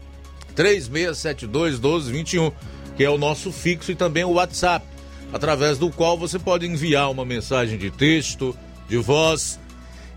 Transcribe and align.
3672 0.56 1.80
1221, 1.80 2.52
que 2.98 3.04
é 3.04 3.10
o 3.10 3.18
nosso 3.18 3.52
fixo 3.52 3.92
e 3.92 3.96
também 3.96 4.24
o 4.24 4.34
WhatsApp, 4.34 4.86
através 5.32 5.78
do 5.78 5.90
qual 5.90 6.18
você 6.18 6.38
pode 6.38 6.66
enviar 6.66 7.10
uma 7.12 7.24
mensagem 7.24 7.78
de 7.78 7.92
texto, 7.92 8.58
de 8.88 8.98
voz 8.98 9.60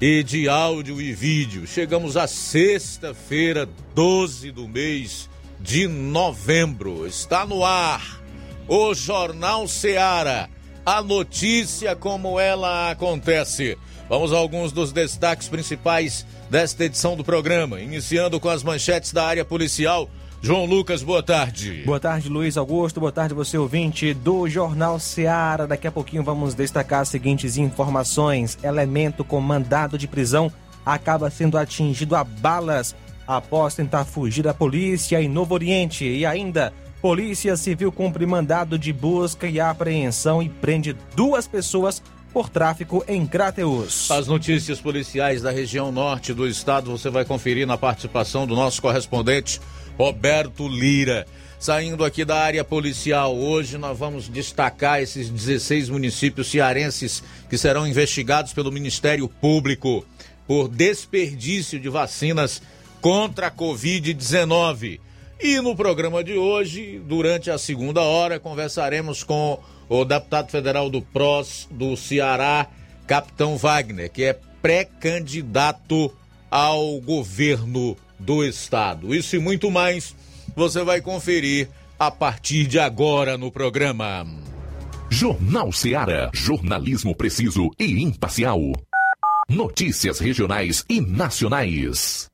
e 0.00 0.22
de 0.22 0.48
áudio 0.48 1.00
e 1.00 1.12
vídeo. 1.12 1.66
Chegamos 1.66 2.16
à 2.16 2.26
sexta-feira, 2.26 3.68
12 3.94 4.50
do 4.50 4.66
mês 4.66 5.28
de 5.60 5.86
novembro. 5.86 7.06
Está 7.06 7.46
no 7.46 7.64
ar 7.64 8.20
o 8.66 8.94
Jornal 8.94 9.68
Seara. 9.68 10.48
A 10.84 11.00
notícia 11.00 11.94
como 11.94 12.40
ela 12.40 12.90
acontece. 12.90 13.78
Vamos 14.08 14.32
a 14.32 14.36
alguns 14.36 14.72
dos 14.72 14.92
destaques 14.92 15.48
principais 15.48 16.26
desta 16.50 16.84
edição 16.84 17.16
do 17.16 17.24
programa, 17.24 17.80
iniciando 17.80 18.38
com 18.38 18.48
as 18.48 18.62
manchetes 18.62 19.12
da 19.12 19.24
área 19.24 19.44
policial. 19.44 20.08
João 20.42 20.64
Lucas, 20.64 21.02
boa 21.02 21.22
tarde. 21.22 21.82
Boa 21.86 22.00
tarde, 22.00 22.28
Luiz 22.28 22.56
Augusto. 22.56 22.98
Boa 22.98 23.12
tarde, 23.12 23.32
você 23.32 23.56
ouvinte 23.56 24.12
do 24.12 24.48
Jornal 24.48 24.98
Seara. 24.98 25.68
Daqui 25.68 25.86
a 25.86 25.92
pouquinho 25.92 26.24
vamos 26.24 26.52
destacar 26.52 27.00
as 27.00 27.08
seguintes 27.08 27.56
informações. 27.56 28.58
Elemento 28.62 29.24
com 29.24 29.40
mandado 29.40 29.96
de 29.96 30.08
prisão 30.08 30.52
acaba 30.84 31.30
sendo 31.30 31.56
atingido 31.56 32.16
a 32.16 32.24
balas 32.24 32.94
após 33.24 33.76
tentar 33.76 34.04
fugir 34.04 34.42
da 34.42 34.52
polícia 34.52 35.22
em 35.22 35.28
Novo 35.28 35.54
Oriente. 35.54 36.04
E 36.04 36.26
ainda, 36.26 36.72
Polícia 37.00 37.56
Civil 37.56 37.90
cumpre 37.90 38.26
mandado 38.26 38.78
de 38.78 38.92
busca 38.92 39.46
e 39.48 39.58
apreensão 39.58 40.42
e 40.42 40.48
prende 40.48 40.96
duas 41.16 41.46
pessoas 41.46 42.02
por 42.32 42.48
tráfico 42.48 43.04
em 43.06 43.26
Crateus. 43.26 44.10
As 44.10 44.26
notícias 44.26 44.80
policiais 44.80 45.42
da 45.42 45.50
região 45.50 45.92
norte 45.92 46.32
do 46.32 46.48
estado 46.48 46.90
você 46.90 47.10
vai 47.10 47.24
conferir 47.24 47.66
na 47.66 47.76
participação 47.76 48.46
do 48.46 48.56
nosso 48.56 48.80
correspondente 48.80 49.60
Roberto 49.98 50.66
Lira. 50.66 51.26
Saindo 51.58 52.04
aqui 52.04 52.24
da 52.24 52.36
área 52.36 52.64
policial, 52.64 53.36
hoje 53.36 53.78
nós 53.78 53.96
vamos 53.96 54.28
destacar 54.28 55.00
esses 55.00 55.28
16 55.28 55.90
municípios 55.90 56.50
cearenses 56.50 57.22
que 57.48 57.56
serão 57.56 57.86
investigados 57.86 58.52
pelo 58.52 58.72
Ministério 58.72 59.28
Público 59.28 60.04
por 60.46 60.68
desperdício 60.68 61.78
de 61.78 61.88
vacinas 61.88 62.60
contra 63.00 63.46
a 63.46 63.50
Covid-19. 63.50 64.98
E 65.40 65.60
no 65.60 65.74
programa 65.74 66.22
de 66.22 66.34
hoje, 66.34 67.00
durante 67.06 67.50
a 67.50 67.58
segunda 67.58 68.00
hora, 68.00 68.40
conversaremos 68.40 69.22
com 69.22 69.60
o 70.00 70.04
deputado 70.04 70.50
federal 70.50 70.88
do 70.88 71.02
PROS 71.02 71.68
do 71.70 71.96
Ceará, 71.96 72.66
Capitão 73.06 73.58
Wagner, 73.58 74.10
que 74.10 74.24
é 74.24 74.38
pré-candidato 74.62 76.10
ao 76.50 76.98
governo 77.00 77.96
do 78.18 78.42
estado. 78.42 79.14
Isso 79.14 79.36
e 79.36 79.38
muito 79.38 79.70
mais 79.70 80.14
você 80.56 80.82
vai 80.82 81.00
conferir 81.00 81.68
a 81.98 82.10
partir 82.10 82.66
de 82.66 82.78
agora 82.78 83.36
no 83.36 83.50
programa. 83.50 84.26
Jornal 85.10 85.70
Seara. 85.72 86.30
Jornalismo 86.32 87.14
preciso 87.14 87.70
e 87.78 88.02
imparcial. 88.02 88.60
Notícias 89.48 90.18
regionais 90.18 90.84
e 90.88 91.02
nacionais. 91.02 92.31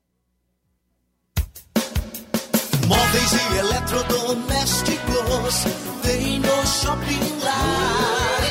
Móveis 2.89 3.33
e 3.33 3.57
eletrodomésticos 3.59 5.65
tem 6.01 6.39
no 6.39 6.65
Shopping 6.65 7.37
Lar. 7.43 8.41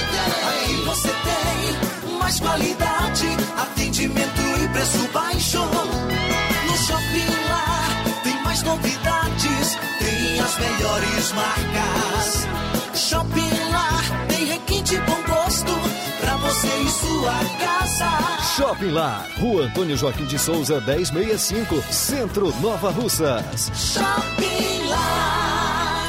Aqui 0.49 0.75
você 0.87 1.09
tem 1.09 1.76
mais 2.21 2.38
qualidade, 2.38 3.26
atendimento 3.56 4.41
e 4.62 4.69
preço 4.69 5.09
baixo. 5.12 5.59
No 5.59 6.76
Shopping 6.87 7.26
Lar 7.50 7.91
tem 8.22 8.41
mais 8.44 8.62
novidades, 8.62 9.76
tem 9.99 10.38
as 10.38 10.56
melhores 10.56 11.32
marcas. 11.32 12.47
Shopping 12.94 13.47
você 16.58 16.82
e 16.82 16.88
sua 16.88 17.32
casa. 17.58 18.08
Shopping 18.56 18.91
Lar, 18.91 19.28
Rua 19.38 19.64
Antônio 19.66 19.96
Joaquim 19.96 20.24
de 20.24 20.38
Souza, 20.38 20.80
1065, 20.80 21.82
Centro 21.92 22.52
Nova 22.60 22.91
Russas. 22.91 23.70
Shopping 23.74 24.88
Lar. 24.88 26.04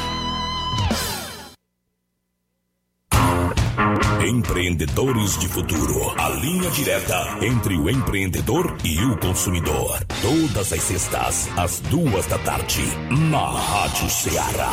Empreendedores 4.26 5.38
de 5.38 5.48
Futuro. 5.48 6.14
A 6.18 6.28
linha 6.30 6.70
direta 6.70 7.38
entre 7.42 7.76
o 7.76 7.88
empreendedor 7.88 8.76
e 8.84 9.04
o 9.04 9.16
consumidor. 9.18 10.04
Todas 10.20 10.72
as 10.72 10.82
sextas, 10.82 11.48
às 11.56 11.80
duas 11.80 12.26
da 12.26 12.38
tarde, 12.38 12.82
na 13.30 13.50
Rádio 13.50 14.10
Ceará. 14.10 14.72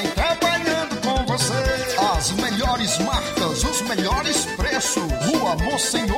As 2.21 2.29
melhores 2.33 2.99
marcas, 2.99 3.63
os 3.63 3.81
melhores 3.81 4.45
preços. 4.55 5.01
Rua 5.25 5.55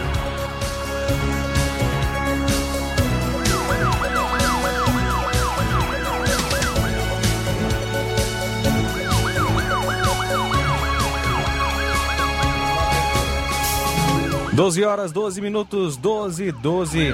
Doze 14.53 14.83
horas, 14.83 15.13
12 15.13 15.39
minutos, 15.39 15.95
12, 15.95 16.51
12. 16.51 17.13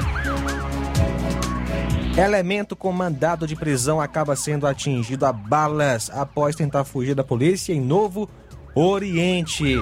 Elemento 2.18 2.75
com 2.75 2.92
mandado 2.92 3.45
de 3.45 3.56
prisão 3.56 4.01
acaba 4.01 4.36
sendo 4.36 4.66
atingido 4.66 5.24
a 5.24 5.31
balas 5.31 6.10
após 6.12 6.56
tentar 6.56 6.84
fugir 6.84 7.13
da 7.13 7.24
polícia 7.24 7.74
em 7.74 7.80
Novo 7.80 8.28
Oriente. 8.74 9.75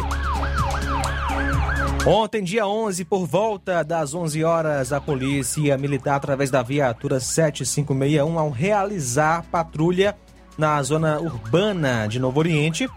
Ontem, 2.05 2.43
dia 2.43 2.67
11, 2.67 3.05
por 3.05 3.25
volta 3.25 3.83
das 3.83 4.13
11 4.13 4.43
horas, 4.43 4.91
a 4.91 4.99
polícia 4.99 5.77
militar, 5.77 6.17
através 6.17 6.51
da 6.51 6.61
viatura 6.61 7.21
7561, 7.21 8.37
ao 8.37 8.49
realizar 8.49 9.43
patrulha 9.49 10.15
na 10.57 10.83
zona 10.83 11.19
urbana 11.19 12.05
de 12.05 12.19
Novo 12.19 12.37
Oriente, 12.37 12.89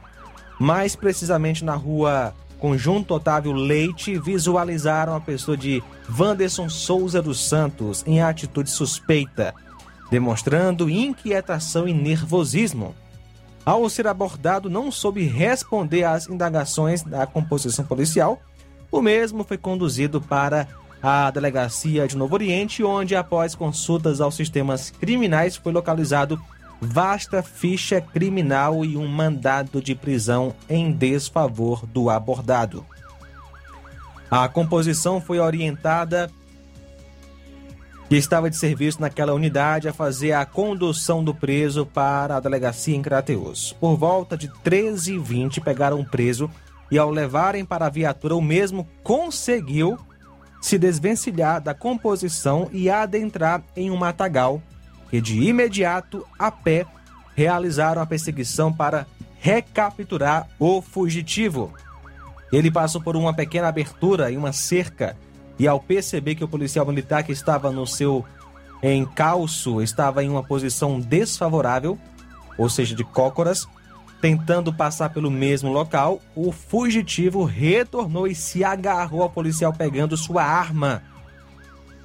mais 0.59 0.97
precisamente 0.97 1.65
na 1.65 1.77
rua 1.77 2.35
Conjunto 2.59 3.15
Otávio 3.15 3.53
Leite, 3.53 4.19
visualizaram 4.19 5.15
a 5.15 5.21
pessoa 5.21 5.57
de 5.57 5.83
Wanderson 6.19 6.69
Souza 6.69 7.23
dos 7.23 7.41
Santos 7.41 8.03
em 8.07 8.21
atitude 8.21 8.71
suspeita, 8.71 9.55
demonstrando 10.11 10.91
inquietação 10.91 11.87
e 11.87 11.93
nervosismo. 11.93 12.95
Ao 13.65 13.89
ser 13.89 14.07
abordado, 14.07 14.69
não 14.69 14.91
soube 14.91 15.23
responder 15.25 16.05
às 16.05 16.29
indagações 16.29 17.03
da 17.03 17.27
composição 17.27 17.85
policial. 17.85 18.41
O 18.91 19.01
mesmo 19.01 19.45
foi 19.45 19.59
conduzido 19.59 20.21
para 20.21 20.67
a 21.03 21.31
delegacia 21.31 22.09
de 22.09 22.17
Novo 22.17 22.35
Oriente, 22.35 22.83
onde, 22.83 23.15
após 23.15 23.55
consultas 23.55 24.21
aos 24.21 24.35
sistemas 24.35 24.91
criminais, 24.91 25.57
foi 25.57 25.73
localizado 25.73 26.41
vasta 26.81 27.43
ficha 27.43 28.01
criminal 28.01 28.85
e 28.85 28.97
um 28.97 29.07
mandado 29.07 29.83
de 29.83 29.95
prisão 29.95 30.55
em 30.69 30.93
desfavor 30.93 31.87
do 31.87 32.09
abordado. 32.09 32.85
A 34.31 34.49
composição 34.49 35.21
foi 35.21 35.39
orientada 35.39 36.31
que 38.09 38.17
estava 38.17 38.49
de 38.49 38.57
serviço 38.57 39.01
naquela 39.01 39.35
unidade 39.35 39.89
a 39.89 39.93
fazer 39.93 40.33
a 40.33 40.47
condução 40.47 41.23
do 41.23 41.35
preso 41.35 41.85
para 41.85 42.37
a 42.37 42.41
delegacia 42.41 42.97
em 42.97 43.03
Crateus. 43.03 43.77
Por 43.79 43.97
volta 43.97 44.37
de 44.37 44.49
13h20, 44.49 45.63
pegaram 45.63 46.01
o 46.01 46.05
preso 46.05 46.51
e, 46.91 46.99
ao 46.99 47.11
levarem 47.11 47.67
para 47.67 47.87
a 47.87 47.91
viatura, 47.91 48.35
o 48.35 48.41
mesmo 48.41 48.89
conseguiu 49.03 49.99
se 50.61 50.79
desvencilhar 50.79 51.61
da 51.61 51.75
composição 51.75 52.69
e 52.73 52.89
adentrar 52.89 53.63
em 53.77 53.91
um 53.91 53.97
matagal 53.97 54.61
que, 55.11 55.21
de 55.21 55.41
imediato, 55.41 56.27
a 56.39 56.51
pé, 56.51 56.87
realizaram 57.35 58.03
a 58.03 58.07
perseguição 58.07 58.73
para 58.73 59.07
recapturar 59.41 60.49
o 60.59 60.83
fugitivo. 60.83 61.73
Ele 62.53 62.71
passou 62.71 63.01
por 63.01 63.17
uma 63.17 63.33
pequena 63.33 63.69
abertura 63.69 64.31
em 64.33 64.37
uma 64.37 64.53
cerca 64.53 65.17
e, 65.59 65.69
ao 65.69 65.81
perceber 65.81 66.35
que 66.35 66.45
o 66.45 66.49
policial 66.49 66.87
militar 66.87 67.23
que 67.23 67.33
estava 67.33 67.71
no 67.71 67.87
seu 67.87 68.25
encalço 68.83 69.83
estava 69.83 70.23
em 70.23 70.29
uma 70.29 70.43
posição 70.43 71.01
desfavorável, 71.01 71.99
ou 72.57 72.69
seja, 72.69 72.95
de 72.95 73.05
cócoras, 73.05 73.67
tentando 74.21 74.73
passar 74.73 75.11
pelo 75.11 75.31
mesmo 75.31 75.71
local, 75.71 76.21
o 76.35 76.51
fugitivo 76.51 77.45
retornou 77.45 78.27
e 78.27 78.35
se 78.35 78.65
agarrou 78.65 79.23
ao 79.23 79.31
policial 79.31 79.73
pegando 79.73 80.17
sua 80.17 80.43
arma. 80.43 81.03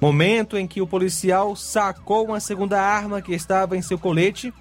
Momento 0.00 0.56
em 0.56 0.66
que 0.66 0.80
o 0.80 0.86
policial 0.86 1.56
sacou 1.56 2.26
uma 2.26 2.40
segunda 2.40 2.80
arma 2.80 3.22
que 3.22 3.32
estava 3.32 3.76
em 3.76 3.82
seu 3.82 3.98
colete, 3.98 4.52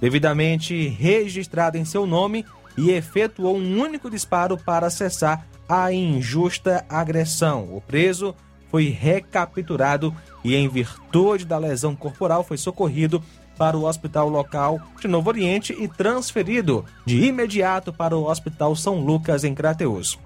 devidamente 0.00 0.88
registrada 0.88 1.78
em 1.78 1.84
seu 1.84 2.06
nome, 2.06 2.44
e 2.76 2.90
efetuou 2.90 3.56
um 3.56 3.80
único 3.80 4.10
disparo 4.10 4.56
para 4.56 4.90
cessar 4.90 5.46
a 5.68 5.92
injusta 5.92 6.84
agressão. 6.88 7.74
O 7.74 7.80
preso 7.80 8.34
foi 8.70 8.88
recapturado 8.88 10.14
e, 10.42 10.54
em 10.54 10.68
virtude 10.68 11.44
da 11.44 11.58
lesão 11.58 11.94
corporal, 11.94 12.42
foi 12.42 12.56
socorrido 12.56 13.22
para 13.56 13.76
o 13.76 13.84
hospital 13.84 14.28
local 14.28 14.80
de 15.00 15.06
Novo 15.06 15.28
Oriente 15.30 15.72
e 15.78 15.86
transferido 15.86 16.84
de 17.06 17.24
imediato 17.24 17.92
para 17.92 18.16
o 18.16 18.28
Hospital 18.28 18.74
São 18.74 18.96
Lucas, 18.96 19.44
em 19.44 19.54
Crateus, 19.54 20.18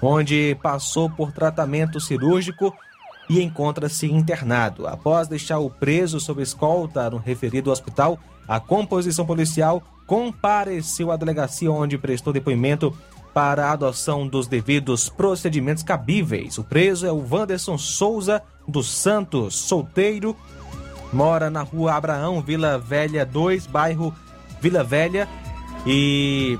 onde 0.00 0.56
passou 0.62 1.10
por 1.10 1.30
tratamento 1.30 2.00
cirúrgico 2.00 2.74
e 3.28 3.42
encontra-se 3.42 4.10
internado. 4.10 4.86
Após 4.86 5.28
deixar 5.28 5.58
o 5.58 5.70
preso 5.70 6.20
sob 6.20 6.42
escolta 6.42 7.08
no 7.10 7.16
referido 7.16 7.70
hospital, 7.70 8.18
a 8.46 8.60
composição 8.60 9.24
policial 9.24 9.82
compareceu 10.06 11.10
à 11.10 11.16
delegacia 11.16 11.70
onde 11.70 11.96
prestou 11.96 12.32
depoimento 12.32 12.96
para 13.32 13.66
a 13.66 13.72
adoção 13.72 14.28
dos 14.28 14.46
devidos 14.46 15.08
procedimentos 15.08 15.82
cabíveis. 15.82 16.56
O 16.58 16.64
preso 16.64 17.06
é 17.06 17.10
o 17.10 17.26
Wanderson 17.28 17.76
Souza 17.76 18.42
dos 18.66 18.88
Santos, 18.88 19.56
solteiro, 19.56 20.36
mora 21.12 21.50
na 21.50 21.62
rua 21.62 21.94
Abraão, 21.94 22.40
Vila 22.40 22.78
Velha 22.78 23.26
2, 23.26 23.66
bairro 23.66 24.14
Vila 24.60 24.84
Velha. 24.84 25.28
E 25.86 26.58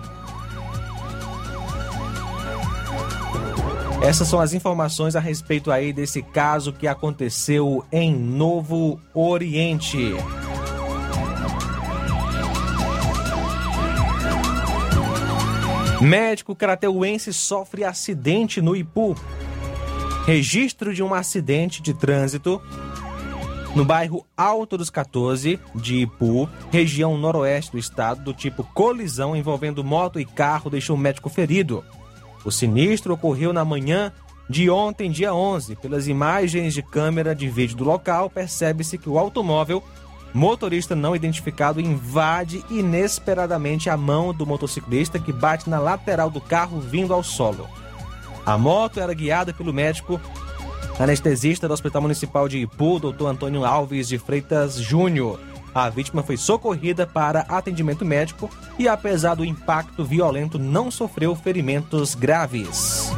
essas 4.02 4.28
são 4.28 4.40
as 4.40 4.52
informações 4.52 5.16
a 5.16 5.20
respeito 5.20 5.70
aí 5.70 5.92
desse 5.92 6.22
caso 6.22 6.72
que 6.72 6.86
aconteceu 6.86 7.84
em 7.90 8.14
Novo 8.14 9.00
Oriente. 9.14 10.14
Médico 16.00 16.54
crateuense 16.54 17.32
sofre 17.32 17.82
acidente 17.82 18.60
no 18.60 18.76
Ipu. 18.76 19.14
Registro 20.26 20.94
de 20.94 21.02
um 21.02 21.14
acidente 21.14 21.82
de 21.82 21.94
trânsito 21.94 22.60
no 23.74 23.84
bairro 23.84 24.24
Alto 24.36 24.78
dos 24.78 24.88
14 24.88 25.58
de 25.74 26.02
Ipu, 26.02 26.48
região 26.70 27.18
noroeste 27.18 27.72
do 27.72 27.78
estado, 27.78 28.22
do 28.22 28.32
tipo 28.32 28.62
colisão 28.62 29.34
envolvendo 29.34 29.82
moto 29.82 30.20
e 30.20 30.24
carro, 30.24 30.70
deixou 30.70 30.94
o 30.94 30.98
médico 30.98 31.28
ferido. 31.28 31.84
O 32.44 32.50
sinistro 32.50 33.14
ocorreu 33.14 33.52
na 33.52 33.64
manhã 33.64 34.12
de 34.48 34.68
ontem, 34.68 35.10
dia 35.10 35.34
11. 35.34 35.76
Pelas 35.76 36.06
imagens 36.06 36.74
de 36.74 36.82
câmera 36.82 37.34
de 37.34 37.48
vídeo 37.48 37.76
do 37.76 37.84
local, 37.84 38.28
percebe-se 38.28 38.98
que 38.98 39.08
o 39.08 39.18
automóvel 39.18 39.82
motorista 40.34 40.96
não 40.96 41.14
identificado 41.14 41.80
invade 41.80 42.64
inesperadamente 42.68 43.88
a 43.88 43.96
mão 43.96 44.34
do 44.34 44.44
motociclista 44.44 45.18
que 45.18 45.32
bate 45.32 45.70
na 45.70 45.78
lateral 45.78 46.28
do 46.28 46.40
carro 46.40 46.80
vindo 46.80 47.14
ao 47.14 47.22
solo. 47.22 47.68
A 48.44 48.58
moto 48.58 49.00
era 49.00 49.14
guiada 49.14 49.54
pelo 49.54 49.72
médico 49.72 50.20
anestesista 50.98 51.66
do 51.66 51.74
Hospital 51.74 52.02
Municipal 52.02 52.48
de 52.48 52.58
Ipu, 52.58 52.98
Dr. 52.98 53.26
Antônio 53.26 53.64
Alves 53.64 54.08
de 54.08 54.18
Freitas 54.18 54.76
Júnior. 54.76 55.40
A 55.74 55.90
vítima 55.90 56.22
foi 56.22 56.36
socorrida 56.36 57.04
para 57.04 57.40
atendimento 57.48 58.04
médico 58.04 58.48
e, 58.78 58.86
apesar 58.86 59.34
do 59.34 59.44
impacto 59.44 60.04
violento, 60.04 60.56
não 60.58 60.88
sofreu 60.88 61.34
ferimentos 61.34 62.14
graves. 62.14 63.10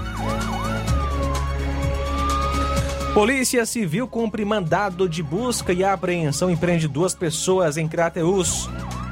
Polícia 3.13 3.65
Civil 3.67 4.09
cumpre 4.09 4.45
mandado 4.45 5.09
de 5.09 5.23
busca 5.23 5.73
e 5.73 5.85
apreensão 5.85 6.51
e 6.51 6.57
prende 6.57 6.89
duas 6.89 7.15
pessoas 7.15 7.77
em 7.77 7.87
Crateus. 7.87 8.69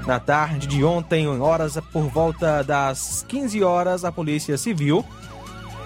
Na 0.07 0.19
tarde 0.19 0.67
de 0.67 0.85
ontem, 0.85 1.27
horas 1.27 1.79
por 1.93 2.09
volta 2.09 2.63
das 2.63 3.25
15 3.29 3.63
horas, 3.63 4.05
a 4.05 4.13
Polícia 4.13 4.57
Civil 4.57 5.05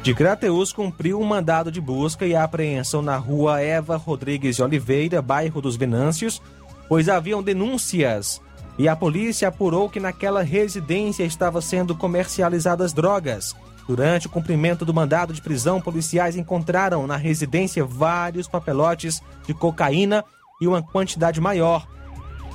de 0.02 0.14
Crateus 0.14 0.72
cumpriu 0.72 1.20
um 1.20 1.24
mandado 1.24 1.70
de 1.70 1.80
busca 1.80 2.24
e 2.24 2.34
apreensão 2.34 3.02
na 3.02 3.16
rua 3.16 3.60
Eva 3.60 3.96
Rodrigues 3.96 4.56
de 4.56 4.62
Oliveira, 4.62 5.20
bairro 5.20 5.60
dos 5.60 5.76
Venâncios, 5.76 6.40
pois 6.88 7.09
haviam 7.09 7.42
denúncias 7.42 8.40
e 8.78 8.88
a 8.88 8.95
polícia 8.95 9.49
apurou 9.49 9.90
que 9.90 9.99
naquela 9.99 10.42
residência 10.42 11.25
estava 11.25 11.61
sendo 11.61 11.97
comercializadas 11.97 12.92
drogas. 12.92 13.54
Durante 13.88 14.26
o 14.26 14.30
cumprimento 14.30 14.85
do 14.85 14.95
mandado 14.95 15.33
de 15.33 15.42
prisão, 15.42 15.80
policiais 15.80 16.37
encontraram 16.37 17.07
na 17.07 17.16
residência 17.16 17.85
vários 17.85 18.47
papelotes 18.47 19.21
de 19.47 19.52
cocaína 19.54 20.25
e 20.61 20.68
uma 20.68 20.83
quantidade 20.83 21.40
maior. 21.40 21.88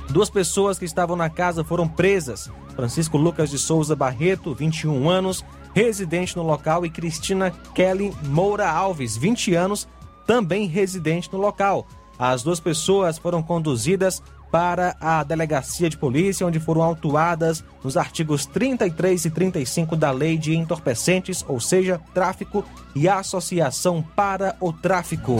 Duas 0.08 0.30
pessoas 0.30 0.78
que 0.78 0.84
estavam 0.84 1.16
na 1.16 1.28
casa 1.28 1.64
foram 1.64 1.88
presas: 1.88 2.50
Francisco 2.74 3.18
Lucas 3.18 3.50
de 3.50 3.58
Souza 3.58 3.96
Barreto, 3.96 4.54
21 4.54 5.10
anos, 5.10 5.44
residente 5.74 6.36
no 6.36 6.42
local, 6.42 6.86
e 6.86 6.90
Cristina 6.90 7.50
Kelly 7.74 8.14
Moura 8.22 8.70
Alves, 8.70 9.16
20 9.16 9.54
anos, 9.54 9.88
também 10.26 10.66
residente 10.66 11.30
no 11.32 11.38
local. 11.38 11.86
As 12.18 12.42
duas 12.42 12.60
pessoas 12.60 13.18
foram 13.18 13.42
conduzidas 13.42 14.22
para 14.50 14.96
a 15.00 15.24
delegacia 15.24 15.90
de 15.90 15.98
polícia, 15.98 16.46
onde 16.46 16.60
foram 16.60 16.80
autuadas 16.80 17.64
nos 17.82 17.96
artigos 17.96 18.46
33 18.46 19.24
e 19.24 19.30
35 19.30 19.96
da 19.96 20.12
Lei 20.12 20.38
de 20.38 20.54
Entorpecentes, 20.54 21.44
ou 21.48 21.58
seja, 21.58 22.00
tráfico 22.14 22.64
e 22.94 23.08
associação 23.08 24.00
para 24.14 24.54
o 24.60 24.72
tráfico. 24.72 25.38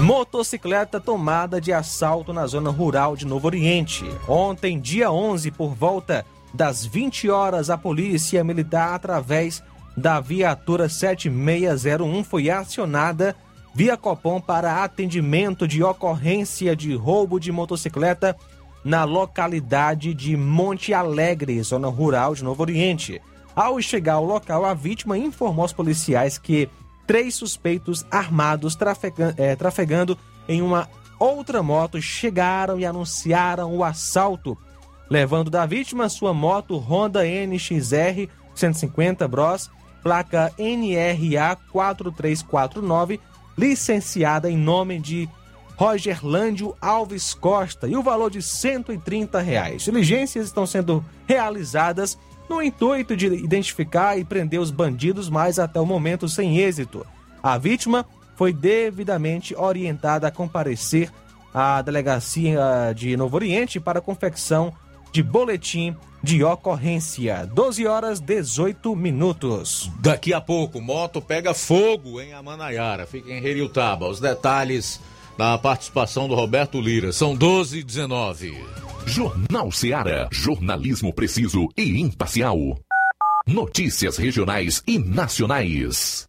Motocicleta 0.00 0.98
tomada 0.98 1.60
de 1.60 1.72
assalto 1.72 2.32
na 2.32 2.46
zona 2.46 2.70
rural 2.70 3.14
de 3.14 3.26
Novo 3.26 3.46
Oriente. 3.46 4.04
Ontem, 4.26 4.80
dia 4.80 5.12
11, 5.12 5.50
por 5.52 5.74
volta 5.74 6.24
das 6.52 6.84
20 6.84 7.30
horas, 7.30 7.70
a 7.70 7.78
polícia 7.78 8.42
militar, 8.42 8.94
através 8.94 9.62
da 9.96 10.18
viatura 10.18 10.88
7601, 10.88 12.24
foi 12.24 12.50
acionada 12.50 13.36
via 13.74 13.96
Copom 13.96 14.40
para 14.40 14.82
atendimento 14.82 15.66
de 15.66 15.82
ocorrência 15.82 16.74
de 16.74 16.94
roubo 16.94 17.38
de 17.38 17.52
motocicleta 17.52 18.36
na 18.84 19.04
localidade 19.04 20.14
de 20.14 20.36
Monte 20.36 20.94
Alegre, 20.94 21.62
zona 21.62 21.88
rural 21.88 22.34
de 22.34 22.42
Novo 22.42 22.62
Oriente. 22.62 23.20
Ao 23.54 23.80
chegar 23.80 24.14
ao 24.14 24.24
local, 24.24 24.64
a 24.64 24.74
vítima 24.74 25.18
informou 25.18 25.62
aos 25.62 25.72
policiais 25.72 26.38
que 26.38 26.68
três 27.06 27.34
suspeitos 27.34 28.06
armados 28.10 28.74
trafegando, 28.74 29.34
é, 29.36 29.54
trafegando 29.56 30.16
em 30.48 30.62
uma 30.62 30.88
outra 31.18 31.62
moto 31.62 32.00
chegaram 32.00 32.78
e 32.78 32.86
anunciaram 32.86 33.76
o 33.76 33.84
assalto, 33.84 34.56
levando 35.10 35.50
da 35.50 35.66
vítima 35.66 36.08
sua 36.08 36.32
moto 36.32 36.78
Honda 36.78 37.22
NXR 37.24 38.30
150 38.54 39.28
Bros, 39.28 39.70
placa 40.02 40.52
NRA 40.58 41.56
4349, 41.70 43.20
licenciada 43.60 44.50
em 44.50 44.56
nome 44.56 44.98
de 44.98 45.28
Roger 45.76 46.24
Lândio 46.24 46.74
Alves 46.80 47.34
Costa 47.34 47.86
e 47.86 47.94
o 47.94 48.02
valor 48.02 48.30
de 48.30 48.40
130 48.40 49.38
reais. 49.38 49.82
Diligências 49.82 50.46
estão 50.46 50.64
sendo 50.64 51.04
realizadas 51.26 52.18
no 52.48 52.62
intuito 52.62 53.14
de 53.14 53.26
identificar 53.26 54.16
e 54.16 54.24
prender 54.24 54.58
os 54.58 54.70
bandidos, 54.70 55.28
mas 55.28 55.58
até 55.58 55.78
o 55.78 55.84
momento 55.84 56.26
sem 56.26 56.56
êxito. 56.58 57.06
A 57.42 57.58
vítima 57.58 58.06
foi 58.34 58.50
devidamente 58.50 59.54
orientada 59.54 60.26
a 60.26 60.30
comparecer 60.30 61.10
à 61.52 61.82
delegacia 61.82 62.94
de 62.96 63.14
Novo 63.14 63.36
Oriente 63.36 63.78
para 63.78 64.00
confecção 64.00 64.72
de 65.12 65.22
boletim 65.22 65.94
de 66.22 66.44
ocorrência. 66.44 67.46
12 67.46 67.86
horas 67.86 68.20
18 68.20 68.94
minutos. 68.94 69.90
Daqui 70.00 70.32
a 70.32 70.40
pouco, 70.40 70.80
moto 70.80 71.20
pega 71.20 71.54
fogo 71.54 72.20
em 72.20 72.32
Amanaiara. 72.32 73.06
Fica 73.06 73.30
em 73.30 73.44
Heriutaba. 73.44 74.08
Os 74.08 74.20
detalhes 74.20 75.00
da 75.38 75.56
participação 75.58 76.28
do 76.28 76.34
Roberto 76.34 76.80
Lira. 76.80 77.12
São 77.12 77.34
12 77.34 77.78
e 77.78 77.82
19. 77.82 78.54
Jornal 79.06 79.72
Seara. 79.72 80.28
Jornalismo 80.30 81.12
preciso 81.12 81.68
e 81.76 82.00
imparcial. 82.00 82.56
Notícias 83.46 84.16
regionais 84.16 84.82
e 84.86 84.98
nacionais. 84.98 86.28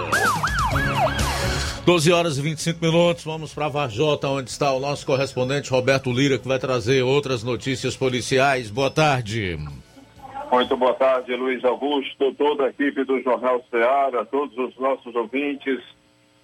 12 1.85 2.13
horas 2.13 2.39
e 2.39 2.41
25 2.41 2.83
minutos, 2.83 3.25
vamos 3.25 3.53
para 3.53 3.69
Varjota, 3.69 4.29
onde 4.29 4.49
está 4.49 4.73
o 4.73 4.81
nosso 4.81 5.05
correspondente 5.05 5.71
Roberto 5.71 6.11
Lira, 6.11 6.39
que 6.39 6.49
vai 6.49 6.59
trazer 6.59 7.03
outras 7.03 7.43
notícias 7.43 7.95
policiais. 7.95 8.71
Boa 8.71 8.91
tarde. 8.91 9.59
Muito 10.53 10.77
boa 10.77 10.93
tarde, 10.93 11.35
Luiz 11.35 11.65
Augusto, 11.65 12.35
toda 12.35 12.67
a 12.67 12.69
equipe 12.69 13.05
do 13.05 13.19
Jornal 13.23 13.65
Ceará, 13.71 14.23
todos 14.27 14.55
os 14.59 14.77
nossos 14.77 15.15
ouvintes 15.15 15.81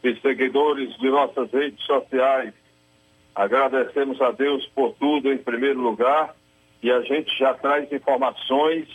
e 0.02 0.16
seguidores 0.22 0.96
de 0.96 1.10
nossas 1.10 1.52
redes 1.52 1.84
sociais. 1.84 2.54
Agradecemos 3.34 4.18
a 4.22 4.30
Deus 4.30 4.64
por 4.74 4.94
tudo 4.94 5.30
em 5.30 5.36
primeiro 5.36 5.78
lugar 5.82 6.34
e 6.82 6.90
a 6.90 7.02
gente 7.02 7.38
já 7.38 7.52
traz 7.52 7.92
informações 7.92 8.88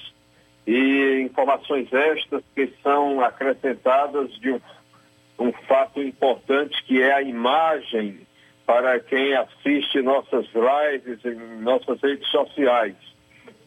e 0.65 1.21
informações 1.21 1.93
estas 1.93 2.41
que 2.55 2.73
são 2.81 3.21
acrescentadas 3.23 4.31
de 4.39 4.53
um, 4.53 4.61
um 5.37 5.53
fato 5.67 6.01
importante 6.01 6.83
que 6.85 7.03
é 7.03 7.13
a 7.13 7.21
imagem 7.21 8.21
para 8.65 8.99
quem 8.99 9.35
assiste 9.35 10.01
nossas 10.01 10.47
lives 10.55 11.23
em 11.23 11.61
nossas 11.61 12.01
redes 12.01 12.27
sociais. 12.31 13.12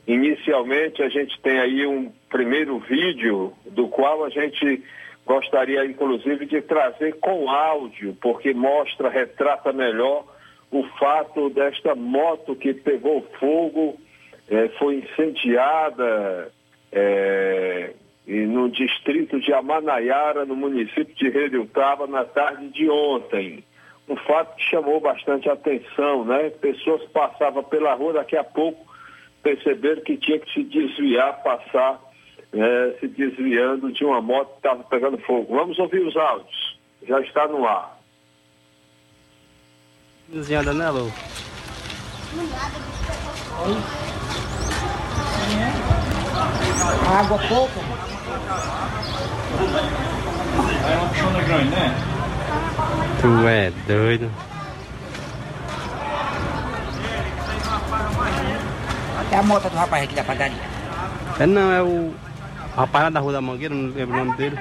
Inicialmente 0.06 1.02
a 1.02 1.08
gente 1.08 1.38
tem 1.40 1.58
aí 1.58 1.86
um 1.86 2.12
primeiro 2.30 2.78
vídeo 2.78 3.52
do 3.64 3.88
qual 3.88 4.24
a 4.24 4.30
gente 4.30 4.82
gostaria 5.24 5.84
inclusive 5.84 6.46
de 6.46 6.62
trazer 6.62 7.16
com 7.16 7.50
áudio, 7.50 8.16
porque 8.20 8.54
mostra, 8.54 9.08
retrata 9.08 9.72
melhor 9.72 10.24
o 10.70 10.84
fato 10.98 11.50
desta 11.50 11.94
moto 11.96 12.54
que 12.54 12.72
pegou 12.72 13.26
fogo, 13.40 13.98
eh, 14.48 14.68
foi 14.78 14.96
incendiada 14.96 16.52
é, 16.92 17.92
no 18.26 18.68
distrito 18.70 19.40
de 19.40 19.52
Amanaiara, 19.52 20.44
no 20.44 20.56
município 20.56 21.14
de 21.14 21.28
Redutaba, 21.28 22.06
na 22.06 22.24
tarde 22.24 22.68
de 22.68 22.88
ontem. 22.88 23.64
Um 24.08 24.16
fato 24.16 24.56
que 24.56 24.64
chamou 24.64 25.00
bastante 25.00 25.48
atenção, 25.48 26.24
né? 26.24 26.50
Pessoas 26.50 27.02
passavam 27.10 27.64
pela 27.64 27.94
rua, 27.94 28.14
daqui 28.14 28.36
a 28.36 28.44
pouco 28.44 28.86
perceberam 29.42 30.02
que 30.02 30.16
tinha 30.16 30.38
que 30.38 30.52
se 30.52 30.62
desviar, 30.64 31.42
passar 31.42 32.00
é, 32.52 32.96
se 33.00 33.08
desviando 33.08 33.92
de 33.92 34.04
uma 34.04 34.20
moto 34.20 34.50
que 34.52 34.56
estava 34.56 34.82
pegando 34.84 35.18
fogo. 35.18 35.54
Vamos 35.54 35.78
ouvir 35.78 36.00
os 36.06 36.16
áudios. 36.16 36.78
Já 37.06 37.20
está 37.20 37.46
no 37.46 37.66
ar. 37.66 37.98
Desviada, 40.28 40.72
né, 40.72 40.90
Lu? 40.90 41.12
Água 47.08 47.38
pouca? 47.48 47.80
É 50.88 50.96
uma 50.96 51.08
piscina 51.08 51.42
grande, 51.42 51.70
né? 51.70 51.94
Tu 53.20 53.48
é 53.48 53.70
doido. 53.86 54.55
É 59.30 59.36
a 59.36 59.42
moto 59.42 59.68
do 59.68 59.76
rapaz 59.76 60.04
aqui 60.04 60.14
da 60.14 60.24
padaria. 60.24 60.56
É 61.38 61.46
não, 61.46 61.72
é 61.72 61.82
o 61.82 62.14
rapaz 62.76 63.04
lá 63.04 63.10
da 63.10 63.20
Rua 63.20 63.32
da 63.32 63.40
Mangueira, 63.40 63.74
não 63.74 63.92
lembro 63.92 64.14
o 64.14 64.24
nome 64.24 64.36
dele. 64.36 64.58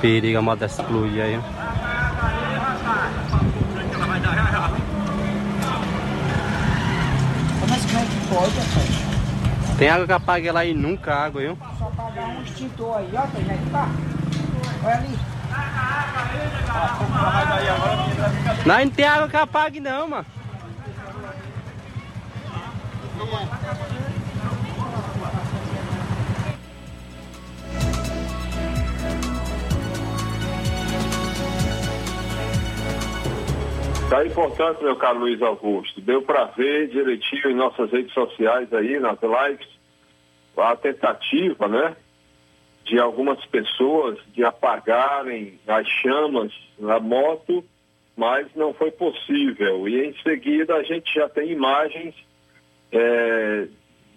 Perigo 0.00 0.38
a 0.38 0.42
moto 0.42 0.58
dessa 0.60 0.82
explodir 0.82 1.22
aí. 1.22 1.40
Mas 7.68 7.84
como 7.86 7.98
é 7.98 8.02
que 8.02 8.26
pode, 8.28 8.58
rapaz? 8.58 9.04
Tem 9.78 9.88
água 9.88 10.06
que 10.06 10.12
apaga 10.12 10.52
lá 10.52 10.64
e 10.64 10.72
nunca 10.72 11.14
água, 11.14 11.40
viu? 11.40 11.58
Só 11.78 11.86
pagar 11.86 12.28
um 12.28 12.42
extintor 12.42 12.98
aí, 12.98 13.10
ó, 13.14 13.22
que 13.26 13.44
já 13.44 13.54
está. 13.54 13.88
Olha 14.84 14.94
ali. 14.94 15.18
Não, 18.64 18.78
não 18.78 18.90
tem 18.90 19.04
água 19.04 19.28
que 19.28 19.36
apague 19.36 19.80
não, 19.80 20.08
mano. 20.08 20.26
Tá 34.10 34.24
importante, 34.24 34.84
meu 34.84 34.94
caro 34.96 35.18
Luiz 35.18 35.42
Augusto. 35.42 36.00
Deu 36.00 36.22
para 36.22 36.44
ver 36.44 36.88
direitinho 36.88 37.50
em 37.50 37.54
nossas 37.54 37.90
redes 37.90 38.12
sociais 38.12 38.72
aí, 38.72 39.00
nas 39.00 39.18
lives, 39.20 39.66
a 40.56 40.76
tentativa, 40.76 41.66
né? 41.66 41.96
De 42.84 42.98
algumas 43.00 43.44
pessoas 43.46 44.18
de 44.32 44.44
apagarem 44.44 45.58
as 45.66 45.88
chamas 45.88 46.52
na 46.78 47.00
moto, 47.00 47.64
mas 48.16 48.46
não 48.54 48.72
foi 48.74 48.90
possível. 48.90 49.88
E 49.88 50.06
em 50.06 50.14
seguida 50.22 50.76
a 50.76 50.82
gente 50.82 51.12
já 51.12 51.28
tem 51.28 51.50
imagens 51.50 52.14
é, 52.92 53.66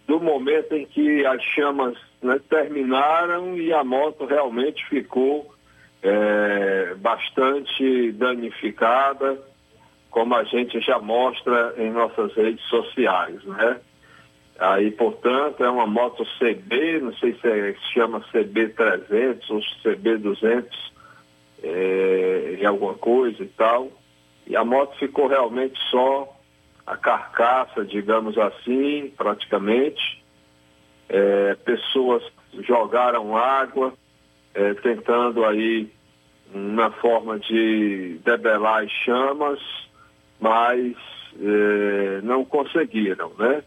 do 0.08 0.20
momento 0.20 0.74
em 0.74 0.86
que 0.86 1.26
as 1.26 1.42
chamas 1.44 1.98
né, 2.22 2.40
terminaram 2.50 3.58
e 3.58 3.74
a 3.74 3.84
moto 3.84 4.26
realmente 4.26 4.86
ficou 4.88 5.54
é, 6.02 6.96
bastante 6.96 8.12
danificada 8.14 9.38
como 10.10 10.36
a 10.36 10.44
gente 10.44 10.80
já 10.80 10.98
mostra 11.00 11.76
em 11.78 11.92
nossas 11.92 12.34
redes 12.34 12.64
sociais, 12.70 13.44
né? 13.44 13.80
Aí, 14.60 14.90
portanto, 14.90 15.64
é 15.64 15.70
uma 15.70 15.86
moto 15.86 16.26
CB, 16.40 17.02
não 17.02 17.14
sei 17.18 17.34
se, 17.40 17.48
é, 17.48 17.74
se 17.74 17.94
chama 17.94 18.22
CB300 18.34 19.44
ou 19.50 19.60
CB200, 19.84 20.66
é, 21.62 22.66
alguma 22.66 22.96
coisa 22.96 23.44
e 23.44 23.48
tal. 23.48 23.92
E 24.48 24.56
a 24.56 24.66
moto 24.66 24.98
ficou 24.98 25.28
realmente 25.28 25.80
só 25.92 26.36
a 26.88 26.98
carcaça, 26.98 27.86
digamos 27.86 28.38
assim, 28.38 29.14
praticamente. 29.16 30.24
É, 31.10 31.56
pessoas 31.56 32.24
jogaram 32.62 33.38
água, 33.38 33.94
é, 34.54 34.74
tentando 34.76 35.46
aí 35.46 35.92
uma 36.54 36.90
forma 36.92 37.38
de 37.38 38.20
debelar 38.24 38.84
as 38.84 38.92
chamas, 38.92 39.60
mas 40.40 40.96
eh, 41.40 42.22
não 42.24 42.46
conseguiram, 42.46 43.32
né? 43.38 43.64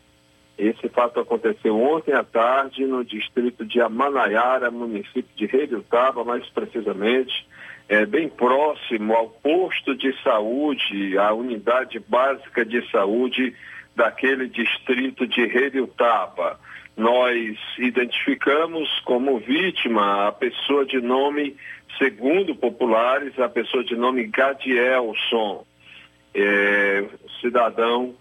Esse 0.58 0.88
fato 0.88 1.20
aconteceu 1.20 1.78
ontem 1.80 2.12
à 2.12 2.22
tarde 2.22 2.84
no 2.84 3.04
distrito 3.04 3.64
de 3.64 3.80
Amanaiara, 3.80 4.70
município 4.70 5.30
de 5.34 5.46
Redutaba, 5.46 6.22
mais 6.24 6.46
precisamente, 6.50 7.46
é, 7.90 8.06
bem 8.06 8.28
próximo 8.28 9.12
ao 9.14 9.28
posto 9.28 9.96
de 9.96 10.14
saúde, 10.22 11.18
a 11.18 11.32
unidade 11.34 11.98
básica 11.98 12.64
de 12.64 12.88
saúde 12.88 13.52
daquele 13.96 14.46
distrito 14.46 15.26
de 15.26 15.44
Redutaba. 15.44 16.60
Nós 16.96 17.58
identificamos 17.78 18.88
como 19.00 19.40
vítima 19.40 20.28
a 20.28 20.32
pessoa 20.32 20.86
de 20.86 21.00
nome, 21.00 21.56
segundo 21.98 22.54
populares, 22.54 23.36
a 23.40 23.48
pessoa 23.48 23.82
de 23.82 23.96
nome 23.96 24.24
Gadielson 24.28 25.66
é, 26.32 27.04
cidadão 27.40 28.14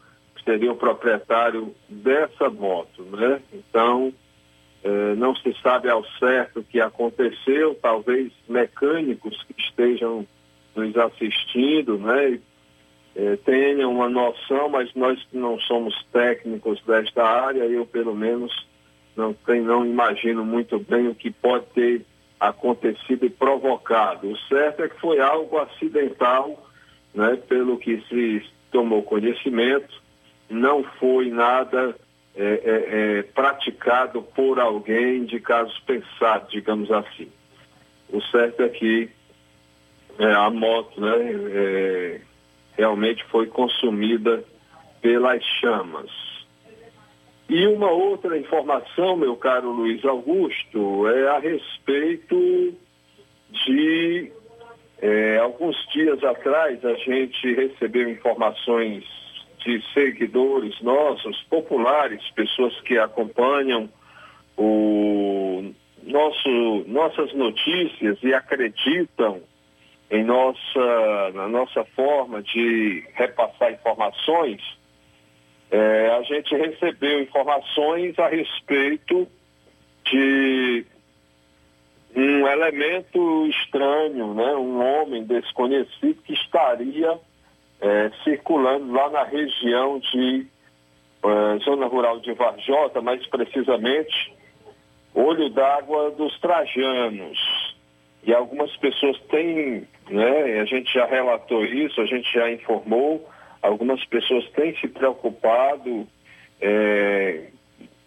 seria 0.43 0.71
o 0.71 0.77
proprietário 0.77 1.75
dessa 1.87 2.49
moto, 2.49 3.03
né? 3.03 3.39
Então, 3.53 4.11
é, 4.83 5.15
não 5.15 5.35
se 5.35 5.53
sabe 5.61 5.89
ao 5.89 6.03
certo 6.19 6.59
o 6.59 6.63
que 6.63 6.79
aconteceu, 6.79 7.77
talvez 7.81 8.31
mecânicos 8.47 9.43
que 9.43 9.61
estejam 9.61 10.25
nos 10.75 10.95
assistindo, 10.97 11.97
né? 11.97 12.39
É, 13.15 13.35
tenham 13.37 13.91
uma 13.91 14.07
noção, 14.07 14.69
mas 14.69 14.93
nós 14.93 15.21
que 15.25 15.37
não 15.37 15.59
somos 15.59 15.93
técnicos 16.11 16.81
desta 16.83 17.23
área, 17.23 17.63
eu 17.63 17.85
pelo 17.85 18.15
menos 18.15 18.51
não, 19.15 19.33
tenho, 19.33 19.65
não 19.65 19.85
imagino 19.85 20.45
muito 20.45 20.79
bem 20.79 21.07
o 21.07 21.15
que 21.15 21.29
pode 21.29 21.65
ter 21.73 22.05
acontecido 22.39 23.25
e 23.25 23.29
provocado. 23.29 24.31
O 24.31 24.37
certo 24.47 24.83
é 24.83 24.87
que 24.87 24.99
foi 25.01 25.19
algo 25.19 25.57
acidental, 25.57 26.69
né, 27.13 27.37
pelo 27.47 27.77
que 27.77 27.99
se 28.07 28.41
tomou 28.71 29.03
conhecimento, 29.03 30.01
não 30.49 30.83
foi 30.83 31.29
nada 31.29 31.95
é, 32.35 32.43
é, 32.43 33.19
é, 33.19 33.23
praticado 33.23 34.21
por 34.21 34.59
alguém 34.59 35.25
de 35.25 35.39
casos 35.39 35.77
pensados, 35.79 36.51
digamos 36.51 36.91
assim. 36.91 37.31
O 38.09 38.21
certo 38.21 38.61
é 38.63 38.69
que 38.69 39.09
é, 40.17 40.33
a 40.33 40.49
moto 40.49 40.99
né, 40.99 41.15
é, 41.51 42.21
realmente 42.77 43.23
foi 43.25 43.47
consumida 43.47 44.43
pelas 45.01 45.43
chamas. 45.59 46.09
E 47.49 47.65
uma 47.67 47.89
outra 47.89 48.37
informação, 48.37 49.17
meu 49.17 49.35
caro 49.35 49.71
Luiz 49.71 50.03
Augusto, 50.05 51.07
é 51.07 51.29
a 51.29 51.39
respeito 51.39 52.75
de 53.49 54.31
é, 55.01 55.37
alguns 55.37 55.75
dias 55.91 56.23
atrás 56.23 56.83
a 56.85 56.93
gente 56.95 57.53
recebeu 57.53 58.09
informações 58.09 59.03
de 59.59 59.81
seguidores 59.93 60.79
nossos, 60.81 61.41
populares, 61.43 62.21
pessoas 62.31 62.79
que 62.81 62.97
acompanham 62.97 63.89
o 64.57 65.71
nosso, 66.03 66.83
nossas 66.87 67.33
notícias 67.33 68.17
e 68.23 68.33
acreditam 68.33 69.41
em 70.09 70.23
nossa, 70.23 71.31
na 71.33 71.47
nossa 71.47 71.83
forma 71.95 72.41
de 72.41 73.05
repassar 73.13 73.71
informações, 73.73 74.61
é, 75.71 76.09
a 76.09 76.23
gente 76.23 76.55
recebeu 76.55 77.21
informações 77.21 78.17
a 78.17 78.27
respeito 78.27 79.27
de 80.05 80.85
um 82.15 82.47
elemento 82.47 83.47
estranho, 83.47 84.33
né? 84.33 84.55
um 84.55 84.81
homem 84.83 85.23
desconhecido 85.25 86.21
que 86.23 86.33
estaria 86.33 87.19
é, 87.81 88.11
circulando 88.23 88.91
lá 88.91 89.09
na 89.09 89.23
região 89.23 89.99
de 89.99 90.47
é, 91.23 91.57
zona 91.63 91.87
rural 91.87 92.19
de 92.19 92.33
Varjota, 92.33 93.01
mais 93.01 93.25
precisamente 93.27 94.33
Olho 95.13 95.49
d'Água 95.49 96.11
dos 96.11 96.37
Trajanos. 96.39 97.37
E 98.23 98.33
algumas 98.33 98.75
pessoas 98.77 99.17
têm, 99.29 99.87
né, 100.09 100.59
a 100.59 100.65
gente 100.65 100.93
já 100.93 101.05
relatou 101.05 101.63
isso, 101.63 102.01
a 102.01 102.05
gente 102.05 102.31
já 102.31 102.51
informou, 102.51 103.27
algumas 103.61 104.03
pessoas 104.05 104.47
têm 104.51 104.75
se 104.77 104.87
preocupado 104.87 106.07
é, 106.61 107.47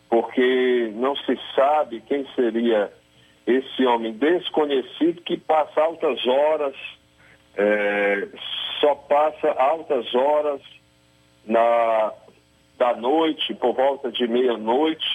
porque 0.09 0.93
não 0.95 1.17
se 1.17 1.39
sabe 1.55 2.03
quem 2.07 2.27
seria 2.35 2.93
esse 3.47 3.85
homem 3.87 4.13
desconhecido 4.13 5.23
que 5.23 5.37
passa 5.37 5.81
altas 5.81 6.25
horas, 6.27 6.77
é, 7.57 8.29
só 8.81 8.95
passa 8.95 9.51
altas 9.53 10.15
horas 10.15 10.61
na, 11.47 12.13
da 12.79 12.97
noite, 12.97 13.55
por 13.55 13.75
volta 13.75 14.11
de 14.11 14.27
meia-noite, 14.27 15.07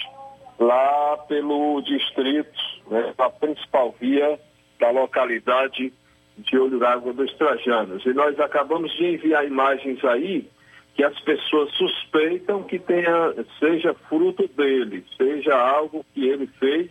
lá 0.58 1.16
pelo 1.28 1.80
distrito, 1.82 2.58
né, 2.88 3.14
a 3.18 3.30
principal 3.30 3.94
via 4.00 4.38
da 4.78 4.90
localidade 4.90 5.92
de 6.38 6.58
Olho 6.58 6.78
d'Água 6.78 7.12
dos 7.12 7.32
Trajanos. 7.34 8.04
E 8.04 8.12
nós 8.12 8.38
acabamos 8.38 8.92
de 8.96 9.14
enviar 9.14 9.44
imagens 9.44 10.04
aí 10.04 10.48
que 10.94 11.04
as 11.04 11.18
pessoas 11.20 11.72
suspeitam 11.74 12.62
que 12.64 12.78
tenha, 12.78 13.34
seja 13.60 13.94
fruto 14.08 14.48
dele, 14.48 15.04
seja 15.16 15.56
algo 15.56 16.04
que 16.12 16.28
ele 16.28 16.46
fez 16.58 16.90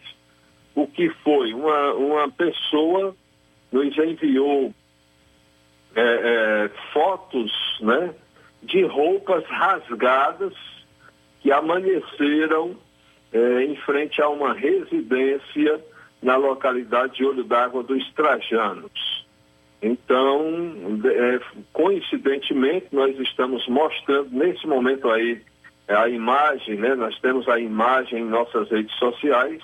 o 0.76 0.88
que 0.88 1.10
foi. 1.24 1.54
Uma, 1.54 1.94
uma 1.94 2.32
pessoa 2.32 3.16
nos 3.72 3.98
enviou 3.98 4.74
é, 5.98 6.02
é, 6.02 6.70
fotos 6.94 7.52
né, 7.82 8.14
de 8.64 8.84
roupas 8.84 9.44
rasgadas 9.46 10.54
que 11.42 11.52
amanheceram 11.52 12.76
é, 13.34 13.64
em 13.64 13.76
frente 13.78 14.22
a 14.22 14.30
uma 14.30 14.54
residência 14.54 15.84
na 16.22 16.36
localidade 16.36 17.16
de 17.16 17.26
Olho 17.26 17.44
d'Água 17.44 17.84
dos 17.84 18.10
Trajanos. 18.14 19.26
Então, 19.82 21.00
é, 21.06 21.40
coincidentemente, 21.74 22.88
nós 22.92 23.18
estamos 23.20 23.68
mostrando 23.68 24.30
nesse 24.32 24.66
momento 24.66 25.10
aí 25.10 25.42
a 25.88 26.10
imagem, 26.10 26.76
né? 26.78 26.96
Nós 26.96 27.18
temos 27.20 27.48
a 27.48 27.60
imagem 27.60 28.20
em 28.20 28.26
nossas 28.26 28.70
redes 28.70 28.94
sociais 28.98 29.62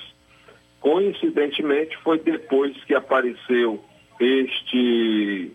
Coincidentemente, 0.83 1.97
foi 2.03 2.19
depois 2.19 2.75
que 2.83 2.93
apareceu 2.93 3.81
este 4.19 5.49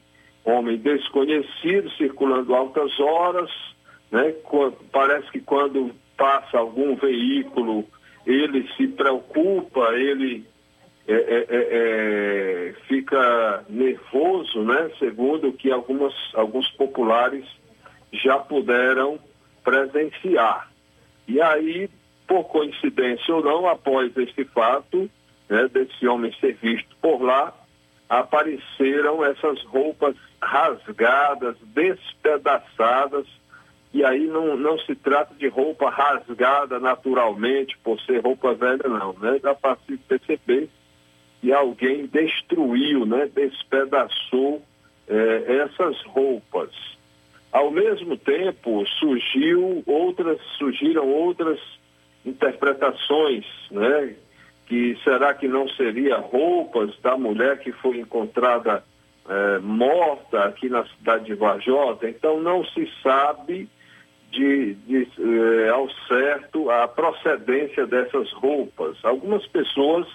homem 0.48 0.76
desconhecido 0.78 1.90
circulando 1.90 2.54
altas 2.54 2.98
horas, 2.98 3.50
né? 4.10 4.34
Parece 4.92 5.30
que 5.30 5.40
quando 5.40 5.94
passa 6.16 6.58
algum 6.58 6.96
veículo, 6.96 7.84
ele 8.26 8.68
se 8.76 8.88
preocupa, 8.88 9.92
ele 9.94 10.46
é, 11.06 11.14
é, 11.14 11.46
é, 11.48 11.68
é 12.70 12.74
fica 12.86 13.64
nervoso, 13.68 14.62
né? 14.62 14.90
Segundo 14.98 15.52
que 15.52 15.70
algumas, 15.70 16.14
alguns 16.34 16.68
populares 16.72 17.44
já 18.12 18.38
puderam 18.38 19.18
presenciar. 19.62 20.70
E 21.26 21.40
aí, 21.40 21.90
por 22.26 22.44
coincidência 22.44 23.34
ou 23.34 23.42
não, 23.42 23.68
após 23.68 24.16
este 24.16 24.44
fato, 24.44 25.10
né, 25.48 25.68
desse 25.68 26.06
homem 26.06 26.32
ser 26.40 26.54
visto 26.54 26.96
por 27.00 27.20
lá, 27.22 27.54
apareceram 28.08 29.24
essas 29.24 29.62
roupas 29.64 30.16
rasgadas, 30.40 31.56
despedaçadas, 31.74 33.26
e 33.92 34.04
aí 34.04 34.26
não, 34.26 34.56
não 34.56 34.78
se 34.78 34.94
trata 34.94 35.34
de 35.34 35.48
roupa 35.48 35.90
rasgada 35.90 36.78
naturalmente, 36.78 37.76
por 37.78 38.00
ser 38.00 38.20
roupa 38.20 38.54
velha, 38.54 38.86
não, 38.86 39.12
né? 39.14 39.38
Dá 39.42 39.54
para 39.54 39.76
se 39.86 39.96
perceber 39.96 40.68
que 41.40 41.52
alguém 41.52 42.06
destruiu, 42.06 43.06
né? 43.06 43.28
Despedaçou 43.34 44.62
eh, 45.08 45.44
essas 45.64 46.00
roupas. 46.04 46.70
Ao 47.50 47.70
mesmo 47.70 48.16
tempo, 48.16 48.86
surgiu 48.98 49.82
outras, 49.86 50.38
surgiram 50.58 51.08
outras 51.08 51.58
interpretações, 52.24 53.46
né? 53.70 54.14
Que 54.68 54.98
será 55.02 55.32
que 55.32 55.48
não 55.48 55.66
seria 55.70 56.18
roupas 56.18 56.90
da 57.00 57.16
mulher 57.16 57.58
que 57.58 57.72
foi 57.72 57.98
encontrada 57.98 58.84
é, 59.26 59.58
morta 59.60 60.44
aqui 60.44 60.68
na 60.68 60.84
cidade 60.84 61.24
de 61.24 61.34
Vajota? 61.34 62.08
Então 62.08 62.38
não 62.40 62.62
se 62.66 62.86
sabe 63.02 63.66
de, 64.30 64.74
de 64.74 65.08
é, 65.18 65.70
ao 65.70 65.88
certo 66.06 66.70
a 66.70 66.86
procedência 66.86 67.86
dessas 67.86 68.30
roupas. 68.32 68.98
Algumas 69.02 69.46
pessoas 69.46 70.06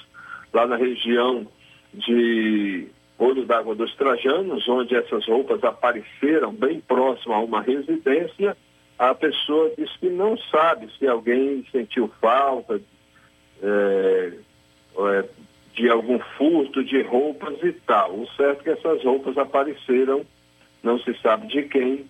lá 0.54 0.68
na 0.68 0.76
região 0.76 1.48
de 1.92 2.88
Olho 3.18 3.46
d'Água 3.46 3.74
dos 3.74 3.96
Trajanos, 3.96 4.68
onde 4.68 4.96
essas 4.96 5.26
roupas 5.26 5.64
apareceram 5.64 6.54
bem 6.54 6.80
próximo 6.80 7.34
a 7.34 7.40
uma 7.40 7.62
residência, 7.62 8.56
a 9.00 9.16
pessoa 9.16 9.72
disse 9.76 9.98
que 9.98 10.10
não 10.10 10.38
sabe 10.38 10.88
se 11.00 11.08
alguém 11.08 11.66
sentiu 11.72 12.12
falta, 12.22 12.80
é, 13.64 14.34
é, 14.98 15.26
de 15.74 15.90
algum 15.90 16.20
furto 16.38 16.84
de 16.84 17.02
roupas 17.02 17.58
e 17.64 17.72
tal. 17.72 18.14
O 18.14 18.28
certo 18.36 18.62
é 18.62 18.64
que 18.64 18.70
essas 18.70 19.04
roupas 19.04 19.38
apareceram, 19.38 20.26
não 20.84 21.00
se 21.00 21.14
sabe 21.22 21.48
de 21.48 21.64
quem, 21.64 22.06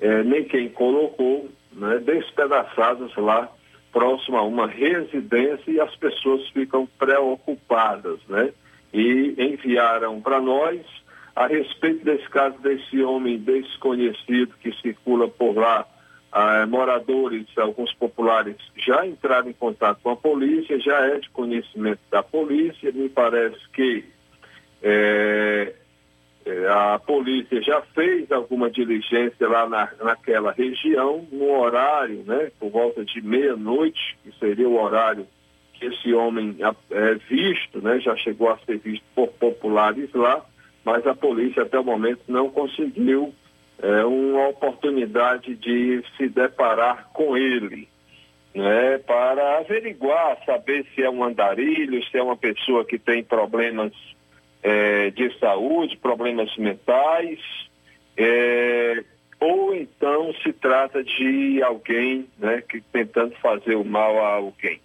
é, 0.00 0.22
nem 0.22 0.44
quem 0.44 0.68
colocou, 0.70 1.48
né, 1.72 1.98
despedaçadas 1.98 3.14
lá 3.16 3.50
próximo 3.92 4.36
a 4.36 4.42
uma 4.42 4.66
residência 4.66 5.70
e 5.70 5.80
as 5.80 5.94
pessoas 5.96 6.48
ficam 6.48 6.88
preocupadas, 6.98 8.18
né? 8.28 8.52
E 8.92 9.34
enviaram 9.38 10.20
para 10.20 10.40
nós 10.40 10.80
a 11.34 11.46
respeito 11.46 12.04
desse 12.04 12.28
caso 12.28 12.58
desse 12.58 13.02
homem 13.02 13.38
desconhecido 13.38 14.54
que 14.60 14.72
circula 14.80 15.28
por 15.28 15.56
lá 15.56 15.86
ah, 16.34 16.66
moradores, 16.66 17.46
alguns 17.56 17.94
populares, 17.94 18.56
já 18.76 19.06
entraram 19.06 19.48
em 19.48 19.52
contato 19.52 20.00
com 20.02 20.10
a 20.10 20.16
polícia, 20.16 20.80
já 20.80 21.06
é 21.06 21.20
de 21.20 21.30
conhecimento 21.30 22.00
da 22.10 22.24
polícia, 22.24 22.90
me 22.90 23.08
parece 23.08 23.56
que 23.72 24.04
é, 24.82 25.72
a 26.68 26.98
polícia 26.98 27.62
já 27.62 27.80
fez 27.94 28.32
alguma 28.32 28.68
diligência 28.68 29.48
lá 29.48 29.68
na, 29.68 29.88
naquela 30.02 30.50
região, 30.50 31.24
no 31.30 31.52
horário, 31.52 32.24
né, 32.26 32.50
por 32.58 32.68
volta 32.68 33.04
de 33.04 33.22
meia-noite, 33.22 34.18
que 34.24 34.36
seria 34.40 34.68
o 34.68 34.82
horário 34.82 35.28
que 35.74 35.86
esse 35.86 36.12
homem 36.12 36.56
é 36.90 37.14
visto, 37.30 37.80
né, 37.80 38.00
já 38.00 38.16
chegou 38.16 38.50
a 38.50 38.58
ser 38.66 38.78
visto 38.78 39.04
por 39.14 39.28
populares 39.28 40.12
lá, 40.12 40.44
mas 40.84 41.06
a 41.06 41.14
polícia 41.14 41.62
até 41.62 41.78
o 41.78 41.84
momento 41.84 42.22
não 42.26 42.50
conseguiu 42.50 43.32
é, 43.82 44.04
uma 44.04 44.48
oportunidade 44.48 45.54
de 45.54 46.02
se 46.16 46.28
deparar 46.28 47.10
com 47.12 47.36
ele, 47.36 47.88
né, 48.54 48.98
para 48.98 49.58
averiguar, 49.58 50.38
saber 50.46 50.86
se 50.94 51.02
é 51.02 51.10
um 51.10 51.24
andarilho, 51.24 52.04
se 52.04 52.16
é 52.16 52.22
uma 52.22 52.36
pessoa 52.36 52.84
que 52.84 52.98
tem 52.98 53.24
problemas 53.24 53.92
é, 54.62 55.10
de 55.10 55.36
saúde, 55.38 55.96
problemas 55.96 56.56
mentais, 56.56 57.40
é, 58.16 59.04
ou 59.40 59.74
então 59.74 60.32
se 60.42 60.52
trata 60.52 61.02
de 61.02 61.62
alguém 61.62 62.28
né, 62.38 62.62
que 62.66 62.80
tentando 62.80 63.34
fazer 63.36 63.74
o 63.74 63.84
mal 63.84 64.24
a 64.24 64.34
alguém. 64.34 64.80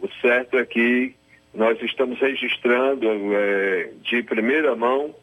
O 0.00 0.08
certo 0.20 0.56
é 0.58 0.64
que 0.64 1.14
nós 1.54 1.80
estamos 1.82 2.18
registrando 2.18 3.06
é, 3.34 3.90
de 4.02 4.22
primeira 4.22 4.74
mão 4.74 5.14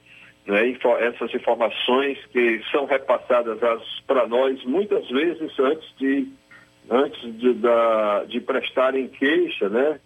né, 0.45 0.77
essas 0.99 1.33
informações 1.33 2.23
que 2.27 2.61
são 2.71 2.85
repassadas 2.85 3.59
para 4.05 4.27
nós 4.27 4.63
muitas 4.63 5.09
vezes 5.09 5.59
antes 5.59 5.89
de 5.97 6.31
antes 6.89 7.37
de, 7.39 7.53
da, 7.55 8.23
de 8.25 8.39
prestarem 8.39 9.07
queixa, 9.07 9.67
né? 9.69 9.99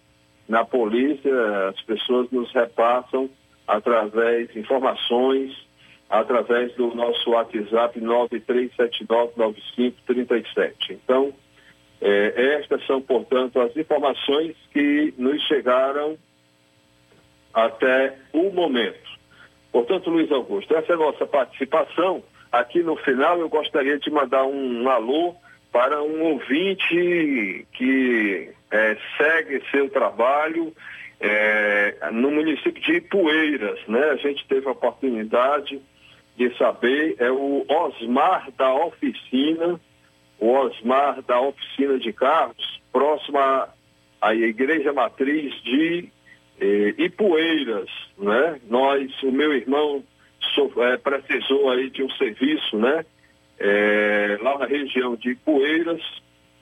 Na 0.48 0.64
polícia, 0.66 1.68
as 1.68 1.82
pessoas 1.82 2.32
nos 2.32 2.52
repassam 2.54 3.30
através 3.68 4.50
de 4.52 4.60
informações, 4.60 5.56
através 6.10 6.74
do 6.76 6.96
nosso 6.96 7.32
WhatsApp 7.32 8.00
93799537. 8.02 10.92
Então, 10.92 11.34
é, 12.02 12.58
estas 12.60 12.84
são, 12.88 13.02
portanto, 13.02 13.60
as 13.60 13.76
informações 13.78 14.56
que 14.72 15.14
nos 15.18 15.42
chegaram 15.44 16.18
até 17.54 18.18
o 18.34 18.50
momento. 18.52 19.09
Portanto, 19.72 20.10
Luiz 20.10 20.32
Augusto, 20.32 20.76
essa 20.76 20.94
é 20.94 20.96
a 20.96 21.00
nossa 21.00 21.26
participação. 21.26 22.24
Aqui 22.52 22.82
no 22.82 22.96
final, 22.98 23.40
eu 23.40 23.50
gostaria 23.50 24.00
de 24.00 24.10
mandar 24.10 24.44
um, 24.46 24.90
alô 24.90 25.36
para 25.72 26.02
um 26.02 26.24
ouvinte 26.24 27.68
que 27.74 28.50
é, 28.72 28.98
segue 29.18 29.64
seu 29.70 29.90
trabalho 29.90 30.74
é, 31.20 31.96
no 32.12 32.32
município 32.32 32.82
de 32.82 32.94
Ipueiras, 32.94 33.80
né? 33.88 34.04
A 34.12 34.16
gente 34.16 34.48
teve 34.48 34.68
a 34.68 34.72
oportunidade 34.72 35.80
de 36.36 36.58
saber, 36.58 37.16
é 37.20 37.30
o 37.30 37.66
Osmar 37.68 38.50
da 38.58 38.74
Oficina, 38.74 39.80
o 40.40 40.52
Osmar 40.54 41.22
da 41.24 41.40
Oficina 41.42 42.00
de 42.00 42.14
Carros, 42.14 42.82
próxima 42.92 43.70
à 44.22 44.34
Igreja 44.34 44.94
Matriz 44.94 45.54
de 45.62 46.10
eh, 46.60 46.94
Ipueiras, 46.98 47.90
né? 48.18 48.60
Nós, 48.70 49.12
o 49.24 49.32
meu 49.32 49.54
irmão 49.54 50.04
so, 50.56 50.72
é, 50.84 50.98
precisou 50.98 51.70
aí 51.70 51.90
de 51.90 52.04
um 52.04 52.10
serviço, 52.12 52.78
né? 52.78 53.06
é, 53.60 54.38
lá 54.42 54.58
na 54.58 54.66
região 54.66 55.16
de 55.16 55.36
Poeiras 55.36 56.02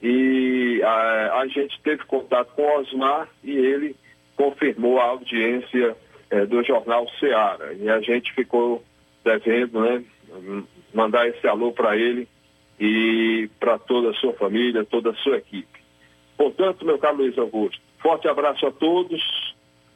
e 0.01 0.81
a, 0.83 1.39
a, 1.41 1.47
gente 1.47 1.79
teve 1.81 2.03
contato 2.05 2.53
com 2.55 2.63
o 2.63 2.79
Osmar 2.79 3.29
e 3.43 3.51
ele 3.51 3.95
confirmou 4.35 4.99
a 4.99 5.05
audiência 5.05 5.95
do 6.49 6.61
jornal 6.63 7.07
Seara. 7.19 7.73
E 7.73 7.89
a 7.89 8.01
gente 8.01 8.33
ficou 8.33 8.83
devendo, 9.23 9.79
né, 9.79 10.03
mandar 10.93 11.27
esse 11.27 11.47
alô 11.47 11.71
para 11.71 11.95
ele 11.95 12.27
e 12.79 13.49
para 13.59 13.79
toda 13.79 14.11
a 14.11 14.13
sua 14.15 14.33
família, 14.33 14.85
toda 14.85 15.11
a 15.11 15.15
sua 15.15 15.37
equipe. 15.37 15.79
Portanto, 16.37 16.85
meu 16.85 16.99
caro 16.99 17.17
Luiz 17.17 17.37
Augusto, 17.37 17.81
forte 17.99 18.27
abraço 18.27 18.65
a 18.67 18.71
todos. 18.71 19.46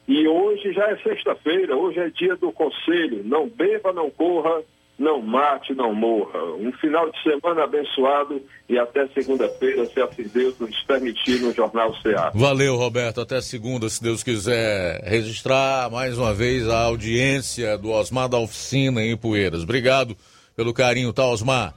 E 0.06 0.26
hoje 0.26 0.72
já 0.72 0.90
é 0.90 0.96
sexta-feira, 0.96 1.76
hoje 1.76 2.00
é 2.00 2.08
dia 2.10 2.36
do 2.36 2.52
conselho. 2.52 3.22
Não 3.24 3.48
beba, 3.48 3.92
não 3.92 4.10
corra, 4.10 4.62
não 4.98 5.22
mate, 5.22 5.74
não 5.74 5.94
morra. 5.94 6.42
Um 6.54 6.72
final 6.72 7.10
de 7.10 7.22
semana 7.22 7.64
abençoado 7.64 8.40
e 8.68 8.78
até 8.78 9.06
segunda-feira, 9.08 9.86
se 9.86 10.00
assim 10.00 10.24
Deus 10.32 10.58
nos 10.58 10.82
permitir, 10.82 11.40
no 11.40 11.52
Jornal 11.52 11.94
Ceará. 11.96 12.30
Valeu, 12.34 12.76
Roberto. 12.76 13.20
Até 13.20 13.40
segunda, 13.40 13.88
se 13.88 14.02
Deus 14.02 14.22
quiser 14.22 15.02
registrar 15.04 15.90
mais 15.90 16.18
uma 16.18 16.34
vez 16.34 16.68
a 16.68 16.84
audiência 16.84 17.78
do 17.78 17.90
Osmar 17.90 18.28
da 18.28 18.38
Oficina 18.38 19.02
em 19.02 19.16
Poeiras. 19.16 19.62
Obrigado 19.62 20.16
pelo 20.56 20.74
carinho, 20.74 21.12
tá, 21.12 21.26
Osmar? 21.26 21.74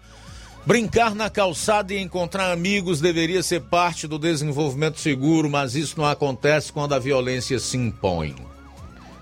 Brincar 0.66 1.14
na 1.14 1.30
calçada 1.30 1.94
e 1.94 2.02
encontrar 2.02 2.52
amigos 2.52 3.00
deveria 3.00 3.44
ser 3.44 3.62
parte 3.62 4.08
do 4.08 4.18
desenvolvimento 4.18 5.00
seguro, 5.00 5.48
mas 5.48 5.76
isso 5.76 5.94
não 5.96 6.06
acontece 6.06 6.74
quando 6.74 6.96
a 6.96 7.00
violência 7.00 7.60
se 7.60 7.78
impõe. 7.78 8.34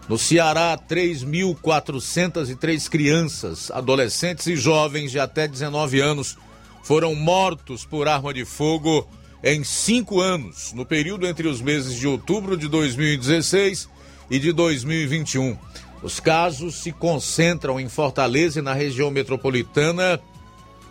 No 0.07 0.17
Ceará, 0.17 0.77
3.403 0.77 2.89
crianças, 2.89 3.69
adolescentes 3.71 4.47
e 4.47 4.55
jovens 4.55 5.11
de 5.11 5.19
até 5.19 5.45
19 5.45 5.99
anos 5.99 6.37
foram 6.81 7.13
mortos 7.13 7.85
por 7.85 8.07
arma 8.07 8.33
de 8.33 8.45
fogo 8.45 9.05
em 9.43 9.65
cinco 9.65 10.21
anos, 10.21 10.71
no 10.71 10.85
período 10.85 11.27
entre 11.27 11.49
os 11.49 11.61
meses 11.61 11.99
de 11.99 12.07
outubro 12.07 12.55
de 12.55 12.69
2016 12.69 13.89
e 14.29 14.39
de 14.39 14.53
2021. 14.53 15.57
Os 16.01 16.21
casos 16.21 16.75
se 16.75 16.93
concentram 16.93 17.77
em 17.79 17.89
Fortaleza 17.89 18.59
e 18.59 18.61
na 18.61 18.73
região 18.73 19.11
metropolitana, 19.11 20.21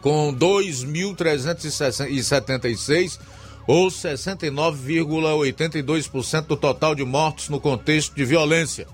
com 0.02 0.34
2.376 0.34 3.18
ou 3.66 3.88
69,82% 3.88 6.46
do 6.46 6.56
total 6.56 6.94
de 6.94 7.04
mortos 7.04 7.48
no 7.48 7.58
contexto 7.58 8.14
de 8.14 8.24
violência. 8.24 8.86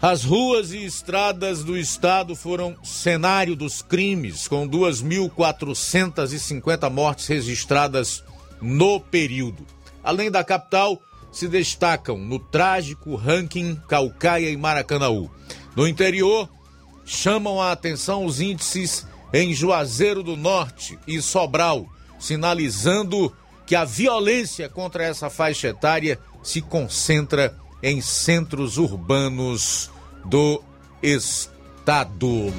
As 0.00 0.24
ruas 0.24 0.72
e 0.72 0.82
estradas 0.84 1.62
do 1.64 1.76
estado 1.76 2.36
foram 2.36 2.76
cenário 2.84 3.56
dos 3.56 3.80
crimes, 3.80 4.46
com 4.46 4.68
2.450 4.68 6.90
mortes 6.90 7.26
registradas 7.26 8.22
no 8.60 9.00
período. 9.00 9.66
Além 10.04 10.30
da 10.30 10.44
capital, 10.44 11.00
se 11.32 11.48
destacam 11.48 12.18
no 12.18 12.38
trágico 12.38 13.16
ranking 13.16 13.80
Calcaia 13.88 14.50
e 14.50 14.56
Maracanaú. 14.56 15.30
No 15.74 15.88
interior, 15.88 16.46
chamam 17.04 17.60
a 17.60 17.72
atenção 17.72 18.26
os 18.26 18.40
índices 18.40 19.04
em 19.32 19.52
Juazeiro 19.52 20.22
do 20.22 20.36
Norte 20.36 20.98
e 21.06 21.20
Sobral, 21.20 21.86
sinalizando 22.18 23.34
que 23.66 23.74
a 23.74 23.84
violência 23.84 24.68
contra 24.68 25.04
essa 25.04 25.28
faixa 25.28 25.68
etária 25.68 26.18
se 26.42 26.62
concentra 26.62 27.56
em 27.82 28.00
centros 28.00 28.78
urbanos 28.78 29.90
do 30.24 30.62
estado. 31.02 32.52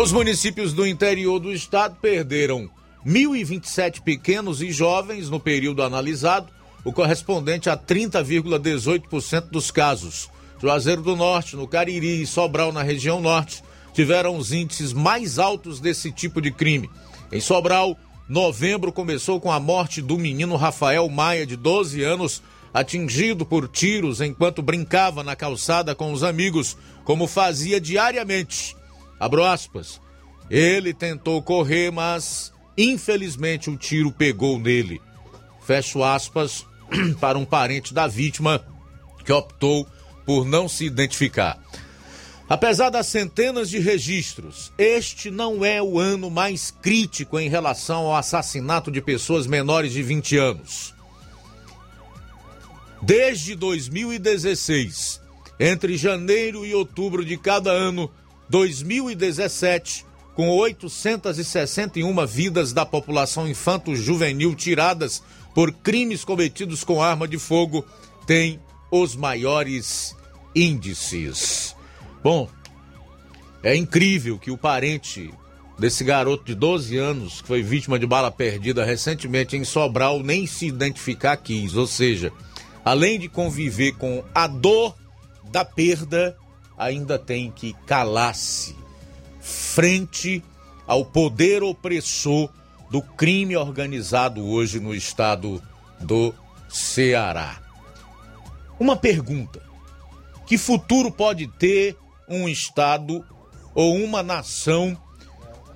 Os 0.00 0.12
municípios 0.12 0.72
do 0.72 0.86
interior 0.86 1.38
do 1.38 1.52
estado 1.52 1.96
perderam 2.00 2.68
1.027 3.06 4.00
pequenos 4.02 4.60
e 4.60 4.70
jovens 4.70 5.30
no 5.30 5.40
período 5.40 5.82
analisado, 5.82 6.48
o 6.84 6.92
correspondente 6.92 7.68
a 7.68 7.76
30,18% 7.76 9.50
dos 9.50 9.70
casos. 9.70 10.28
Juazeiro 10.60 11.02
do 11.02 11.16
Norte, 11.16 11.56
no 11.56 11.66
Cariri 11.66 12.22
e 12.22 12.26
Sobral, 12.26 12.72
na 12.72 12.82
região 12.82 13.20
norte, 13.20 13.62
tiveram 14.00 14.38
os 14.38 14.50
índices 14.50 14.94
mais 14.94 15.38
altos 15.38 15.78
desse 15.78 16.10
tipo 16.10 16.40
de 16.40 16.50
crime. 16.50 16.88
Em 17.30 17.38
Sobral, 17.38 17.98
novembro 18.26 18.90
começou 18.90 19.38
com 19.38 19.52
a 19.52 19.60
morte 19.60 20.00
do 20.00 20.16
menino 20.16 20.56
Rafael 20.56 21.06
Maia, 21.10 21.44
de 21.44 21.54
12 21.54 22.02
anos, 22.02 22.42
atingido 22.72 23.44
por 23.44 23.68
tiros 23.68 24.22
enquanto 24.22 24.62
brincava 24.62 25.22
na 25.22 25.36
calçada 25.36 25.94
com 25.94 26.14
os 26.14 26.24
amigos, 26.24 26.78
como 27.04 27.26
fazia 27.26 27.78
diariamente. 27.78 28.74
Abro 29.18 29.44
aspas. 29.44 30.00
Ele 30.48 30.94
tentou 30.94 31.42
correr, 31.42 31.92
mas 31.92 32.54
infelizmente 32.78 33.68
o 33.68 33.76
tiro 33.76 34.10
pegou 34.10 34.58
nele. 34.58 34.98
Fecho 35.60 36.02
aspas 36.02 36.64
para 37.20 37.36
um 37.36 37.44
parente 37.44 37.92
da 37.92 38.06
vítima 38.06 38.64
que 39.26 39.30
optou 39.30 39.86
por 40.24 40.46
não 40.46 40.70
se 40.70 40.86
identificar. 40.86 41.58
Apesar 42.50 42.90
das 42.90 43.06
centenas 43.06 43.70
de 43.70 43.78
registros, 43.78 44.72
este 44.76 45.30
não 45.30 45.64
é 45.64 45.80
o 45.80 46.00
ano 46.00 46.28
mais 46.28 46.72
crítico 46.72 47.38
em 47.38 47.48
relação 47.48 48.06
ao 48.06 48.16
assassinato 48.16 48.90
de 48.90 49.00
pessoas 49.00 49.46
menores 49.46 49.92
de 49.92 50.02
20 50.02 50.36
anos. 50.36 50.92
Desde 53.00 53.54
2016, 53.54 55.20
entre 55.60 55.96
janeiro 55.96 56.66
e 56.66 56.74
outubro 56.74 57.24
de 57.24 57.36
cada 57.36 57.70
ano, 57.70 58.10
2017, 58.48 60.04
com 60.34 60.50
861 60.50 62.26
vidas 62.26 62.72
da 62.72 62.84
população 62.84 63.48
infanto-juvenil 63.48 64.56
tiradas 64.56 65.22
por 65.54 65.70
crimes 65.70 66.24
cometidos 66.24 66.82
com 66.82 67.00
arma 67.00 67.28
de 67.28 67.38
fogo, 67.38 67.86
tem 68.26 68.58
os 68.90 69.14
maiores 69.14 70.16
índices. 70.52 71.78
Bom, 72.22 72.48
é 73.62 73.74
incrível 73.74 74.38
que 74.38 74.50
o 74.50 74.58
parente 74.58 75.32
desse 75.78 76.04
garoto 76.04 76.44
de 76.44 76.54
12 76.54 76.96
anos, 76.98 77.40
que 77.40 77.48
foi 77.48 77.62
vítima 77.62 77.98
de 77.98 78.06
bala 78.06 78.30
perdida 78.30 78.84
recentemente 78.84 79.56
em 79.56 79.64
Sobral, 79.64 80.22
nem 80.22 80.46
se 80.46 80.66
identificar 80.66 81.36
quis, 81.38 81.74
ou 81.74 81.86
seja, 81.86 82.30
além 82.84 83.18
de 83.18 83.28
conviver 83.28 83.92
com 83.92 84.22
a 84.34 84.46
dor 84.46 84.94
da 85.44 85.64
perda, 85.64 86.36
ainda 86.76 87.18
tem 87.18 87.50
que 87.50 87.74
calar-se 87.86 88.76
frente 89.40 90.42
ao 90.86 91.04
poder 91.04 91.62
opressor 91.62 92.50
do 92.90 93.00
crime 93.00 93.56
organizado 93.56 94.44
hoje 94.44 94.78
no 94.78 94.94
estado 94.94 95.62
do 96.00 96.34
Ceará. 96.68 97.60
Uma 98.78 98.96
pergunta: 98.96 99.62
que 100.46 100.58
futuro 100.58 101.10
pode 101.10 101.46
ter 101.46 101.96
um 102.30 102.48
estado 102.48 103.24
ou 103.74 103.96
uma 103.96 104.22
nação 104.22 104.96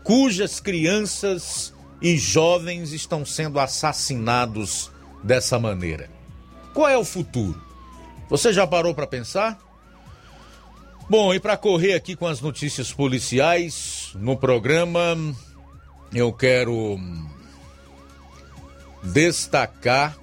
cujas 0.05 0.61
crianças 0.61 1.75
e 2.01 2.17
jovens 2.17 2.93
estão 2.93 3.25
sendo 3.25 3.59
assassinados 3.59 4.91
dessa 5.23 5.59
maneira. 5.59 6.09
Qual 6.73 6.89
é 6.89 6.97
o 6.97 7.05
futuro? 7.05 7.61
Você 8.29 8.53
já 8.53 8.67
parou 8.67 8.95
para 8.95 9.07
pensar? 9.07 9.59
Bom, 11.09 11.35
e 11.35 11.41
para 11.41 11.57
correr 11.57 11.95
aqui 11.95 12.17
com 12.17 12.27
as 12.27 12.41
notícias 12.41 12.93
policiais 12.93 14.13
no 14.15 14.37
programa, 14.37 15.17
eu 16.13 16.33
quero 16.33 16.99
destacar 19.03 20.17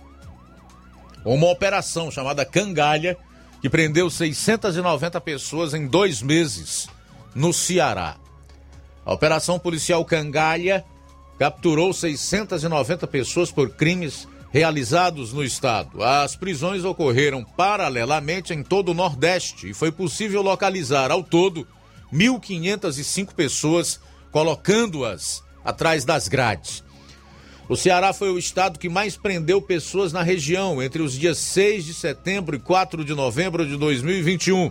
uma 1.24 1.48
operação 1.48 2.10
chamada 2.10 2.44
Cangalha, 2.44 3.18
que 3.62 3.70
prendeu 3.70 4.10
690 4.10 5.22
pessoas 5.22 5.74
em 5.74 5.88
dois 5.88 6.22
meses 6.22 6.90
no 7.36 7.54
Ceará. 7.54 8.18
A 9.06 9.14
operação 9.14 9.60
policial 9.60 10.04
Cangalha 10.04 10.84
capturou 11.38 11.94
690 11.94 13.08
pessoas 13.08 13.52
por 13.52 13.70
crimes 13.70 14.28
realizados 14.52 15.32
no 15.32 15.44
estado. 15.44 16.04
As 16.04 16.36
prisões 16.36 16.84
ocorreram 16.84 17.44
paralelamente 17.44 18.54
em 18.54 18.62
todo 18.62 18.90
o 18.90 18.94
Nordeste 18.94 19.70
e 19.70 19.74
foi 19.74 19.92
possível 19.92 20.42
localizar 20.42 21.10
ao 21.10 21.24
todo 21.24 21.68
1.505 22.14 23.34
pessoas, 23.34 24.00
colocando-as 24.32 25.44
atrás 25.64 26.04
das 26.04 26.28
grades. 26.28 26.84
O 27.72 27.76
Ceará 27.78 28.12
foi 28.12 28.30
o 28.30 28.38
estado 28.38 28.78
que 28.78 28.90
mais 28.90 29.16
prendeu 29.16 29.62
pessoas 29.62 30.12
na 30.12 30.22
região 30.22 30.84
entre 30.84 31.02
os 31.02 31.14
dias 31.14 31.38
6 31.38 31.86
de 31.86 31.94
setembro 31.94 32.54
e 32.54 32.60
4 32.60 33.06
de 33.06 33.14
novembro 33.14 33.66
de 33.66 33.78
2021. 33.78 34.70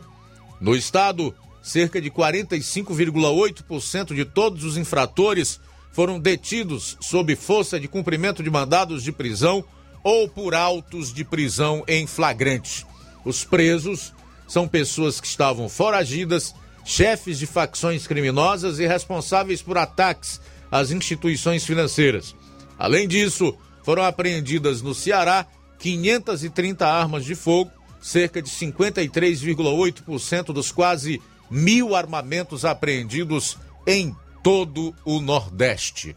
No 0.61 0.77
estado, 0.77 1.35
cerca 1.63 1.99
de 1.99 2.11
45,8% 2.11 4.15
de 4.15 4.27
todos 4.27 4.65
os 4.65 4.77
infratores 4.77 5.59
foram 5.91 6.21
detidos 6.21 6.99
sob 7.01 7.35
força 7.37 7.81
de 7.81 7.89
cumprimento 7.89 8.43
de 8.43 8.51
mandados 8.51 9.03
de 9.03 9.13
prisão 9.13 9.65
ou 10.05 10.29
por 10.29 10.55
autos 10.55 11.11
de 11.11 11.25
prisão 11.25 11.83
em 11.89 12.07
flagrante. 12.07 12.87
Os 13.25 13.45
presos 13.45 14.13
são 14.47 14.69
pessoas 14.69 15.23
que 15.23 15.27
estavam 15.27 15.71
foragidas, 15.71 16.55
chefes 16.85 17.39
de 17.39 17.47
facções 17.47 18.07
criminosas 18.07 18.79
e 18.79 18.87
responsáveis 18.87 19.63
por 19.63 19.79
ataques 19.79 20.39
às 20.71 20.91
instituições 20.91 21.65
financeiras. 21.65 22.39
Além 22.81 23.07
disso, 23.07 23.55
foram 23.83 24.03
apreendidas 24.05 24.81
no 24.81 24.95
Ceará 24.95 25.47
530 25.79 26.89
armas 26.89 27.27
de 27.27 27.35
fogo, 27.35 27.71
cerca 28.01 28.41
de 28.41 28.49
53,8% 28.49 30.47
dos 30.47 30.73
quase 30.73 31.21
mil 31.51 31.95
armamentos 31.95 32.65
apreendidos 32.65 33.59
em 33.87 34.17
todo 34.43 34.95
o 35.05 35.21
Nordeste. 35.21 36.15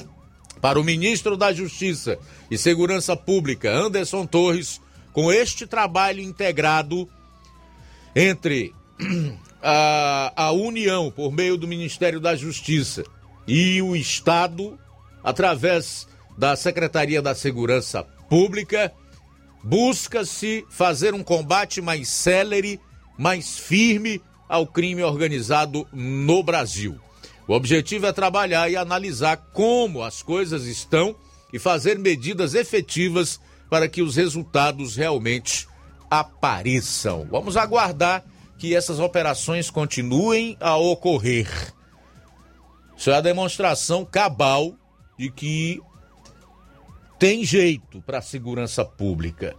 Para 0.62 0.80
o 0.80 0.84
ministro 0.86 1.36
da 1.36 1.52
Justiça 1.52 2.18
e 2.50 2.58
Segurança 2.58 3.14
Pública, 3.18 3.70
Anderson 3.70 4.26
Torres, 4.26 4.80
com 5.12 5.30
este 5.34 5.68
trabalho 5.68 6.22
integrado 6.22 7.10
entre 8.16 8.74
a, 9.62 10.32
a 10.34 10.52
União, 10.54 11.12
por 11.12 11.30
meio 11.30 11.58
do 11.58 11.68
Ministério 11.68 12.22
da 12.22 12.38
Justiça, 12.38 13.04
e 13.46 13.82
o 13.82 13.98
Estado, 13.98 14.80
através 15.22 16.08
da 16.38 16.56
Secretaria 16.56 17.22
da 17.22 17.36
Segurança 17.36 18.04
Pública, 18.30 18.92
busca-se 19.64 20.66
fazer 20.70 21.14
um 21.14 21.24
combate 21.24 21.82
mais 21.82 22.10
célere, 22.10 22.80
mais 23.18 23.58
firme 23.58 24.22
ao 24.50 24.68
crime 24.68 25.04
organizado 25.04 25.88
no 25.94 26.44
Brasil. 26.44 27.00
O 27.48 27.54
objetivo 27.54 28.06
é 28.06 28.12
trabalhar 28.14 28.70
e 28.70 28.76
analisar 28.76 29.38
como 29.54 30.02
as 30.02 30.22
coisas 30.22 30.66
estão 30.66 31.16
e 31.52 31.60
fazer 31.60 32.00
medidas 32.00 32.54
efetivas 32.54 33.40
para 33.70 33.88
que 33.88 34.02
os 34.02 34.16
resultados 34.16 34.96
realmente 34.96 35.68
apareçam. 36.10 37.28
Vamos 37.30 37.58
aguardar 37.58 38.24
que 38.58 38.76
essas 38.76 39.00
operações 39.00 39.70
continuem 39.70 40.56
a 40.60 40.78
ocorrer. 40.78 41.74
Isso 42.96 43.10
é 43.10 43.16
a 43.16 43.22
demonstração 43.22 44.06
cabal 44.06 44.74
de 45.18 45.30
que 45.30 45.82
tem 47.24 47.46
jeito 47.46 48.02
para 48.02 48.18
a 48.18 48.22
segurança 48.22 48.84
pública. 48.84 49.56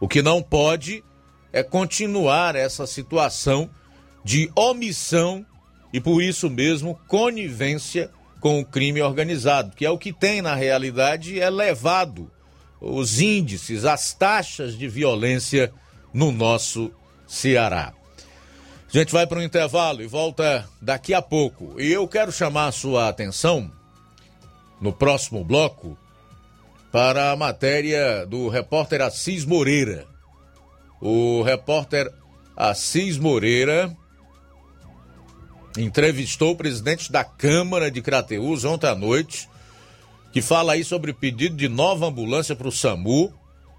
O 0.00 0.08
que 0.08 0.20
não 0.20 0.42
pode 0.42 1.04
é 1.52 1.62
continuar 1.62 2.56
essa 2.56 2.84
situação 2.84 3.70
de 4.24 4.50
omissão 4.56 5.46
e 5.92 6.00
por 6.00 6.20
isso 6.20 6.50
mesmo 6.50 6.98
conivência 7.06 8.10
com 8.40 8.58
o 8.58 8.64
crime 8.64 9.00
organizado, 9.00 9.76
que 9.76 9.86
é 9.86 9.90
o 9.90 9.96
que 9.96 10.12
tem 10.12 10.42
na 10.42 10.56
realidade 10.56 11.38
elevado 11.38 12.28
os 12.80 13.20
índices, 13.20 13.84
as 13.84 14.12
taxas 14.12 14.76
de 14.76 14.88
violência 14.88 15.72
no 16.12 16.32
nosso 16.32 16.90
Ceará. 17.24 17.92
A 18.92 18.98
gente 18.98 19.12
vai 19.12 19.28
para 19.28 19.38
um 19.38 19.44
intervalo 19.44 20.02
e 20.02 20.08
volta 20.08 20.68
daqui 20.80 21.14
a 21.14 21.22
pouco. 21.22 21.80
E 21.80 21.92
eu 21.92 22.08
quero 22.08 22.32
chamar 22.32 22.66
a 22.66 22.72
sua 22.72 23.08
atenção 23.08 23.70
no 24.80 24.92
próximo 24.92 25.44
bloco 25.44 25.96
para 26.92 27.32
a 27.32 27.36
matéria 27.36 28.26
do 28.26 28.48
repórter 28.50 29.00
Assis 29.00 29.46
Moreira. 29.46 30.06
O 31.00 31.42
repórter 31.42 32.12
Assis 32.54 33.16
Moreira 33.16 33.96
entrevistou 35.78 36.52
o 36.52 36.56
presidente 36.56 37.10
da 37.10 37.24
Câmara 37.24 37.90
de 37.90 38.02
Crateús 38.02 38.64
ontem 38.66 38.86
à 38.86 38.94
noite, 38.94 39.48
que 40.30 40.42
fala 40.42 40.74
aí 40.74 40.84
sobre 40.84 41.10
o 41.10 41.14
pedido 41.14 41.56
de 41.56 41.66
nova 41.66 42.06
ambulância 42.06 42.54
para 42.54 42.68
o 42.68 42.72
SAMU, 42.72 43.32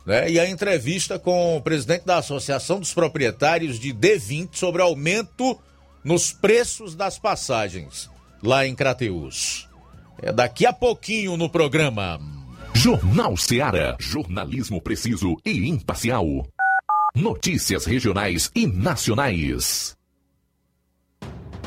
né? 0.06 0.30
E 0.30 0.40
a 0.40 0.50
entrevista 0.50 1.20
com 1.20 1.56
o 1.56 1.62
presidente 1.62 2.06
da 2.06 2.18
Associação 2.18 2.80
dos 2.80 2.96
Proprietários 2.96 3.80
de 3.80 3.94
D20 3.94 4.50
sobre 4.54 4.82
aumento 4.82 5.58
nos 6.04 6.34
preços 6.34 6.96
das 6.96 7.20
passagens 7.20 8.10
lá 8.42 8.66
em 8.66 8.74
Crateús. 8.76 9.70
É 10.20 10.32
daqui 10.32 10.66
a 10.66 10.74
pouquinho 10.74 11.38
no 11.38 11.48
programa. 11.48 12.20
Jornal 12.76 13.38
Seara. 13.38 13.96
Jornalismo 14.00 14.82
preciso 14.82 15.38
e 15.46 15.70
imparcial. 15.70 16.26
Notícias 17.16 17.86
regionais 17.86 18.52
e 18.56 18.66
nacionais. 18.66 19.96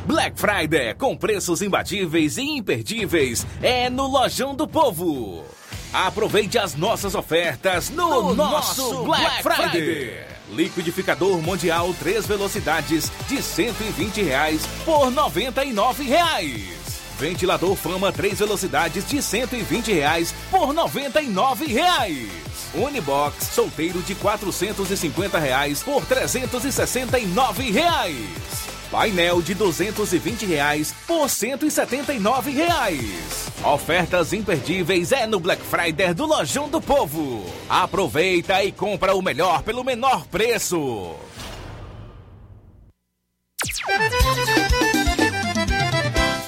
Black 0.04 0.38
Friday 0.38 0.94
com 0.94 1.16
preços 1.16 1.62
imbatíveis 1.62 2.36
e 2.36 2.42
imperdíveis 2.42 3.46
é 3.62 3.88
no 3.88 4.06
Lojão 4.06 4.54
do 4.54 4.68
Povo. 4.68 5.44
Aproveite 5.92 6.58
as 6.58 6.74
nossas 6.74 7.14
ofertas 7.14 7.88
no, 7.88 8.34
no 8.34 8.34
nosso, 8.34 8.82
nosso 8.82 9.04
Black, 9.04 9.22
Black 9.22 9.42
Friday. 9.42 9.70
Friday. 9.70 10.26
Liquidificador 10.50 11.40
Mundial 11.40 11.94
3 11.98 12.26
velocidades 12.26 13.10
de 13.28 13.42
120 13.42 14.22
reais 14.22 14.66
por 14.84 15.10
99 15.10 16.04
reais. 16.04 16.75
Ventilador 17.18 17.74
Fama 17.76 18.12
3 18.12 18.38
velocidades 18.38 19.08
de 19.08 19.22
120 19.22 19.92
reais 19.92 20.34
por 20.50 20.72
99 20.72 21.66
reais. 21.66 22.28
Unibox 22.74 23.44
solteiro 23.52 24.00
de 24.02 24.14
450 24.14 25.38
reais 25.38 25.82
por 25.82 26.04
369 26.04 27.70
reais. 27.70 28.66
Painel 28.90 29.42
de 29.42 29.54
220 29.54 30.46
reais 30.46 30.94
por 31.06 31.28
179 31.28 32.50
reais. 32.52 33.50
Ofertas 33.64 34.32
imperdíveis 34.32 35.10
é 35.10 35.26
no 35.26 35.40
Black 35.40 35.62
Friday 35.62 36.14
do 36.14 36.26
Lojão 36.26 36.68
do 36.68 36.80
Povo. 36.80 37.44
Aproveita 37.68 38.62
e 38.62 38.70
compra 38.70 39.14
o 39.14 39.22
melhor 39.22 39.62
pelo 39.62 39.82
menor 39.82 40.26
preço. 40.26 41.16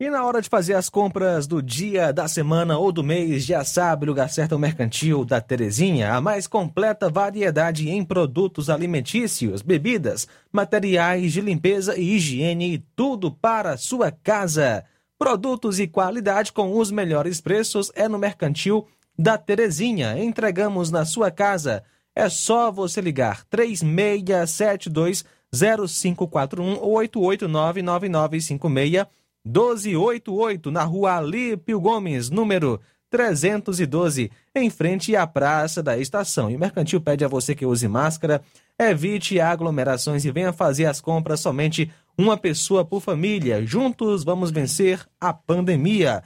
E 0.00 0.08
na 0.08 0.24
hora 0.24 0.40
de 0.40 0.48
fazer 0.48 0.72
as 0.72 0.88
compras 0.88 1.46
do 1.46 1.62
dia, 1.62 2.10
da 2.10 2.26
semana 2.26 2.78
ou 2.78 2.90
do 2.90 3.04
mês, 3.04 3.44
já 3.44 3.62
sabe, 3.62 4.06
lugar 4.06 4.30
certo 4.30 4.52
é 4.52 4.56
o 4.56 4.58
Mercantil 4.58 5.26
da 5.26 5.42
Terezinha, 5.42 6.14
a 6.14 6.22
mais 6.22 6.46
completa 6.46 7.10
variedade 7.10 7.90
em 7.90 8.02
produtos 8.02 8.70
alimentícios, 8.70 9.60
bebidas, 9.60 10.26
materiais 10.50 11.34
de 11.34 11.42
limpeza 11.42 11.98
e 11.98 12.14
higiene 12.14 12.72
e 12.72 12.78
tudo 12.96 13.30
para 13.30 13.72
a 13.72 13.76
sua 13.76 14.10
casa. 14.10 14.86
Produtos 15.18 15.78
e 15.78 15.86
qualidade 15.86 16.50
com 16.50 16.78
os 16.78 16.90
melhores 16.90 17.38
preços 17.38 17.92
é 17.94 18.08
no 18.08 18.18
Mercantil 18.18 18.88
da 19.18 19.36
Terezinha. 19.36 20.18
Entregamos 20.18 20.90
na 20.90 21.04
sua 21.04 21.30
casa. 21.30 21.84
É 22.16 22.26
só 22.30 22.72
você 22.72 23.02
ligar 23.02 23.44
3672 23.50 25.26
0541 25.52 26.78
ou 26.80 26.92
889 26.92 27.82
9956 27.82 29.19
1288, 29.44 30.70
na 30.70 30.84
rua 30.84 31.16
Alípio 31.16 31.80
Gomes, 31.80 32.30
número 32.30 32.80
312, 33.10 34.30
em 34.54 34.70
frente 34.70 35.16
à 35.16 35.26
Praça 35.26 35.82
da 35.82 35.98
Estação. 35.98 36.50
E 36.50 36.56
o 36.56 36.58
Mercantil 36.58 37.00
pede 37.00 37.24
a 37.24 37.28
você 37.28 37.54
que 37.54 37.66
use 37.66 37.88
máscara, 37.88 38.42
evite 38.78 39.40
aglomerações 39.40 40.24
e 40.24 40.30
venha 40.30 40.52
fazer 40.52 40.86
as 40.86 41.00
compras 41.00 41.40
somente 41.40 41.90
uma 42.16 42.36
pessoa 42.36 42.84
por 42.84 43.00
família. 43.00 43.64
Juntos 43.66 44.22
vamos 44.22 44.50
vencer 44.50 45.04
a 45.20 45.32
pandemia. 45.32 46.22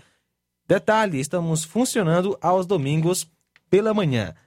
Detalhe, 0.69 1.21
estamos 1.21 1.65
funcionando 1.65 2.37
aos 2.41 2.67
domingos 2.67 3.27
pela 3.71 3.95
manhã. 3.95 4.35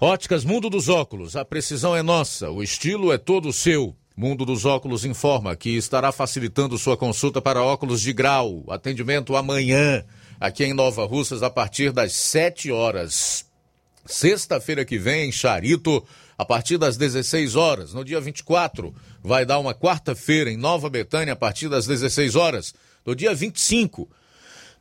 Óticas 0.00 0.44
Mundo 0.44 0.70
dos 0.70 0.88
Óculos, 0.88 1.34
a 1.34 1.44
precisão 1.44 1.96
é 1.96 2.04
nossa, 2.04 2.48
o 2.50 2.62
estilo 2.62 3.12
é 3.12 3.18
todo 3.18 3.52
seu. 3.52 3.96
Mundo 4.16 4.44
dos 4.44 4.64
Óculos 4.64 5.04
informa 5.04 5.56
que 5.56 5.70
estará 5.70 6.12
facilitando 6.12 6.78
sua 6.78 6.96
consulta 6.96 7.42
para 7.42 7.64
óculos 7.64 8.00
de 8.00 8.12
grau. 8.12 8.62
Atendimento 8.68 9.34
amanhã, 9.34 10.04
aqui 10.38 10.62
em 10.62 10.72
Nova 10.72 11.04
Russas, 11.04 11.42
a 11.42 11.50
partir 11.50 11.90
das 11.90 12.12
7 12.12 12.70
horas. 12.70 13.44
Sexta-feira 14.06 14.84
que 14.84 14.98
vem, 14.98 15.30
em 15.30 15.32
Charito, 15.32 16.06
a 16.38 16.44
partir 16.44 16.78
das 16.78 16.96
16 16.96 17.56
horas. 17.56 17.92
No 17.92 18.04
dia 18.04 18.20
24, 18.20 18.94
vai 19.20 19.44
dar 19.44 19.58
uma 19.58 19.74
quarta-feira 19.74 20.48
em 20.48 20.56
Nova 20.56 20.88
Betânia, 20.88 21.32
a 21.32 21.36
partir 21.36 21.68
das 21.68 21.88
16 21.88 22.36
horas. 22.36 22.72
No 23.04 23.16
dia 23.16 23.34
25, 23.34 24.08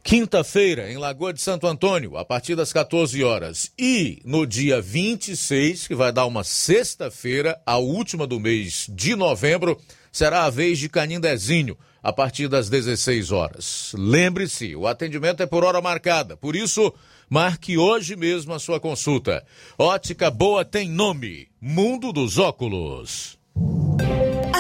quinta-feira, 0.08 0.90
em 0.90 0.96
Lagoa 0.96 1.34
de 1.34 1.42
Santo 1.42 1.68
Antônio, 1.68 2.16
a 2.16 2.24
partir 2.24 2.56
das 2.56 2.72
14 2.72 3.22
horas. 3.26 3.74
E 3.78 4.22
no 4.24 4.48
dia 4.48 4.82
26, 4.82 5.86
que 5.86 5.94
vai 5.94 6.14
dar 6.14 6.26
uma 6.26 6.46
sexta-feira, 6.46 7.62
a 7.66 7.78
última 7.78 8.26
do 8.26 8.40
mês 8.40 8.88
de 8.90 9.18
novembro, 9.18 9.78
será 10.10 10.46
a 10.46 10.50
vez 10.50 10.80
de 10.80 10.88
Canindezinho, 10.88 11.78
a 12.02 12.14
partir 12.14 12.48
das 12.48 12.70
16 12.70 13.34
horas. 13.34 13.92
Lembre-se, 13.98 14.78
o 14.78 14.88
atendimento 14.88 15.44
é 15.44 15.46
por 15.46 15.66
hora 15.66 15.82
marcada, 15.82 16.38
por 16.38 16.56
isso, 16.56 16.94
marque 17.30 17.78
hoje 17.78 18.16
mesmo 18.16 18.54
a 18.54 18.60
sua 18.60 18.80
consulta. 18.80 19.46
Ótica 19.78 20.32
Boa 20.32 20.64
tem 20.64 20.90
nome: 20.90 21.50
Mundo 21.60 22.14
dos 22.14 22.38
Óculos. 22.38 23.38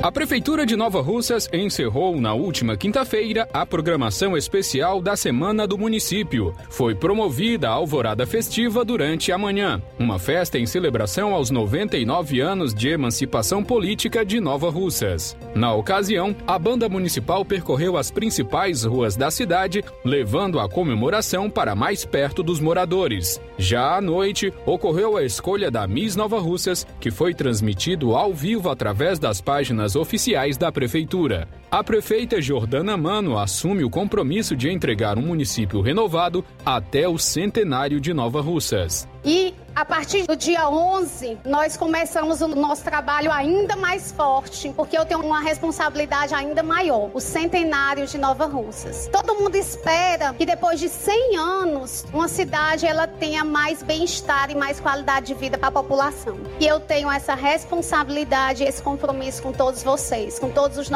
A 0.00 0.12
Prefeitura 0.12 0.64
de 0.64 0.76
Nova 0.76 1.00
Russas 1.02 1.48
encerrou 1.52 2.20
na 2.20 2.32
última 2.32 2.76
quinta-feira 2.76 3.48
a 3.52 3.66
programação 3.66 4.36
especial 4.36 5.02
da 5.02 5.16
Semana 5.16 5.66
do 5.66 5.76
Município. 5.76 6.54
Foi 6.70 6.94
promovida 6.94 7.68
a 7.68 7.72
alvorada 7.72 8.24
festiva 8.24 8.84
durante 8.84 9.32
a 9.32 9.36
manhã, 9.36 9.82
uma 9.98 10.16
festa 10.16 10.56
em 10.56 10.66
celebração 10.66 11.34
aos 11.34 11.50
99 11.50 12.40
anos 12.40 12.72
de 12.72 12.90
emancipação 12.90 13.64
política 13.64 14.24
de 14.24 14.38
Nova 14.38 14.70
Russas. 14.70 15.36
Na 15.52 15.74
ocasião, 15.74 16.34
a 16.46 16.56
banda 16.60 16.88
municipal 16.88 17.44
percorreu 17.44 17.96
as 17.96 18.08
principais 18.08 18.84
ruas 18.84 19.16
da 19.16 19.32
cidade, 19.32 19.84
levando 20.04 20.60
a 20.60 20.68
comemoração 20.68 21.50
para 21.50 21.74
mais 21.74 22.04
perto 22.04 22.44
dos 22.44 22.60
moradores. 22.60 23.40
Já 23.58 23.96
à 23.96 24.00
noite, 24.00 24.54
ocorreu 24.64 25.16
a 25.16 25.24
escolha 25.24 25.72
da 25.72 25.88
Miss 25.88 26.14
Nova 26.14 26.38
Russas, 26.38 26.86
que 27.00 27.10
foi 27.10 27.34
transmitido 27.34 28.14
ao 28.14 28.32
vivo 28.32 28.70
através 28.70 29.18
das 29.18 29.40
páginas 29.40 29.87
oficiais 29.96 30.56
da 30.56 30.72
Prefeitura. 30.72 31.48
A 31.70 31.84
prefeita 31.84 32.40
Jordana 32.40 32.96
Mano 32.96 33.38
assume 33.38 33.84
o 33.84 33.90
compromisso 33.90 34.56
de 34.56 34.70
entregar 34.70 35.18
um 35.18 35.22
município 35.22 35.82
renovado 35.82 36.42
até 36.64 37.06
o 37.06 37.18
centenário 37.18 38.00
de 38.00 38.14
Nova 38.14 38.40
Russas. 38.40 39.06
E 39.22 39.54
a 39.78 39.84
partir 39.84 40.26
do 40.26 40.34
dia 40.34 40.68
11, 40.68 41.38
nós 41.44 41.76
começamos 41.76 42.40
o 42.40 42.48
nosso 42.48 42.82
trabalho 42.82 43.30
ainda 43.30 43.76
mais 43.76 44.10
forte, 44.10 44.72
porque 44.74 44.98
eu 44.98 45.04
tenho 45.04 45.20
uma 45.20 45.40
responsabilidade 45.40 46.34
ainda 46.34 46.64
maior, 46.64 47.10
o 47.14 47.20
centenário 47.20 48.04
de 48.04 48.18
Nova 48.18 48.46
Russas. 48.46 49.08
Todo 49.12 49.36
mundo 49.36 49.54
espera 49.54 50.34
que 50.34 50.44
depois 50.44 50.80
de 50.80 50.88
100 50.88 51.36
anos, 51.36 52.04
uma 52.12 52.26
cidade 52.26 52.86
ela 52.86 53.06
tenha 53.06 53.44
mais 53.44 53.80
bem-estar 53.80 54.50
e 54.50 54.56
mais 54.56 54.80
qualidade 54.80 55.26
de 55.26 55.34
vida 55.34 55.56
para 55.56 55.68
a 55.68 55.72
população. 55.72 56.36
E 56.58 56.66
eu 56.66 56.80
tenho 56.80 57.08
essa 57.08 57.36
responsabilidade, 57.36 58.64
esse 58.64 58.82
compromisso 58.82 59.40
com 59.42 59.52
todos 59.52 59.84
vocês, 59.84 60.40
com 60.40 60.50
todos 60.50 60.76
os 60.76 60.90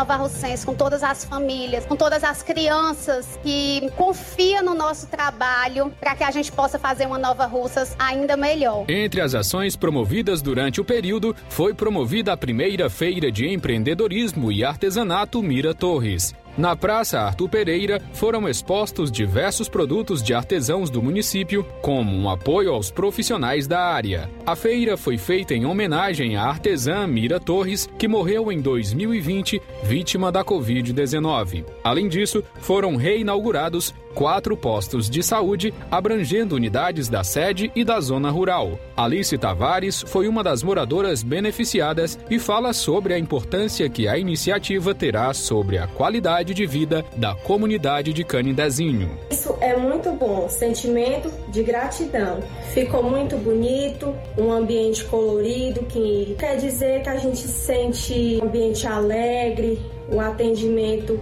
com 0.65 0.75
todas 0.75 1.03
as 1.03 1.25
famílias, 1.25 1.85
com 1.87 1.97
todas 1.97 2.25
as 2.25 2.43
crianças 2.43 3.39
que 3.43 3.91
confiam 3.97 4.65
no 4.65 4.75
nosso 4.75 5.07
trabalho 5.07 5.93
para 6.01 6.15
que 6.15 6.25
a 6.25 6.31
gente 6.31 6.51
possa 6.53 6.79
fazer 6.79 7.07
uma 7.07 7.19
Nova 7.19 7.47
Russas 7.47 7.95
ainda 7.99 8.37
melhor. 8.37 8.85
Entre 8.89 9.21
as 9.21 9.35
ações 9.35 9.77
promovidas 9.77 10.43
durante 10.43 10.81
o 10.81 10.85
período, 10.85 11.35
foi 11.49 11.75
promovida 11.75 12.33
a 12.33 12.37
primeira 12.37 12.89
feira 12.91 13.31
de 13.31 13.49
empreendedorismo 13.49 14.51
e 14.51 14.65
artesanato 14.65 15.43
Mira 15.43 15.75
Torres. 15.75 16.35
Na 16.57 16.77
Praça 16.77 17.19
Arthur 17.19 17.49
Pereira 17.49 17.99
foram 18.13 18.47
expostos 18.47 19.11
diversos 19.11 19.71
produtos 19.71 20.23
de 20.23 20.35
artesãos 20.35 20.91
do 20.91 21.03
município, 21.03 21.65
como 21.81 22.15
um 22.15 22.29
apoio 22.29 22.75
aos 22.75 22.91
profissionais 22.91 23.67
da 23.67 23.81
área. 23.81 24.29
A 24.45 24.55
feira 24.55 24.99
foi 24.99 25.17
feita 25.17 25.55
em 25.55 25.65
homenagem 25.65 26.37
à 26.37 26.45
artesã 26.45 27.07
Mira 27.07 27.41
Torres, 27.41 27.89
que 27.99 28.07
morreu 28.07 28.53
em 28.53 28.61
2020, 28.61 29.63
vítima 29.83 30.31
da 30.31 30.45
Covid-19. 30.45 31.65
Além 31.83 32.07
disso, 32.07 32.45
foram 32.61 32.97
reinaugurados 32.97 33.95
quatro 34.15 34.57
postos 34.57 35.09
de 35.09 35.23
saúde, 35.23 35.73
abrangendo 35.91 36.55
unidades 36.55 37.09
da 37.09 37.25
sede 37.25 37.71
e 37.75 37.85
da 37.85 38.01
zona 38.01 38.31
rural. 38.31 38.79
Alice 38.97 39.37
Tavares 39.37 40.03
foi 40.07 40.29
uma 40.29 40.43
das 40.43 40.63
moradoras 40.63 41.23
beneficiadas 41.23 42.19
e 42.31 42.39
fala 42.39 42.73
sobre 42.73 43.15
a 43.15 43.19
importância 43.19 43.89
que 43.89 44.07
a 44.07 44.19
iniciativa 44.19 44.95
terá 44.95 45.33
sobre 45.35 45.79
a 45.79 45.87
qualidade 45.87 46.55
de 46.55 46.67
vida 46.67 47.05
da 47.17 47.35
comunidade 47.35 48.13
de 48.13 48.25
Canindezinho. 48.25 49.11
Isso 49.31 49.57
é 49.61 49.77
muito 49.77 50.11
bom, 50.13 50.49
sentimento 50.49 51.31
de 51.51 51.63
gratidão. 51.63 52.41
Ficou 52.73 53.03
muito 53.03 53.37
bonito, 53.37 54.15
um 54.39 54.53
ambiente 54.53 55.05
colorido 55.05 55.83
que 55.85 56.37
quer 56.39 56.57
dizer 56.57 57.03
que 57.03 57.09
a 57.09 57.17
gente 57.17 57.41
sente 57.41 58.39
um 58.43 58.47
ambiente 58.47 58.87
alegre, 58.87 59.81
um 60.11 60.21
atendimento 60.21 61.19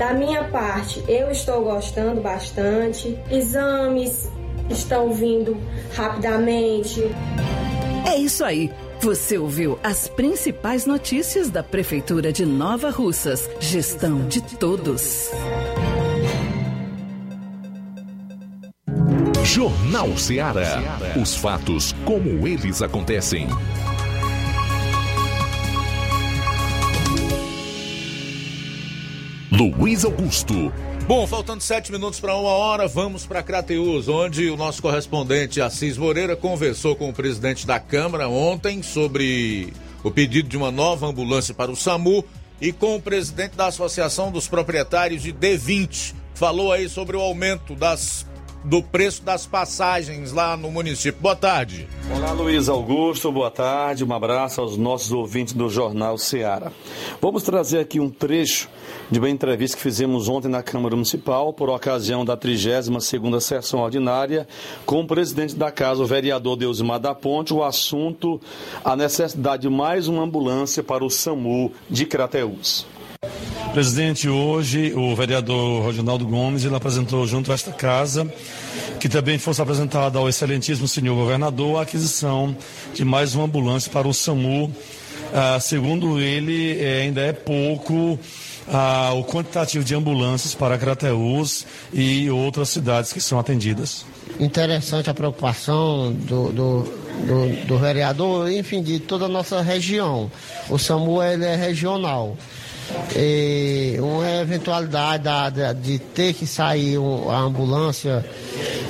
da 0.00 0.14
minha 0.14 0.44
parte, 0.44 1.04
eu 1.06 1.30
estou 1.30 1.62
gostando 1.62 2.22
bastante. 2.22 3.18
Exames 3.30 4.30
estão 4.70 5.12
vindo 5.12 5.58
rapidamente. 5.94 7.02
É 8.10 8.16
isso 8.16 8.42
aí. 8.42 8.72
Você 9.02 9.36
ouviu 9.36 9.78
as 9.82 10.08
principais 10.08 10.86
notícias 10.86 11.50
da 11.50 11.62
Prefeitura 11.62 12.32
de 12.32 12.46
Nova 12.46 12.88
Russas. 12.88 13.46
Gestão 13.60 14.26
de 14.26 14.40
todos. 14.40 15.30
Jornal 19.44 20.16
Ceará. 20.16 20.78
Os 21.20 21.36
fatos 21.36 21.94
como 22.06 22.48
eles 22.48 22.80
acontecem. 22.80 23.48
Luiz 29.50 30.04
Augusto. 30.04 30.72
Bom, 31.08 31.26
faltando 31.26 31.60
sete 31.60 31.90
minutos 31.90 32.20
para 32.20 32.36
uma 32.36 32.50
hora, 32.50 32.86
vamos 32.86 33.26
para 33.26 33.42
Crateus, 33.42 34.06
onde 34.06 34.48
o 34.48 34.56
nosso 34.56 34.80
correspondente 34.80 35.60
Assis 35.60 35.98
Moreira 35.98 36.36
conversou 36.36 36.94
com 36.94 37.08
o 37.08 37.12
presidente 37.12 37.66
da 37.66 37.80
Câmara 37.80 38.28
ontem 38.28 38.80
sobre 38.80 39.72
o 40.04 40.10
pedido 40.10 40.48
de 40.48 40.56
uma 40.56 40.70
nova 40.70 41.08
ambulância 41.08 41.52
para 41.52 41.70
o 41.70 41.76
SAMU 41.76 42.24
e 42.60 42.70
com 42.70 42.94
o 42.94 43.02
presidente 43.02 43.56
da 43.56 43.66
Associação 43.66 44.30
dos 44.30 44.46
Proprietários 44.46 45.22
de 45.22 45.32
D20. 45.32 46.14
Falou 46.32 46.72
aí 46.72 46.88
sobre 46.88 47.16
o 47.16 47.20
aumento 47.20 47.74
das 47.74 48.24
do 48.64 48.82
preço 48.82 49.22
das 49.22 49.46
passagens 49.46 50.32
lá 50.32 50.56
no 50.56 50.70
município. 50.70 51.20
Boa 51.20 51.36
tarde. 51.36 51.88
Olá, 52.14 52.32
Luiz 52.32 52.68
Augusto, 52.68 53.32
boa 53.32 53.50
tarde. 53.50 54.04
Um 54.04 54.12
abraço 54.12 54.60
aos 54.60 54.76
nossos 54.76 55.12
ouvintes 55.12 55.54
do 55.54 55.68
Jornal 55.68 56.18
Ceará. 56.18 56.70
Vamos 57.20 57.42
trazer 57.42 57.78
aqui 57.78 57.98
um 57.98 58.10
trecho 58.10 58.68
de 59.10 59.18
uma 59.18 59.30
entrevista 59.30 59.76
que 59.76 59.82
fizemos 59.82 60.28
ontem 60.28 60.48
na 60.48 60.62
Câmara 60.62 60.94
Municipal 60.94 61.52
por 61.52 61.68
ocasião 61.70 62.24
da 62.24 62.36
32ª 62.36 63.40
sessão 63.40 63.80
ordinária 63.80 64.46
com 64.84 65.00
o 65.00 65.06
presidente 65.06 65.54
da 65.56 65.70
casa, 65.70 66.02
o 66.02 66.06
vereador 66.06 66.56
Deusimar 66.56 67.00
da 67.00 67.14
Ponte, 67.14 67.54
o 67.54 67.64
assunto 67.64 68.40
a 68.84 68.94
necessidade 68.94 69.62
de 69.62 69.68
mais 69.68 70.06
uma 70.06 70.22
ambulância 70.22 70.82
para 70.82 71.04
o 71.04 71.10
SAMU 71.10 71.72
de 71.88 72.04
Crateús. 72.06 72.86
Presidente, 73.74 74.30
hoje 74.30 74.94
o 74.94 75.14
vereador 75.14 75.86
Reginaldo 75.86 76.26
Gomes 76.26 76.64
ele 76.64 76.74
apresentou 76.74 77.26
junto 77.26 77.52
a 77.52 77.54
esta 77.54 77.70
casa 77.70 78.26
que 78.98 79.10
também 79.10 79.38
fosse 79.38 79.60
apresentada 79.60 80.18
ao 80.18 80.26
excelentíssimo 80.26 80.88
senhor 80.88 81.14
governador 81.14 81.78
a 81.78 81.82
aquisição 81.82 82.56
de 82.94 83.04
mais 83.04 83.34
uma 83.34 83.44
ambulância 83.44 83.92
para 83.92 84.08
o 84.08 84.14
SAMU. 84.14 84.74
Ah, 85.34 85.60
segundo 85.60 86.18
ele, 86.18 86.82
é, 86.82 87.02
ainda 87.02 87.20
é 87.20 87.32
pouco 87.34 88.18
ah, 88.66 89.12
o 89.14 89.22
quantitativo 89.22 89.84
de 89.84 89.94
ambulâncias 89.94 90.54
para 90.54 90.78
Crateús 90.78 91.66
e 91.92 92.30
outras 92.30 92.70
cidades 92.70 93.12
que 93.12 93.20
são 93.20 93.38
atendidas. 93.38 94.06
Interessante 94.38 95.10
a 95.10 95.14
preocupação 95.14 96.10
do, 96.12 96.50
do, 96.50 96.82
do, 97.26 97.66
do 97.66 97.78
vereador, 97.78 98.50
enfim, 98.50 98.82
de 98.82 98.98
toda 98.98 99.26
a 99.26 99.28
nossa 99.28 99.60
região. 99.60 100.30
O 100.70 100.78
SAMU 100.78 101.22
ele 101.22 101.44
é 101.44 101.54
regional. 101.54 102.36
E 103.16 103.96
uma 104.00 104.28
eventualidade 104.40 105.24
da- 105.24 105.50
da- 105.50 105.72
de 105.72 105.98
ter 105.98 106.32
que 106.34 106.46
sair 106.46 106.98
o- 106.98 107.28
a 107.30 107.38
ambulância 107.38 108.24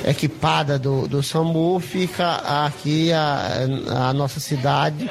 equipada 0.05 0.77
do, 0.79 1.07
do 1.07 1.21
SAMU, 1.23 1.79
fica 1.79 2.35
aqui 2.65 3.11
a, 3.13 3.67
a 4.09 4.13
nossa 4.13 4.39
cidade 4.39 5.09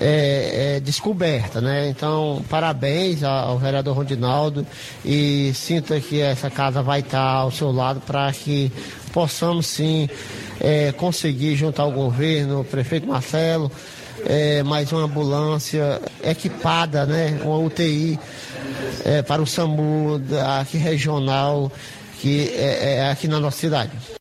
é, 0.00 0.76
é, 0.76 0.80
descoberta, 0.80 1.60
né? 1.60 1.88
Então, 1.90 2.42
parabéns 2.48 3.22
ao 3.22 3.58
vereador 3.58 3.94
Rondinaldo 3.96 4.66
e 5.04 5.52
sinta 5.54 6.00
que 6.00 6.20
essa 6.20 6.48
casa 6.48 6.82
vai 6.82 7.00
estar 7.00 7.20
ao 7.20 7.50
seu 7.50 7.70
lado 7.70 8.00
para 8.00 8.32
que 8.32 8.72
possamos 9.12 9.66
sim 9.66 10.08
é, 10.58 10.92
conseguir 10.92 11.54
junto 11.56 11.80
ao 11.82 11.90
governo, 11.92 12.60
o 12.60 12.64
prefeito 12.64 13.06
Marcelo, 13.06 13.70
é, 14.26 14.62
mais 14.62 14.92
uma 14.92 15.02
ambulância 15.02 16.00
equipada, 16.22 17.06
né? 17.06 17.40
Uma 17.42 17.58
UTI 17.58 18.18
é, 19.04 19.22
para 19.22 19.42
o 19.42 19.46
SAMU 19.46 20.20
aqui 20.60 20.78
regional, 20.78 21.70
que 22.20 22.48
é, 22.54 22.96
é 22.96 23.10
aqui 23.10 23.26
na 23.28 23.40
nossa 23.40 23.58
cidade. 23.58 24.19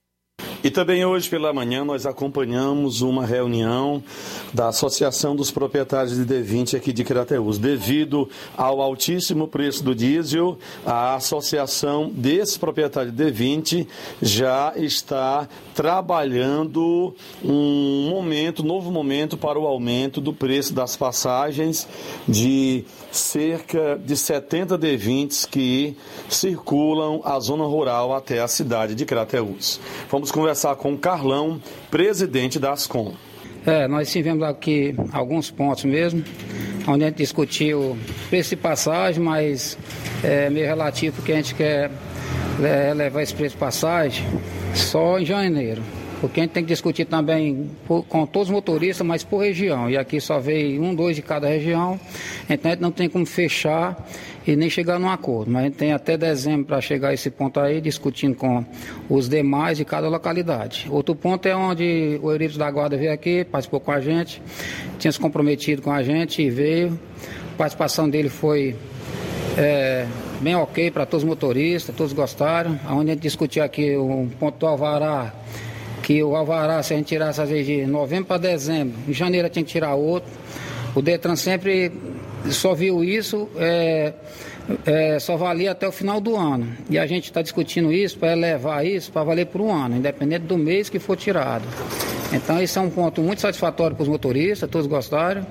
E 0.62 0.70
também 0.70 1.06
hoje 1.06 1.30
pela 1.30 1.54
manhã 1.54 1.86
nós 1.86 2.06
acompanhamos 2.06 3.02
uma 3.02 3.26
reunião 3.26 4.04
da 4.54 4.68
Associação 4.68 5.34
dos 5.34 5.50
Proprietários 5.50 6.18
de 6.18 6.26
D20 6.26 6.76
aqui 6.76 6.92
de 6.92 7.06
Crateús. 7.06 7.58
Devido 7.58 8.30
ao 8.58 8.82
altíssimo 8.82 9.48
preço 9.48 9.82
do 9.82 9.96
diesel, 9.96 10.58
a 10.86 11.16
associação 11.16 12.12
desses 12.14 12.58
proprietários 12.58 13.16
de 13.16 13.24
D20 13.24 13.88
já 14.22 14.74
está 14.76 15.48
trabalhando 15.74 17.16
um 17.42 18.10
momento, 18.10 18.62
novo 18.62 18.92
momento 18.92 19.38
para 19.38 19.58
o 19.58 19.66
aumento 19.66 20.20
do 20.20 20.34
preço 20.34 20.74
das 20.74 20.98
passagens 20.98 21.88
de 22.28 22.84
cerca 23.14 23.98
de 23.98 24.18
70 24.18 24.78
D20s 24.78 25.48
que 25.50 25.96
circulam 26.28 27.22
a 27.24 27.40
zona 27.40 27.64
rural 27.64 28.14
até 28.14 28.42
a 28.42 28.48
cidade 28.48 28.94
de 28.94 29.06
Crateús. 29.06 29.80
Vamos 30.12 30.32
conversar 30.32 30.49
com 30.76 30.94
o 30.94 30.98
Carlão, 30.98 31.62
presidente 31.90 32.60
da 32.60 32.72
Ascom. 32.72 33.14
É, 33.66 33.88
nós 33.88 34.12
tivemos 34.12 34.44
aqui 34.44 34.96
alguns 35.12 35.52
pontos 35.52 35.84
mesmo, 35.84 36.24
onde 36.88 37.04
a 37.04 37.08
gente 37.08 37.18
discutiu 37.18 37.98
preço 38.30 38.52
de 38.52 38.56
passagem, 38.56 39.22
mas 39.22 39.78
é 40.24 40.50
meio 40.50 40.66
relativo 40.66 41.16
porque 41.18 41.32
a 41.34 41.36
gente 41.36 41.54
quer 41.56 41.92
é, 42.64 42.94
levar 42.94 43.22
esse 43.22 43.34
preço 43.34 43.56
de 43.56 43.60
passagem 43.60 44.26
só 44.74 45.20
em 45.20 45.26
janeiro. 45.26 45.82
Porque 46.22 46.42
a 46.42 46.44
gente 46.44 46.52
tem 46.52 46.64
que 46.64 46.68
discutir 46.70 47.06
também 47.06 47.70
por- 47.88 48.04
com 48.04 48.26
todos 48.26 48.50
os 48.50 48.54
motoristas, 48.54 49.06
mas 49.08 49.24
por 49.24 49.38
região. 49.38 49.90
E 49.90 49.98
aqui 49.98 50.20
só 50.20 50.38
veio 50.38 50.82
um, 50.84 50.94
dois 50.94 51.16
de 51.16 51.22
cada 51.22 51.48
região. 51.48 51.98
Então 52.50 52.70
a 52.72 52.74
gente 52.74 52.82
não 52.82 52.92
tem 52.92 53.08
como 53.08 53.26
fechar 53.26 54.06
e 54.46 54.54
nem 54.56 54.70
chegar 54.70 55.00
num 55.00 55.10
acordo. 55.10 55.50
Mas 55.50 55.62
a 55.62 55.66
gente 55.68 55.78
tem 55.78 55.94
até 55.94 56.18
dezembro 56.18 56.66
para 56.66 56.82
chegar 56.82 57.10
a 57.10 57.14
esse 57.14 57.30
ponto 57.30 57.58
aí, 57.60 57.80
discutindo 57.80 58.36
com 58.36 58.66
os 59.10 59.30
demais 59.30 59.78
de 59.78 59.86
cada 59.86 60.10
localidade. 60.10 60.88
Outro 60.90 61.16
ponto 61.16 61.48
é 61.48 61.56
onde 61.56 62.20
o 62.22 62.30
Eurípides 62.32 62.58
da 62.58 62.70
Guarda 62.70 62.98
veio 62.98 63.14
aqui, 63.14 63.46
participou 63.46 63.80
com 63.80 63.92
a 63.92 64.02
gente, 64.02 64.42
tinha 64.98 65.12
se 65.12 65.20
comprometido 65.20 65.82
com 65.82 65.92
a 65.92 66.04
gente 66.04 66.42
e 66.42 66.50
veio. 66.50 67.00
A 67.54 67.58
participação 67.58 68.10
dele 68.10 68.28
foi 68.30 68.76
é, 69.58 70.06
bem 70.42 70.56
ok 70.56 70.92
para 70.92 71.06
todos 71.06 71.24
os 71.24 71.30
motoristas, 71.30 71.96
todos 71.96 72.12
gostaram. 72.12 72.78
Onde 72.90 73.12
a 73.12 73.14
gente 73.14 73.24
discutiu 73.24 73.64
aqui 73.64 73.96
um 73.98 74.28
ponto 74.28 74.58
do 74.60 74.68
Alvará, 74.68 75.34
que 76.10 76.24
o 76.24 76.36
Alvará, 76.36 76.82
se 76.82 76.92
a 76.92 76.98
gente 76.98 77.06
tirasse 77.06 77.40
às 77.40 77.48
vezes 77.48 77.68
de 77.68 77.86
novembro 77.86 78.26
para 78.26 78.40
dezembro, 78.40 78.98
em 79.08 79.14
janeiro 79.14 79.48
tinha 79.48 79.64
que 79.64 79.70
tirar 79.70 79.94
outro. 79.94 80.28
O 80.96 81.04
Detran 81.04 81.36
sempre 81.36 81.92
só 82.50 82.74
viu 82.74 83.04
isso, 83.04 83.48
é, 83.56 84.14
é, 84.88 85.20
só 85.20 85.38
valia 85.38 85.70
até 85.70 85.88
o 85.88 85.92
final 85.92 86.20
do 86.20 86.36
ano. 86.36 86.68
E 86.90 86.98
a 86.98 87.06
gente 87.06 87.26
está 87.26 87.44
discutindo 87.44 87.94
isso 87.94 88.18
para 88.18 88.32
elevar 88.32 88.84
isso 88.84 89.12
para 89.12 89.24
valer 89.24 89.46
por 89.46 89.62
um 89.62 89.72
ano, 89.72 89.98
independente 89.98 90.46
do 90.46 90.58
mês 90.58 90.90
que 90.90 90.98
for 90.98 91.16
tirado. 91.16 91.66
Então, 92.34 92.60
esse 92.60 92.76
é 92.76 92.82
um 92.82 92.90
ponto 92.90 93.22
muito 93.22 93.42
satisfatório 93.42 93.96
para 93.96 94.02
os 94.02 94.10
motoristas, 94.10 94.68
todos 94.68 94.88
gostaram. 94.88 95.46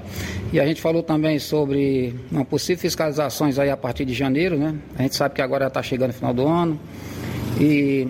E 0.52 0.58
a 0.58 0.66
gente 0.66 0.80
falou 0.80 1.04
também 1.04 1.38
sobre 1.38 2.16
uma 2.32 2.44
possível 2.44 2.80
fiscalizações 2.80 3.60
aí 3.60 3.70
a 3.70 3.76
partir 3.76 4.04
de 4.04 4.12
janeiro, 4.12 4.58
né? 4.58 4.74
A 4.98 5.02
gente 5.02 5.14
sabe 5.14 5.36
que 5.36 5.40
agora 5.40 5.68
está 5.68 5.84
chegando 5.84 6.10
o 6.10 6.14
final 6.14 6.34
do 6.34 6.48
ano. 6.48 6.80
E 7.60 8.08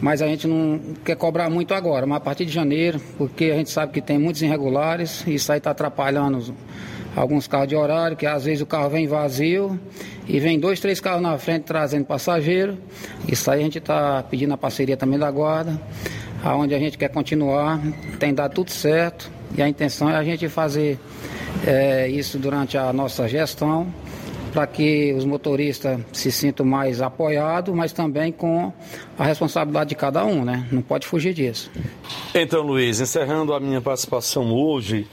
mas 0.00 0.22
a 0.22 0.26
gente 0.26 0.46
não 0.46 0.80
quer 1.04 1.16
cobrar 1.16 1.50
muito 1.50 1.74
agora, 1.74 2.06
mas 2.06 2.16
a 2.16 2.20
partir 2.20 2.46
de 2.46 2.52
janeiro, 2.52 3.00
porque 3.18 3.44
a 3.46 3.54
gente 3.54 3.70
sabe 3.70 3.92
que 3.92 4.00
tem 4.00 4.18
muitos 4.18 4.40
irregulares, 4.40 5.24
e 5.26 5.34
isso 5.34 5.52
aí 5.52 5.58
está 5.58 5.70
atrapalhando 5.70 6.54
alguns 7.14 7.46
carros 7.46 7.68
de 7.68 7.76
horário, 7.76 8.16
que 8.16 8.26
às 8.26 8.44
vezes 8.44 8.62
o 8.62 8.66
carro 8.66 8.88
vem 8.88 9.06
vazio 9.06 9.78
e 10.26 10.40
vem 10.40 10.58
dois, 10.58 10.80
três 10.80 11.00
carros 11.00 11.20
na 11.20 11.36
frente 11.38 11.64
trazendo 11.64 12.04
passageiro. 12.04 12.78
Isso 13.28 13.50
aí 13.50 13.60
a 13.60 13.62
gente 13.62 13.78
está 13.78 14.22
pedindo 14.22 14.54
a 14.54 14.56
parceria 14.56 14.96
também 14.96 15.18
da 15.18 15.30
guarda, 15.30 15.80
aonde 16.42 16.74
a 16.74 16.78
gente 16.78 16.96
quer 16.96 17.08
continuar, 17.08 17.80
tem 18.18 18.32
dado 18.32 18.54
tudo 18.54 18.70
certo, 18.70 19.30
e 19.56 19.60
a 19.60 19.68
intenção 19.68 20.08
é 20.08 20.16
a 20.16 20.24
gente 20.24 20.48
fazer 20.48 20.98
eh, 21.66 22.08
isso 22.08 22.38
durante 22.38 22.78
a 22.78 22.92
nossa 22.92 23.28
gestão 23.28 23.92
para 24.52 24.66
que 24.66 25.12
os 25.14 25.24
motoristas 25.24 26.00
se 26.12 26.30
sintam 26.30 26.66
mais 26.66 27.00
apoiados, 27.00 27.74
mas 27.74 27.92
também 27.92 28.32
com 28.32 28.72
a 29.18 29.24
responsabilidade 29.24 29.90
de 29.90 29.94
cada 29.94 30.24
um, 30.24 30.44
né? 30.44 30.66
Não 30.70 30.82
pode 30.82 31.06
fugir 31.06 31.34
disso. 31.34 31.70
Então, 32.34 32.62
Luiz, 32.62 33.00
encerrando 33.00 33.52
a 33.54 33.60
minha 33.60 33.80
participação 33.80 34.52
hoje, 34.52 35.06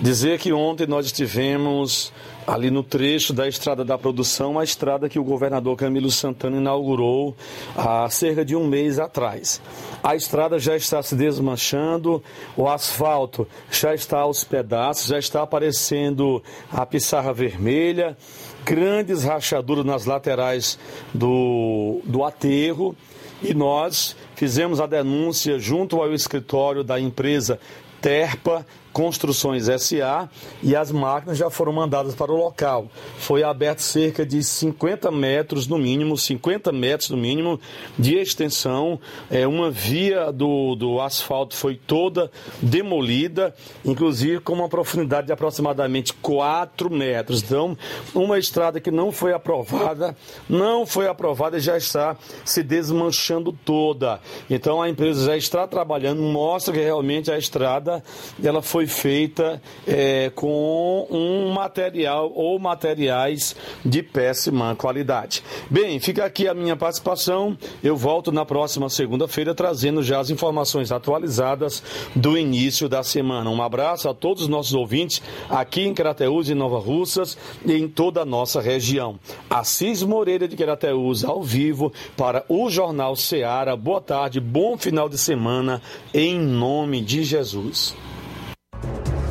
dizer 0.00 0.38
que 0.38 0.52
ontem 0.52 0.86
nós 0.86 1.06
estivemos 1.06 2.12
ali 2.46 2.70
no 2.70 2.82
trecho 2.82 3.32
da 3.32 3.46
Estrada 3.46 3.84
da 3.84 3.96
Produção, 3.96 4.58
a 4.58 4.64
estrada 4.64 5.08
que 5.08 5.18
o 5.18 5.24
governador 5.24 5.76
Camilo 5.76 6.10
Santana 6.10 6.56
inaugurou 6.56 7.36
há 7.76 8.08
cerca 8.10 8.44
de 8.44 8.56
um 8.56 8.66
mês 8.66 8.98
atrás. 8.98 9.60
A 10.02 10.16
estrada 10.16 10.58
já 10.58 10.76
está 10.76 11.02
se 11.02 11.14
desmanchando, 11.14 12.22
o 12.56 12.68
asfalto 12.68 13.46
já 13.70 13.94
está 13.94 14.20
aos 14.20 14.42
pedaços, 14.44 15.06
já 15.06 15.18
está 15.18 15.42
aparecendo 15.42 16.42
a 16.70 16.84
pissarra 16.84 17.32
vermelha, 17.32 18.16
grandes 18.64 19.24
rachaduras 19.24 19.84
nas 19.84 20.04
laterais 20.04 20.78
do, 21.12 22.00
do 22.04 22.24
aterro. 22.24 22.96
E 23.42 23.54
nós 23.54 24.16
fizemos 24.36 24.80
a 24.80 24.86
denúncia 24.86 25.58
junto 25.58 26.00
ao 26.00 26.12
escritório 26.12 26.84
da 26.84 27.00
empresa 27.00 27.58
Terpa 28.00 28.64
Construções 28.92 29.64
SA 29.82 30.28
e 30.62 30.76
as 30.76 30.92
máquinas 30.92 31.38
já 31.38 31.48
foram 31.50 31.72
mandadas 31.72 32.14
para 32.14 32.32
o 32.32 32.36
local. 32.36 32.88
Foi 33.18 33.42
aberto 33.42 33.80
cerca 33.80 34.24
de 34.24 34.42
50 34.42 35.10
metros 35.10 35.66
no 35.66 35.78
mínimo, 35.78 36.16
50 36.16 36.72
metros 36.72 37.10
no 37.10 37.16
mínimo 37.16 37.60
de 37.98 38.16
extensão. 38.16 39.00
É, 39.30 39.46
uma 39.46 39.70
via 39.70 40.30
do, 40.30 40.74
do 40.74 41.00
asfalto 41.00 41.56
foi 41.56 41.76
toda 41.76 42.30
demolida, 42.60 43.54
inclusive 43.84 44.40
com 44.40 44.52
uma 44.52 44.68
profundidade 44.68 45.26
de 45.26 45.32
aproximadamente 45.32 46.12
4 46.14 46.90
metros. 46.90 47.42
Então, 47.42 47.76
uma 48.14 48.38
estrada 48.38 48.80
que 48.80 48.90
não 48.90 49.10
foi 49.10 49.32
aprovada, 49.32 50.16
não 50.48 50.86
foi 50.86 51.06
aprovada 51.08 51.56
e 51.56 51.60
já 51.60 51.76
está 51.76 52.16
se 52.44 52.62
desmanchando 52.62 53.52
toda. 53.64 54.20
Então 54.48 54.80
a 54.82 54.88
empresa 54.88 55.26
já 55.26 55.36
está 55.36 55.66
trabalhando, 55.66 56.22
mostra 56.22 56.72
que 56.72 56.80
realmente 56.80 57.30
a 57.30 57.38
estrada 57.38 58.02
ela 58.42 58.62
foi 58.62 58.81
feita 58.86 59.60
é, 59.86 60.30
com 60.34 61.06
um 61.10 61.52
material 61.52 62.32
ou 62.34 62.58
materiais 62.58 63.56
de 63.84 64.02
péssima 64.02 64.74
qualidade. 64.76 65.42
Bem, 65.70 65.98
fica 66.00 66.24
aqui 66.24 66.48
a 66.48 66.54
minha 66.54 66.76
participação. 66.76 67.56
Eu 67.82 67.96
volto 67.96 68.30
na 68.32 68.44
próxima 68.44 68.88
segunda-feira 68.88 69.54
trazendo 69.54 70.02
já 70.02 70.20
as 70.20 70.30
informações 70.30 70.92
atualizadas 70.92 71.82
do 72.14 72.36
início 72.36 72.88
da 72.88 73.02
semana. 73.02 73.50
Um 73.50 73.62
abraço 73.62 74.08
a 74.08 74.14
todos 74.14 74.42
os 74.42 74.48
nossos 74.48 74.74
ouvintes 74.74 75.22
aqui 75.48 75.82
em 75.82 75.94
Crateús 75.94 76.48
e 76.48 76.54
Nova 76.54 76.78
Russas 76.78 77.36
e 77.64 77.72
em 77.72 77.88
toda 77.88 78.22
a 78.22 78.24
nossa 78.24 78.60
região. 78.60 79.18
Assis 79.48 80.02
Moreira 80.02 80.46
de 80.48 80.56
Crateús 80.56 81.24
ao 81.24 81.42
vivo 81.42 81.92
para 82.16 82.44
o 82.48 82.70
Jornal 82.70 83.16
Ceará. 83.16 83.76
Boa 83.76 84.00
tarde, 84.00 84.40
bom 84.40 84.76
final 84.76 85.08
de 85.08 85.18
semana 85.18 85.82
em 86.12 86.38
nome 86.38 87.00
de 87.00 87.24
Jesus. 87.24 87.94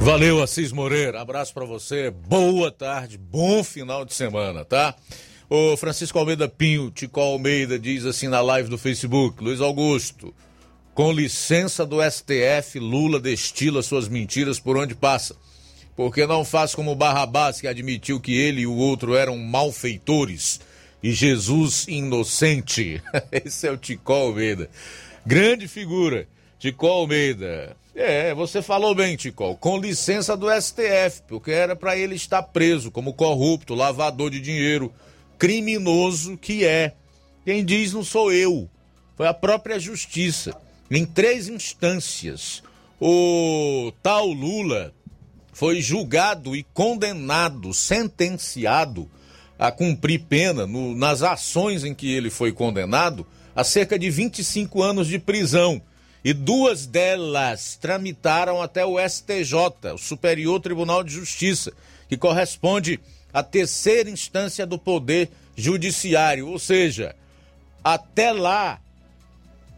Valeu, 0.01 0.41
Assis 0.41 0.71
Moreira. 0.71 1.21
Abraço 1.21 1.53
pra 1.53 1.63
você. 1.63 2.09
Boa 2.09 2.71
tarde, 2.71 3.19
bom 3.19 3.63
final 3.63 4.03
de 4.03 4.15
semana, 4.15 4.65
tá? 4.65 4.95
O 5.47 5.77
Francisco 5.77 6.17
Almeida 6.17 6.49
Pinho, 6.49 6.89
Tico 6.89 7.19
Almeida, 7.19 7.77
diz 7.77 8.03
assim 8.03 8.27
na 8.27 8.41
live 8.41 8.67
do 8.67 8.79
Facebook: 8.79 9.43
Luiz 9.43 9.61
Augusto, 9.61 10.33
com 10.95 11.11
licença 11.11 11.85
do 11.85 11.97
STF, 12.01 12.79
Lula 12.79 13.19
destila 13.19 13.83
suas 13.83 14.07
mentiras 14.07 14.59
por 14.59 14.75
onde 14.75 14.95
passa. 14.95 15.35
Porque 15.95 16.25
não 16.25 16.43
faz 16.43 16.73
como 16.73 16.95
Barrabás, 16.95 17.61
que 17.61 17.67
admitiu 17.67 18.19
que 18.19 18.33
ele 18.33 18.61
e 18.61 18.67
o 18.67 18.75
outro 18.75 19.13
eram 19.13 19.37
malfeitores 19.37 20.59
e 21.03 21.11
Jesus 21.11 21.85
inocente. 21.87 22.99
Esse 23.31 23.67
é 23.67 23.71
o 23.71 23.77
Tico 23.77 24.11
Almeida. 24.11 24.67
Grande 25.23 25.67
figura, 25.67 26.27
Tico 26.57 26.87
Almeida. 26.87 27.77
É, 27.93 28.33
você 28.33 28.61
falou 28.61 28.95
bem, 28.95 29.17
Tico, 29.17 29.55
com 29.57 29.77
licença 29.77 30.37
do 30.37 30.47
STF, 30.49 31.23
porque 31.27 31.51
era 31.51 31.75
para 31.75 31.97
ele 31.97 32.15
estar 32.15 32.41
preso 32.41 32.89
como 32.89 33.13
corrupto, 33.13 33.75
lavador 33.75 34.31
de 34.31 34.39
dinheiro, 34.39 34.93
criminoso 35.37 36.37
que 36.37 36.65
é. 36.65 36.93
Quem 37.43 37.65
diz 37.65 37.91
não 37.91 38.03
sou 38.03 38.31
eu, 38.31 38.69
foi 39.17 39.27
a 39.27 39.33
própria 39.33 39.77
justiça. 39.77 40.55
Em 40.89 41.05
três 41.05 41.49
instâncias, 41.49 42.63
o 42.99 43.91
tal 44.01 44.27
Lula 44.27 44.93
foi 45.51 45.81
julgado 45.81 46.55
e 46.55 46.63
condenado, 46.73 47.73
sentenciado 47.73 49.09
a 49.59 49.71
cumprir 49.71 50.21
pena 50.29 50.65
no, 50.65 50.95
nas 50.95 51.21
ações 51.21 51.83
em 51.83 51.93
que 51.93 52.11
ele 52.11 52.29
foi 52.29 52.51
condenado 52.51 53.27
a 53.55 53.63
cerca 53.63 53.99
de 53.99 54.09
25 54.09 54.81
anos 54.81 55.07
de 55.07 55.19
prisão. 55.19 55.81
E 56.23 56.33
duas 56.33 56.85
delas 56.85 57.77
tramitaram 57.81 58.61
até 58.61 58.85
o 58.85 58.97
STJ, 58.99 59.93
o 59.93 59.97
Superior 59.97 60.59
Tribunal 60.59 61.03
de 61.03 61.11
Justiça, 61.13 61.73
que 62.07 62.15
corresponde 62.15 62.99
à 63.33 63.41
terceira 63.41 64.09
instância 64.09 64.65
do 64.65 64.77
Poder 64.77 65.31
Judiciário. 65.55 66.47
Ou 66.47 66.59
seja, 66.59 67.15
até 67.83 68.31
lá, 68.31 68.79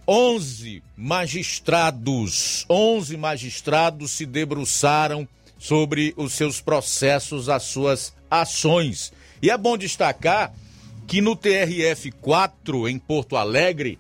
11 0.06 0.84
magistrados, 0.98 2.66
11 2.70 3.16
magistrados 3.16 4.12
se 4.12 4.26
debruçaram 4.26 5.26
sobre 5.58 6.14
os 6.18 6.34
seus 6.34 6.60
processos, 6.60 7.48
as 7.48 7.64
suas 7.64 8.14
ações. 8.30 9.14
E 9.41 9.50
é 9.50 9.58
bom 9.58 9.78
destacar 9.78 10.54
que 11.08 11.22
no 11.22 11.38
TRF 11.38 12.12
4 12.12 12.89
em 12.89 13.00
Porto 13.00 13.38
Alegre, 13.38 13.98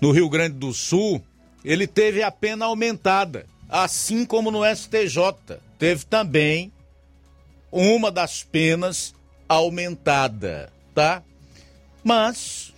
no 0.00 0.12
Rio 0.12 0.28
Grande 0.28 0.54
do 0.54 0.72
Sul, 0.72 1.20
ele 1.64 1.86
teve 1.86 2.22
a 2.22 2.30
pena 2.30 2.66
aumentada, 2.66 3.46
assim 3.68 4.24
como 4.24 4.50
no 4.50 4.64
STJ, 4.64 5.58
teve 5.78 6.04
também 6.04 6.72
uma 7.70 8.10
das 8.10 8.42
penas 8.42 9.14
aumentada, 9.48 10.72
tá? 10.94 11.22
Mas 12.02 12.72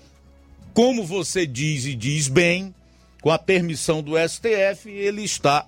como 0.72 1.04
você 1.04 1.46
diz 1.46 1.84
e 1.84 1.94
diz 1.94 2.28
bem, 2.28 2.74
com 3.20 3.30
a 3.30 3.38
permissão 3.38 4.02
do 4.02 4.12
STF, 4.16 4.88
ele 4.88 5.22
está 5.22 5.66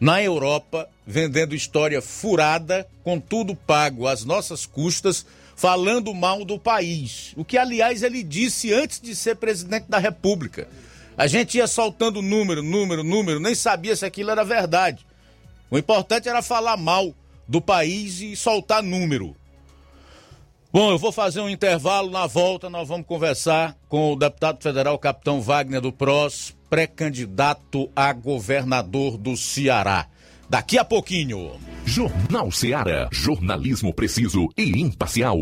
na 0.00 0.22
Europa 0.22 0.88
vendendo 1.06 1.54
história 1.54 2.02
furada, 2.02 2.86
com 3.02 3.18
tudo 3.18 3.56
pago 3.56 4.06
às 4.06 4.24
nossas 4.24 4.66
custas, 4.66 5.24
falando 5.56 6.14
mal 6.14 6.44
do 6.44 6.58
país. 6.58 7.32
O 7.34 7.44
que, 7.44 7.56
aliás, 7.56 8.02
ele 8.02 8.22
disse 8.22 8.72
antes 8.72 9.00
de 9.00 9.16
ser 9.16 9.36
presidente 9.36 9.86
da 9.88 9.98
República. 9.98 10.68
A 11.18 11.26
gente 11.26 11.58
ia 11.58 11.66
soltando 11.66 12.22
número, 12.22 12.62
número, 12.62 13.02
número, 13.02 13.40
nem 13.40 13.52
sabia 13.52 13.96
se 13.96 14.06
aquilo 14.06 14.30
era 14.30 14.44
verdade. 14.44 15.04
O 15.68 15.76
importante 15.76 16.28
era 16.28 16.40
falar 16.42 16.76
mal 16.76 17.12
do 17.48 17.60
país 17.60 18.20
e 18.20 18.36
soltar 18.36 18.84
número. 18.84 19.34
Bom, 20.72 20.92
eu 20.92 20.98
vou 20.98 21.10
fazer 21.10 21.40
um 21.40 21.48
intervalo. 21.48 22.08
Na 22.08 22.28
volta, 22.28 22.70
nós 22.70 22.86
vamos 22.86 23.04
conversar 23.04 23.76
com 23.88 24.12
o 24.12 24.16
deputado 24.16 24.62
federal 24.62 24.96
Capitão 24.96 25.40
Wagner 25.40 25.80
do 25.80 25.90
PROS, 25.90 26.54
pré-candidato 26.70 27.90
a 27.96 28.12
governador 28.12 29.18
do 29.18 29.36
Ceará. 29.36 30.06
Daqui 30.48 30.78
a 30.78 30.84
pouquinho. 30.84 31.58
Jornal 31.84 32.52
Ceará. 32.52 33.08
Jornalismo 33.10 33.92
preciso 33.92 34.46
e 34.56 34.80
imparcial. 34.80 35.36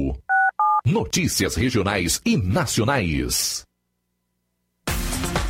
Notícias 0.87 1.55
regionais 1.55 2.19
e 2.25 2.35
nacionais. 2.39 3.66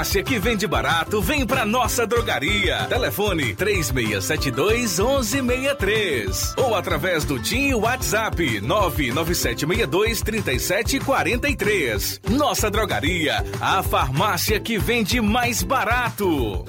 farmácia 0.00 0.22
que 0.22 0.38
vende 0.38 0.66
barato, 0.66 1.20
vem 1.20 1.46
pra 1.46 1.66
nossa 1.66 2.06
drogaria. 2.06 2.86
Telefone 2.86 3.54
3672 3.54 4.98
1163 4.98 6.54
ou 6.56 6.74
através 6.74 7.26
do 7.26 7.38
TIM 7.38 7.74
WhatsApp 7.74 8.62
99762 8.62 10.22
3743. 10.22 12.20
Nossa 12.30 12.70
drogaria, 12.70 13.44
a 13.60 13.82
farmácia 13.82 14.58
que 14.58 14.78
vende 14.78 15.20
mais 15.20 15.62
barato. 15.62 16.64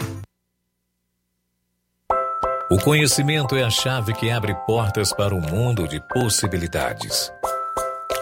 O 2.69 2.77
conhecimento 2.83 3.55
é 3.55 3.63
a 3.63 3.69
chave 3.69 4.13
que 4.13 4.29
abre 4.29 4.53
portas 4.65 5.13
para 5.13 5.33
um 5.33 5.41
mundo 5.41 5.87
de 5.87 6.01
possibilidades. 6.09 7.31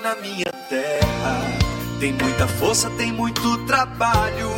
Na 0.00 0.14
minha 0.16 0.52
terra 0.68 1.58
tem 1.98 2.12
muita 2.12 2.46
força, 2.46 2.88
tem 2.90 3.12
muito 3.12 3.66
trabalho. 3.66 4.57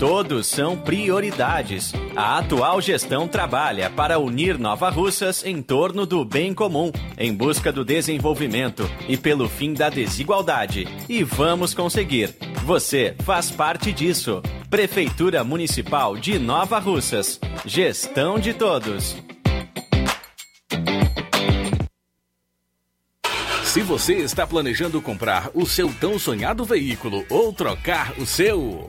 Todos 0.00 0.46
são 0.46 0.78
prioridades. 0.78 1.92
A 2.16 2.38
atual 2.38 2.80
gestão 2.80 3.28
trabalha 3.28 3.90
para 3.90 4.18
unir 4.18 4.58
Nova 4.58 4.88
Russas 4.88 5.44
em 5.44 5.60
torno 5.60 6.06
do 6.06 6.24
bem 6.24 6.54
comum, 6.54 6.90
em 7.18 7.34
busca 7.34 7.70
do 7.70 7.84
desenvolvimento 7.84 8.90
e 9.06 9.18
pelo 9.18 9.46
fim 9.46 9.74
da 9.74 9.90
desigualdade. 9.90 10.88
E 11.06 11.22
vamos 11.22 11.74
conseguir. 11.74 12.34
Você 12.64 13.14
faz 13.24 13.50
parte 13.50 13.92
disso. 13.92 14.40
Prefeitura 14.70 15.44
Municipal 15.44 16.16
de 16.16 16.38
Nova 16.38 16.78
Russas. 16.78 17.38
Gestão 17.66 18.38
de 18.38 18.54
todos. 18.54 19.18
Se 23.64 23.82
você 23.82 24.14
está 24.14 24.46
planejando 24.46 25.02
comprar 25.02 25.50
o 25.52 25.66
seu 25.66 25.92
tão 26.00 26.18
sonhado 26.18 26.64
veículo 26.64 27.22
ou 27.28 27.52
trocar 27.52 28.14
o 28.18 28.24
seu. 28.24 28.88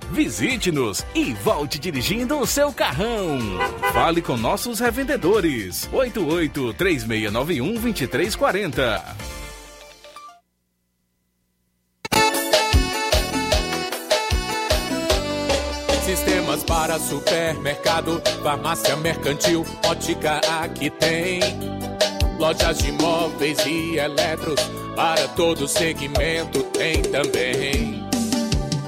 Visite-nos 0.09 1.05
e 1.13 1.33
volte 1.33 1.79
dirigindo 1.79 2.39
o 2.39 2.45
seu 2.45 2.73
carrão. 2.73 3.39
Fale 3.93 4.21
com 4.21 4.35
nossos 4.35 4.79
revendedores. 4.79 5.89
88 5.93 6.73
3691 6.73 7.73
2340. 7.73 9.31
Sistemas 16.03 16.61
para 16.65 16.99
supermercado, 16.99 18.21
farmácia 18.43 18.97
mercantil, 18.97 19.65
ótica 19.85 20.41
aqui 20.61 20.89
tem. 20.89 21.39
Lojas 22.37 22.79
de 22.79 22.91
móveis 22.91 23.57
e 23.65 23.97
eletros, 23.97 24.59
para 24.93 25.27
todo 25.29 25.69
segmento 25.69 26.63
tem 26.63 27.01
também. 27.03 28.00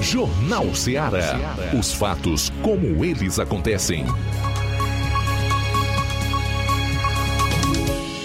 Jornal 0.00 0.74
Ceará. 0.74 1.56
Os 1.78 1.92
fatos 1.92 2.50
como 2.62 3.04
eles 3.04 3.38
acontecem. 3.38 4.04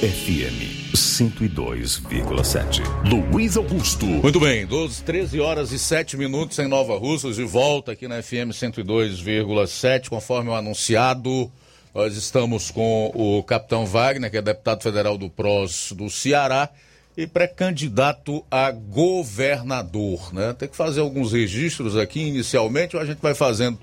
FM 0.02 0.96
102,7. 0.96 2.82
Luiz 3.08 3.56
Augusto. 3.56 4.06
Muito 4.06 4.40
bem, 4.40 4.66
12, 4.66 5.04
13 5.04 5.40
horas 5.40 5.72
e 5.72 5.80
7 5.80 6.18
minutos 6.18 6.58
em 6.60 6.68
Nova 6.68 6.98
Russas 6.98 7.38
e 7.38 7.44
volta 7.44 7.92
aqui 7.92 8.08
na 8.08 8.22
FM 8.22 8.52
102,7, 8.52 10.10
conforme 10.10 10.50
o 10.50 10.56
anunciado. 10.56 11.52
Nós 11.94 12.16
estamos 12.16 12.72
com 12.72 13.12
o 13.14 13.44
capitão 13.44 13.86
Wagner, 13.86 14.32
que 14.32 14.38
é 14.38 14.42
deputado 14.42 14.82
federal 14.82 15.18
do 15.18 15.30
PROS 15.30 15.92
do 15.92 16.10
Ceará 16.10 16.70
e 17.16 17.28
pré-candidato 17.28 18.44
a 18.50 18.72
governador, 18.72 20.34
né? 20.34 20.54
Tem 20.54 20.68
que 20.68 20.76
fazer 20.76 21.02
alguns 21.02 21.34
registros 21.34 21.98
aqui 21.98 22.22
inicialmente, 22.22 22.96
ou 22.96 23.02
a 23.02 23.06
gente 23.06 23.20
vai 23.20 23.34
fazendo 23.34 23.78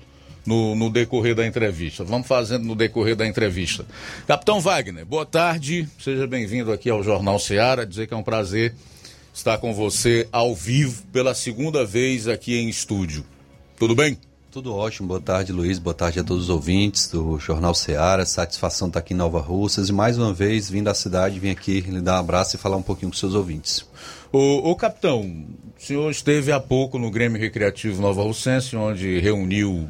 no, 0.45 0.75
no, 0.75 0.89
decorrer 0.89 1.35
da 1.35 1.45
entrevista. 1.45 2.03
Vamos 2.03 2.27
fazendo 2.27 2.65
no 2.65 2.75
decorrer 2.75 3.15
da 3.15 3.27
entrevista. 3.27 3.85
Capitão 4.27 4.59
Wagner, 4.59 5.05
boa 5.05 5.25
tarde, 5.25 5.87
seja 5.99 6.25
bem-vindo 6.25 6.71
aqui 6.71 6.89
ao 6.89 7.03
Jornal 7.03 7.39
Ceará. 7.39 7.85
Dizer 7.85 8.07
que 8.07 8.13
é 8.13 8.17
um 8.17 8.23
prazer 8.23 8.73
estar 9.33 9.57
com 9.57 9.73
você 9.73 10.27
ao 10.31 10.55
vivo 10.55 11.03
pela 11.13 11.33
segunda 11.33 11.85
vez 11.85 12.27
aqui 12.27 12.57
em 12.57 12.67
estúdio. 12.67 13.23
Tudo 13.77 13.95
bem? 13.95 14.17
Tudo 14.51 14.73
ótimo, 14.73 15.07
boa 15.07 15.21
tarde 15.21 15.51
Luiz, 15.51 15.77
boa 15.77 15.93
tarde 15.93 16.19
a 16.19 16.23
todos 16.23 16.45
os 16.45 16.49
ouvintes 16.49 17.07
do 17.07 17.37
Jornal 17.37 17.75
Ceará, 17.75 18.25
satisfação 18.25 18.87
estar 18.87 18.97
aqui 18.97 19.13
em 19.13 19.17
Nova 19.17 19.39
Russas 19.39 19.89
e 19.89 19.93
mais 19.93 20.17
uma 20.17 20.33
vez 20.33 20.67
vim 20.67 20.81
da 20.81 20.95
cidade, 20.95 21.39
vim 21.39 21.51
aqui 21.51 21.81
lhe 21.81 22.01
dar 22.01 22.15
um 22.15 22.19
abraço 22.21 22.55
e 22.55 22.59
falar 22.59 22.75
um 22.75 22.81
pouquinho 22.81 23.11
com 23.11 23.17
seus 23.17 23.35
ouvintes. 23.35 23.85
O, 24.33 24.71
o 24.71 24.75
capitão, 24.75 25.21
o 25.21 25.79
senhor 25.79 26.09
esteve 26.09 26.51
há 26.51 26.59
pouco 26.59 26.97
no 26.97 27.11
Grêmio 27.11 27.39
Recreativo 27.39 28.01
Nova 28.01 28.23
Russense, 28.23 28.75
onde 28.75 29.19
reuniu 29.19 29.87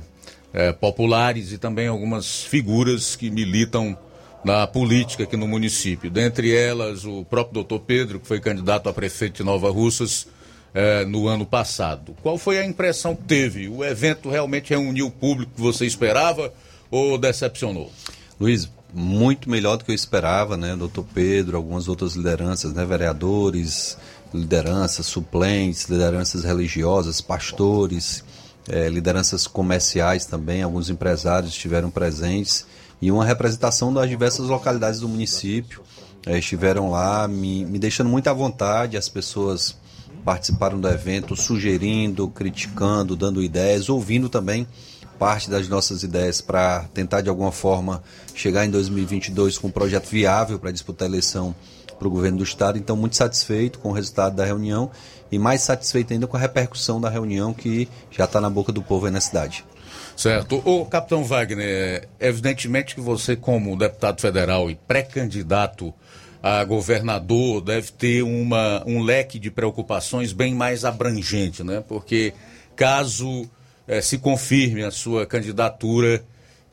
é, 0.51 0.74
populares 0.74 1.53
e 1.53 1.57
também 1.57 1.88
algumas 1.88 2.43
figuras 2.43 3.16
que 3.16 3.32
militam 3.32 3.97
na 4.43 4.68
política 4.68 5.24
aqui 5.24 5.38
no 5.38 5.47
município. 5.47 6.12
Dentre 6.12 6.53
elas, 6.53 7.05
o 7.05 7.24
próprio 7.24 7.53
doutor 7.53 7.80
Pedro, 7.80 8.20
que 8.20 8.28
foi 8.28 8.41
candidato 8.41 8.89
a 8.89 8.93
prefeito 8.93 9.38
de 9.38 9.43
Nova 9.43 9.72
Russas 9.72 10.28
é, 10.74 11.05
no 11.05 11.28
ano 11.28 11.45
passado. 11.45 12.15
Qual 12.22 12.38
foi 12.38 12.59
a 12.59 12.65
impressão 12.65 13.15
que 13.15 13.24
teve? 13.24 13.67
O 13.67 13.84
evento 13.84 14.30
realmente 14.30 14.70
reuniu 14.70 15.07
o 15.07 15.11
público 15.11 15.51
que 15.55 15.61
você 15.61 15.86
esperava 15.86 16.53
ou 16.89 17.17
decepcionou? 17.17 17.91
Luiz, 18.39 18.70
muito 18.93 19.49
melhor 19.49 19.78
do 19.78 19.86
que 19.86 19.91
eu 19.91 19.95
esperava, 19.95 20.57
né? 20.57 20.76
Doutor 20.76 21.05
Pedro, 21.13 21.57
algumas 21.57 21.88
outras 21.88 22.13
lideranças, 22.13 22.74
né? 22.74 22.86
Vereadores, 22.86 23.97
lideranças 24.34 25.05
suplentes, 25.05 25.89
lideranças 25.89 26.43
religiosas, 26.43 27.22
pastores 27.22 28.24
é, 28.70 28.88
lideranças 28.88 29.47
comerciais 29.47 30.26
também, 30.26 30.61
alguns 30.61 30.89
empresários 30.89 31.51
estiveram 31.51 31.89
presentes 31.89 32.65
e 33.01 33.11
uma 33.11 33.26
representação 33.26 33.93
das 33.93 34.07
diversas 34.07 34.47
localidades 34.47 34.99
do 34.99 35.09
município 35.09 35.82
é, 36.26 36.38
estiveram 36.38 36.91
lá, 36.91 37.28
me, 37.28 37.65
me 37.65 37.80
deixando 37.80 38.09
muito 38.09 38.28
à 38.28 38.34
vontade. 38.34 38.97
As 38.97 39.09
pessoas 39.09 39.76
participaram 40.24 40.80
do 40.80 40.88
evento, 40.88 41.36
sugerindo, 41.36 42.28
criticando, 42.30 43.15
dando 43.15 43.41
ideias, 43.41 43.89
ouvindo 43.89 44.30
também 44.30 44.67
parte 45.20 45.49
das 45.49 45.67
nossas 45.67 46.01
ideias 46.01 46.39
para 46.39 46.86
tentar 46.93 47.20
de 47.20 47.30
alguma 47.30 47.51
forma 47.51 48.01
chegar 48.34 48.65
em 48.65 48.72
2022 48.72 49.57
com 49.57 49.67
um 49.67 49.72
projeto 49.72 50.07
viável 50.07 50.57
para 50.57 50.72
disputar 50.72 51.07
a 51.07 51.11
eleição 51.11 51.53
para 51.99 52.07
o 52.07 52.11
governo 52.11 52.38
do 52.38 52.43
estado. 52.45 52.78
Então, 52.78 52.95
muito 52.95 53.17
satisfeito 53.17 53.80
com 53.80 53.89
o 53.89 53.91
resultado 53.91 54.38
da 54.38 54.45
reunião 54.45 54.89
e 55.30 55.38
mais 55.38 55.61
satisfeito 55.61 56.13
ainda 56.13 56.26
com 56.26 56.38
a 56.38 56.39
repercussão 56.39 57.01
da 57.01 57.09
reunião 57.09 57.53
que 57.53 57.89
já 58.09 58.24
está 58.24 58.39
na 58.39 58.49
boca 58.49 58.72
do 58.72 58.82
povo 58.82 59.05
aí 59.05 59.11
na 59.11 59.20
cidade. 59.20 59.65
Certo. 60.15 60.61
O 60.65 60.86
capitão 60.86 61.24
Wagner, 61.24 62.07
evidentemente 62.20 62.95
que 62.95 63.01
você, 63.01 63.36
como 63.36 63.78
deputado 63.78 64.20
federal 64.22 64.70
e 64.70 64.76
pré-candidato 64.76 65.93
a 66.41 66.63
governador 66.63 67.61
deve 67.61 67.91
ter 67.91 68.23
uma, 68.23 68.83
um 68.85 69.01
leque 69.01 69.37
de 69.37 69.51
preocupações 69.51 70.31
bem 70.31 70.55
mais 70.55 70.85
abrangente, 70.85 71.63
né? 71.63 71.83
Porque 71.87 72.33
caso 72.75 73.49
eh, 73.87 74.01
se 74.01 74.17
confirme 74.17 74.83
a 74.83 74.91
sua 74.91 75.25
candidatura 75.25 76.23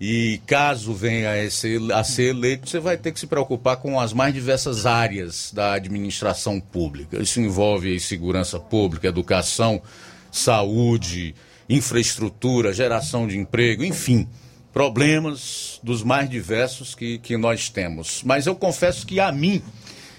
e 0.01 0.41
caso 0.47 0.95
venha 0.95 1.33
a 1.33 1.51
ser, 1.51 1.81
a 1.93 2.05
ser 2.05 2.31
eleito, 2.31 2.69
você 2.69 2.79
vai 2.79 2.97
ter 2.97 3.13
que 3.13 3.19
se 3.19 3.27
preocupar 3.27 3.79
com 3.79 3.99
as 3.99 4.13
mais 4.13 4.33
diversas 4.33 4.87
áreas 4.87 5.51
da 5.53 5.73
administração 5.73 6.61
pública. 6.61 7.21
Isso 7.21 7.41
envolve 7.41 7.99
segurança 7.99 8.61
pública, 8.61 9.09
educação, 9.09 9.83
saúde, 10.31 11.35
infraestrutura, 11.69 12.73
geração 12.73 13.27
de 13.27 13.37
emprego, 13.37 13.85
enfim 13.85 14.29
problemas 14.77 15.81
dos 15.83 16.03
mais 16.03 16.29
diversos 16.29 16.95
que, 16.95 17.17
que 17.17 17.39
nós 17.39 17.71
temos. 17.71 18.23
Mas 18.23 18.45
eu 18.45 18.55
confesso 18.55 19.07
que 19.07 19.19
a 19.19 19.33
mim 19.33 19.63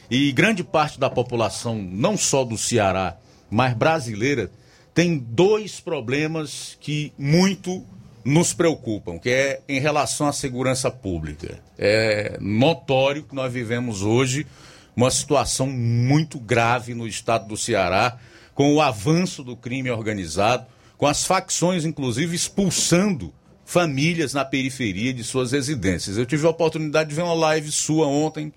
e 0.10 0.32
grande 0.32 0.64
parte 0.64 1.00
da 1.00 1.12
população, 1.12 1.76
não 1.76 2.18
só 2.18 2.44
do 2.44 2.58
Ceará, 2.58 3.18
mas 3.52 3.76
brasileira, 3.76 4.50
tem 4.96 5.16
dois 5.16 5.80
problemas 5.80 6.76
que 6.82 7.14
muito 7.20 7.86
nos 8.26 8.52
preocupam, 8.52 9.20
que 9.20 9.30
é 9.30 9.62
em 9.70 9.80
relação 9.80 10.28
à 10.28 10.34
segurança 10.34 10.90
pública. 10.90 11.60
É 11.78 12.40
notório 12.42 13.26
que 13.26 13.36
nós 13.36 13.54
vivemos 13.54 14.02
hoje 14.02 14.48
uma 14.96 15.12
situação 15.12 15.68
muito 15.68 16.40
grave 16.40 16.96
no 16.96 17.08
estado 17.08 17.48
do 17.48 17.56
Ceará, 17.56 18.18
com 18.56 18.74
o 18.74 18.82
avanço 18.82 19.44
do 19.44 19.56
crime 19.56 19.92
organizado, 19.92 20.66
com 20.98 21.06
as 21.06 21.28
facções, 21.28 21.86
inclusive, 21.86 22.36
expulsando 22.36 23.32
famílias 23.68 24.34
na 24.34 24.46
periferia 24.46 25.14
de 25.14 25.26
suas 25.26 25.52
residências. 25.52 26.18
Eu 26.18 26.26
tive 26.26 26.48
a 26.48 26.50
oportunidade 26.50 27.10
de 27.10 27.16
ver 27.16 27.24
uma 27.24 27.34
live 27.34 27.70
sua 27.70 28.08
ontem. 28.08 28.54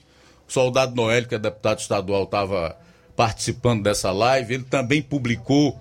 O 0.49 0.53
soldado 0.53 0.95
Noel, 0.95 1.27
que 1.27 1.35
é 1.35 1.39
deputado 1.39 1.81
estadual, 1.81 2.23
estava 2.23 2.77
participando 3.17 3.83
dessa 3.83 4.13
live. 4.13 4.55
Ele 4.55 4.63
também 4.63 5.03
publicou 5.03 5.81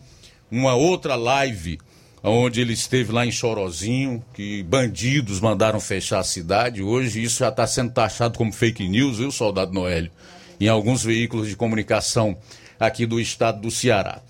uma 0.50 0.74
outra 0.74 1.16
live 1.16 1.78
onde 2.24 2.60
ele 2.60 2.74
esteve 2.74 3.12
lá 3.12 3.24
em 3.24 3.32
Chorozinho, 3.32 4.26
que 4.34 4.64
bandidos 4.64 5.40
mandaram 5.40 5.80
fechar 5.80 6.18
a 6.18 6.24
cidade. 6.24 6.82
Hoje 6.82 7.22
isso 7.22 7.38
já 7.40 7.50
está 7.50 7.68
sendo 7.68 7.92
taxado 7.94 8.36
como 8.36 8.52
fake 8.52 8.90
news, 8.90 9.20
viu, 9.20 9.32
soldado 9.32 9.72
Noélio? 9.72 10.12
Em 10.60 10.68
alguns 10.68 11.04
veículos 11.04 11.48
de 11.48 11.56
comunicação 11.56 12.36
aqui 12.80 13.06
do 13.06 13.20
estado 13.20 13.62
do 13.62 13.70
Ceará. 13.70 14.24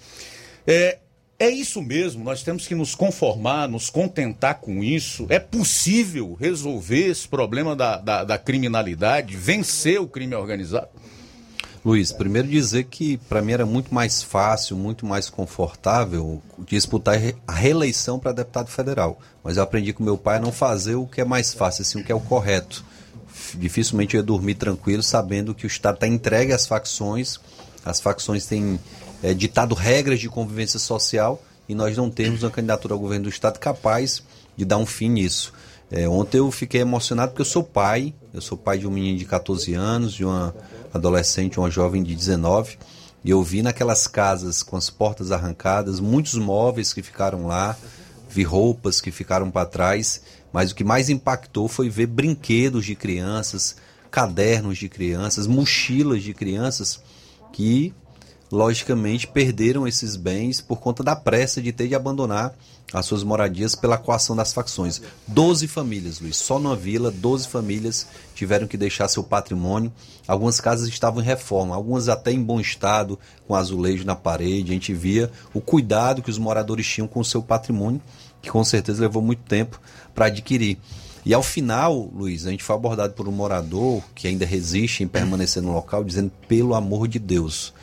É, 0.67 0.99
é 1.39 1.49
isso 1.49 1.81
mesmo, 1.81 2.23
nós 2.23 2.43
temos 2.43 2.67
que 2.67 2.75
nos 2.75 2.93
conformar, 2.93 3.69
nos 3.69 3.89
contentar 3.89 4.55
com 4.55 4.83
isso. 4.83 5.25
É 5.29 5.39
possível 5.39 6.37
resolver 6.37 7.07
esse 7.07 7.25
problema 7.27 7.75
da, 7.77 7.97
da, 7.97 8.23
da 8.25 8.37
criminalidade, 8.37 9.37
vencer 9.37 10.01
o 10.01 10.07
crime 10.07 10.35
organizado? 10.35 10.89
Luiz, 11.83 12.11
primeiro 12.11 12.45
dizer 12.45 12.83
que 12.83 13.15
para 13.17 13.41
mim 13.41 13.53
era 13.53 13.65
muito 13.65 13.93
mais 13.93 14.21
fácil, 14.21 14.75
muito 14.75 15.05
mais 15.05 15.29
confortável 15.29 16.41
disputar 16.67 17.17
a 17.47 17.53
reeleição 17.53 18.19
para 18.19 18.33
deputado 18.33 18.69
federal. 18.69 19.17
Mas 19.41 19.55
eu 19.55 19.63
aprendi 19.63 19.93
com 19.93 20.03
meu 20.03 20.17
pai 20.17 20.37
a 20.37 20.41
não 20.41 20.51
fazer 20.51 20.95
o 20.95 21.07
que 21.07 21.21
é 21.21 21.25
mais 21.25 21.53
fácil, 21.53 21.83
assim, 21.83 22.01
o 22.01 22.03
que 22.03 22.11
é 22.11 22.15
o 22.15 22.19
correto. 22.19 22.83
Dificilmente 23.55 24.15
eu 24.15 24.19
ia 24.19 24.25
dormir 24.25 24.55
tranquilo 24.55 25.01
sabendo 25.01 25.55
que 25.55 25.65
o 25.65 25.67
Estado 25.67 25.95
está 25.95 26.07
entregue 26.07 26.51
às 26.51 26.67
facções, 26.67 27.39
as 27.85 28.01
facções 28.01 28.45
têm 28.45 28.77
é, 29.21 29.33
ditado 29.33 29.75
regras 29.75 30.19
de 30.19 30.29
convivência 30.29 30.79
social 30.79 31.41
e 31.67 31.75
nós 31.75 31.95
não 31.95 32.09
temos 32.09 32.43
uma 32.43 32.49
candidatura 32.49 32.93
ao 32.93 32.99
governo 32.99 33.25
do 33.25 33.29
Estado 33.29 33.59
capaz 33.59 34.23
de 34.55 34.65
dar 34.65 34.77
um 34.77 34.85
fim 34.85 35.09
nisso. 35.09 35.53
É, 35.91 36.07
ontem 36.07 36.37
eu 36.37 36.51
fiquei 36.51 36.81
emocionado 36.81 37.31
porque 37.31 37.41
eu 37.41 37.45
sou 37.45 37.63
pai, 37.63 38.13
eu 38.33 38.41
sou 38.41 38.57
pai 38.57 38.77
de 38.77 38.87
um 38.87 38.91
menino 38.91 39.17
de 39.17 39.25
14 39.25 39.73
anos, 39.73 40.13
de 40.13 40.23
uma 40.23 40.53
adolescente, 40.93 41.59
uma 41.59 41.69
jovem 41.69 42.03
de 42.03 42.15
19, 42.15 42.77
e 43.23 43.29
eu 43.31 43.41
vi 43.43 43.61
naquelas 43.61 44.07
casas 44.07 44.61
com 44.63 44.77
as 44.77 44.89
portas 44.89 45.31
arrancadas, 45.31 45.99
muitos 45.99 46.35
móveis 46.35 46.93
que 46.93 47.01
ficaram 47.01 47.47
lá, 47.47 47.75
vi 48.29 48.43
roupas 48.43 49.01
que 49.01 49.11
ficaram 49.11 49.49
para 49.49 49.65
trás, 49.65 50.21
mas 50.53 50.71
o 50.71 50.75
que 50.75 50.83
mais 50.83 51.09
impactou 51.09 51.67
foi 51.67 51.89
ver 51.89 52.07
brinquedos 52.07 52.85
de 52.85 52.95
crianças, 52.95 53.75
cadernos 54.11 54.77
de 54.77 54.89
crianças, 54.89 55.47
mochilas 55.47 56.23
de 56.23 56.33
crianças 56.33 57.01
que 57.51 57.93
logicamente 58.51 59.27
perderam 59.27 59.87
esses 59.87 60.15
bens 60.15 60.61
por 60.61 60.79
conta 60.79 61.03
da 61.03 61.15
pressa 61.15 61.61
de 61.61 61.71
ter 61.71 61.87
de 61.87 61.95
abandonar 61.95 62.53
as 62.91 63.05
suas 63.05 63.23
moradias 63.23 63.75
pela 63.75 63.97
coação 63.97 64.35
das 64.35 64.51
facções. 64.51 65.01
Doze 65.27 65.67
famílias, 65.67 66.19
Luiz, 66.19 66.37
só 66.37 66.57
numa 66.57 66.75
vila, 66.75 67.11
doze 67.11 67.47
famílias 67.47 68.07
tiveram 68.33 68.67
que 68.67 68.77
deixar 68.77 69.07
seu 69.07 69.23
patrimônio. 69.23 69.93
Algumas 70.27 70.59
casas 70.59 70.87
estavam 70.87 71.21
em 71.21 71.25
reforma, 71.25 71.75
algumas 71.75 72.09
até 72.09 72.31
em 72.31 72.41
bom 72.41 72.59
estado, 72.59 73.19
com 73.47 73.53
azulejo 73.53 74.05
na 74.05 74.15
parede. 74.15 74.71
A 74.71 74.73
gente 74.73 74.93
via 74.93 75.31
o 75.53 75.61
cuidado 75.61 76.21
que 76.23 76.31
os 76.31 76.39
moradores 76.39 76.87
tinham 76.87 77.07
com 77.07 77.19
o 77.19 77.25
seu 77.25 77.43
patrimônio, 77.43 78.01
que 78.41 78.49
com 78.49 78.63
certeza 78.63 79.01
levou 79.01 79.21
muito 79.21 79.43
tempo 79.43 79.79
para 80.15 80.25
adquirir. 80.25 80.79
E 81.25 81.33
ao 81.33 81.43
final, 81.43 82.09
Luiz, 82.11 82.47
a 82.47 82.49
gente 82.49 82.63
foi 82.63 82.75
abordado 82.75 83.13
por 83.13 83.27
um 83.27 83.31
morador 83.31 84.01
que 84.15 84.27
ainda 84.27 84.45
resiste 84.45 85.03
em 85.03 85.07
permanecer 85.07 85.61
no 85.61 85.73
local, 85.73 86.03
dizendo: 86.03 86.31
pelo 86.47 86.73
amor 86.73 87.07
de 87.07 87.19
Deus, 87.19 87.73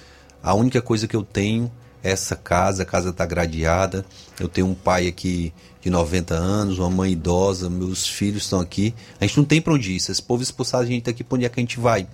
a 0.46 0.54
única 0.54 0.80
coisa 0.80 1.08
que 1.08 1.16
eu 1.16 1.24
tenho 1.24 1.68
é 2.04 2.12
essa 2.12 2.36
casa, 2.36 2.84
a 2.84 2.86
casa 2.86 3.10
está 3.10 3.26
gradeada. 3.26 4.06
Eu 4.38 4.48
tenho 4.48 4.68
um 4.68 4.76
pai 4.76 5.08
aqui 5.08 5.52
de 5.80 5.90
90 5.90 6.34
anos, 6.36 6.78
uma 6.78 6.88
mãe 6.88 7.10
idosa, 7.10 7.68
meus 7.68 8.06
filhos 8.06 8.44
estão 8.44 8.60
aqui. 8.60 8.94
A 9.20 9.26
gente 9.26 9.38
não 9.38 9.44
tem 9.44 9.60
para 9.60 9.72
onde 9.72 9.90
ir. 9.90 9.98
Se 9.98 10.12
esse 10.12 10.22
povo 10.22 10.44
expulsar 10.44 10.82
a 10.82 10.86
gente 10.86 11.10
aqui, 11.10 11.24
para 11.24 11.34
onde 11.34 11.46
é 11.46 11.48
que 11.48 11.58
a 11.58 11.62
gente 11.64 11.80
vai? 11.80 12.06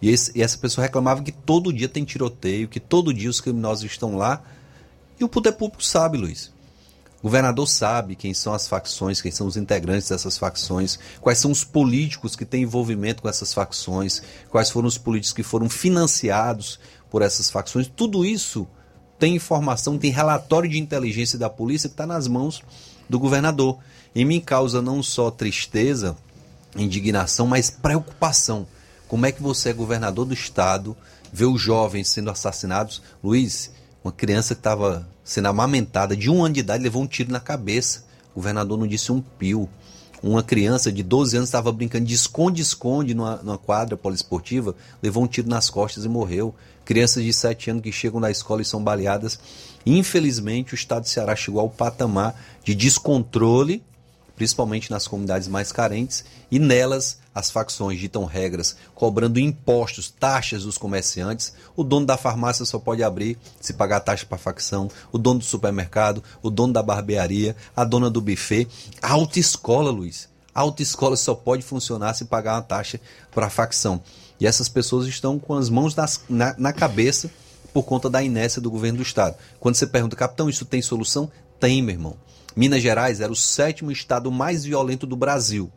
E, 0.00 0.08
esse, 0.10 0.30
e, 0.32 0.42
essa 0.44 0.56
pessoa 0.56 0.84
reclamava 0.84 1.24
que 1.24 1.32
todo 1.32 1.72
dia 1.72 1.88
tem 1.88 2.04
tiroteio, 2.04 2.68
que 2.68 2.78
todo 2.78 3.12
dia 3.12 3.28
os 3.28 3.40
criminosos 3.40 3.84
estão 3.84 4.16
lá. 4.16 4.40
E 5.18 5.24
o 5.24 5.28
poder 5.28 5.50
público 5.50 5.82
sabe, 5.82 6.16
Luiz. 6.16 6.52
O 7.18 7.22
governador 7.24 7.68
sabe 7.68 8.14
quem 8.14 8.32
são 8.32 8.54
as 8.54 8.68
facções, 8.68 9.20
quem 9.20 9.30
são 9.30 9.46
os 9.48 9.56
integrantes 9.56 10.08
dessas 10.08 10.38
facções, 10.38 10.98
quais 11.20 11.38
são 11.38 11.50
os 11.50 11.64
políticos 11.64 12.36
que 12.36 12.44
têm 12.44 12.62
envolvimento 12.62 13.22
com 13.22 13.28
essas 13.28 13.52
facções, 13.52 14.22
quais 14.50 14.70
foram 14.70 14.86
os 14.88 14.98
políticos 14.98 15.32
que 15.32 15.42
foram 15.44 15.68
financiados 15.68 16.80
por 17.12 17.20
essas 17.20 17.50
facções. 17.50 17.86
Tudo 17.94 18.24
isso 18.24 18.66
tem 19.18 19.36
informação, 19.36 19.98
tem 19.98 20.10
relatório 20.10 20.68
de 20.68 20.78
inteligência 20.78 21.38
da 21.38 21.50
polícia 21.50 21.90
que 21.90 21.92
está 21.92 22.06
nas 22.06 22.26
mãos 22.26 22.62
do 23.06 23.18
governador. 23.18 23.78
E 24.14 24.24
me 24.24 24.40
causa 24.40 24.80
não 24.80 25.02
só 25.02 25.30
tristeza, 25.30 26.16
indignação, 26.74 27.46
mas 27.46 27.68
preocupação. 27.68 28.66
Como 29.06 29.26
é 29.26 29.30
que 29.30 29.42
você 29.42 29.68
é 29.68 29.72
governador 29.74 30.24
do 30.24 30.32
estado, 30.32 30.96
vê 31.30 31.44
os 31.44 31.60
jovens 31.60 32.08
sendo 32.08 32.30
assassinados? 32.30 33.02
Luiz, 33.22 33.70
uma 34.02 34.10
criança 34.10 34.54
que 34.54 34.60
estava 34.60 35.06
sendo 35.22 35.48
amamentada 35.48 36.16
de 36.16 36.30
um 36.30 36.42
ano 36.42 36.54
de 36.54 36.60
idade 36.60 36.82
levou 36.82 37.02
um 37.02 37.06
tiro 37.06 37.30
na 37.30 37.40
cabeça. 37.40 38.04
O 38.32 38.36
governador 38.36 38.78
não 38.78 38.86
disse 38.86 39.12
um 39.12 39.20
pio. 39.20 39.68
Uma 40.22 40.42
criança 40.42 40.90
de 40.90 41.02
12 41.02 41.36
anos 41.36 41.48
estava 41.48 41.70
brincando 41.72 42.06
de 42.06 42.14
esconde-esconde 42.14 43.12
numa, 43.12 43.36
numa 43.36 43.58
quadra 43.58 43.96
poliesportiva, 43.96 44.74
levou 45.02 45.24
um 45.24 45.26
tiro 45.26 45.48
nas 45.48 45.68
costas 45.68 46.04
e 46.04 46.08
morreu 46.08 46.54
crianças 46.84 47.24
de 47.24 47.32
7 47.32 47.70
anos 47.70 47.82
que 47.82 47.92
chegam 47.92 48.20
na 48.20 48.30
escola 48.30 48.62
e 48.62 48.64
são 48.64 48.82
baleadas. 48.82 49.38
Infelizmente, 49.84 50.74
o 50.74 50.76
estado 50.76 51.04
de 51.04 51.10
Ceará 51.10 51.34
chegou 51.34 51.60
ao 51.60 51.70
patamar 51.70 52.34
de 52.64 52.74
descontrole, 52.74 53.82
principalmente 54.36 54.90
nas 54.90 55.06
comunidades 55.06 55.48
mais 55.48 55.72
carentes, 55.72 56.24
e 56.50 56.58
nelas 56.58 57.18
as 57.34 57.50
facções 57.50 57.98
ditam 57.98 58.24
regras, 58.24 58.76
cobrando 58.94 59.40
impostos, 59.40 60.10
taxas 60.10 60.64
dos 60.64 60.76
comerciantes. 60.76 61.54
O 61.74 61.82
dono 61.82 62.04
da 62.04 62.16
farmácia 62.16 62.64
só 62.64 62.78
pode 62.78 63.02
abrir 63.02 63.38
se 63.60 63.72
pagar 63.72 64.00
taxa 64.00 64.26
para 64.26 64.36
a 64.36 64.38
facção, 64.38 64.90
o 65.10 65.18
dono 65.18 65.38
do 65.38 65.44
supermercado, 65.44 66.22
o 66.42 66.50
dono 66.50 66.72
da 66.72 66.82
barbearia, 66.82 67.56
a 67.74 67.84
dona 67.84 68.10
do 68.10 68.20
buffet. 68.20 68.68
A 69.00 69.12
autoescola, 69.12 69.90
Luiz. 69.90 70.31
A 70.54 70.60
autoescola 70.60 71.16
só 71.16 71.34
pode 71.34 71.62
funcionar 71.62 72.14
se 72.14 72.26
pagar 72.26 72.54
uma 72.54 72.62
taxa 72.62 73.00
para 73.30 73.46
a 73.46 73.50
facção. 73.50 74.02
E 74.38 74.46
essas 74.46 74.68
pessoas 74.68 75.06
estão 75.06 75.38
com 75.38 75.54
as 75.54 75.68
mãos 75.68 75.94
nas, 75.94 76.20
na, 76.28 76.54
na 76.58 76.72
cabeça 76.72 77.30
por 77.72 77.84
conta 77.84 78.10
da 78.10 78.22
inércia 78.22 78.60
do 78.60 78.70
governo 78.70 78.98
do 78.98 79.02
estado. 79.02 79.36
Quando 79.58 79.76
você 79.76 79.86
pergunta, 79.86 80.16
capitão, 80.16 80.50
isso 80.50 80.64
tem 80.64 80.82
solução? 80.82 81.30
Tem, 81.58 81.80
meu 81.80 81.94
irmão. 81.94 82.16
Minas 82.54 82.82
Gerais 82.82 83.20
era 83.20 83.32
o 83.32 83.36
sétimo 83.36 83.90
estado 83.90 84.30
mais 84.30 84.64
violento 84.64 85.06
do 85.06 85.16
Brasil. 85.16 85.70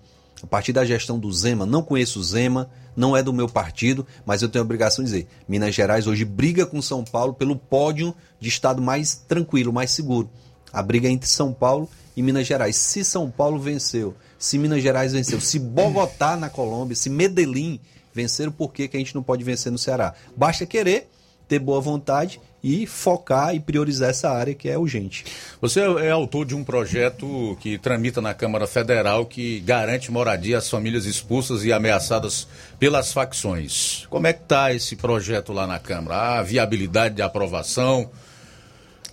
A 0.44 0.48
partir 0.48 0.74
da 0.74 0.84
gestão 0.84 1.18
do 1.18 1.32
Zema, 1.32 1.66
não 1.66 1.82
conheço 1.82 2.20
o 2.20 2.24
Zema, 2.24 2.70
não 2.96 3.16
é 3.16 3.24
do 3.24 3.34
meu 3.34 3.48
partido, 3.48 4.06
mas 4.26 4.42
eu 4.42 4.50
tenho 4.50 4.64
a 4.64 4.66
obrigação 4.66 5.04
de 5.04 5.12
dizer: 5.12 5.28
Minas 5.48 5.74
Gerais 5.74 6.08
hoje 6.08 6.26
briga 6.26 6.66
com 6.66 6.82
São 6.82 7.04
Paulo 7.04 7.34
pelo 7.34 7.56
pódio 7.56 8.14
de 8.40 8.50
estado 8.50 8.82
mais 8.82 9.16
tranquilo, 9.16 9.72
mais 9.72 9.92
seguro. 9.92 10.30
A 10.72 10.82
briga 10.82 11.08
é 11.08 11.12
entre 11.12 11.30
São 11.30 11.54
Paulo 11.54 11.90
e 12.18 12.22
Minas 12.22 12.46
Gerais. 12.46 12.76
Se 12.76 13.04
São 13.04 13.32
Paulo 13.32 13.60
venceu, 13.60 14.14
se 14.46 14.60
Minas 14.60 14.84
Gerais 14.84 15.12
venceu, 15.12 15.42
se 15.42 15.58
Bogotá 15.58 16.38
na 16.38 16.52
Colômbia, 16.52 16.96
se 16.96 17.10
Medellín 17.10 17.80
vencer, 18.14 18.52
por 18.52 18.72
que, 18.72 18.88
que 18.88 18.96
a 18.96 19.00
gente 19.00 19.16
não 19.16 19.24
pode 19.24 19.44
vencer 19.44 19.72
no 19.72 19.78
Ceará? 19.78 20.14
Basta 20.38 20.68
querer 20.68 21.10
ter 21.48 21.58
boa 21.58 21.82
vontade 21.82 22.40
e 22.64 22.86
focar 22.86 23.56
e 23.56 23.60
priorizar 23.60 24.12
essa 24.12 24.30
área 24.30 24.54
que 24.54 24.70
é 24.70 24.78
urgente. 24.78 25.26
Você 25.60 25.80
é 25.80 26.12
autor 26.12 26.46
de 26.46 26.56
um 26.56 26.64
projeto 26.64 27.58
que 27.60 27.80
tramita 27.80 28.22
na 28.22 28.36
Câmara 28.36 28.68
Federal 28.68 29.26
que 29.26 29.62
garante 29.62 30.12
moradia 30.12 30.60
às 30.60 30.70
famílias 30.70 31.06
expulsas 31.08 31.64
e 31.66 31.74
ameaçadas 31.74 32.48
pelas 32.78 33.12
facções. 33.12 34.06
Como 34.12 34.28
é 34.28 34.34
que 34.34 34.44
está 34.44 34.72
esse 34.72 34.96
projeto 34.96 35.54
lá 35.54 35.66
na 35.66 35.80
Câmara? 35.80 36.38
A 36.38 36.44
viabilidade 36.44 37.16
de 37.16 37.24
aprovação? 37.24 38.12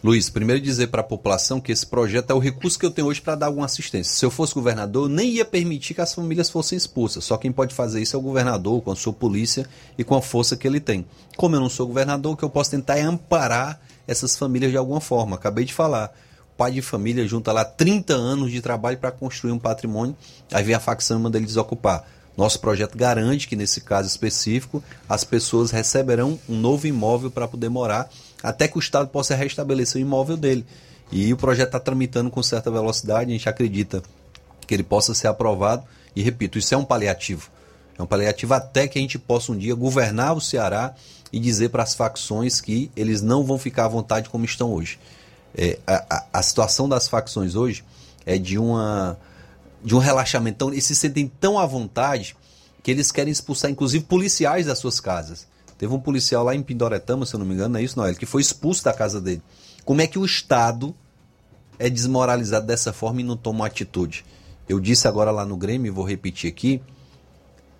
Luiz, 0.04 0.28
primeiro 0.28 0.60
dizer 0.60 0.88
para 0.88 1.00
a 1.00 1.04
população 1.04 1.60
que 1.60 1.70
esse 1.70 1.86
projeto 1.86 2.32
é 2.32 2.34
o 2.34 2.40
recurso 2.40 2.76
que 2.76 2.84
eu 2.84 2.90
tenho 2.90 3.06
hoje 3.06 3.20
para 3.20 3.36
dar 3.36 3.46
alguma 3.46 3.66
assistência. 3.66 4.12
Se 4.12 4.24
eu 4.24 4.32
fosse 4.32 4.52
governador, 4.52 5.04
eu 5.04 5.08
nem 5.08 5.30
ia 5.30 5.44
permitir 5.44 5.94
que 5.94 6.00
as 6.00 6.12
famílias 6.12 6.50
fossem 6.50 6.76
expulsas. 6.76 7.22
Só 7.22 7.36
quem 7.36 7.52
pode 7.52 7.72
fazer 7.72 8.02
isso 8.02 8.16
é 8.16 8.18
o 8.18 8.22
governador, 8.22 8.82
com 8.82 8.90
a 8.90 8.96
sua 8.96 9.12
polícia 9.12 9.64
e 9.96 10.02
com 10.02 10.16
a 10.16 10.20
força 10.20 10.56
que 10.56 10.66
ele 10.66 10.80
tem. 10.80 11.06
Como 11.36 11.54
eu 11.54 11.60
não 11.60 11.68
sou 11.68 11.86
governador, 11.86 12.32
o 12.32 12.36
que 12.36 12.42
eu 12.42 12.50
posso 12.50 12.72
tentar 12.72 12.98
é 12.98 13.02
amparar 13.02 13.80
essas 14.04 14.36
famílias 14.36 14.72
de 14.72 14.76
alguma 14.76 15.00
forma. 15.00 15.36
Acabei 15.36 15.64
de 15.64 15.72
falar. 15.72 16.12
O 16.52 16.56
pai 16.56 16.72
de 16.72 16.82
família 16.82 17.24
junta 17.28 17.52
lá 17.52 17.64
30 17.64 18.12
anos 18.12 18.50
de 18.50 18.60
trabalho 18.60 18.98
para 18.98 19.12
construir 19.12 19.52
um 19.52 19.58
patrimônio, 19.58 20.16
aí 20.52 20.64
vem 20.64 20.74
a 20.74 20.80
facção 20.80 21.20
e 21.20 21.22
manda 21.22 21.38
ele 21.38 21.46
desocupar. 21.46 22.04
Nosso 22.36 22.58
projeto 22.58 22.96
garante 22.96 23.46
que, 23.46 23.54
nesse 23.54 23.80
caso 23.80 24.08
específico, 24.08 24.82
as 25.08 25.22
pessoas 25.22 25.70
receberão 25.70 26.40
um 26.48 26.56
novo 26.56 26.88
imóvel 26.88 27.30
para 27.30 27.46
poder 27.46 27.68
morar 27.68 28.10
até 28.42 28.66
que 28.66 28.76
o 28.76 28.80
Estado 28.80 29.08
possa 29.08 29.34
restabelecer 29.34 30.00
o 30.00 30.04
imóvel 30.04 30.36
dele. 30.36 30.66
E 31.10 31.32
o 31.32 31.36
projeto 31.36 31.68
está 31.68 31.80
tramitando 31.80 32.30
com 32.30 32.42
certa 32.42 32.70
velocidade, 32.70 33.30
a 33.30 33.32
gente 33.32 33.48
acredita 33.48 34.02
que 34.66 34.74
ele 34.74 34.82
possa 34.82 35.14
ser 35.14 35.28
aprovado. 35.28 35.84
E 36.16 36.22
repito, 36.22 36.58
isso 36.58 36.74
é 36.74 36.76
um 36.76 36.84
paliativo. 36.84 37.50
É 37.98 38.02
um 38.02 38.06
paliativo 38.06 38.54
até 38.54 38.88
que 38.88 38.98
a 38.98 39.02
gente 39.02 39.18
possa 39.18 39.52
um 39.52 39.56
dia 39.56 39.74
governar 39.74 40.34
o 40.34 40.40
Ceará 40.40 40.94
e 41.32 41.38
dizer 41.38 41.68
para 41.70 41.82
as 41.82 41.94
facções 41.94 42.60
que 42.60 42.90
eles 42.96 43.22
não 43.22 43.44
vão 43.44 43.58
ficar 43.58 43.84
à 43.84 43.88
vontade 43.88 44.28
como 44.28 44.44
estão 44.44 44.72
hoje. 44.72 44.98
É, 45.54 45.78
a, 45.86 46.24
a, 46.32 46.42
situação 46.42 46.88
das 46.88 47.08
facções 47.08 47.54
hoje 47.54 47.84
é 48.24 48.38
de 48.38 48.58
uma 48.58 49.18
de 49.84 49.94
um 49.94 49.98
relaxamento. 49.98 50.54
Então, 50.56 50.68
eles 50.72 50.84
se 50.84 50.94
sentem 50.94 51.30
tão 51.40 51.58
à 51.58 51.66
vontade 51.66 52.36
que 52.82 52.90
eles 52.90 53.10
querem 53.10 53.32
expulsar, 53.32 53.70
inclusive, 53.70 54.04
policiais 54.04 54.66
das 54.66 54.78
suas 54.78 55.00
casas. 55.00 55.46
Teve 55.82 55.94
um 55.94 55.98
policial 55.98 56.44
lá 56.44 56.54
em 56.54 56.62
Pindoretama, 56.62 57.26
se 57.26 57.34
eu 57.34 57.40
não 57.40 57.44
me 57.44 57.54
engano, 57.54 57.70
não 57.70 57.80
é 57.80 57.82
isso, 57.82 57.98
Noel, 57.98 58.14
que 58.14 58.24
foi 58.24 58.40
expulso 58.40 58.84
da 58.84 58.92
casa 58.92 59.20
dele. 59.20 59.42
Como 59.84 60.00
é 60.00 60.06
que 60.06 60.16
o 60.16 60.24
Estado 60.24 60.94
é 61.76 61.90
desmoralizado 61.90 62.64
dessa 62.64 62.92
forma 62.92 63.20
e 63.20 63.24
não 63.24 63.36
toma 63.36 63.66
atitude? 63.66 64.24
Eu 64.68 64.78
disse 64.78 65.08
agora 65.08 65.32
lá 65.32 65.44
no 65.44 65.56
Grêmio, 65.56 65.88
e 65.88 65.90
vou 65.90 66.04
repetir 66.04 66.48
aqui, 66.48 66.80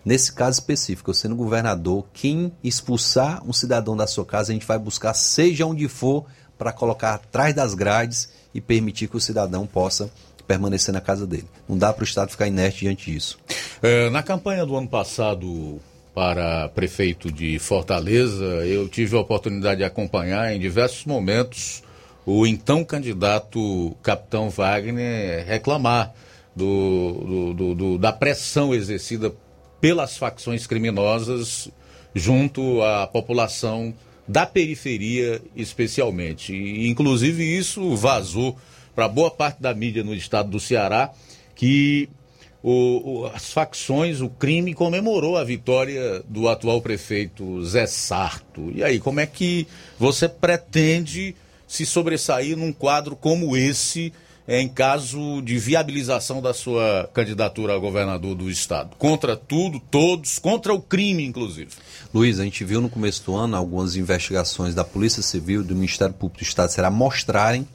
nesse 0.04 0.32
caso 0.32 0.58
específico, 0.58 1.10
eu 1.10 1.14
sendo 1.14 1.36
governador, 1.36 2.04
quem 2.12 2.52
expulsar 2.64 3.40
um 3.48 3.52
cidadão 3.52 3.96
da 3.96 4.08
sua 4.08 4.26
casa, 4.26 4.50
a 4.50 4.52
gente 4.52 4.66
vai 4.66 4.80
buscar, 4.80 5.14
seja 5.14 5.64
onde 5.64 5.86
for, 5.86 6.26
para 6.58 6.72
colocar 6.72 7.14
atrás 7.14 7.54
das 7.54 7.72
grades 7.72 8.30
e 8.52 8.60
permitir 8.60 9.06
que 9.06 9.16
o 9.16 9.20
cidadão 9.20 9.64
possa 9.64 10.10
permanecer 10.44 10.92
na 10.92 11.00
casa 11.00 11.24
dele. 11.24 11.48
Não 11.68 11.78
dá 11.78 11.92
para 11.92 12.02
o 12.02 12.04
Estado 12.04 12.32
ficar 12.32 12.48
inerte 12.48 12.80
diante 12.80 13.12
disso. 13.12 13.38
É, 13.80 14.10
na 14.10 14.24
campanha 14.24 14.66
do 14.66 14.76
ano 14.76 14.88
passado, 14.88 15.80
para 16.14 16.68
prefeito 16.68 17.32
de 17.32 17.58
Fortaleza, 17.58 18.44
eu 18.66 18.88
tive 18.88 19.16
a 19.16 19.20
oportunidade 19.20 19.78
de 19.78 19.84
acompanhar 19.84 20.54
em 20.54 20.60
diversos 20.60 21.06
momentos 21.06 21.82
o 22.26 22.46
então 22.46 22.84
candidato 22.84 23.96
capitão 24.02 24.50
Wagner 24.50 25.44
reclamar 25.46 26.12
do, 26.54 27.54
do, 27.54 27.74
do, 27.74 27.98
da 27.98 28.12
pressão 28.12 28.74
exercida 28.74 29.32
pelas 29.80 30.16
facções 30.16 30.66
criminosas 30.66 31.68
junto 32.14 32.82
à 32.82 33.06
população 33.06 33.92
da 34.28 34.46
periferia, 34.46 35.40
especialmente. 35.56 36.54
E, 36.54 36.88
inclusive, 36.88 37.42
isso 37.42 37.96
vazou 37.96 38.56
para 38.94 39.08
boa 39.08 39.30
parte 39.30 39.60
da 39.60 39.74
mídia 39.74 40.04
no 40.04 40.14
estado 40.14 40.50
do 40.50 40.60
Ceará, 40.60 41.10
que 41.56 42.08
o, 42.62 43.22
o, 43.22 43.26
as 43.26 43.52
facções, 43.52 44.20
o 44.20 44.28
crime 44.28 44.72
comemorou 44.72 45.36
a 45.36 45.42
vitória 45.42 46.22
do 46.28 46.48
atual 46.48 46.80
prefeito 46.80 47.64
Zé 47.64 47.86
Sarto. 47.86 48.70
E 48.74 48.84
aí, 48.84 49.00
como 49.00 49.18
é 49.18 49.26
que 49.26 49.66
você 49.98 50.28
pretende 50.28 51.34
se 51.66 51.84
sobressair 51.84 52.56
num 52.56 52.72
quadro 52.72 53.16
como 53.16 53.56
esse, 53.56 54.12
em 54.46 54.68
caso 54.68 55.42
de 55.42 55.58
viabilização 55.58 56.40
da 56.40 56.54
sua 56.54 57.10
candidatura 57.12 57.74
a 57.74 57.78
governador 57.78 58.36
do 58.36 58.48
estado? 58.48 58.94
Contra 58.96 59.36
tudo, 59.36 59.80
todos, 59.80 60.38
contra 60.38 60.72
o 60.72 60.80
crime, 60.80 61.24
inclusive. 61.24 61.70
Luiz, 62.14 62.38
a 62.38 62.44
gente 62.44 62.62
viu 62.62 62.80
no 62.80 62.88
começo 62.88 63.24
do 63.24 63.34
ano 63.34 63.56
algumas 63.56 63.96
investigações 63.96 64.72
da 64.72 64.84
Polícia 64.84 65.22
Civil 65.22 65.62
e 65.62 65.64
do 65.64 65.74
Ministério 65.74 66.14
Público 66.14 66.44
do 66.44 66.46
Estado 66.46 66.70
será 66.70 66.90
mostrarem 66.90 67.66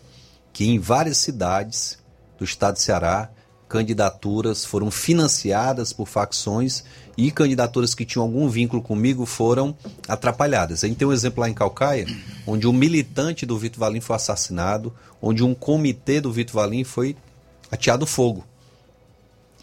que 0.53 0.65
em 0.65 0.79
várias 0.79 1.17
cidades 1.17 1.99
do 2.37 2.45
estado 2.45 2.75
de 2.75 2.81
Ceará 2.81 3.29
candidaturas 3.67 4.63
foram 4.63 4.89
financiadas 4.89 5.91
por 5.91 6.07
facções 6.07 6.83
e 7.17 7.31
candidaturas 7.31 7.93
que 7.93 8.05
tinham 8.05 8.23
algum 8.23 8.47
vínculo 8.47 8.81
comigo 8.81 9.25
foram 9.25 9.75
atrapalhadas. 10.07 10.83
A 10.83 10.87
gente 10.87 10.97
tem 10.97 11.07
um 11.07 11.13
exemplo 11.13 11.41
lá 11.41 11.49
em 11.49 11.53
Calcaia, 11.53 12.05
onde 12.45 12.67
um 12.67 12.73
militante 12.73 13.45
do 13.45 13.57
Vitor 13.57 13.79
Valim 13.79 13.99
foi 13.99 14.15
assassinado, 14.15 14.93
onde 15.21 15.43
um 15.43 15.53
comitê 15.53 16.21
do 16.21 16.31
Vitor 16.31 16.55
Valim 16.55 16.83
foi 16.83 17.15
ateado 17.71 18.05
fogo. 18.05 18.45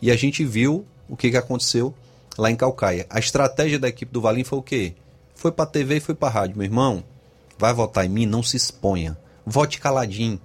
E 0.02 0.10
a 0.10 0.16
gente 0.16 0.44
viu 0.44 0.84
o 1.08 1.16
que, 1.16 1.30
que 1.30 1.36
aconteceu 1.36 1.94
lá 2.36 2.50
em 2.50 2.56
Calcaia. 2.56 3.06
A 3.08 3.18
estratégia 3.18 3.78
da 3.78 3.88
equipe 3.88 4.12
do 4.12 4.20
Valim 4.20 4.44
foi 4.44 4.58
o 4.58 4.62
quê? 4.62 4.94
Foi 5.34 5.50
para 5.50 5.66
TV 5.66 5.96
e 5.96 6.00
foi 6.00 6.14
para 6.14 6.32
rádio. 6.32 6.56
Meu 6.56 6.64
irmão, 6.64 7.02
vai 7.58 7.72
votar 7.72 8.04
em 8.04 8.08
mim, 8.08 8.26
não 8.26 8.42
se 8.42 8.56
exponha. 8.56 9.16
Vote 9.46 9.80
caladinho 9.80 10.40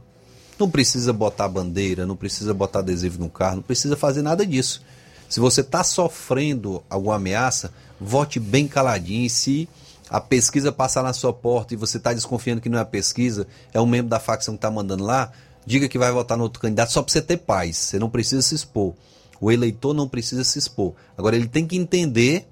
não 0.59 0.69
precisa 0.69 1.13
botar 1.13 1.47
bandeira, 1.47 2.05
não 2.05 2.15
precisa 2.15 2.53
botar 2.53 2.79
adesivo 2.79 3.19
no 3.19 3.29
carro, 3.29 3.57
não 3.57 3.63
precisa 3.63 3.95
fazer 3.95 4.21
nada 4.21 4.45
disso. 4.45 4.81
Se 5.29 5.39
você 5.39 5.61
está 5.61 5.83
sofrendo 5.83 6.83
alguma 6.89 7.15
ameaça, 7.15 7.71
vote 7.99 8.39
bem 8.39 8.67
caladinho. 8.67 9.25
E 9.25 9.29
se 9.29 9.69
a 10.09 10.19
pesquisa 10.19 10.71
passar 10.71 11.03
na 11.03 11.13
sua 11.13 11.31
porta 11.31 11.73
e 11.73 11.77
você 11.77 11.97
está 11.97 12.13
desconfiando 12.13 12.61
que 12.61 12.69
não 12.69 12.79
é 12.79 12.81
a 12.81 12.85
pesquisa, 12.85 13.47
é 13.71 13.79
um 13.79 13.85
membro 13.85 14.09
da 14.09 14.19
facção 14.19 14.55
que 14.55 14.57
está 14.57 14.71
mandando 14.71 15.03
lá, 15.03 15.31
diga 15.65 15.87
que 15.87 15.99
vai 15.99 16.11
votar 16.11 16.35
no 16.35 16.43
outro 16.43 16.59
candidato 16.59 16.91
só 16.91 17.03
para 17.03 17.11
você 17.11 17.21
ter 17.21 17.37
paz. 17.37 17.77
Você 17.77 17.99
não 17.99 18.09
precisa 18.09 18.41
se 18.41 18.55
expor. 18.55 18.93
O 19.39 19.51
eleitor 19.51 19.93
não 19.93 20.07
precisa 20.07 20.43
se 20.43 20.57
expor. 20.57 20.93
Agora, 21.17 21.35
ele 21.35 21.47
tem 21.47 21.65
que 21.65 21.77
entender 21.77 22.47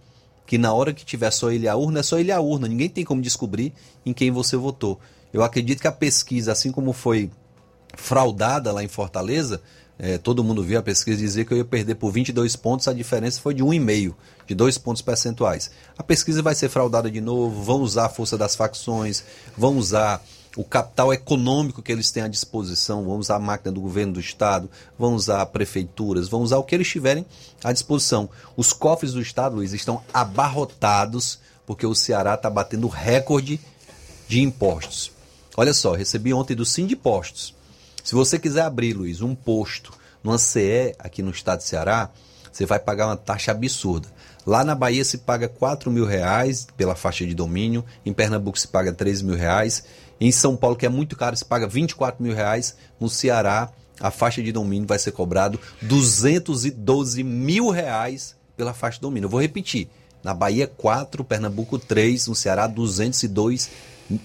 que 0.46 0.58
na 0.58 0.72
hora 0.72 0.94
que 0.94 1.04
tiver 1.04 1.32
só 1.32 1.52
ele 1.52 1.68
a 1.68 1.76
urna, 1.76 2.00
é 2.00 2.04
só 2.04 2.18
ele 2.18 2.32
a 2.32 2.40
urna. 2.40 2.68
Ninguém 2.68 2.88
tem 2.88 3.04
como 3.04 3.22
descobrir 3.22 3.74
em 4.06 4.14
quem 4.14 4.32
você 4.32 4.56
votou. 4.56 5.00
Eu 5.34 5.44
acredito 5.44 5.82
que 5.82 5.88
a 5.88 5.92
pesquisa, 5.92 6.52
assim 6.52 6.72
como 6.72 6.94
foi 6.94 7.30
fraudada 7.98 8.72
lá 8.72 8.84
em 8.84 8.88
Fortaleza, 8.88 9.62
é, 10.00 10.18
todo 10.18 10.44
mundo 10.44 10.64
viu 10.64 10.78
a 10.78 10.84
pesquisa 10.84 11.18
dizer 11.18 11.46
que 11.46 11.54
eu 11.54 11.58
ia 11.58 11.66
perder 11.66 11.96
por 11.96 12.12
22 12.12 12.56
pontos, 12.56 12.88
a 12.88 12.94
diferença 12.94 13.42
foi 13.42 13.54
de 13.54 13.64
1,5, 13.64 14.14
de 14.46 14.56
2 14.56 14.78
pontos 14.78 15.02
percentuais. 15.02 15.72
A 15.98 16.04
pesquisa 16.04 16.42
vai 16.42 16.54
ser 16.54 16.70
fraudada 16.70 17.10
de 17.10 17.20
novo, 17.20 17.64
vão 17.64 17.82
usar 17.82 18.06
a 18.06 18.10
força 18.10 18.38
das 18.38 18.56
facções, 18.56 19.24
vão 19.58 19.76
usar 19.78 20.24
o 20.56 20.64
capital 20.64 21.14
econômico 21.14 21.82
que 21.82 21.92
eles 21.92 22.12
têm 22.12 22.24
à 22.24 22.28
disposição, 22.28 23.06
vão 23.06 23.18
usar 23.18 23.36
a 23.36 23.40
máquina 23.40 23.72
do 23.72 23.82
governo 23.82 24.14
do 24.14 24.20
estado, 24.20 24.70
vão 24.98 25.14
usar 25.14 25.46
prefeituras, 25.48 26.28
vão 26.28 26.42
usar 26.42 26.58
o 26.58 26.64
que 26.64 26.76
eles 26.76 26.88
tiverem 26.88 27.26
à 27.64 27.72
disposição. 27.72 28.30
Os 28.56 28.74
cofres 28.74 29.14
do 29.14 29.22
estado, 29.22 29.56
Luiz, 29.56 29.74
estão 29.74 30.04
abarrotados 30.14 31.40
porque 31.66 31.86
o 31.86 31.94
Ceará 31.94 32.36
está 32.36 32.50
batendo 32.50 32.88
recorde 32.88 33.60
de 34.28 34.42
impostos. 34.42 35.12
Olha 35.56 35.74
só, 35.74 35.94
recebi 35.94 36.34
ontem 36.34 36.56
do 36.56 36.66
Sim 36.66 36.86
de 36.86 36.96
Postos 36.96 37.57
se 38.08 38.16
você 38.16 38.40
quiser 38.40 38.62
abrir, 38.62 38.94
Luiz, 38.94 39.20
um 39.20 39.36
posto 39.36 39.92
numa 40.24 40.38
CE 40.38 40.96
aqui 40.98 41.22
no 41.22 41.30
estado 41.30 41.58
de 41.58 41.66
Ceará, 41.66 42.10
você 42.50 42.66
vai 42.66 42.80
pagar 42.80 43.08
uma 43.08 43.18
taxa 43.18 43.52
absurda. 43.52 44.08
Lá 44.46 44.64
na 44.64 44.74
Bahia 44.74 45.04
se 45.04 45.18
paga 45.18 45.50
4 45.50 45.92
mil 45.92 46.06
reais 46.06 46.66
pela 46.78 46.96
faixa 46.96 47.26
de 47.26 47.36
domínio, 47.36 47.84
em 48.06 48.14
Pernambuco 48.14 48.58
se 48.58 48.70
paga 48.70 48.94
3 48.94 49.22
mil 49.24 49.36
reais, 49.36 49.84
em 50.22 50.32
São 50.32 50.56
Paulo, 50.56 50.78
que 50.78 50.86
é 50.86 50.90
muito 50.90 51.18
caro, 51.18 51.36
se 51.36 51.44
paga 51.44 51.68
24 51.68 52.24
mil 52.24 52.34
reais, 52.34 52.78
no 52.98 53.10
Ceará 53.10 53.74
a 54.00 54.10
faixa 54.10 54.42
de 54.42 54.54
domínio 54.54 54.88
vai 54.88 55.00
ser 55.00 55.12
cobrado 55.12 55.60
212 55.82 57.22
mil 57.24 57.70
reais 57.72 58.38
pela 58.56 58.74
faixa 58.74 59.00
de 59.00 59.02
domínio. 59.02 59.26
Eu 59.26 59.32
vou 59.32 59.42
repetir, 59.42 59.90
na 60.24 60.34
Bahia 60.34 60.66
4, 60.66 61.26
Pernambuco 61.26 61.78
3, 61.78 62.28
no 62.28 62.36
Ceará 62.36 62.68
202, 62.68 63.70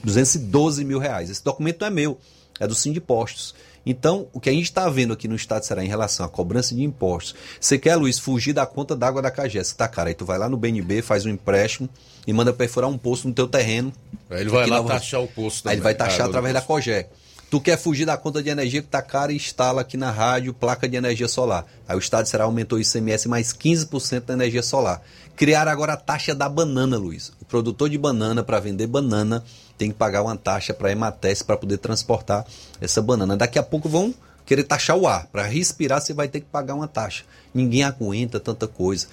212 0.04 0.84
mil 0.84 1.00
reais. 1.00 1.30
Esse 1.30 1.42
documento 1.42 1.80
não 1.80 1.88
é 1.88 1.90
meu, 1.90 2.16
é 2.60 2.66
do 2.68 2.76
Sindpostos. 2.76 3.50
Postos. 3.50 3.71
Então, 3.84 4.28
o 4.32 4.40
que 4.40 4.48
a 4.48 4.52
gente 4.52 4.64
está 4.64 4.88
vendo 4.88 5.12
aqui 5.12 5.26
no 5.26 5.34
estado 5.34 5.64
será 5.64 5.84
em 5.84 5.88
relação 5.88 6.24
à 6.24 6.28
cobrança 6.28 6.74
de 6.74 6.82
impostos. 6.82 7.34
Você 7.60 7.78
quer, 7.78 7.96
Luiz, 7.96 8.18
fugir 8.18 8.52
da 8.52 8.64
conta 8.64 8.94
d'água 8.94 9.20
da 9.20 9.30
Cagés? 9.30 9.72
Tá, 9.72 9.88
cara, 9.88 10.10
aí 10.10 10.14
tu 10.14 10.24
vai 10.24 10.38
lá 10.38 10.48
no 10.48 10.56
BNB, 10.56 11.02
faz 11.02 11.26
um 11.26 11.30
empréstimo 11.30 11.88
e 12.26 12.32
manda 12.32 12.52
perfurar 12.52 12.88
um 12.88 12.96
poço 12.96 13.26
no 13.26 13.34
teu 13.34 13.48
terreno. 13.48 13.92
Aí 14.30 14.42
ele 14.42 14.50
vai 14.50 14.66
lá 14.66 14.82
taxar 14.82 15.20
o 15.20 15.28
poço 15.28 15.62
também. 15.62 15.72
Aí 15.72 15.76
ele 15.76 15.82
vai 15.82 15.94
taxar 15.94 16.26
ah, 16.26 16.28
através 16.28 16.54
da 16.54 16.60
COGÉ. 16.60 17.08
Tu 17.52 17.60
quer 17.60 17.76
fugir 17.76 18.06
da 18.06 18.16
conta 18.16 18.42
de 18.42 18.48
energia 18.48 18.80
que 18.80 18.88
tá 18.88 19.02
cara 19.02 19.30
e 19.30 19.36
instala 19.36 19.82
aqui 19.82 19.98
na 19.98 20.10
rádio 20.10 20.54
placa 20.54 20.88
de 20.88 20.96
energia 20.96 21.28
solar. 21.28 21.66
Aí 21.86 21.94
o 21.94 21.98
Estado 21.98 22.26
será 22.26 22.44
aumentou 22.44 22.78
o 22.78 22.80
ICMS 22.80 23.28
mais 23.28 23.52
15% 23.52 24.20
da 24.22 24.32
energia 24.32 24.62
solar. 24.62 25.02
Criaram 25.36 25.70
agora 25.70 25.92
a 25.92 25.96
taxa 25.98 26.34
da 26.34 26.48
banana, 26.48 26.96
Luiz. 26.96 27.30
O 27.42 27.44
produtor 27.44 27.90
de 27.90 27.98
banana, 27.98 28.42
para 28.42 28.58
vender 28.58 28.86
banana, 28.86 29.44
tem 29.76 29.90
que 29.90 29.96
pagar 29.98 30.22
uma 30.22 30.34
taxa 30.34 30.72
para 30.72 30.88
a 30.88 30.92
Emates 30.92 31.42
para 31.42 31.58
poder 31.58 31.76
transportar 31.76 32.46
essa 32.80 33.02
banana. 33.02 33.36
Daqui 33.36 33.58
a 33.58 33.62
pouco 33.62 33.86
vão 33.86 34.14
querer 34.46 34.64
taxar 34.64 34.96
o 34.96 35.06
ar. 35.06 35.26
Para 35.26 35.42
respirar, 35.42 36.00
você 36.00 36.14
vai 36.14 36.28
ter 36.28 36.40
que 36.40 36.46
pagar 36.46 36.74
uma 36.74 36.88
taxa. 36.88 37.22
Ninguém 37.52 37.84
aguenta 37.84 38.40
tanta 38.40 38.66
coisa. 38.66 39.08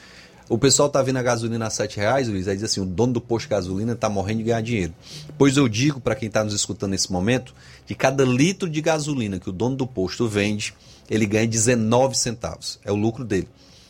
O 0.49 0.57
pessoal 0.57 0.89
tá 0.89 0.99
vendo 1.03 1.17
a 1.17 1.21
gasolina 1.21 1.67
a 1.67 1.69
7 1.69 1.97
reais, 1.97 2.27
Luiz, 2.27 2.47
aí 2.47 2.55
diz 2.55 2.63
assim, 2.63 2.81
o 2.81 2.85
dono 2.85 3.13
do 3.13 3.21
posto 3.21 3.45
de 3.45 3.51
gasolina 3.51 3.95
tá 3.95 4.09
morrendo 4.09 4.39
de 4.39 4.45
ganhar 4.45 4.61
dinheiro. 4.61 4.95
Pois 5.37 5.55
eu 5.55 5.69
digo 5.69 6.01
para 6.01 6.15
quem 6.15 6.27
está 6.27 6.43
nos 6.43 6.55
escutando 6.55 6.89
nesse 6.89 7.11
momento, 7.11 7.53
que 7.85 7.93
cada 7.93 8.25
litro 8.25 8.67
de 8.67 8.81
gasolina 8.81 9.39
que 9.39 9.47
o 9.47 9.53
dono 9.53 9.75
do 9.75 9.85
posto 9.85 10.27
vende, 10.27 10.73
ele 11.07 11.27
ganha 11.27 11.47
19 11.47 12.17
centavos. 12.17 12.79
É 12.83 12.91
o 12.91 12.95
lucro 12.95 13.23
dele. 13.23 13.47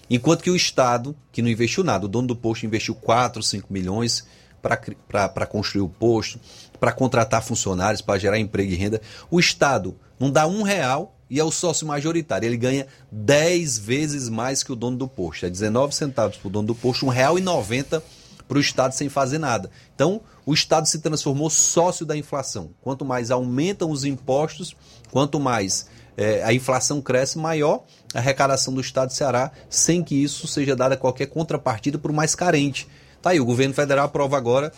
Enquanto 0.09 0.43
que 0.43 0.51
o 0.51 0.55
Estado, 0.55 1.15
que 1.31 1.41
não 1.41 1.49
investiu 1.49 1.81
nada, 1.81 2.05
o 2.05 2.09
dono 2.09 2.27
do 2.27 2.35
posto 2.35 2.65
investiu 2.65 2.93
4, 2.93 3.41
5 3.41 3.71
milhões 3.71 4.27
para 4.61 5.45
construir 5.45 5.81
o 5.81 5.87
posto, 5.87 6.41
para 6.77 6.91
contratar 6.91 7.41
funcionários, 7.41 8.01
para 8.01 8.19
gerar 8.19 8.37
emprego 8.37 8.73
e 8.73 8.75
renda. 8.75 9.01
O 9.31 9.39
Estado 9.39 9.95
não 10.19 10.29
dá 10.29 10.45
um 10.45 10.61
real 10.61 11.15
e 11.29 11.39
é 11.39 11.43
o 11.43 11.51
sócio 11.51 11.85
majoritário. 11.85 12.45
Ele 12.45 12.57
ganha 12.57 12.87
10 13.11 13.77
vezes 13.77 14.29
mais 14.29 14.63
que 14.63 14.71
o 14.71 14.75
dono 14.75 14.97
do 14.97 15.07
posto. 15.07 15.45
É 15.45 15.49
19 15.49 15.93
centavos 15.93 16.37
para 16.37 16.47
o 16.47 16.51
dono 16.51 16.67
do 16.67 16.75
posto, 16.75 17.07
R$ 17.07 17.21
1,90 17.21 18.01
para 18.47 18.57
o 18.57 18.61
Estado 18.61 18.93
sem 18.93 19.09
fazer 19.09 19.37
nada. 19.37 19.69
Então, 19.93 20.21
o 20.43 20.53
Estado 20.53 20.87
se 20.87 20.99
transformou 20.99 21.51
sócio 21.51 22.03
da 22.03 22.17
inflação. 22.17 22.71
Quanto 22.81 23.05
mais 23.05 23.29
aumentam 23.29 23.91
os 23.91 24.03
impostos, 24.03 24.75
quanto 25.11 25.39
mais 25.39 25.87
é, 26.17 26.43
a 26.43 26.51
inflação 26.51 26.99
cresce, 26.99 27.37
maior 27.37 27.83
a 28.13 28.17
arrecadação 28.17 28.73
do 28.73 28.81
Estado 28.81 29.09
do 29.09 29.13
Ceará, 29.13 29.51
sem 29.69 30.03
que 30.03 30.15
isso 30.15 30.47
seja 30.47 30.75
dada 30.75 30.97
qualquer 30.97 31.27
contrapartida 31.27 31.99
o 32.03 32.13
mais 32.13 32.33
carente. 32.33 32.87
Tá 33.21 33.29
aí, 33.29 33.39
o 33.39 33.45
governo 33.45 33.73
federal 33.75 34.05
aprova 34.05 34.35
agora 34.35 34.73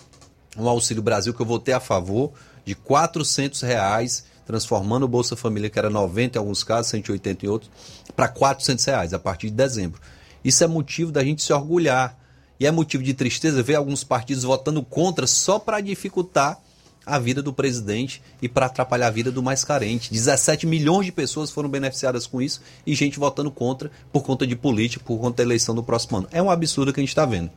um 0.57 0.67
Auxílio 0.67 1.01
Brasil 1.01 1.33
que 1.33 1.41
eu 1.41 1.45
votei 1.45 1.73
a 1.73 1.79
favor 1.79 2.33
de 2.65 2.75
400 2.75 3.61
reais 3.61 4.25
transformando 4.51 5.03
o 5.03 5.07
Bolsa 5.07 5.37
Família, 5.37 5.69
que 5.69 5.79
era 5.79 5.89
90 5.89 6.37
em 6.37 6.39
alguns 6.39 6.61
casos, 6.61 6.91
180 6.91 7.45
em 7.45 7.49
outros, 7.49 7.71
para 8.15 8.27
400 8.27 8.83
reais 8.83 9.13
a 9.13 9.19
partir 9.19 9.49
de 9.49 9.55
dezembro. 9.55 10.01
Isso 10.43 10.61
é 10.61 10.67
motivo 10.67 11.09
da 11.09 11.23
gente 11.23 11.41
se 11.41 11.53
orgulhar. 11.53 12.17
E 12.59 12.67
é 12.67 12.69
motivo 12.69 13.01
de 13.01 13.13
tristeza 13.13 13.63
ver 13.63 13.75
alguns 13.75 14.03
partidos 14.03 14.43
votando 14.43 14.83
contra 14.83 15.25
só 15.25 15.57
para 15.57 15.81
dificultar 15.81 16.59
a 17.05 17.17
vida 17.17 17.41
do 17.41 17.51
presidente 17.51 18.21
e 18.41 18.47
para 18.47 18.67
atrapalhar 18.67 19.07
a 19.07 19.11
vida 19.11 19.31
do 19.31 19.41
mais 19.41 19.63
carente. 19.63 20.11
17 20.11 20.67
milhões 20.67 21.05
de 21.05 21.11
pessoas 21.11 21.49
foram 21.49 21.69
beneficiadas 21.69 22.27
com 22.27 22.41
isso 22.41 22.61
e 22.85 22.93
gente 22.93 23.19
votando 23.19 23.49
contra 23.49 23.91
por 24.11 24.23
conta 24.23 24.45
de 24.45 24.55
política, 24.55 25.03
por 25.05 25.19
conta 25.19 25.37
da 25.37 25.43
eleição 25.43 25.73
do 25.73 25.83
próximo 25.83 26.19
ano. 26.19 26.27
É 26.31 26.41
um 26.41 26.51
absurdo 26.51 26.93
que 26.93 26.99
a 26.99 27.03
gente 27.03 27.09
está 27.09 27.25
vendo. 27.25 27.49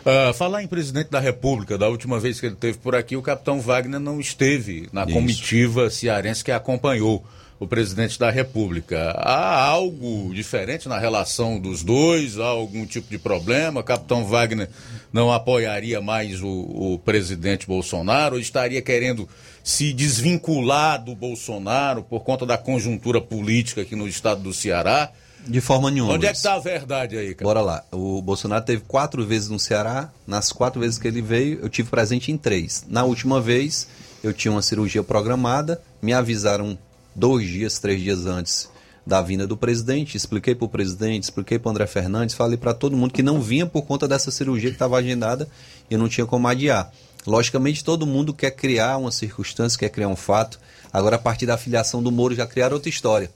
Uh, 0.00 0.32
falar 0.34 0.62
em 0.62 0.66
presidente 0.66 1.10
da 1.10 1.20
República, 1.20 1.76
da 1.76 1.88
última 1.88 2.18
vez 2.18 2.40
que 2.40 2.46
ele 2.46 2.54
esteve 2.54 2.78
por 2.78 2.94
aqui, 2.94 3.16
o 3.16 3.22
capitão 3.22 3.60
Wagner 3.60 4.00
não 4.00 4.18
esteve 4.18 4.88
na 4.92 5.04
Isso. 5.04 5.12
comitiva 5.12 5.90
cearense 5.90 6.42
que 6.42 6.50
acompanhou 6.50 7.24
o 7.60 7.66
presidente 7.66 8.18
da 8.18 8.30
República. 8.30 9.10
Há 9.18 9.62
algo 9.66 10.32
diferente 10.34 10.88
na 10.88 10.98
relação 10.98 11.60
dos 11.60 11.84
dois? 11.84 12.38
Há 12.38 12.46
algum 12.46 12.86
tipo 12.86 13.10
de 13.10 13.18
problema? 13.18 13.80
O 13.80 13.84
capitão 13.84 14.24
Wagner 14.24 14.70
não 15.12 15.30
apoiaria 15.30 16.00
mais 16.00 16.42
o, 16.42 16.48
o 16.48 16.98
presidente 16.98 17.66
Bolsonaro? 17.66 18.36
Ou 18.36 18.40
estaria 18.40 18.80
querendo 18.80 19.28
se 19.62 19.92
desvincular 19.92 21.04
do 21.04 21.14
Bolsonaro 21.14 22.02
por 22.02 22.20
conta 22.20 22.46
da 22.46 22.56
conjuntura 22.56 23.20
política 23.20 23.82
aqui 23.82 23.94
no 23.94 24.08
estado 24.08 24.40
do 24.40 24.54
Ceará? 24.54 25.12
De 25.46 25.60
forma 25.60 25.90
nenhuma. 25.90 26.14
Onde 26.14 26.26
é 26.26 26.30
que 26.30 26.36
está 26.36 26.54
a 26.54 26.58
verdade 26.58 27.18
aí, 27.18 27.34
cara? 27.34 27.44
Bora 27.44 27.60
lá. 27.60 27.84
O 27.92 28.22
Bolsonaro 28.22 28.64
teve 28.64 28.82
quatro 28.88 29.26
vezes 29.26 29.50
no 29.50 29.58
Ceará. 29.58 30.10
Nas 30.26 30.50
quatro 30.50 30.80
vezes 30.80 30.98
que 30.98 31.06
ele 31.06 31.20
veio, 31.20 31.60
eu 31.60 31.68
tive 31.68 31.90
presente 31.90 32.32
em 32.32 32.38
três. 32.38 32.86
Na 32.88 33.04
última 33.04 33.38
vez, 33.38 33.86
eu 34.24 34.32
tinha 34.32 34.52
uma 34.52 34.62
cirurgia 34.62 35.02
programada. 35.02 35.80
Me 36.00 36.14
avisaram 36.14 36.78
dois 37.14 37.46
dias, 37.46 37.78
três 37.78 38.00
dias 38.00 38.26
antes 38.26 38.68
da 39.06 39.22
vinda 39.22 39.46
do 39.46 39.56
presidente. 39.56 40.16
Expliquei 40.16 40.54
para 40.54 40.64
o 40.64 40.68
presidente, 40.68 41.24
expliquei 41.24 41.58
para 41.58 41.70
André 41.70 41.86
Fernandes, 41.86 42.34
falei 42.34 42.56
para 42.56 42.74
todo 42.74 42.96
mundo 42.96 43.12
que 43.12 43.22
não 43.22 43.40
vinha 43.40 43.66
por 43.66 43.82
conta 43.82 44.06
dessa 44.06 44.30
cirurgia 44.30 44.70
que 44.70 44.76
estava 44.76 44.96
agendada 44.96 45.48
e 45.90 45.96
não 45.96 46.08
tinha 46.08 46.26
como 46.26 46.46
adiar. 46.48 46.92
Logicamente, 47.26 47.84
todo 47.84 48.06
mundo 48.06 48.32
quer 48.32 48.50
criar 48.52 48.96
uma 48.96 49.10
circunstância, 49.10 49.78
quer 49.78 49.90
criar 49.90 50.08
um 50.08 50.16
fato. 50.16 50.58
Agora, 50.92 51.16
a 51.16 51.18
partir 51.18 51.46
da 51.46 51.58
filiação 51.58 52.02
do 52.02 52.10
Moro, 52.10 52.34
já 52.34 52.46
criaram 52.46 52.74
outra 52.74 52.88
história 52.88 53.30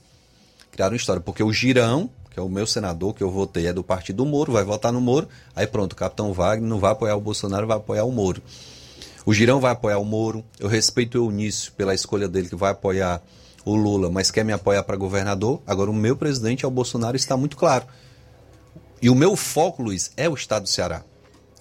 criaram 0.74 0.92
uma 0.92 0.96
história, 0.96 1.22
porque 1.22 1.42
o 1.42 1.52
Girão, 1.52 2.10
que 2.32 2.40
é 2.40 2.42
o 2.42 2.48
meu 2.48 2.66
senador 2.66 3.14
que 3.14 3.22
eu 3.22 3.30
votei, 3.30 3.68
é 3.68 3.72
do 3.72 3.84
partido 3.84 4.16
do 4.16 4.26
Moro, 4.26 4.52
vai 4.52 4.64
votar 4.64 4.92
no 4.92 5.00
Moro, 5.00 5.28
aí 5.54 5.68
pronto, 5.68 5.92
o 5.92 5.96
capitão 5.96 6.32
Wagner 6.32 6.68
não 6.68 6.80
vai 6.80 6.90
apoiar 6.90 7.14
o 7.14 7.20
Bolsonaro, 7.20 7.64
vai 7.64 7.76
apoiar 7.76 8.02
o 8.02 8.10
Moro. 8.10 8.42
O 9.24 9.32
Girão 9.32 9.60
vai 9.60 9.70
apoiar 9.70 9.98
o 9.98 10.04
Moro, 10.04 10.44
eu 10.58 10.68
respeito 10.68 11.16
o 11.16 11.26
Eunício 11.26 11.72
pela 11.72 11.94
escolha 11.94 12.26
dele, 12.26 12.48
que 12.48 12.56
vai 12.56 12.72
apoiar 12.72 13.22
o 13.64 13.74
Lula, 13.74 14.10
mas 14.10 14.30
quer 14.30 14.44
me 14.44 14.52
apoiar 14.52 14.82
para 14.82 14.96
governador. 14.96 15.62
Agora, 15.66 15.90
o 15.90 15.94
meu 15.94 16.16
presidente 16.16 16.64
é 16.64 16.68
o 16.68 16.70
Bolsonaro, 16.70 17.16
está 17.16 17.36
muito 17.36 17.56
claro. 17.56 17.86
E 19.00 19.10
o 19.10 19.14
meu 19.14 19.36
foco, 19.36 19.82
Luiz, 19.82 20.12
é 20.16 20.28
o 20.28 20.34
estado 20.34 20.64
do 20.64 20.68
Ceará. 20.68 21.02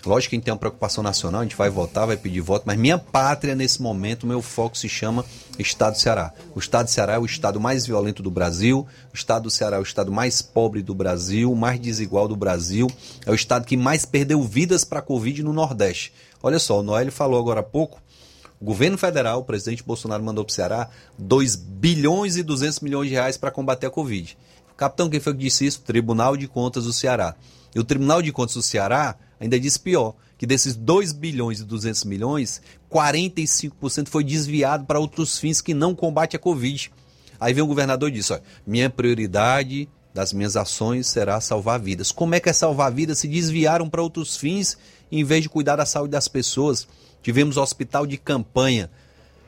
Lógico 0.05 0.31
que 0.31 0.35
a 0.35 0.37
gente 0.37 0.45
tem 0.45 0.53
uma 0.53 0.59
preocupação 0.59 1.01
nacional, 1.01 1.41
a 1.41 1.43
gente 1.43 1.55
vai 1.55 1.69
votar, 1.69 2.05
vai 2.05 2.17
pedir 2.17 2.41
voto, 2.41 2.63
mas 2.65 2.77
minha 2.77 2.97
pátria, 2.97 3.55
nesse 3.55 3.81
momento, 3.81 4.27
meu 4.27 4.41
foco 4.41 4.77
se 4.77 4.89
chama 4.89 5.23
Estado 5.57 5.93
do 5.93 5.99
Ceará. 5.99 6.33
O 6.53 6.59
Estado 6.59 6.87
do 6.87 6.91
Ceará 6.91 7.13
é 7.13 7.19
o 7.19 7.25
estado 7.25 7.57
mais 7.57 7.85
violento 7.85 8.21
do 8.21 8.29
Brasil, 8.29 8.85
o 9.13 9.15
Estado 9.15 9.43
do 9.43 9.49
Ceará 9.49 9.77
é 9.77 9.79
o 9.79 9.83
estado 9.83 10.11
mais 10.11 10.41
pobre 10.41 10.81
do 10.81 10.93
Brasil, 10.93 11.49
o 11.49 11.55
mais 11.55 11.79
desigual 11.79 12.27
do 12.27 12.35
Brasil, 12.35 12.91
é 13.25 13.31
o 13.31 13.35
estado 13.35 13.65
que 13.65 13.77
mais 13.77 14.03
perdeu 14.03 14.43
vidas 14.43 14.83
para 14.83 14.99
a 14.99 15.01
Covid 15.01 15.41
no 15.41 15.53
Nordeste. 15.53 16.13
Olha 16.41 16.59
só, 16.59 16.81
o 16.81 16.83
Noel 16.83 17.09
falou 17.09 17.39
agora 17.39 17.61
há 17.61 17.63
pouco, 17.63 18.01
o 18.63 18.65
governo 18.65 18.97
federal, 18.97 19.41
o 19.41 19.43
presidente 19.43 19.83
Bolsonaro 19.83 20.23
mandou 20.23 20.45
para 20.45 20.51
o 20.51 20.55
Ceará 20.55 20.89
2 21.19 21.53
bilhões 21.57 22.37
e 22.37 22.43
200 22.43 22.79
milhões 22.79 23.09
de 23.09 23.13
reais 23.13 23.35
para 23.35 23.51
combater 23.51 23.87
a 23.87 23.89
Covid. 23.89 24.37
Capitão, 24.77 25.09
quem 25.09 25.19
foi 25.19 25.33
que 25.33 25.39
disse 25.39 25.65
isso? 25.65 25.81
Tribunal 25.81 26.37
de 26.37 26.47
Contas 26.47 26.85
do 26.85 26.93
Ceará. 26.93 27.35
E 27.75 27.79
o 27.81 27.83
Tribunal 27.83 28.21
de 28.21 28.31
Contas 28.31 28.55
do 28.55 28.61
Ceará 28.61 29.17
ainda 29.37 29.59
diz 29.59 29.75
pior, 29.75 30.15
que 30.37 30.47
desses 30.47 30.77
2 30.77 31.11
bilhões 31.11 31.59
e 31.59 31.65
200 31.65 32.05
milhões, 32.05 32.61
45% 32.89 34.07
foi 34.07 34.23
desviado 34.23 34.85
para 34.85 34.97
outros 34.97 35.37
fins 35.37 35.59
que 35.59 35.73
não 35.73 35.93
combate 35.93 36.37
a 36.37 36.39
Covid. 36.39 36.89
Aí 37.41 37.53
vem 37.53 37.65
o 37.65 37.67
governador 37.67 38.07
e 38.07 38.13
diz, 38.13 38.31
olha, 38.31 38.43
minha 38.65 38.89
prioridade 38.89 39.89
das 40.13 40.31
minhas 40.31 40.55
ações 40.55 41.07
será 41.07 41.41
salvar 41.41 41.81
vidas. 41.81 42.13
Como 42.13 42.33
é 42.33 42.39
que 42.39 42.47
é 42.47 42.53
salvar 42.53 42.93
vidas 42.93 43.19
se 43.19 43.27
desviaram 43.27 43.89
para 43.89 44.01
outros 44.01 44.37
fins 44.37 44.77
em 45.11 45.25
vez 45.25 45.43
de 45.43 45.49
cuidar 45.49 45.75
da 45.75 45.85
saúde 45.85 46.11
das 46.11 46.29
pessoas? 46.29 46.87
Tivemos 47.23 47.57
hospital 47.57 48.05
de 48.05 48.17
campanha 48.17 48.91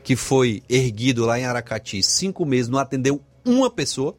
que 0.03 0.15
foi 0.15 0.63
erguido 0.67 1.25
lá 1.25 1.39
em 1.39 1.45
Aracati, 1.45 2.01
cinco 2.01 2.45
meses, 2.45 2.69
não 2.69 2.79
atendeu 2.79 3.21
uma 3.43 3.69
pessoa 3.69 4.15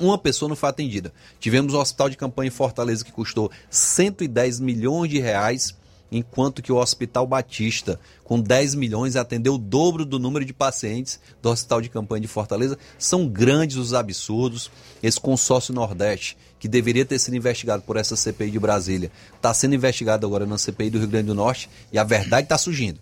uma 0.00 0.18
pessoa 0.18 0.48
não 0.48 0.56
foi 0.56 0.68
atendida. 0.68 1.12
Tivemos 1.38 1.74
o 1.74 1.78
hospital 1.78 2.08
de 2.08 2.16
campanha 2.16 2.48
em 2.48 2.50
Fortaleza 2.50 3.04
que 3.04 3.12
custou 3.12 3.50
110 3.70 4.60
milhões 4.60 5.10
de 5.10 5.18
reais, 5.18 5.76
enquanto 6.10 6.62
que 6.62 6.72
o 6.72 6.76
Hospital 6.76 7.26
Batista, 7.26 8.00
com 8.24 8.40
10 8.40 8.74
milhões, 8.74 9.16
atendeu 9.16 9.54
o 9.54 9.58
dobro 9.58 10.04
do 10.04 10.18
número 10.18 10.44
de 10.44 10.52
pacientes 10.52 11.20
do 11.40 11.50
Hospital 11.50 11.80
de 11.80 11.88
Campanha 11.88 12.22
de 12.22 12.28
Fortaleza. 12.28 12.78
São 12.98 13.28
grandes 13.28 13.76
os 13.76 13.94
absurdos. 13.94 14.70
Esse 15.02 15.20
consórcio 15.20 15.74
Nordeste, 15.74 16.36
que 16.62 16.68
deveria 16.68 17.04
ter 17.04 17.18
sido 17.18 17.34
investigado 17.34 17.82
por 17.82 17.96
essa 17.96 18.14
CPI 18.14 18.52
de 18.52 18.60
Brasília, 18.60 19.10
está 19.34 19.52
sendo 19.52 19.74
investigado 19.74 20.24
agora 20.24 20.46
na 20.46 20.56
CPI 20.56 20.90
do 20.90 20.98
Rio 21.00 21.08
Grande 21.08 21.26
do 21.26 21.34
Norte 21.34 21.68
e 21.92 21.98
a 21.98 22.04
verdade 22.04 22.44
está 22.44 22.56
surgindo. 22.56 23.00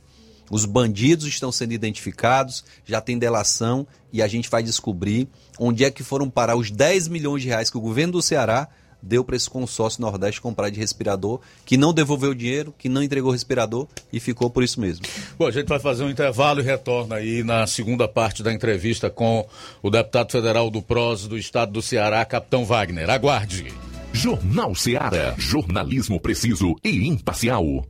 Os 0.50 0.64
bandidos 0.64 1.26
estão 1.26 1.52
sendo 1.52 1.72
identificados, 1.72 2.64
já 2.86 3.02
tem 3.02 3.18
delação 3.18 3.86
e 4.10 4.22
a 4.22 4.28
gente 4.28 4.48
vai 4.48 4.62
descobrir 4.62 5.28
onde 5.58 5.84
é 5.84 5.90
que 5.90 6.02
foram 6.02 6.30
parar 6.30 6.56
os 6.56 6.70
10 6.70 7.08
milhões 7.08 7.42
de 7.42 7.48
reais 7.48 7.68
que 7.68 7.76
o 7.76 7.82
governo 7.82 8.14
do 8.14 8.22
Ceará 8.22 8.66
deu 9.02 9.24
para 9.24 9.36
esse 9.36 9.48
consórcio 9.48 10.00
Nordeste 10.00 10.40
comprar 10.40 10.70
de 10.70 10.78
respirador, 10.78 11.40
que 11.64 11.76
não 11.76 11.92
devolveu 11.92 12.30
o 12.30 12.34
dinheiro, 12.34 12.74
que 12.76 12.88
não 12.88 13.02
entregou 13.02 13.30
o 13.30 13.32
respirador 13.32 13.86
e 14.12 14.20
ficou 14.20 14.50
por 14.50 14.62
isso 14.62 14.80
mesmo. 14.80 15.04
Bom, 15.38 15.46
a 15.46 15.50
gente 15.50 15.68
vai 15.68 15.78
fazer 15.78 16.04
um 16.04 16.10
intervalo 16.10 16.60
e 16.60 16.64
retorna 16.64 17.16
aí 17.16 17.42
na 17.42 17.66
segunda 17.66 18.06
parte 18.08 18.42
da 18.42 18.52
entrevista 18.52 19.10
com 19.10 19.46
o 19.82 19.90
deputado 19.90 20.32
federal 20.32 20.70
do 20.70 20.82
PROS 20.82 21.26
do 21.26 21.38
estado 21.38 21.72
do 21.72 21.82
Ceará, 21.82 22.24
Capitão 22.24 22.64
Wagner. 22.64 23.08
Aguarde. 23.10 23.72
Jornal 24.12 24.74
Ceará, 24.74 25.34
jornalismo 25.38 26.20
preciso 26.20 26.74
e 26.84 27.06
imparcial. 27.06 27.86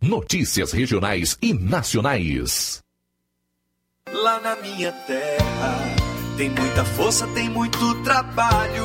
Notícias 0.00 0.72
regionais 0.72 1.36
e 1.42 1.52
nacionais. 1.52 2.80
Lá 4.12 4.40
na 4.40 4.56
minha 4.56 4.92
terra 4.92 5.96
tem 6.36 6.48
muita 6.48 6.84
força, 6.84 7.26
tem 7.28 7.50
muito 7.50 8.02
trabalho 8.04 8.84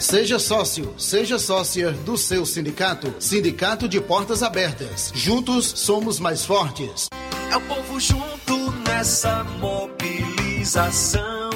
Seja 0.00 0.38
sócio, 0.38 0.94
seja 0.96 1.38
sócia 1.38 1.92
do 1.92 2.16
seu 2.16 2.46
sindicato. 2.46 3.14
Sindicato 3.20 3.86
de 3.86 4.00
Portas 4.00 4.42
Abertas. 4.42 5.12
Juntos 5.14 5.66
somos 5.66 6.18
mais 6.18 6.42
fortes. 6.42 7.06
É 7.52 7.56
o 7.58 7.60
povo 7.60 8.00
junto 8.00 8.72
nessa 8.88 9.44
mobilização. 9.60 11.50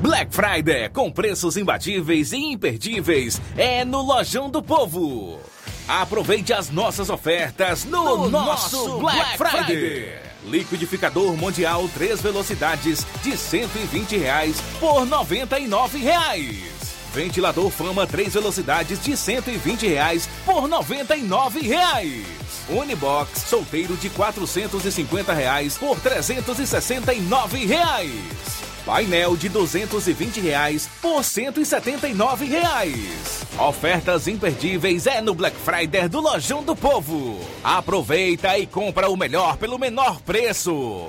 Black 0.00 0.34
Friday 0.34 0.88
com 0.88 1.08
preços 1.12 1.56
imbatíveis 1.56 2.32
e 2.32 2.38
imperdíveis 2.38 3.40
é 3.56 3.84
no 3.84 4.02
Lojão 4.02 4.50
do 4.50 4.60
Povo. 4.60 5.38
Aproveite 5.86 6.52
as 6.52 6.68
nossas 6.68 7.10
ofertas 7.10 7.84
no, 7.84 8.02
No 8.02 8.28
nosso, 8.28 8.76
nosso 8.76 8.98
Black, 8.98 9.38
Black 9.38 9.38
Friday. 9.38 9.76
Friday. 9.76 10.33
Liquidificador 10.46 11.36
Mundial 11.36 11.88
3 11.94 12.20
velocidades 12.20 13.06
de 13.22 13.36
120 13.36 14.16
reais 14.18 14.60
por 14.78 15.06
99 15.06 15.98
reais. 15.98 16.74
Ventilador 17.14 17.70
Fama 17.70 18.06
3 18.06 18.34
velocidades 18.34 19.02
de 19.02 19.16
120 19.16 19.86
reais 19.86 20.28
por 20.44 20.68
99 20.68 21.60
reais. 21.60 22.26
Unibox 22.68 23.42
solteiro 23.42 23.96
de 23.96 24.10
450 24.10 25.32
reais 25.32 25.78
por 25.78 25.98
369 26.00 27.66
reais. 27.66 28.73
Painel 28.84 29.34
de 29.36 29.48
220 29.48 30.40
reais 30.40 30.88
por 31.00 31.24
179 31.24 32.44
reais. 32.44 33.42
Ofertas 33.58 34.28
imperdíveis 34.28 35.06
é 35.06 35.22
no 35.22 35.34
Black 35.34 35.56
Friday 35.56 36.06
do 36.06 36.20
Lojão 36.20 36.62
do 36.62 36.76
Povo. 36.76 37.40
Aproveita 37.62 38.58
e 38.58 38.66
compra 38.66 39.08
o 39.08 39.16
melhor 39.16 39.56
pelo 39.56 39.78
menor 39.78 40.20
preço. 40.20 41.08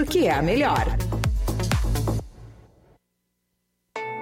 porque 0.01 0.25
é 0.25 0.31
a 0.31 0.41
melhor. 0.41 0.97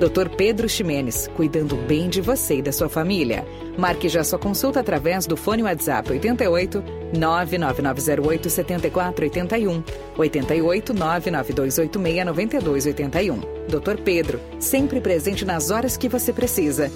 Dr. 0.00 0.30
Pedro 0.34 0.66
Ximenes, 0.66 1.28
cuidando 1.36 1.76
bem 1.76 2.08
de 2.08 2.22
você 2.22 2.56
e 2.56 2.62
da 2.62 2.72
sua 2.72 2.88
família. 2.88 3.46
Marque 3.76 4.08
já 4.08 4.24
sua 4.24 4.38
consulta 4.38 4.80
através 4.80 5.26
do 5.26 5.36
fone 5.36 5.62
WhatsApp 5.62 6.10
88 6.10 6.82
99908 7.12 8.48
7481 8.48 9.84
88 10.16 10.94
99286 10.94 12.24
9281. 12.24 13.40
Dr. 13.68 14.02
Pedro, 14.02 14.40
sempre 14.58 15.02
presente 15.02 15.44
nas 15.44 15.70
horas 15.70 15.98
que 15.98 16.08
você 16.08 16.32
precisa. 16.32 16.90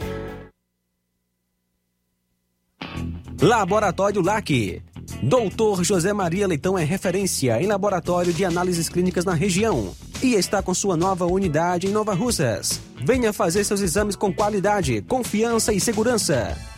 Laboratório 3.39 4.23
LAC. 4.23 4.83
Doutor 5.23 5.85
José 5.85 6.15
Maria 6.15 6.47
Leitão 6.47 6.79
é 6.79 6.85
referência 6.85 7.61
em 7.61 7.67
laboratório 7.67 8.33
de 8.33 8.47
análises 8.47 8.89
clínicas 8.89 9.27
na 9.27 9.35
região 9.35 9.95
e 10.23 10.35
está 10.35 10.63
com 10.63 10.73
sua 10.73 10.97
nova 10.97 11.27
unidade 11.27 11.87
em 11.87 11.91
Nova 11.91 12.15
Russas. 12.15 12.81
Venha 13.05 13.35
fazer 13.35 13.65
seus 13.65 13.83
exames 13.83 14.17
com 14.17 14.33
qualidade, 14.33 15.03
confiança 15.03 15.75
e 15.75 15.79
segurança. 15.79 16.57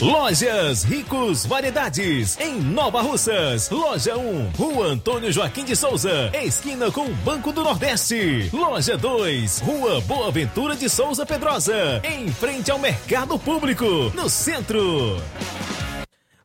Lojas 0.00 0.84
Ricos 0.84 1.46
Variedades, 1.46 2.38
em 2.38 2.60
Nova 2.60 3.00
Russas. 3.00 3.70
Loja 3.70 4.14
1, 4.14 4.50
Rua 4.50 4.88
Antônio 4.88 5.32
Joaquim 5.32 5.64
de 5.64 5.74
Souza, 5.74 6.30
esquina 6.34 6.90
com 6.90 7.06
o 7.06 7.14
Banco 7.14 7.50
do 7.50 7.64
Nordeste. 7.64 8.50
Loja 8.52 8.98
2, 8.98 9.60
Rua 9.60 10.02
Boa 10.02 10.30
Ventura 10.30 10.76
de 10.76 10.86
Souza 10.90 11.24
Pedrosa, 11.24 12.02
em 12.04 12.28
frente 12.28 12.70
ao 12.70 12.78
Mercado 12.78 13.38
Público, 13.38 13.86
no 14.14 14.28
centro. 14.28 15.16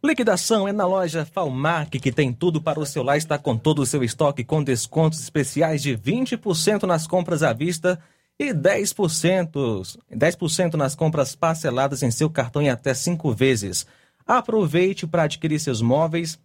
Liquidação 0.02 0.66
é 0.66 0.72
na 0.72 0.88
loja 0.88 1.26
Falmac, 1.26 2.00
que 2.00 2.12
tem 2.12 2.32
tudo 2.32 2.62
para 2.62 2.80
o 2.80 2.86
seu 2.86 3.04
lar, 3.04 3.18
está 3.18 3.38
com 3.38 3.58
todo 3.58 3.80
o 3.82 3.86
seu 3.86 4.02
estoque 4.02 4.46
com 4.46 4.64
descontos 4.64 5.20
especiais 5.20 5.82
de 5.82 5.96
20% 5.98 6.84
nas 6.84 7.06
compras 7.06 7.44
à 7.44 7.52
vista 7.52 8.00
e 8.42 8.54
10%, 8.56 10.00
10% 10.12 10.74
nas 10.74 10.96
compras 10.96 11.36
parceladas 11.36 12.02
em 12.02 12.10
seu 12.10 12.28
cartão 12.28 12.60
em 12.60 12.72
até 12.72 12.92
cinco 12.96 13.32
vezes. 13.32 13.86
Aproveite 14.26 15.06
para 15.06 15.22
adquirir 15.24 15.60
seus 15.60 15.80
móveis. 15.80 16.40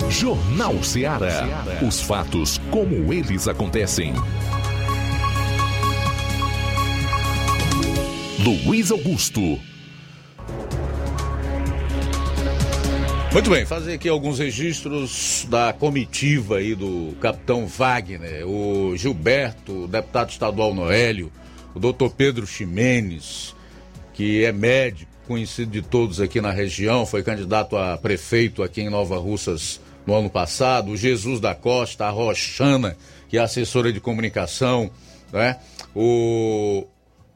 Jornal 0.10 0.84
Ceará. 0.84 1.64
Os 1.82 2.02
fatos 2.02 2.60
como 2.70 3.14
eles 3.14 3.48
acontecem. 3.48 4.12
Luiz 8.44 8.92
Augusto. 8.92 9.40
Muito 13.32 13.50
bem, 13.50 13.66
fazer 13.66 13.94
aqui 13.94 14.10
alguns 14.10 14.40
registros 14.40 15.48
da 15.50 15.72
comitiva 15.72 16.58
aí 16.58 16.76
do 16.76 17.16
capitão 17.22 17.66
Wagner, 17.66 18.46
o 18.46 18.94
Gilberto, 18.98 19.86
o 19.86 19.88
deputado 19.88 20.32
estadual 20.32 20.74
Noélio, 20.74 21.32
o 21.74 21.80
doutor 21.80 22.10
Pedro 22.10 22.46
Ximenes, 22.46 23.56
que 24.14 24.44
é 24.44 24.52
médico, 24.52 25.09
conhecido 25.30 25.70
de 25.70 25.84
todos 25.84 26.20
aqui 26.20 26.42
na 26.42 26.50
região, 26.50 27.06
foi 27.06 27.22
candidato 27.22 27.78
a 27.78 27.96
prefeito 28.00 28.64
aqui 28.64 28.82
em 28.82 28.90
Nova 28.90 29.16
Russas 29.20 29.80
no 30.04 30.16
ano 30.16 30.28
passado, 30.28 30.90
o 30.90 30.98
Jesus 30.98 31.40
da 31.40 31.54
Costa, 31.54 32.08
a 32.08 32.10
Roxana, 32.10 32.98
que 33.30 33.38
é 33.38 33.40
assessora 33.40 33.94
de 33.94 34.00
comunicação, 34.00 34.90
né? 35.32 35.58
o 35.96 36.88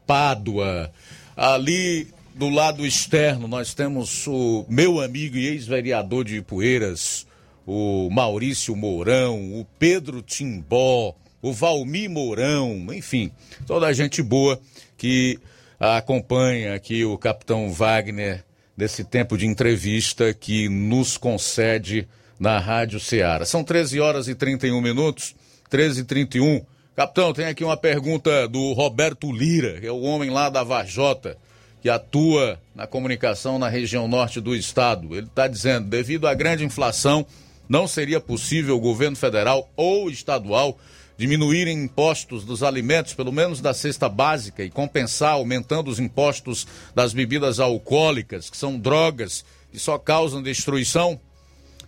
Pádua, 0.04 0.90
ali 1.36 2.08
do 2.34 2.48
lado 2.48 2.84
externo 2.84 3.46
nós 3.46 3.74
temos 3.74 4.26
o 4.26 4.66
meu 4.68 5.00
amigo 5.00 5.36
e 5.36 5.46
ex-vereador 5.46 6.24
de 6.24 6.38
Ipueiras, 6.38 7.28
o 7.64 8.10
Maurício 8.10 8.74
Mourão, 8.74 9.60
o 9.60 9.64
Pedro 9.78 10.20
Timbó, 10.20 11.14
o 11.40 11.52
Valmir 11.52 12.10
Mourão, 12.10 12.92
enfim, 12.92 13.30
toda 13.68 13.86
a 13.86 13.92
gente 13.92 14.20
boa 14.20 14.60
que 14.98 15.38
acompanha 15.78 16.74
aqui 16.74 17.04
o 17.04 17.18
capitão 17.18 17.72
Wagner 17.72 18.44
desse 18.76 19.04
tempo 19.04 19.36
de 19.36 19.46
entrevista 19.46 20.34
que 20.34 20.68
nos 20.68 21.16
concede 21.16 22.08
na 22.38 22.58
Rádio 22.58 22.98
Ceará. 22.98 23.44
São 23.44 23.62
13 23.62 24.00
horas 24.00 24.28
e 24.28 24.34
31 24.34 24.80
minutos, 24.80 25.34
13 25.70 26.00
e 26.00 26.04
31. 26.04 26.64
Capitão, 26.96 27.32
tem 27.32 27.46
aqui 27.46 27.64
uma 27.64 27.76
pergunta 27.76 28.46
do 28.48 28.72
Roberto 28.72 29.32
Lira, 29.32 29.80
que 29.80 29.86
é 29.86 29.92
o 29.92 30.02
homem 30.02 30.30
lá 30.30 30.48
da 30.48 30.62
Vajota, 30.62 31.36
que 31.82 31.90
atua 31.90 32.58
na 32.74 32.86
comunicação 32.86 33.58
na 33.58 33.68
região 33.68 34.08
norte 34.08 34.40
do 34.40 34.54
estado. 34.54 35.14
Ele 35.14 35.26
está 35.26 35.46
dizendo, 35.46 35.88
devido 35.88 36.26
à 36.26 36.34
grande 36.34 36.64
inflação, 36.64 37.26
não 37.68 37.86
seria 37.86 38.20
possível 38.20 38.76
o 38.76 38.80
governo 38.80 39.16
federal 39.16 39.70
ou 39.76 40.10
estadual 40.10 40.78
diminuírem 41.16 41.84
impostos 41.84 42.44
dos 42.44 42.62
alimentos, 42.62 43.14
pelo 43.14 43.32
menos 43.32 43.60
da 43.60 43.72
cesta 43.72 44.08
básica, 44.08 44.64
e 44.64 44.70
compensar 44.70 45.32
aumentando 45.32 45.90
os 45.90 45.98
impostos 45.98 46.66
das 46.94 47.12
bebidas 47.12 47.60
alcoólicas, 47.60 48.50
que 48.50 48.56
são 48.56 48.78
drogas 48.78 49.44
que 49.70 49.78
só 49.78 49.98
causam 49.98 50.42
destruição? 50.42 51.18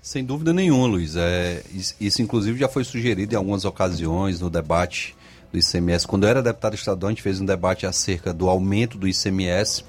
Sem 0.02 0.24
dúvida 0.24 0.52
nenhuma, 0.52 0.86
Luiz. 0.86 1.16
É, 1.16 1.62
isso, 2.00 2.22
inclusive, 2.22 2.58
já 2.58 2.68
foi 2.68 2.84
sugerido 2.84 3.34
em 3.34 3.36
algumas 3.36 3.64
ocasiões 3.64 4.40
no 4.40 4.48
debate 4.48 5.16
do 5.52 5.58
ICMS. 5.58 6.06
Quando 6.06 6.24
eu 6.24 6.30
era 6.30 6.42
deputado 6.42 6.74
estadual, 6.74 7.08
a 7.08 7.12
gente 7.12 7.22
fez 7.22 7.40
um 7.40 7.44
debate 7.44 7.86
acerca 7.86 8.32
do 8.32 8.48
aumento 8.48 8.98
do 8.98 9.08
ICMS 9.08 9.84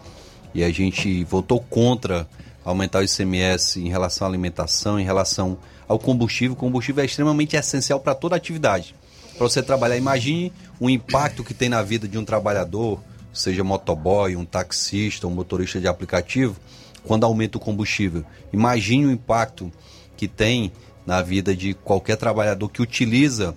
e 0.54 0.64
a 0.64 0.72
gente 0.72 1.24
votou 1.24 1.60
contra 1.60 2.28
aumentar 2.64 3.00
o 3.00 3.04
ICMS 3.04 3.80
em 3.80 3.90
relação 3.90 4.28
à 4.28 4.30
alimentação, 4.30 5.00
em 5.00 5.06
relação 5.06 5.58
ao 5.88 6.00
combustível. 6.00 6.54
O 6.54 6.56
combustível 6.56 7.04
é 7.04 7.06
extremamente 7.06 7.56
essencial 7.56 8.00
para 8.00 8.16
toda 8.16 8.36
atividade. 8.36 8.96
Para 9.38 9.48
você 9.48 9.62
trabalhar, 9.62 9.96
imagine 9.96 10.52
o 10.80 10.90
impacto 10.90 11.44
que 11.44 11.54
tem 11.54 11.70
na 11.70 11.84
vida 11.84 12.08
de 12.08 12.18
um 12.18 12.26
trabalhador, 12.26 13.00
seja 13.32 13.64
motoboy, 13.64 14.36
um 14.36 14.44
taxista, 14.44 15.28
um 15.28 15.32
motorista 15.32 15.80
de 15.80 15.88
aplicativo, 15.88 16.60
quando 17.04 17.24
aumenta 17.24 17.58
o 17.58 17.62
combustível. 17.62 18.26
Imagine 18.52 19.06
o 19.06 19.12
impacto 19.12 19.72
que 20.18 20.28
tem 20.28 20.72
na 21.06 21.22
vida 21.22 21.56
de 21.56 21.76
qualquer 21.76 22.18
trabalhador 22.18 22.68
que 22.70 22.82
utiliza 22.82 23.54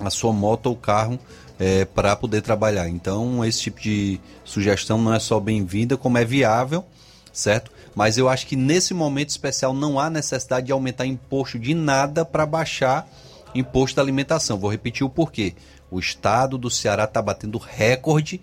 a 0.00 0.08
sua 0.08 0.32
moto 0.32 0.66
ou 0.66 0.76
carro 0.76 1.18
é, 1.58 1.84
para 1.84 2.16
poder 2.16 2.40
trabalhar. 2.40 2.88
Então, 2.88 3.44
esse 3.44 3.60
tipo 3.60 3.78
de 3.78 4.18
sugestão 4.42 4.96
não 4.96 5.12
é 5.12 5.20
só 5.20 5.38
bem-vinda, 5.38 5.98
como 5.98 6.16
é 6.16 6.24
viável, 6.24 6.82
certo? 7.30 7.70
Mas 7.94 8.16
eu 8.16 8.26
acho 8.26 8.46
que 8.46 8.56
nesse 8.56 8.94
momento 8.94 9.28
especial 9.28 9.74
não 9.74 10.00
há 10.00 10.08
necessidade 10.08 10.66
de 10.66 10.72
aumentar 10.72 11.04
imposto 11.04 11.58
de 11.58 11.74
nada 11.74 12.24
para 12.24 12.46
baixar 12.46 13.06
imposto 13.54 13.96
da 13.96 14.02
alimentação. 14.02 14.58
Vou 14.58 14.70
repetir 14.70 15.04
o 15.04 15.10
porquê. 15.10 15.54
O 15.90 15.98
estado 15.98 16.56
do 16.56 16.70
Ceará 16.70 17.04
está 17.04 17.20
batendo 17.20 17.58
recorde 17.58 18.40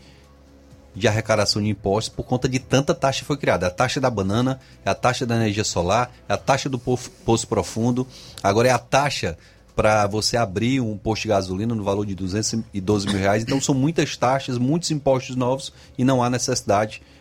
de 0.93 1.07
arrecadação 1.07 1.61
de 1.61 1.69
impostos 1.69 2.13
por 2.13 2.23
conta 2.23 2.49
de 2.49 2.59
tanta 2.59 2.93
taxa 2.93 3.19
que 3.19 3.25
foi 3.25 3.37
criada. 3.37 3.67
A 3.67 3.69
taxa 3.69 4.01
da 4.01 4.09
banana, 4.09 4.59
a 4.83 4.95
taxa 4.95 5.25
da 5.25 5.35
energia 5.35 5.63
solar, 5.63 6.11
a 6.27 6.35
taxa 6.35 6.67
do 6.67 6.79
poço 6.79 7.47
profundo, 7.47 8.07
agora 8.41 8.69
é 8.69 8.71
a 8.71 8.79
taxa 8.79 9.37
para 9.75 10.07
você 10.07 10.35
abrir 10.35 10.81
um 10.81 10.97
posto 10.97 11.21
de 11.23 11.27
gasolina 11.27 11.75
no 11.75 11.83
valor 11.83 12.03
de 12.03 12.15
212 12.15 13.05
mil 13.05 13.17
reais. 13.19 13.43
Então 13.43 13.61
são 13.61 13.75
muitas 13.75 14.17
taxas, 14.17 14.57
muitos 14.57 14.89
impostos 14.89 15.35
novos 15.35 15.71
e 15.95 16.03
não 16.03 16.23
há 16.23 16.31
necessidade 16.31 16.93
de 16.93 17.16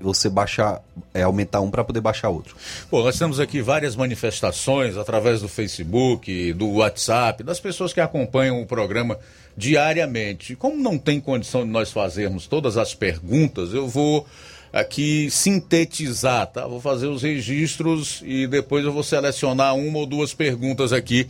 você 0.00 0.28
baixar, 0.28 0.82
é, 1.12 1.22
aumentar 1.22 1.60
um 1.60 1.70
para 1.70 1.82
poder 1.82 2.00
baixar 2.00 2.28
outro. 2.28 2.56
Bom, 2.90 3.02
nós 3.02 3.18
temos 3.18 3.40
aqui 3.40 3.60
várias 3.60 3.96
manifestações 3.96 4.96
através 4.96 5.40
do 5.40 5.48
Facebook, 5.48 6.52
do 6.52 6.68
WhatsApp, 6.74 7.42
das 7.42 7.58
pessoas 7.58 7.92
que 7.92 8.00
acompanham 8.00 8.60
o 8.60 8.66
programa 8.66 9.18
diariamente. 9.56 10.54
Como 10.54 10.76
não 10.76 10.96
tem 10.96 11.20
condição 11.20 11.64
de 11.64 11.70
nós 11.70 11.90
fazermos 11.90 12.46
todas 12.46 12.76
as 12.76 12.94
perguntas, 12.94 13.74
eu 13.74 13.88
vou 13.88 14.26
aqui 14.72 15.30
sintetizar, 15.30 16.46
tá? 16.46 16.66
Vou 16.66 16.80
fazer 16.80 17.06
os 17.06 17.22
registros 17.22 18.22
e 18.24 18.46
depois 18.46 18.84
eu 18.84 18.92
vou 18.92 19.02
selecionar 19.02 19.74
uma 19.74 19.98
ou 19.98 20.06
duas 20.06 20.34
perguntas 20.34 20.92
aqui 20.92 21.26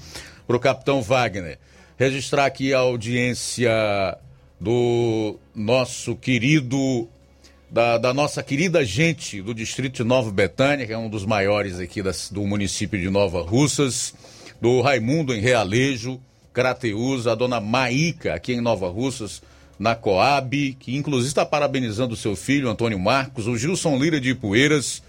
para 0.46 0.56
o 0.56 0.60
capitão 0.60 1.02
Wagner. 1.02 1.58
Registrar 1.96 2.46
aqui 2.46 2.72
a 2.72 2.78
audiência 2.78 3.70
do 4.60 5.36
nosso 5.54 6.16
querido, 6.16 7.08
da, 7.70 7.98
da 7.98 8.14
nossa 8.14 8.42
querida 8.42 8.84
gente 8.84 9.42
do 9.42 9.54
distrito 9.54 9.96
de 9.96 10.04
Nova 10.04 10.30
Betânia, 10.30 10.86
que 10.86 10.92
é 10.92 10.98
um 10.98 11.08
dos 11.08 11.26
maiores 11.26 11.78
aqui 11.78 12.02
das, 12.02 12.30
do 12.30 12.46
município 12.46 12.98
de 12.98 13.10
Nova 13.10 13.42
Russas, 13.42 14.14
do 14.60 14.80
Raimundo 14.80 15.34
em 15.34 15.40
Realejo, 15.40 16.20
Crateus, 16.52 17.26
a 17.26 17.34
dona 17.34 17.60
Maíca 17.60 18.34
aqui 18.34 18.54
em 18.54 18.60
Nova 18.60 18.88
Russas, 18.88 19.42
na 19.78 19.94
Coab, 19.94 20.76
que 20.80 20.96
inclusive 20.96 21.28
está 21.28 21.46
parabenizando 21.46 22.14
o 22.14 22.16
seu 22.16 22.34
filho, 22.34 22.68
Antônio 22.68 22.98
Marcos, 22.98 23.46
o 23.46 23.56
Gilson 23.56 23.96
Lira 23.96 24.20
de 24.20 24.30
Ipueiras, 24.30 25.02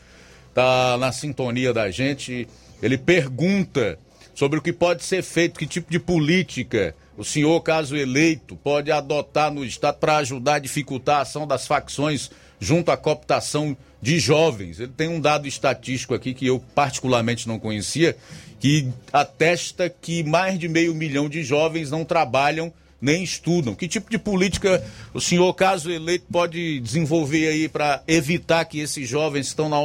está 0.50 0.98
na 0.98 1.12
sintonia 1.12 1.74
da 1.74 1.90
gente. 1.90 2.48
Ele 2.82 2.98
pergunta 2.98 3.98
sobre 4.36 4.60
o 4.60 4.62
que 4.62 4.72
pode 4.72 5.04
ser 5.04 5.24
feito, 5.24 5.58
que 5.58 5.66
tipo 5.66 5.90
de 5.90 5.98
política 5.98 6.94
o 7.20 7.26
senhor, 7.26 7.60
caso 7.62 7.98
eleito, 7.98 8.56
pode 8.56 8.90
adotar 8.94 9.52
no 9.52 9.66
Estado 9.66 9.98
para 9.98 10.16
ajudar 10.18 10.54
a 10.54 10.60
dificultar 10.60 11.18
a 11.18 11.22
ação 11.24 11.46
das 11.46 11.68
facções 11.68 12.32
junto 12.60 12.92
à 12.92 12.98
cooptação 12.98 13.76
de 14.02 14.20
jovens. 14.20 14.80
Ele 14.80 14.92
tem 14.96 15.08
um 15.08 15.20
dado 15.20 15.48
estatístico 15.48 16.14
aqui 16.14 16.34
que 16.34 16.48
eu 16.48 16.64
particularmente 16.74 17.48
não 17.48 17.60
conhecia, 17.60 18.16
que 18.60 18.88
atesta 19.12 19.90
que 19.90 20.24
mais 20.24 20.60
de 20.60 20.68
meio 20.68 20.94
milhão 20.94 21.30
de 21.30 21.44
jovens 21.44 21.92
não 21.92 22.04
trabalham 22.04 22.72
nem 23.02 23.24
estudam. 23.24 23.74
Que 23.74 23.88
tipo 23.88 24.10
de 24.12 24.18
política 24.18 24.84
o 25.14 25.22
senhor, 25.22 25.54
caso 25.54 25.90
eleito, 25.90 26.26
pode 26.32 26.80
desenvolver 26.82 27.48
aí 27.48 27.70
para 27.70 28.04
evitar 28.08 28.66
que 28.66 28.80
esses 28.80 29.08
jovens 29.08 29.48
que 29.48 29.50
estão 29.50 29.70
na 29.70 29.80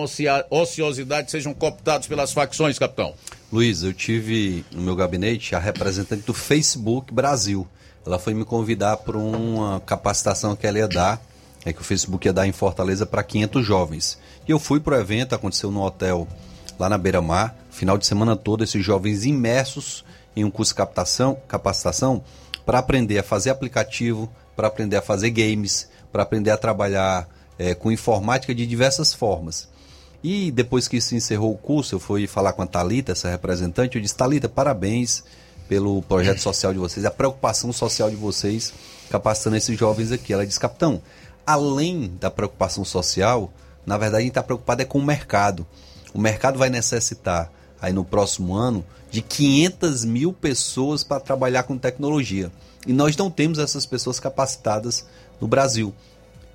ociosidade 0.51 1.31
sejam 1.31 1.55
cooptados 1.55 2.09
pelas 2.09 2.33
facções, 2.33 2.79
capitão? 2.79 3.15
Luiz, 3.53 3.83
eu 3.83 3.93
tive 3.93 4.65
no 4.73 4.83
meu 4.83 4.97
gabinete 4.97 5.55
a 5.55 5.59
representante 5.59 6.23
do 6.23 6.35
Facebook 6.35 7.15
Brasil. 7.15 7.67
Ela 8.05 8.19
foi 8.19 8.35
me 8.35 8.45
convidar 8.45 8.97
para 8.99 9.17
uma 9.17 9.81
capacitação 9.81 10.57
que 10.57 10.67
ela 10.67 10.79
ia 10.79 10.89
dar, 10.89 11.23
é 11.65 11.73
que 11.73 11.81
o 11.81 11.85
Facebook 11.85 12.27
ia 12.27 12.33
dar 12.33 12.47
em 12.47 12.53
Fortaleza 12.53 13.07
para 13.07 13.23
500 13.23 13.65
jovens. 13.65 14.19
E 14.47 14.51
eu 14.51 14.59
fui 14.59 14.81
para 14.81 14.97
o 14.97 15.01
evento, 15.01 15.35
aconteceu 15.35 15.71
no 15.71 15.83
hotel 15.83 16.29
lá 16.79 16.89
na 16.89 16.99
Beira-Mar, 16.99 17.57
final 17.71 17.97
de 17.97 18.07
semana 18.07 18.37
todo, 18.37 18.65
esses 18.65 18.85
jovens 18.85 19.25
imersos 19.25 20.05
em 20.37 20.45
um 20.45 20.51
curso 20.51 20.73
de 20.73 20.77
captação, 20.77 21.39
capacitação 21.49 22.23
para 22.67 22.79
aprender 22.79 23.19
a 23.19 23.23
fazer 23.23 23.51
aplicativo, 23.51 24.31
para 24.57 24.69
aprender 24.69 24.97
a 24.97 25.03
fazer 25.03 25.31
games, 25.31 25.89
para 26.11 26.23
aprender 26.23 26.51
a 26.51 26.57
trabalhar 26.57 27.29
é, 27.59 27.75
com 27.75 27.93
informática 27.93 28.55
de 28.55 28.67
diversas 28.67 29.13
formas. 29.13 29.69
E 30.23 30.51
depois 30.51 30.89
que 30.89 31.01
se 31.01 31.15
encerrou 31.15 31.53
o 31.53 31.59
curso, 31.59 31.95
eu 31.95 32.01
fui 32.01 32.27
falar 32.27 32.55
com 32.55 32.63
a 32.63 32.67
Talita, 32.67 33.13
essa 33.13 33.29
representante, 33.29 33.97
eu 33.97 34.03
disse: 34.03 34.17
Talita, 34.17 34.49
parabéns 34.49 35.23
pelo 35.69 36.03
projeto 36.03 36.41
social 36.41 36.73
de 36.73 36.79
vocês, 36.79 37.05
a 37.05 37.11
preocupação 37.11 37.73
social 37.73 38.11
de 38.11 38.17
vocês 38.17 38.73
capacitando 39.11 39.57
esses 39.57 39.79
jovens 39.79 40.13
aqui. 40.13 40.33
Ela 40.33 40.47
disse: 40.47 40.59
Capitão, 40.59 41.03
além 41.47 42.17
da 42.21 42.31
preocupação 42.31 42.85
social, 42.85 43.53
na 43.87 43.97
verdade 43.99 44.19
a 44.19 44.21
gente 44.23 44.31
está 44.31 44.43
preocupado 44.43 44.83
é 44.83 44.85
com 44.85 44.99
o 44.99 45.05
mercado. 45.05 45.67
O 46.13 46.19
mercado 46.19 46.59
vai 46.59 46.71
necessitar 46.71 47.51
aí 47.81 47.93
no 47.93 48.05
próximo 48.05 48.55
ano 48.55 48.85
de 49.11 49.23
500 49.23 50.05
mil 50.05 50.33
pessoas 50.33 51.05
para 51.05 51.21
trabalhar 51.21 51.65
com 51.65 51.79
tecnologia. 51.79 52.51
E 52.87 52.93
nós 52.93 53.17
não 53.17 53.31
temos 53.31 53.59
essas 53.59 53.87
pessoas 53.87 54.19
capacitadas 54.19 55.07
no 55.41 55.47
Brasil. 55.47 55.95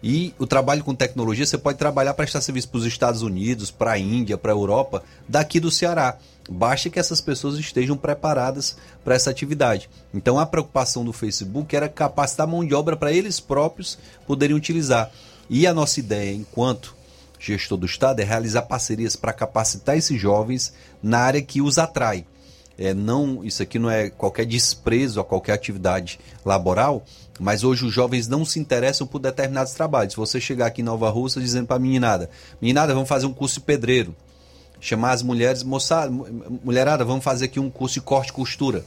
E 0.02 0.34
o 0.40 0.48
trabalho 0.48 0.84
com 0.84 0.96
tecnologia, 0.96 1.46
você 1.46 1.58
pode 1.58 1.78
trabalhar 1.78 2.14
para 2.14 2.24
prestar 2.24 2.42
serviço 2.42 2.70
para 2.70 2.80
os 2.80 2.86
Estados 2.86 3.22
Unidos, 3.22 3.70
para 3.70 3.92
a 3.92 4.00
Índia, 4.00 4.38
para 4.38 4.52
a 4.52 4.56
Europa, 4.56 5.04
daqui 5.28 5.60
do 5.60 5.70
Ceará. 5.70 6.18
Basta 6.50 6.90
que 6.90 7.00
essas 7.00 7.22
pessoas 7.22 7.58
estejam 7.60 7.96
preparadas 7.96 8.76
para 9.04 9.16
essa 9.16 9.30
atividade. 9.30 9.90
Então 10.14 10.40
a 10.40 10.46
preocupação 10.46 11.06
do 11.06 11.14
Facebook 11.14 11.76
era 11.76 11.88
capacitar 11.88 12.48
mão 12.48 12.66
de 12.66 12.74
obra 12.74 12.98
para 12.98 13.14
eles 13.14 13.40
próprios 13.40 13.98
poderem 14.26 14.56
utilizar. 14.56 15.12
E 15.50 15.68
a 15.68 15.74
nossa 15.74 16.00
ideia, 16.00 16.34
enquanto 16.34 16.96
gestor 17.40 17.78
do 17.78 17.86
Estado, 17.86 18.20
é 18.20 18.24
realizar 18.24 18.64
parcerias 18.64 19.16
para 19.16 19.32
capacitar 19.32 19.98
esses 19.98 20.20
jovens 20.20 20.74
na 21.02 21.20
área 21.20 21.42
que 21.42 21.62
os 21.62 21.78
atrai 21.78 22.26
é, 22.80 22.94
não, 22.94 23.44
isso 23.44 23.62
aqui 23.62 23.78
não 23.78 23.92
é 23.92 24.10
qualquer 24.10 24.46
desprezo 24.46 25.20
a 25.20 25.26
qualquer 25.26 25.52
atividade 25.52 26.18
laboral, 26.46 27.04
mas 27.38 27.62
hoje 27.62 27.86
os 27.86 27.94
jovens 27.94 28.30
não 28.30 28.46
se 28.46 28.58
interessam 28.58 29.06
por 29.06 29.20
determinados 29.20 29.74
trabalhos. 29.74 30.14
Se 30.14 30.18
você 30.18 30.40
chegar 30.40 30.68
aqui 30.68 30.80
em 30.80 30.86
Nova 30.86 31.10
Rússia 31.10 31.42
dizendo 31.42 31.68
para 31.68 31.76
a 31.76 31.80
meninada, 31.80 32.30
meninada, 32.62 32.94
vamos 32.94 33.10
fazer 33.10 33.26
um 33.26 33.34
curso 33.34 33.60
de 33.60 33.66
pedreiro, 33.66 34.16
chamar 34.80 35.12
as 35.12 35.24
mulheres, 35.24 35.64
moçada, 35.64 36.12
mulherada, 36.64 37.04
vamos 37.04 37.24
fazer 37.24 37.46
aqui 37.46 37.60
um 37.60 37.70
curso 37.70 37.96
de 37.96 38.02
corte 38.02 38.30
e 38.30 38.34
costura. 38.34 38.86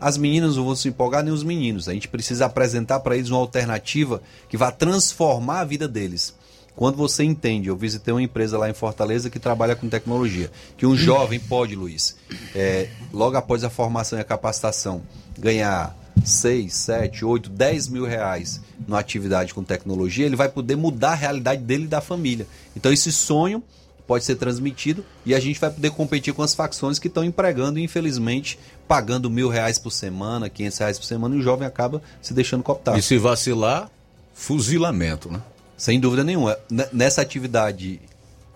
As 0.00 0.16
meninas 0.16 0.56
não 0.56 0.64
vão 0.64 0.76
se 0.76 0.88
empolgar, 0.88 1.22
nem 1.22 1.32
os 1.32 1.42
meninos. 1.42 1.88
A 1.88 1.92
gente 1.92 2.08
precisa 2.08 2.46
apresentar 2.46 3.00
para 3.00 3.16
eles 3.16 3.30
uma 3.30 3.38
alternativa 3.38 4.20
que 4.48 4.56
vá 4.56 4.70
transformar 4.70 5.60
a 5.60 5.64
vida 5.64 5.88
deles. 5.88 6.34
Quando 6.76 6.96
você 6.96 7.22
entende, 7.22 7.68
eu 7.68 7.76
visitei 7.76 8.12
uma 8.12 8.22
empresa 8.22 8.58
lá 8.58 8.68
em 8.68 8.74
Fortaleza 8.74 9.30
que 9.30 9.38
trabalha 9.38 9.76
com 9.76 9.88
tecnologia, 9.88 10.50
que 10.76 10.84
um 10.84 10.96
jovem 10.96 11.38
pode, 11.38 11.76
Luiz, 11.76 12.16
é, 12.54 12.88
logo 13.12 13.36
após 13.36 13.62
a 13.62 13.70
formação 13.70 14.18
e 14.18 14.22
a 14.22 14.24
capacitação, 14.24 15.02
ganhar 15.38 15.96
6, 16.24 16.74
7, 16.74 17.24
8, 17.24 17.48
10 17.48 17.88
mil 17.88 18.04
reais 18.04 18.60
numa 18.86 18.98
atividade 18.98 19.54
com 19.54 19.62
tecnologia, 19.62 20.26
ele 20.26 20.36
vai 20.36 20.48
poder 20.48 20.76
mudar 20.76 21.12
a 21.12 21.14
realidade 21.14 21.62
dele 21.62 21.84
e 21.84 21.88
da 21.88 22.00
família. 22.00 22.46
Então 22.76 22.92
esse 22.92 23.12
sonho 23.12 23.62
pode 24.06 24.24
ser 24.24 24.36
transmitido 24.36 25.04
e 25.24 25.34
a 25.34 25.40
gente 25.40 25.58
vai 25.58 25.70
poder 25.70 25.90
competir 25.90 26.34
com 26.34 26.42
as 26.42 26.54
facções 26.54 26.98
que 26.98 27.08
estão 27.08 27.24
empregando, 27.24 27.78
infelizmente, 27.78 28.58
pagando 28.86 29.30
mil 29.30 29.48
reais 29.48 29.78
por 29.78 29.90
semana, 29.90 30.48
500 30.48 30.78
reais 30.78 30.98
por 30.98 31.04
semana, 31.04 31.34
e 31.34 31.38
o 31.38 31.42
jovem 31.42 31.66
acaba 31.66 32.02
se 32.20 32.34
deixando 32.34 32.62
cooptar. 32.62 32.98
E 32.98 33.02
se 33.02 33.16
vacilar, 33.18 33.90
fuzilamento, 34.34 35.30
né? 35.30 35.40
Sem 35.76 35.98
dúvida 35.98 36.22
nenhuma. 36.22 36.56
Nessa 36.92 37.20
atividade 37.20 38.00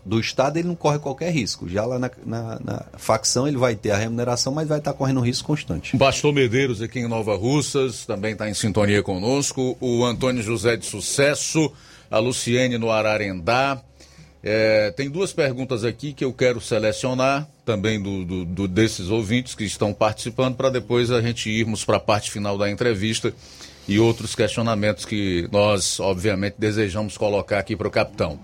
do 0.05 0.19
Estado, 0.19 0.59
ele 0.59 0.69
não 0.69 0.75
corre 0.75 0.99
qualquer 0.99 1.31
risco. 1.31 1.69
Já 1.69 1.85
lá 1.85 1.99
na, 1.99 2.11
na, 2.25 2.61
na, 2.65 2.85
facção, 2.97 3.47
ele 3.47 3.59
vai 3.59 3.75
ter 3.75 3.91
a 3.91 3.97
remuneração, 3.97 4.53
mas 4.53 4.69
vai 4.69 4.79
estar 4.79 4.93
correndo 4.93 5.21
risco 5.21 5.47
constante. 5.47 5.97
Bastou 5.97 6.33
Medeiros, 6.33 6.81
aqui 6.81 7.01
em 7.01 7.09
Nova 7.09 7.37
Russas, 7.37 8.07
também 8.07 8.33
está 8.33 8.49
em 8.49 8.55
sintonia 8.55 9.03
conosco. 9.03 9.77
O 9.81 10.05
Antônio 10.05 10.43
José 10.43 10.77
de 10.77 10.87
Sucesso, 10.87 11.71
a 12.11 12.19
Luciene 12.19 12.79
no 12.79 12.91
Ararendá. 12.91 13.83
É, 14.43 14.93
tem 14.93 15.11
duas 15.11 15.33
perguntas 15.33 15.85
aqui 15.85 16.13
que 16.13 16.25
eu 16.25 16.33
quero 16.33 16.61
selecionar, 16.61 17.49
também 17.65 18.01
do, 18.01 18.25
do, 18.25 18.45
do 18.45 18.69
desses 18.69 19.11
ouvintes 19.11 19.55
que 19.55 19.65
estão 19.65 19.93
participando, 19.93 20.57
para 20.57 20.71
depois 20.71 21.11
a 21.11 21.21
gente 21.21 21.51
irmos 21.51 21.85
para 21.85 21.97
a 21.97 22.01
parte 22.01 22.31
final 22.31 22.57
da 22.57 22.71
entrevista 22.71 23.33
e 23.89 23.99
outros 23.99 24.35
questionamentos 24.35 25.05
que 25.05 25.49
nós, 25.51 25.99
obviamente, 25.99 26.57
desejamos 26.59 27.17
colocar 27.17 27.59
aqui 27.59 27.75
para 27.75 27.89
o 27.89 27.91
capitão. 27.91 28.39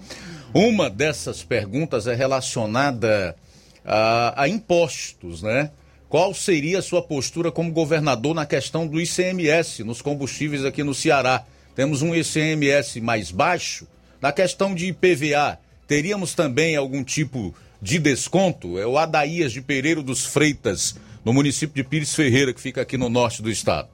Uma 0.53 0.89
dessas 0.89 1.43
perguntas 1.43 2.07
é 2.07 2.15
relacionada 2.15 3.37
a, 3.85 4.43
a, 4.43 4.49
impostos, 4.49 5.43
né? 5.43 5.71
Qual 6.09 6.33
seria 6.33 6.79
a 6.79 6.83
sua 6.83 7.03
postura 7.03 7.51
como 7.51 7.73
governador 7.73 8.35
na 8.35 8.47
questão 8.47 8.87
do 8.87 9.01
ICMS 9.01 9.83
nos 9.85 10.01
combustíveis 10.01 10.65
aqui 10.65 10.83
no 10.83 10.95
Ceará? 10.95 11.45
Temos 11.75 12.03
um 12.03 12.15
ICMS 12.15 13.01
mais 13.01 13.31
baixo. 13.31 13.87
Na 14.23 14.33
questão 14.33 14.75
de 14.75 14.87
IPVA, 14.87 15.59
teríamos 15.87 16.35
também 16.35 16.77
algum 16.77 17.03
tipo 17.03 17.55
de 17.81 17.99
desconto? 17.99 18.79
É 18.79 18.87
o 18.87 18.99
Adaías 18.99 19.53
de 19.53 19.61
Pereiro 19.61 20.03
dos 20.03 20.25
Freitas, 20.25 20.97
no 21.25 21.33
município 21.33 21.83
de 21.83 21.89
Pires 21.89 22.15
Ferreira, 22.15 22.53
que 22.53 22.61
fica 22.61 22.83
aqui 22.83 22.97
no 22.97 23.09
norte 23.09 23.43
do 23.43 23.51
estado. 23.51 23.89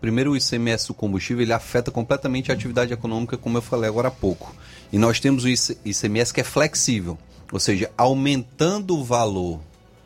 Primeiro, 0.00 0.32
o 0.32 0.36
ICMS 0.36 0.88
do 0.88 0.94
combustível 0.94 1.42
ele 1.42 1.52
afeta 1.52 1.90
completamente 1.90 2.50
a 2.50 2.54
atividade 2.54 2.92
econômica, 2.92 3.38
como 3.38 3.56
eu 3.56 3.62
falei 3.62 3.88
agora 3.88 4.08
há 4.08 4.10
pouco. 4.10 4.54
E 4.92 4.98
nós 4.98 5.18
temos 5.18 5.44
o 5.44 5.48
ICMS 5.48 6.32
que 6.32 6.42
é 6.42 6.44
flexível, 6.44 7.16
ou 7.50 7.58
seja, 7.58 7.90
aumentando 7.96 8.98
o 8.98 9.02
valor 9.02 9.60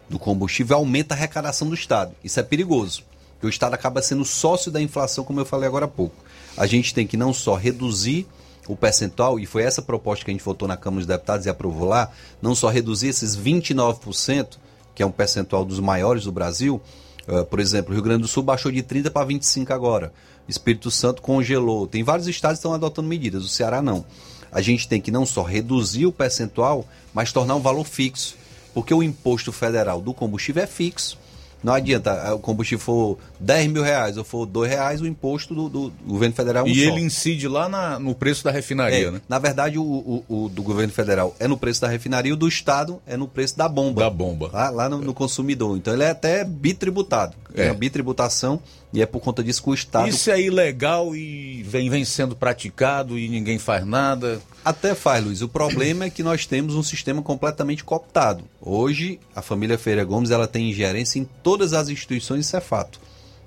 do 0.08 0.18
combustível, 0.18 0.76
aumenta 0.76 1.14
a 1.14 1.16
arrecadação 1.16 1.68
do 1.68 1.74
Estado. 1.74 2.14
Isso 2.22 2.38
é 2.38 2.42
perigoso, 2.42 3.02
porque 3.32 3.46
o 3.46 3.50
Estado 3.50 3.74
acaba 3.74 4.00
sendo 4.00 4.24
sócio 4.24 4.70
da 4.70 4.80
inflação, 4.80 5.24
como 5.24 5.40
eu 5.40 5.44
falei 5.44 5.66
agora 5.66 5.86
há 5.86 5.88
pouco. 5.88 6.24
A 6.56 6.66
gente 6.66 6.94
tem 6.94 7.06
que 7.06 7.16
não 7.16 7.32
só 7.32 7.54
reduzir 7.56 8.26
o 8.68 8.76
percentual, 8.76 9.40
e 9.40 9.46
foi 9.46 9.62
essa 9.62 9.82
proposta 9.82 10.24
que 10.24 10.30
a 10.30 10.34
gente 10.34 10.44
votou 10.44 10.68
na 10.68 10.76
Câmara 10.76 11.00
dos 11.00 11.06
Deputados 11.06 11.46
e 11.46 11.48
aprovou 11.48 11.88
lá, 11.88 12.10
não 12.40 12.54
só 12.54 12.68
reduzir 12.68 13.08
esses 13.08 13.36
29%, 13.36 14.58
que 14.94 15.02
é 15.02 15.06
um 15.06 15.10
percentual 15.10 15.64
dos 15.64 15.80
maiores 15.80 16.24
do 16.24 16.32
Brasil, 16.32 16.80
Uh, 17.28 17.44
por 17.44 17.60
exemplo, 17.60 17.92
Rio 17.92 18.02
Grande 18.02 18.22
do 18.22 18.28
Sul 18.28 18.42
baixou 18.42 18.72
de 18.72 18.82
30 18.82 19.10
para 19.10 19.26
25 19.26 19.70
agora. 19.70 20.10
Espírito 20.48 20.90
Santo 20.90 21.20
congelou. 21.20 21.86
Tem 21.86 22.02
vários 22.02 22.26
estados 22.26 22.56
que 22.56 22.60
estão 22.60 22.72
adotando 22.72 23.06
medidas, 23.06 23.44
o 23.44 23.48
Ceará 23.48 23.82
não. 23.82 24.02
A 24.50 24.62
gente 24.62 24.88
tem 24.88 24.98
que 24.98 25.10
não 25.10 25.26
só 25.26 25.42
reduzir 25.42 26.06
o 26.06 26.12
percentual, 26.12 26.86
mas 27.12 27.30
tornar 27.30 27.54
um 27.54 27.60
valor 27.60 27.84
fixo. 27.84 28.34
Porque 28.72 28.94
o 28.94 29.02
imposto 29.02 29.52
federal 29.52 30.00
do 30.00 30.14
combustível 30.14 30.62
é 30.62 30.66
fixo. 30.66 31.18
Não 31.62 31.72
adianta, 31.72 32.10
eh, 32.10 32.32
o 32.32 32.38
combustível 32.38 32.84
for 32.84 33.18
10 33.40 33.66
mil 33.70 33.82
reais 33.82 34.16
ou 34.16 34.24
for 34.24 34.46
2 34.46 34.68
reais, 34.70 35.00
o 35.00 35.06
imposto 35.06 35.54
do, 35.54 35.68
do 35.68 35.92
governo 36.06 36.34
federal 36.34 36.66
é 36.66 36.68
um 36.68 36.72
E 36.72 36.84
só. 36.84 36.90
ele 36.92 37.00
incide 37.00 37.48
lá 37.48 37.68
na- 37.68 37.98
no 37.98 38.14
preço 38.14 38.44
da 38.44 38.50
refinaria, 38.50 39.08
É, 39.08 39.10
né? 39.10 39.20
Na 39.28 39.38
verdade, 39.38 39.78
o, 39.78 39.82
o- 39.82 40.24
o 40.44 40.48
do 40.48 40.62
governo 40.62 40.92
federal 40.92 41.34
é 41.40 41.48
no 41.48 41.56
preço 41.56 41.80
da 41.80 41.88
refinaria, 41.88 42.32
o 42.32 42.36
do 42.36 42.46
estado 42.46 43.00
é 43.06 43.16
no 43.16 43.26
preço 43.26 43.56
da 43.58 43.68
bomba. 43.68 44.02
Da 44.02 44.10
bomba. 44.10 44.50
Lá, 44.52 44.70
lá 44.70 44.88
no, 44.88 44.98
no 44.98 45.12
consumidor. 45.14 45.76
Então 45.76 45.92
ele 45.94 46.04
é 46.04 46.10
até 46.10 46.44
bitributado. 46.44 47.34
É. 47.58 47.66
É. 47.66 47.70
uma 47.70 47.74
bitributação 47.74 48.60
e 48.92 49.02
é 49.02 49.06
por 49.06 49.20
conta 49.20 49.42
disso 49.42 49.62
que 49.62 49.70
o 49.70 49.74
estado. 49.74 50.08
Isso 50.08 50.30
é 50.30 50.40
ilegal 50.40 51.14
e 51.14 51.62
vem, 51.62 51.90
vem 51.90 52.04
sendo 52.04 52.34
praticado 52.34 53.18
e 53.18 53.28
ninguém 53.28 53.58
faz 53.58 53.84
nada. 53.84 54.40
Até 54.64 54.94
faz, 54.94 55.24
Luiz. 55.24 55.42
O 55.42 55.48
problema 55.48 56.04
é 56.04 56.10
que 56.10 56.22
nós 56.22 56.46
temos 56.46 56.74
um 56.74 56.82
sistema 56.82 57.22
completamente 57.22 57.84
cooptado. 57.84 58.44
Hoje, 58.60 59.20
a 59.34 59.42
família 59.42 59.78
Feira 59.78 60.04
Gomes 60.04 60.30
ela 60.30 60.46
tem 60.46 60.70
ingerência 60.70 61.18
em 61.18 61.28
todas 61.42 61.72
as 61.72 61.88
instituições, 61.88 62.46
isso 62.46 62.56
é 62.56 62.60
fato. 62.60 63.00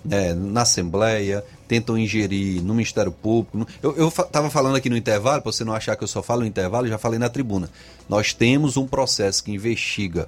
É, 0.10 0.34
na 0.34 0.64
Assembleia, 0.64 1.44
tentam 1.68 1.96
ingerir 1.96 2.62
no 2.64 2.74
Ministério 2.74 3.12
Público. 3.12 3.68
Eu 3.84 4.08
estava 4.08 4.50
falando 4.50 4.76
aqui 4.76 4.90
no 4.90 4.98
intervalo, 4.98 5.42
para 5.42 5.52
você 5.52 5.64
não 5.64 5.74
achar 5.74 5.96
que 5.96 6.04
eu 6.04 6.08
só 6.08 6.24
falo 6.24 6.42
no 6.42 6.48
intervalo, 6.48 6.88
já 6.88 6.98
falei 6.98 7.20
na 7.20 7.30
tribuna. 7.30 7.70
Nós 8.10 8.34
temos 8.34 8.78
um 8.78 8.88
processo 8.88 9.44
que 9.44 9.52
investiga 9.52 10.28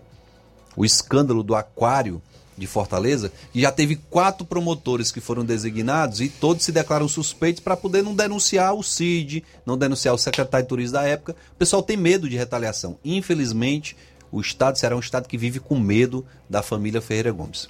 o 0.75 0.85
escândalo 0.85 1.43
do 1.43 1.55
aquário 1.55 2.21
de 2.57 2.67
Fortaleza, 2.67 3.31
e 3.53 3.61
já 3.61 3.71
teve 3.71 3.95
quatro 4.09 4.45
promotores 4.45 5.11
que 5.11 5.19
foram 5.19 5.43
designados 5.43 6.21
e 6.21 6.29
todos 6.29 6.63
se 6.63 6.71
declaram 6.71 7.07
suspeitos 7.07 7.61
para 7.61 7.77
poder 7.77 8.03
não 8.03 8.15
denunciar 8.15 8.73
o 8.73 8.83
CID, 8.83 9.43
não 9.65 9.77
denunciar 9.77 10.13
o 10.13 10.17
secretário 10.17 10.65
de 10.65 10.69
turismo 10.69 10.93
da 10.93 11.03
época. 11.03 11.35
O 11.53 11.55
pessoal 11.55 11.81
tem 11.81 11.97
medo 11.97 12.29
de 12.29 12.37
retaliação. 12.37 12.97
Infelizmente, 13.03 13.95
o 14.31 14.41
Estado 14.41 14.77
será 14.77 14.95
um 14.95 14.99
Estado 14.99 15.27
que 15.27 15.37
vive 15.37 15.59
com 15.59 15.79
medo 15.79 16.25
da 16.49 16.63
família 16.63 17.01
Ferreira 17.01 17.31
Gomes. 17.31 17.69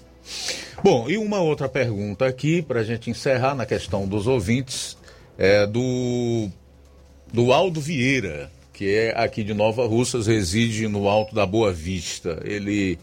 Bom, 0.82 1.10
e 1.10 1.18
uma 1.18 1.40
outra 1.42 1.68
pergunta 1.68 2.26
aqui, 2.26 2.62
para 2.62 2.80
a 2.80 2.84
gente 2.84 3.10
encerrar 3.10 3.56
na 3.56 3.66
questão 3.66 4.08
dos 4.08 4.28
ouvintes, 4.28 4.98
é 5.38 5.66
do, 5.68 6.50
do 7.32 7.52
Aldo 7.52 7.82
Vieira, 7.82 8.52
que 8.74 8.94
é 8.94 9.14
aqui 9.16 9.44
de 9.44 9.54
Nova 9.54 9.86
Russas, 9.86 10.28
reside 10.28 10.88
no 10.88 11.08
Alto 11.08 11.36
da 11.36 11.46
Boa 11.46 11.72
Vista. 11.72 12.42
Ele 12.44 12.98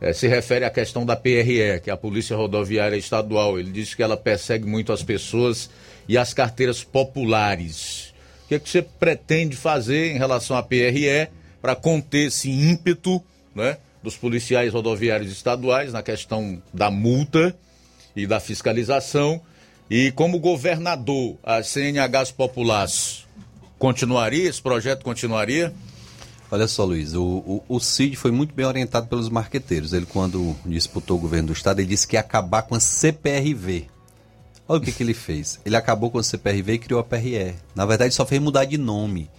eh, 0.00 0.12
se 0.12 0.28
refere 0.28 0.64
à 0.64 0.70
questão 0.70 1.06
da 1.06 1.16
PRE, 1.16 1.80
que 1.82 1.90
é 1.90 1.92
a 1.92 1.96
Polícia 1.96 2.36
Rodoviária 2.36 2.96
Estadual. 2.96 3.58
Ele 3.58 3.70
diz 3.70 3.94
que 3.94 4.02
ela 4.02 4.16
persegue 4.16 4.66
muito 4.66 4.92
as 4.92 5.02
pessoas 5.02 5.70
e 6.08 6.16
as 6.16 6.34
carteiras 6.34 6.84
populares. 6.84 8.14
O 8.44 8.48
que, 8.48 8.54
é 8.54 8.58
que 8.58 8.68
você 8.68 8.82
pretende 8.82 9.56
fazer 9.56 10.12
em 10.12 10.18
relação 10.18 10.56
à 10.56 10.62
PRE 10.62 11.28
para 11.60 11.74
conter 11.74 12.28
esse 12.28 12.50
ímpeto 12.50 13.22
né, 13.54 13.78
dos 14.02 14.16
policiais 14.16 14.72
rodoviários 14.72 15.32
estaduais 15.32 15.92
na 15.92 16.02
questão 16.02 16.62
da 16.72 16.90
multa 16.90 17.56
e 18.14 18.26
da 18.26 18.38
fiscalização? 18.38 19.40
E 19.90 20.12
como 20.12 20.38
governador, 20.38 21.36
a 21.42 21.62
CNHs 21.62 22.32
populares 22.32 23.26
continuaria? 23.78 24.48
Esse 24.48 24.60
projeto 24.60 25.04
continuaria? 25.04 25.72
Olha 26.50 26.68
só, 26.68 26.84
Luiz, 26.84 27.14
o, 27.14 27.22
o, 27.24 27.64
o 27.68 27.80
Cid 27.80 28.16
foi 28.16 28.30
muito 28.30 28.54
bem 28.54 28.64
orientado 28.64 29.08
pelos 29.08 29.28
marqueteiros. 29.28 29.92
Ele, 29.92 30.06
quando 30.06 30.54
disputou 30.64 31.16
o 31.16 31.20
governo 31.20 31.48
do 31.48 31.52
estado, 31.52 31.80
ele 31.80 31.88
disse 31.88 32.06
que 32.06 32.14
ia 32.14 32.20
acabar 32.20 32.62
com 32.62 32.74
a 32.74 32.80
CPRV. 32.80 33.88
Olha 34.68 34.78
o 34.78 34.82
que, 34.82 34.92
que 34.92 35.02
ele 35.02 35.14
fez. 35.14 35.60
Ele 35.64 35.76
acabou 35.76 36.10
com 36.10 36.18
a 36.18 36.22
CPRV 36.22 36.72
e 36.74 36.78
criou 36.78 37.00
a 37.00 37.04
PRE. 37.04 37.54
Na 37.74 37.84
verdade, 37.84 38.14
só 38.14 38.24
fez 38.24 38.40
mudar 38.40 38.64
de 38.64 38.78
nome. 38.78 39.30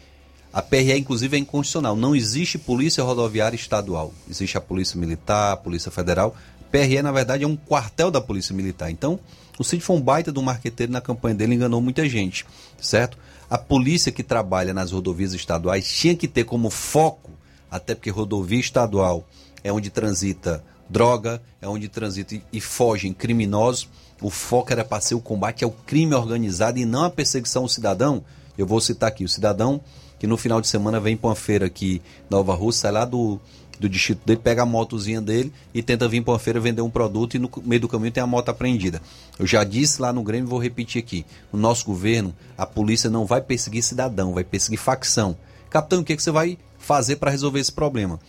A 0.51 0.61
PRE, 0.61 0.97
inclusive, 0.97 1.35
é 1.35 1.39
inconstitucional. 1.39 1.95
Não 1.95 2.15
existe 2.15 2.57
polícia 2.57 3.03
rodoviária 3.03 3.55
estadual. 3.55 4.13
Existe 4.29 4.57
a 4.57 4.61
Polícia 4.61 4.99
Militar, 4.99 5.53
a 5.53 5.57
Polícia 5.57 5.91
Federal. 5.91 6.35
PRE, 6.71 7.01
na 7.01 7.11
verdade, 7.11 7.43
é 7.43 7.47
um 7.47 7.55
quartel 7.55 8.09
da 8.09 8.19
Polícia 8.19 8.55
Militar. 8.55 8.89
Então, 8.89 9.19
o 9.57 9.63
Cid 9.63 9.83
foi 9.83 9.95
um 9.95 10.01
baita 10.01 10.31
do 10.31 10.41
marqueteiro 10.41 10.91
na 10.91 11.01
campanha 11.01 11.35
dele, 11.35 11.55
enganou 11.55 11.81
muita 11.81 12.07
gente, 12.07 12.45
certo? 12.79 13.17
A 13.49 13.57
polícia 13.57 14.11
que 14.11 14.23
trabalha 14.23 14.73
nas 14.73 14.91
rodovias 14.91 15.33
estaduais 15.33 15.87
tinha 15.87 16.15
que 16.15 16.27
ter 16.27 16.43
como 16.43 16.69
foco, 16.69 17.31
até 17.71 17.95
porque 17.95 18.09
rodovia 18.09 18.59
estadual 18.59 19.25
é 19.63 19.71
onde 19.71 19.89
transita 19.89 20.63
droga, 20.89 21.41
é 21.61 21.67
onde 21.67 21.87
transita 21.87 22.35
e, 22.51 22.59
fogem 22.59 23.13
criminosos. 23.13 23.87
O 24.21 24.29
foco 24.29 24.71
era 24.73 24.83
para 24.83 25.01
ser 25.01 25.15
o 25.15 25.21
combate 25.21 25.63
ao 25.63 25.71
crime 25.71 26.13
organizado 26.13 26.77
e 26.77 26.85
não 26.85 27.05
a 27.05 27.09
perseguição 27.09 27.63
ao 27.63 27.69
cidadão. 27.69 28.23
Eu 28.57 28.65
vou 28.65 28.81
citar 28.81 29.09
aqui, 29.09 29.23
o 29.23 29.29
cidadão 29.29 29.81
que 30.19 30.27
no 30.27 30.35
final 30.35 30.59
de 30.59 30.67
semana 30.67 30.99
vem 30.99 31.15
para 31.15 31.29
uma 31.29 31.35
feira 31.35 31.67
aqui 31.67 32.01
Nova 32.29 32.53
Rússia, 32.53 32.83
sai 32.83 32.91
lá 32.91 33.05
do, 33.05 33.39
do 33.79 33.87
distrito 33.87 34.25
dele, 34.25 34.39
pega 34.43 34.63
a 34.63 34.65
motozinha 34.65 35.21
dele 35.21 35.51
e 35.73 35.83
tenta 35.83 36.07
vir 36.07 36.21
para 36.23 36.33
uma 36.33 36.39
feira 36.39 36.59
vender 36.59 36.81
um 36.81 36.89
produto 36.89 37.35
e 37.35 37.39
no 37.39 37.49
meio 37.63 37.81
do 37.81 37.87
caminho 37.87 38.11
tem 38.11 38.23
a 38.23 38.27
moto 38.27 38.49
apreendida. 38.49 39.01
Eu 39.37 39.45
já 39.45 39.63
disse 39.63 40.01
lá 40.01 40.11
no 40.11 40.23
Grêmio 40.23 40.49
vou 40.49 40.59
repetir 40.59 41.01
aqui. 41.01 41.25
No 41.51 41.59
nosso 41.59 41.85
governo, 41.85 42.35
a 42.57 42.65
polícia 42.65 43.09
não 43.09 43.25
vai 43.25 43.41
perseguir 43.41 43.83
cidadão, 43.83 44.33
vai 44.33 44.43
perseguir 44.43 44.79
facção. 44.79 45.37
Capitão, 45.69 45.99
o 45.99 46.03
que, 46.03 46.15
que 46.15 46.23
você 46.23 46.31
vai 46.31 46.57
fazer 46.79 47.17
para 47.17 47.31
resolver 47.31 47.59
esse 47.59 47.71
problema? 47.71 48.19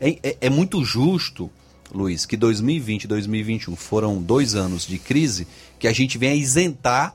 É, 0.00 0.18
é, 0.22 0.36
é 0.42 0.50
muito 0.50 0.84
justo, 0.84 1.50
Luiz, 1.92 2.26
que 2.26 2.36
2020 2.36 3.04
e 3.04 3.08
2021 3.08 3.76
foram 3.76 4.20
dois 4.20 4.54
anos 4.54 4.86
de 4.86 4.98
crise 4.98 5.46
que 5.78 5.88
a 5.88 5.92
gente 5.92 6.18
venha 6.18 6.34
isentar 6.34 7.14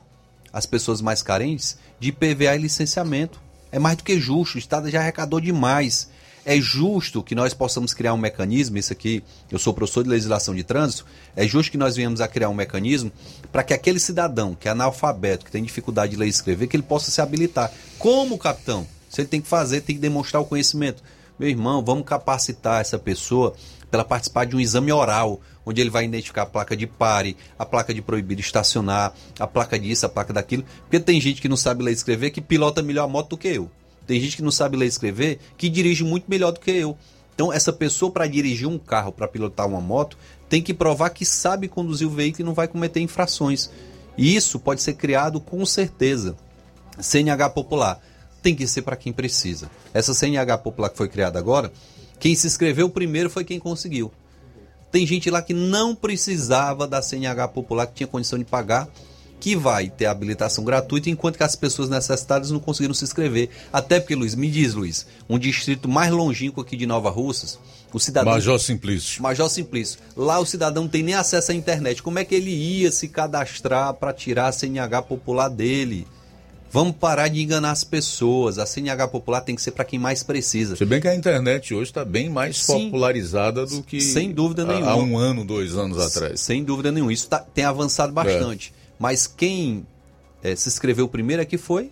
as 0.52 0.66
pessoas 0.66 1.00
mais 1.00 1.22
carentes 1.22 1.78
de 1.98 2.12
PVA 2.12 2.54
e 2.54 2.58
licenciamento. 2.58 3.40
É 3.72 3.78
mais 3.78 3.96
do 3.96 4.04
que 4.04 4.20
justo, 4.20 4.54
o 4.54 4.58
Estado 4.58 4.90
já 4.90 5.00
arrecadou 5.00 5.40
demais. 5.40 6.08
É 6.46 6.60
justo 6.60 7.22
que 7.22 7.34
nós 7.34 7.54
possamos 7.54 7.94
criar 7.94 8.12
um 8.12 8.18
mecanismo, 8.18 8.76
isso 8.76 8.92
aqui, 8.92 9.24
eu 9.50 9.58
sou 9.58 9.72
professor 9.72 10.04
de 10.04 10.10
legislação 10.10 10.54
de 10.54 10.62
trânsito, 10.62 11.06
é 11.34 11.46
justo 11.46 11.70
que 11.70 11.78
nós 11.78 11.96
venhamos 11.96 12.20
a 12.20 12.28
criar 12.28 12.50
um 12.50 12.54
mecanismo 12.54 13.10
para 13.50 13.62
que 13.62 13.72
aquele 13.72 13.98
cidadão 13.98 14.54
que 14.54 14.68
é 14.68 14.70
analfabeto, 14.70 15.46
que 15.46 15.50
tem 15.50 15.62
dificuldade 15.62 16.12
de 16.12 16.18
ler 16.18 16.26
e 16.26 16.30
escrever, 16.30 16.66
que 16.66 16.76
ele 16.76 16.82
possa 16.82 17.10
se 17.10 17.20
habilitar. 17.20 17.72
Como, 17.98 18.36
capitão? 18.36 18.86
Se 19.08 19.22
ele 19.22 19.28
tem 19.28 19.40
que 19.40 19.48
fazer, 19.48 19.80
tem 19.80 19.96
que 19.96 20.02
demonstrar 20.02 20.42
o 20.42 20.44
conhecimento. 20.44 21.02
Meu 21.38 21.48
irmão, 21.48 21.82
vamos 21.82 22.04
capacitar 22.04 22.80
essa 22.80 22.98
pessoa 22.98 23.54
para 23.90 24.04
participar 24.04 24.44
de 24.44 24.54
um 24.54 24.60
exame 24.60 24.92
oral, 24.92 25.40
onde 25.64 25.80
ele 25.80 25.88
vai 25.88 26.04
identificar 26.04 26.42
a 26.42 26.46
placa 26.46 26.76
de 26.76 26.86
pare, 26.86 27.36
a 27.58 27.64
placa 27.64 27.94
de 27.94 28.02
proibido 28.02 28.40
estacionar, 28.40 29.14
a 29.38 29.46
placa 29.46 29.78
disso, 29.78 30.04
a 30.04 30.08
placa 30.08 30.32
daquilo. 30.32 30.64
Porque 30.82 31.00
tem 31.00 31.20
gente 31.20 31.40
que 31.40 31.48
não 31.48 31.56
sabe 31.56 31.82
ler 31.82 31.92
e 31.92 31.94
escrever 31.94 32.30
que 32.30 32.40
pilota 32.40 32.82
melhor 32.82 33.04
a 33.04 33.08
moto 33.08 33.30
do 33.30 33.38
que 33.38 33.48
eu. 33.48 33.70
Tem 34.06 34.20
gente 34.20 34.36
que 34.36 34.42
não 34.42 34.50
sabe 34.50 34.76
ler 34.76 34.86
e 34.86 34.88
escrever 34.88 35.38
que 35.56 35.68
dirige 35.68 36.04
muito 36.04 36.24
melhor 36.28 36.52
do 36.52 36.60
que 36.60 36.70
eu. 36.70 36.96
Então, 37.34 37.52
essa 37.52 37.72
pessoa, 37.72 38.12
para 38.12 38.26
dirigir 38.26 38.68
um 38.68 38.78
carro, 38.78 39.10
para 39.10 39.26
pilotar 39.26 39.66
uma 39.66 39.80
moto, 39.80 40.16
tem 40.48 40.62
que 40.62 40.72
provar 40.72 41.10
que 41.10 41.24
sabe 41.24 41.66
conduzir 41.66 42.06
o 42.06 42.10
veículo 42.10 42.42
e 42.42 42.46
não 42.46 42.54
vai 42.54 42.68
cometer 42.68 43.00
infrações. 43.00 43.70
E 44.16 44.36
isso 44.36 44.58
pode 44.60 44.82
ser 44.82 44.94
criado 44.94 45.40
com 45.40 45.64
certeza. 45.66 46.36
CNH 47.00 47.50
popular 47.50 48.00
tem 48.40 48.54
que 48.54 48.66
ser 48.66 48.82
para 48.82 48.94
quem 48.94 49.12
precisa. 49.12 49.70
Essa 49.92 50.14
CNH 50.14 50.58
popular 50.58 50.90
que 50.90 50.98
foi 50.98 51.08
criada 51.08 51.38
agora, 51.38 51.72
quem 52.20 52.34
se 52.34 52.46
inscreveu 52.46 52.88
primeiro 52.88 53.30
foi 53.30 53.42
quem 53.42 53.58
conseguiu. 53.58 54.12
Tem 54.92 55.04
gente 55.06 55.28
lá 55.28 55.42
que 55.42 55.54
não 55.54 55.94
precisava 55.94 56.86
da 56.86 57.02
CNH 57.02 57.48
popular, 57.48 57.86
que 57.86 57.94
tinha 57.94 58.06
condição 58.06 58.38
de 58.38 58.44
pagar, 58.44 58.88
que 59.44 59.54
vai 59.54 59.90
ter 59.90 60.06
habilitação 60.06 60.64
gratuita, 60.64 61.10
enquanto 61.10 61.36
que 61.36 61.42
as 61.42 61.54
pessoas 61.54 61.90
necessitadas 61.90 62.50
não 62.50 62.58
conseguiram 62.58 62.94
se 62.94 63.04
inscrever. 63.04 63.50
Até 63.70 64.00
porque, 64.00 64.14
Luiz, 64.14 64.34
me 64.34 64.50
diz, 64.50 64.72
Luiz, 64.72 65.06
um 65.28 65.38
distrito 65.38 65.86
mais 65.86 66.10
longínquo 66.10 66.62
aqui 66.62 66.78
de 66.78 66.86
Nova 66.86 67.10
Russas, 67.10 67.58
o 67.92 68.00
cidadão. 68.00 68.32
Major 68.32 68.58
Simplício. 68.58 69.22
Major 69.22 69.50
Simplício. 69.50 69.98
Lá 70.16 70.38
o 70.38 70.46
cidadão 70.46 70.84
não 70.84 70.88
tem 70.88 71.02
nem 71.02 71.14
acesso 71.14 71.52
à 71.52 71.54
internet. 71.54 72.02
Como 72.02 72.18
é 72.18 72.24
que 72.24 72.34
ele 72.34 72.50
ia 72.52 72.90
se 72.90 73.06
cadastrar 73.06 73.92
para 73.92 74.14
tirar 74.14 74.48
a 74.48 74.52
CNH 74.52 75.02
popular 75.02 75.48
dele? 75.50 76.06
Vamos 76.72 76.96
parar 76.96 77.28
de 77.28 77.42
enganar 77.42 77.72
as 77.72 77.84
pessoas. 77.84 78.58
A 78.58 78.64
CNH 78.64 79.08
popular 79.08 79.42
tem 79.42 79.54
que 79.54 79.60
ser 79.60 79.72
para 79.72 79.84
quem 79.84 79.98
mais 79.98 80.22
precisa. 80.22 80.74
Se 80.74 80.86
bem 80.86 81.02
que 81.02 81.06
a 81.06 81.14
internet 81.14 81.74
hoje 81.74 81.90
está 81.90 82.02
bem 82.02 82.30
mais 82.30 82.64
Sim. 82.64 82.86
popularizada 82.86 83.66
do 83.66 83.82
que 83.82 84.00
Sem 84.00 84.32
dúvida 84.32 84.64
nenhuma. 84.64 84.90
há 84.90 84.96
um 84.96 85.18
ano, 85.18 85.44
dois 85.44 85.76
anos 85.76 85.98
atrás. 86.00 86.40
Sem 86.40 86.64
dúvida 86.64 86.90
nenhuma. 86.90 87.12
Isso 87.12 87.28
tá- 87.28 87.40
tem 87.40 87.66
avançado 87.66 88.10
bastante. 88.10 88.72
Mas 89.04 89.26
quem 89.26 89.86
eh, 90.42 90.56
se 90.56 90.66
inscreveu 90.66 91.06
primeiro 91.06 91.42
é 91.42 91.44
que 91.44 91.58
foi 91.58 91.90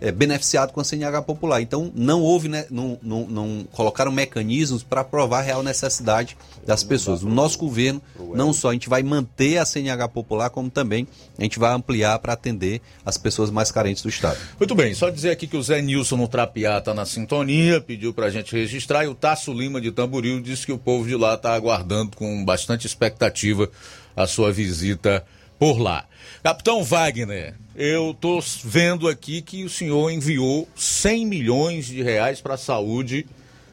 eh, 0.00 0.12
beneficiado 0.12 0.72
com 0.72 0.80
a 0.80 0.84
CNH 0.84 1.22
popular. 1.22 1.60
Então 1.60 1.90
não 1.96 2.22
houve, 2.22 2.48
né, 2.48 2.64
não, 2.70 2.96
não, 3.02 3.26
não 3.26 3.66
colocaram 3.72 4.12
mecanismos 4.12 4.84
para 4.84 5.02
provar 5.02 5.40
a 5.40 5.42
real 5.42 5.64
necessidade 5.64 6.36
das 6.64 6.84
pessoas. 6.84 7.24
O 7.24 7.28
nosso 7.28 7.58
governo, 7.58 8.00
não 8.36 8.52
só 8.52 8.70
a 8.70 8.72
gente 8.72 8.88
vai 8.88 9.02
manter 9.02 9.58
a 9.58 9.64
CNH 9.64 10.06
popular, 10.10 10.48
como 10.50 10.70
também 10.70 11.08
a 11.36 11.42
gente 11.42 11.58
vai 11.58 11.74
ampliar 11.74 12.20
para 12.20 12.34
atender 12.34 12.80
as 13.04 13.18
pessoas 13.18 13.50
mais 13.50 13.72
carentes 13.72 14.04
do 14.04 14.08
Estado. 14.08 14.38
Muito 14.60 14.76
bem, 14.76 14.94
só 14.94 15.10
dizer 15.10 15.32
aqui 15.32 15.48
que 15.48 15.56
o 15.56 15.62
Zé 15.64 15.82
Nilson 15.82 16.18
no 16.18 16.28
Trapiá 16.28 16.80
tá 16.80 16.94
na 16.94 17.04
sintonia, 17.04 17.80
pediu 17.80 18.14
pra 18.14 18.30
gente 18.30 18.54
registrar, 18.54 19.04
e 19.04 19.08
o 19.08 19.14
Tasso 19.16 19.52
Lima 19.52 19.80
de 19.80 19.90
Tamboril 19.90 20.40
disse 20.40 20.64
que 20.64 20.72
o 20.72 20.78
povo 20.78 21.08
de 21.08 21.16
lá 21.16 21.34
está 21.34 21.52
aguardando 21.52 22.16
com 22.16 22.44
bastante 22.44 22.86
expectativa 22.86 23.68
a 24.14 24.24
sua 24.24 24.52
visita 24.52 25.26
por 25.58 25.80
lá. 25.80 26.07
Capitão 26.42 26.84
Wagner, 26.84 27.54
eu 27.74 28.16
tô 28.18 28.40
vendo 28.64 29.08
aqui 29.08 29.42
que 29.42 29.64
o 29.64 29.68
senhor 29.68 30.10
enviou 30.10 30.68
100 30.76 31.26
milhões 31.26 31.86
de 31.86 32.00
reais 32.02 32.40
para 32.40 32.54
a 32.54 32.58
saúde 32.58 33.26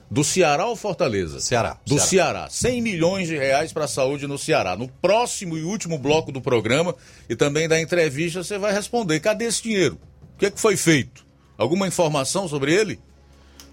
Do 0.09 0.23
Ceará 0.23 0.65
ou 0.65 0.75
Fortaleza? 0.75 1.39
Ceará. 1.39 1.77
Do 1.85 1.99
Ceará. 1.99 2.49
Ceará. 2.49 2.49
100 2.49 2.81
milhões 2.81 3.27
de 3.27 3.37
reais 3.37 3.71
para 3.71 3.85
a 3.85 3.87
saúde 3.87 4.27
no 4.27 4.37
Ceará. 4.37 4.75
No 4.75 4.87
próximo 4.87 5.57
e 5.57 5.63
último 5.63 5.97
bloco 5.97 6.31
do 6.31 6.41
programa 6.41 6.95
e 7.29 7.35
também 7.35 7.67
da 7.67 7.79
entrevista, 7.79 8.43
você 8.43 8.57
vai 8.57 8.73
responder: 8.73 9.19
cadê 9.19 9.45
esse 9.45 9.61
dinheiro? 9.61 9.99
O 10.35 10.37
que, 10.37 10.47
é 10.47 10.51
que 10.51 10.59
foi 10.59 10.75
feito? 10.75 11.25
Alguma 11.57 11.87
informação 11.87 12.47
sobre 12.47 12.73
ele? 12.73 12.99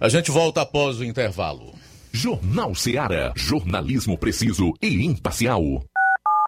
A 0.00 0.08
gente 0.08 0.30
volta 0.30 0.60
após 0.60 0.98
o 0.98 1.04
intervalo. 1.04 1.74
Jornal 2.12 2.74
Ceará. 2.74 3.32
Jornalismo 3.34 4.18
preciso 4.18 4.74
e 4.82 5.04
imparcial. 5.04 5.82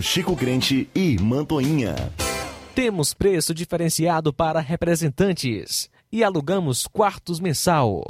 Chico 0.00 0.36
Crente 0.36 0.88
e 0.94 1.18
Mantoinha. 1.20 1.94
Temos 2.74 3.14
preço 3.14 3.54
diferenciado 3.54 4.32
para 4.32 4.60
representantes 4.60 5.88
e 6.10 6.24
alugamos 6.24 6.86
quartos 6.86 7.40
mensal. 7.40 8.02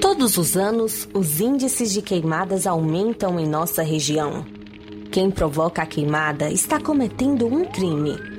Todos 0.00 0.38
os 0.38 0.56
anos, 0.56 1.08
os 1.12 1.40
índices 1.40 1.92
de 1.92 2.00
queimadas 2.00 2.66
aumentam 2.66 3.40
em 3.40 3.46
nossa 3.46 3.82
região. 3.82 4.46
Quem 5.10 5.30
provoca 5.30 5.82
a 5.82 5.86
queimada 5.86 6.50
está 6.50 6.80
cometendo 6.80 7.46
um 7.46 7.64
crime 7.64 8.31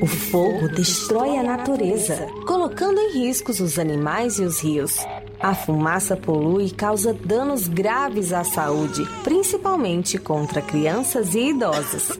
o 0.00 0.06
fogo 0.06 0.68
destrói 0.68 1.36
a 1.36 1.42
natureza, 1.42 2.26
colocando 2.46 2.98
em 2.98 3.12
riscos 3.12 3.60
os 3.60 3.78
animais 3.78 4.38
e 4.38 4.42
os 4.42 4.60
rios. 4.60 4.96
A 5.40 5.54
fumaça 5.54 6.16
polui 6.16 6.66
e 6.66 6.70
causa 6.70 7.12
danos 7.12 7.68
graves 7.68 8.32
à 8.32 8.44
saúde, 8.44 9.02
principalmente 9.22 10.18
contra 10.18 10.62
crianças 10.62 11.34
e 11.34 11.50
idosos. 11.50 12.18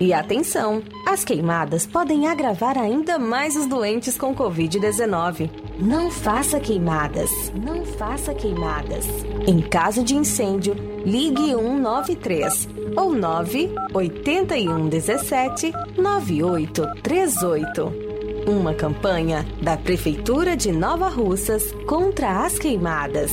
E 0.00 0.12
atenção, 0.12 0.82
as 1.06 1.24
queimadas 1.24 1.86
podem 1.86 2.26
agravar 2.26 2.76
ainda 2.76 3.16
mais 3.18 3.56
os 3.56 3.66
doentes 3.66 4.18
com 4.18 4.34
Covid-19. 4.34 5.48
Não 5.78 6.10
faça 6.10 6.58
queimadas, 6.58 7.30
não 7.54 7.84
faça 7.84 8.34
queimadas. 8.34 9.06
Em 9.46 9.60
caso 9.60 10.02
de 10.02 10.16
incêndio, 10.16 10.74
ligue 11.04 11.54
193 11.54 12.68
ou 12.96 13.12
981 13.12 14.88
17 14.88 15.72
9838. 15.96 18.04
Uma 18.46 18.74
campanha 18.74 19.46
da 19.62 19.76
Prefeitura 19.76 20.56
de 20.56 20.70
Nova 20.70 21.08
Russas 21.08 21.72
contra 21.86 22.44
as 22.44 22.58
queimadas. 22.58 23.32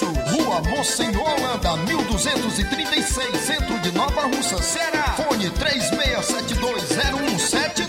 preços. 0.00 0.32
Rua 0.32 0.62
Monsenhor 0.62 1.22
Holanda, 1.22 1.76
1236, 1.76 3.36
centro 3.40 3.78
de 3.80 3.92
Nova 3.92 4.22
Russa, 4.22 4.60
Ceará. 4.62 5.14
Fone 5.16 5.50
36720179. 5.50 7.79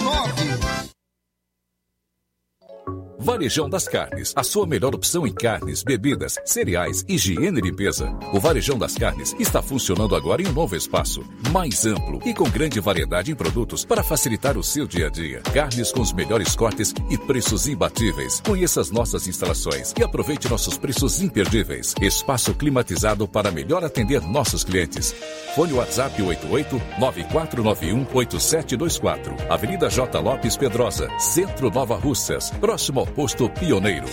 Varejão 3.23 3.69
das 3.69 3.87
Carnes, 3.87 4.33
a 4.35 4.41
sua 4.41 4.65
melhor 4.65 4.95
opção 4.95 5.27
em 5.27 5.31
carnes, 5.31 5.83
bebidas, 5.83 6.39
cereais, 6.43 7.05
higiene 7.07 7.59
e 7.59 7.61
limpeza. 7.61 8.11
O 8.33 8.39
Varejão 8.39 8.79
das 8.79 8.95
Carnes 8.95 9.35
está 9.37 9.61
funcionando 9.61 10.15
agora 10.15 10.41
em 10.41 10.47
um 10.47 10.51
novo 10.51 10.75
espaço, 10.75 11.23
mais 11.51 11.85
amplo 11.85 12.19
e 12.25 12.33
com 12.33 12.49
grande 12.49 12.79
variedade 12.79 13.31
em 13.31 13.35
produtos 13.35 13.85
para 13.85 14.01
facilitar 14.01 14.57
o 14.57 14.63
seu 14.63 14.87
dia 14.87 15.05
a 15.05 15.09
dia. 15.11 15.41
Carnes 15.53 15.91
com 15.91 16.01
os 16.01 16.11
melhores 16.11 16.55
cortes 16.55 16.95
e 17.11 17.17
preços 17.19 17.67
imbatíveis. 17.67 18.41
Conheça 18.41 18.81
as 18.81 18.89
nossas 18.89 19.27
instalações 19.27 19.93
e 19.99 20.03
aproveite 20.03 20.49
nossos 20.49 20.75
preços 20.75 21.21
imperdíveis. 21.21 21.93
Espaço 22.01 22.55
climatizado 22.55 23.27
para 23.27 23.51
melhor 23.51 23.83
atender 23.83 24.21
nossos 24.21 24.63
clientes. 24.63 25.13
Fone 25.55 25.73
WhatsApp 25.73 26.21
88 26.21 26.81
9491 26.97 28.05
8724. 28.13 29.35
Avenida 29.49 29.89
J. 29.89 30.19
Lopes 30.19 30.55
Pedrosa, 30.55 31.09
Centro 31.19 31.69
Nova 31.69 31.95
Russas, 31.95 32.51
próximo 32.51 33.01
ao 33.01 33.07
posto 33.07 33.49
Pioneiro. 33.49 34.07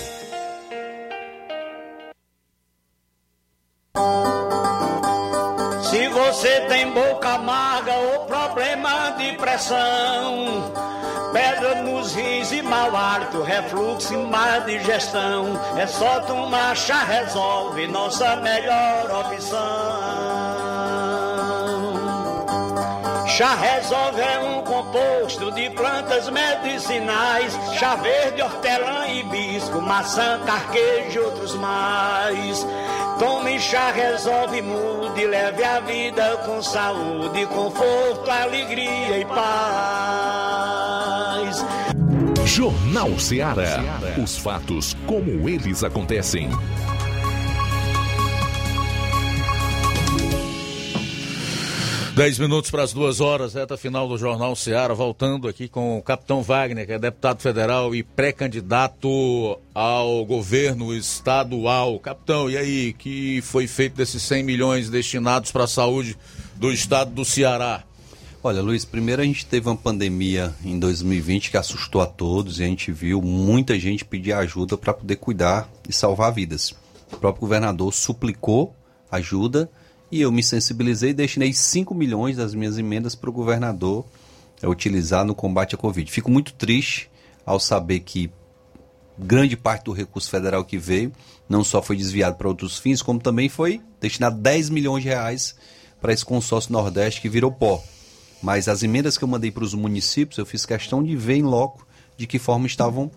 Se 5.82 6.08
você 6.08 6.60
tem 6.68 6.90
boca 6.90 7.28
amarga 7.34 7.92
ou 7.94 8.26
problema 8.26 9.10
de 9.10 9.32
pressão, 9.34 10.72
pedra 11.32 11.82
nos 11.82 12.14
rins 12.14 12.50
e 12.50 12.62
mau 12.62 12.94
hálito, 12.96 13.42
refluxo 13.42 14.12
e 14.12 14.16
má 14.16 14.58
digestão, 14.58 15.58
é 15.78 15.86
só 15.86 16.20
tomar 16.20 16.76
chá 16.76 17.04
resolve, 17.04 17.86
nossa 17.86 18.36
melhor 18.36 19.24
opção. 19.24 20.67
Chá 23.38 23.54
resolve 23.54 24.20
é 24.20 24.40
um 24.40 24.62
composto 24.62 25.52
de 25.52 25.70
plantas 25.70 26.28
medicinais, 26.28 27.56
chá 27.78 27.94
verde, 27.94 28.42
hortelã, 28.42 29.06
hibisco, 29.06 29.80
maçã, 29.80 30.40
carquejo 30.44 31.20
e 31.20 31.22
outros 31.22 31.54
mais. 31.54 32.66
Tome 33.20 33.60
chá 33.60 33.92
resolve, 33.92 34.60
mude, 34.60 35.24
leve 35.24 35.62
a 35.62 35.78
vida 35.78 36.38
com 36.44 36.60
saúde, 36.60 37.46
conforto, 37.46 38.28
alegria 38.28 39.20
e 39.20 39.24
paz. 39.24 39.38
Jornal 42.44 43.16
Ceará. 43.20 43.84
Os 44.20 44.36
fatos 44.36 44.96
como 45.06 45.48
eles 45.48 45.84
acontecem. 45.84 46.50
Dez 52.18 52.36
minutos 52.36 52.68
para 52.68 52.82
as 52.82 52.92
duas 52.92 53.20
horas, 53.20 53.54
reta 53.54 53.76
final 53.76 54.08
do 54.08 54.18
Jornal 54.18 54.56
Seara, 54.56 54.92
voltando 54.92 55.46
aqui 55.46 55.68
com 55.68 55.96
o 55.96 56.02
capitão 56.02 56.42
Wagner, 56.42 56.84
que 56.84 56.90
é 56.90 56.98
deputado 56.98 57.40
federal 57.40 57.94
e 57.94 58.02
pré-candidato 58.02 59.56
ao 59.72 60.26
governo 60.26 60.92
estadual. 60.92 61.96
Capitão, 62.00 62.50
e 62.50 62.56
aí, 62.56 62.92
que 62.92 63.40
foi 63.42 63.68
feito 63.68 63.94
desses 63.94 64.20
100 64.24 64.42
milhões 64.42 64.90
destinados 64.90 65.52
para 65.52 65.62
a 65.62 65.68
saúde 65.68 66.18
do 66.56 66.72
estado 66.72 67.12
do 67.12 67.24
Ceará? 67.24 67.84
Olha, 68.42 68.60
Luiz, 68.60 68.84
primeiro 68.84 69.22
a 69.22 69.24
gente 69.24 69.46
teve 69.46 69.68
uma 69.68 69.76
pandemia 69.76 70.52
em 70.64 70.76
2020 70.76 71.52
que 71.52 71.56
assustou 71.56 72.00
a 72.00 72.06
todos 72.06 72.58
e 72.58 72.64
a 72.64 72.66
gente 72.66 72.90
viu 72.90 73.22
muita 73.22 73.78
gente 73.78 74.04
pedir 74.04 74.32
ajuda 74.32 74.76
para 74.76 74.92
poder 74.92 75.14
cuidar 75.14 75.70
e 75.88 75.92
salvar 75.92 76.32
vidas. 76.32 76.74
O 77.12 77.16
próprio 77.16 77.42
governador 77.42 77.94
suplicou 77.94 78.74
ajuda 79.08 79.70
e 80.10 80.20
eu 80.20 80.32
me 80.32 80.42
sensibilizei 80.42 81.10
e 81.10 81.14
destinei 81.14 81.52
5 81.52 81.94
milhões 81.94 82.36
das 82.36 82.54
minhas 82.54 82.78
emendas 82.78 83.14
para 83.14 83.30
o 83.30 83.32
governador 83.32 84.04
é, 84.62 84.68
utilizar 84.68 85.24
no 85.24 85.34
combate 85.34 85.74
à 85.74 85.78
Covid. 85.78 86.10
Fico 86.10 86.30
muito 86.30 86.52
triste 86.54 87.10
ao 87.44 87.60
saber 87.60 88.00
que 88.00 88.30
grande 89.18 89.56
parte 89.56 89.84
do 89.84 89.92
recurso 89.92 90.30
federal 90.30 90.64
que 90.64 90.78
veio 90.78 91.12
não 91.48 91.64
só 91.64 91.82
foi 91.82 91.96
desviado 91.96 92.36
para 92.36 92.48
outros 92.48 92.78
fins, 92.78 93.02
como 93.02 93.18
também 93.18 93.48
foi 93.48 93.80
destinado 94.00 94.36
10 94.36 94.70
milhões 94.70 95.02
de 95.02 95.08
reais 95.08 95.56
para 96.00 96.12
esse 96.12 96.24
consórcio 96.24 96.72
Nordeste 96.72 97.20
que 97.20 97.28
virou 97.28 97.50
pó. 97.50 97.82
Mas 98.42 98.68
as 98.68 98.82
emendas 98.82 99.18
que 99.18 99.24
eu 99.24 99.28
mandei 99.28 99.50
para 99.50 99.64
os 99.64 99.74
municípios, 99.74 100.38
eu 100.38 100.46
fiz 100.46 100.64
questão 100.64 101.02
de 101.02 101.16
ver 101.16 101.36
em 101.36 101.42
loco 101.42 101.86
de 102.16 102.26
que 102.26 102.38
forma 102.38 102.66
estavam 102.66 103.10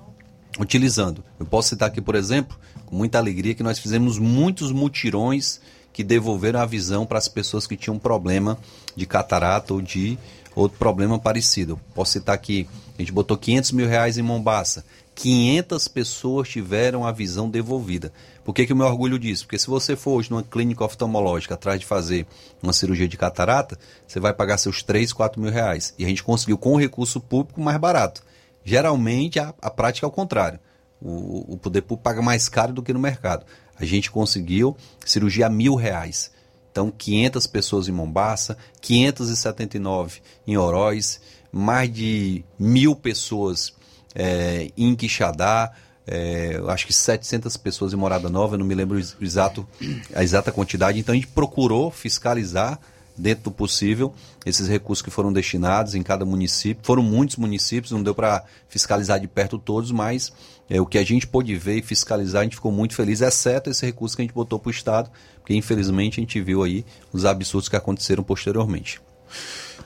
utilizando. 0.59 1.23
Eu 1.39 1.45
posso 1.45 1.69
citar 1.69 1.89
aqui, 1.89 2.01
por 2.01 2.15
exemplo, 2.15 2.57
com 2.85 2.95
muita 2.95 3.18
alegria, 3.18 3.53
que 3.53 3.63
nós 3.63 3.80
fizemos 3.80 4.18
muitos 4.18 4.72
mutirões 4.72 5.61
que 5.93 6.03
devolveram 6.03 6.59
a 6.59 6.65
visão 6.65 7.05
para 7.05 7.18
as 7.18 7.27
pessoas 7.27 7.68
que 7.68 7.77
tinham 7.77 7.99
problema 7.99 8.57
de 8.95 9.05
catarata 9.05 9.73
ou 9.73 9.81
de 9.81 10.18
outro 10.55 10.77
problema 10.77 11.19
parecido. 11.19 11.80
Posso 11.93 12.13
citar 12.13 12.35
aqui, 12.35 12.68
a 12.97 13.01
gente 13.01 13.11
botou 13.11 13.38
500 13.38 13.72
mil 13.72 13.88
reais 13.88 14.18
em 14.18 14.22
Mombaça, 14.22 14.85
500 15.15 15.88
pessoas 15.88 16.49
tiveram 16.49 17.05
a 17.05 17.11
visão 17.11 17.49
devolvida. 17.49 18.11
Por 18.43 18.55
que, 18.55 18.65
que 18.65 18.72
eu 18.72 18.76
me 18.76 18.84
orgulho 18.84 19.19
disso? 19.19 19.45
Porque 19.45 19.59
se 19.59 19.68
você 19.68 19.95
for 19.95 20.13
hoje 20.13 20.31
numa 20.31 20.41
clínica 20.41 20.84
oftalmológica 20.84 21.53
atrás 21.53 21.80
de 21.80 21.85
fazer 21.85 22.26
uma 22.61 22.73
cirurgia 22.73 23.07
de 23.07 23.18
catarata, 23.18 23.77
você 24.07 24.19
vai 24.19 24.34
pagar 24.34 24.57
seus 24.57 24.81
3, 24.81 25.13
4 25.13 25.39
mil 25.39 25.51
reais. 25.51 25.93
E 25.99 26.05
a 26.05 26.07
gente 26.07 26.23
conseguiu 26.23 26.57
com 26.57 26.73
o 26.73 26.80
recurso 26.80 27.19
público 27.19 27.61
mais 27.61 27.77
barato. 27.77 28.23
Geralmente 28.63 29.39
a, 29.39 29.53
a 29.61 29.69
prática 29.69 30.07
é 30.07 30.09
o 30.09 30.11
contrário. 30.11 30.59
O, 30.99 31.53
o 31.53 31.57
poder 31.57 31.81
público 31.81 32.03
paga 32.03 32.22
mais 32.22 32.49
caro 32.49 32.73
do 32.73 32.81
que 32.81 32.93
no 32.93 32.99
mercado. 32.99 33.45
A 33.81 33.85
gente 33.85 34.11
conseguiu 34.11 34.75
cirurgia 35.05 35.47
a 35.47 35.49
mil 35.49 35.75
reais. 35.75 36.31
Então, 36.71 36.89
500 36.89 37.47
pessoas 37.47 37.87
em 37.87 37.91
Mombaça, 37.91 38.57
579 38.79 40.21
em 40.47 40.55
Oroz, 40.55 41.19
mais 41.51 41.91
de 41.91 42.45
mil 42.57 42.95
pessoas 42.95 43.73
é, 44.15 44.71
em 44.77 44.95
Quixadá, 44.95 45.73
é, 46.07 46.61
acho 46.67 46.87
que 46.87 46.93
700 46.93 47.57
pessoas 47.57 47.93
em 47.93 47.97
Morada 47.97 48.29
Nova, 48.29 48.55
eu 48.55 48.59
não 48.59 48.65
me 48.65 48.73
lembro 48.73 48.97
o 48.97 49.23
exato, 49.23 49.67
a 50.15 50.23
exata 50.23 50.51
quantidade. 50.51 50.99
Então, 50.99 51.13
a 51.13 51.15
gente 51.15 51.27
procurou 51.27 51.91
fiscalizar 51.91 52.79
dentro 53.17 53.45
do 53.45 53.51
possível 53.51 54.13
esses 54.45 54.67
recursos 54.67 55.01
que 55.01 55.11
foram 55.11 55.31
destinados 55.31 55.93
em 55.93 56.01
cada 56.01 56.25
município. 56.25 56.83
Foram 56.83 57.03
muitos 57.03 57.35
municípios, 57.35 57.91
não 57.91 58.01
deu 58.01 58.15
para 58.15 58.43
fiscalizar 58.67 59.19
de 59.19 59.27
perto 59.27 59.59
todos, 59.59 59.91
mas 59.91 60.31
é, 60.72 60.80
o 60.80 60.85
que 60.85 60.98
a 60.98 61.03
gente 61.03 61.27
pôde 61.27 61.53
ver 61.57 61.80
e 61.80 61.81
fiscalizar, 61.81 62.39
a 62.39 62.43
gente 62.45 62.56
ficou 62.56 62.72
muito 62.72 62.95
feliz, 62.95 63.19
exceto 63.19 63.69
esse 63.69 63.85
recurso 63.85 64.15
que 64.15 64.22
a 64.22 64.26
gente 64.26 64.34
botou 64.34 64.57
para 64.57 64.69
o 64.69 64.72
Estado, 64.72 65.11
porque 65.39 65.53
infelizmente 65.53 66.18
a 66.18 66.22
gente 66.22 66.39
viu 66.39 66.64
aí 66.64 66.85
os 67.11 67.26
absurdos 67.26 67.68
que 67.68 67.76
aconteceram 67.76 68.23
posteriormente. 68.23 69.02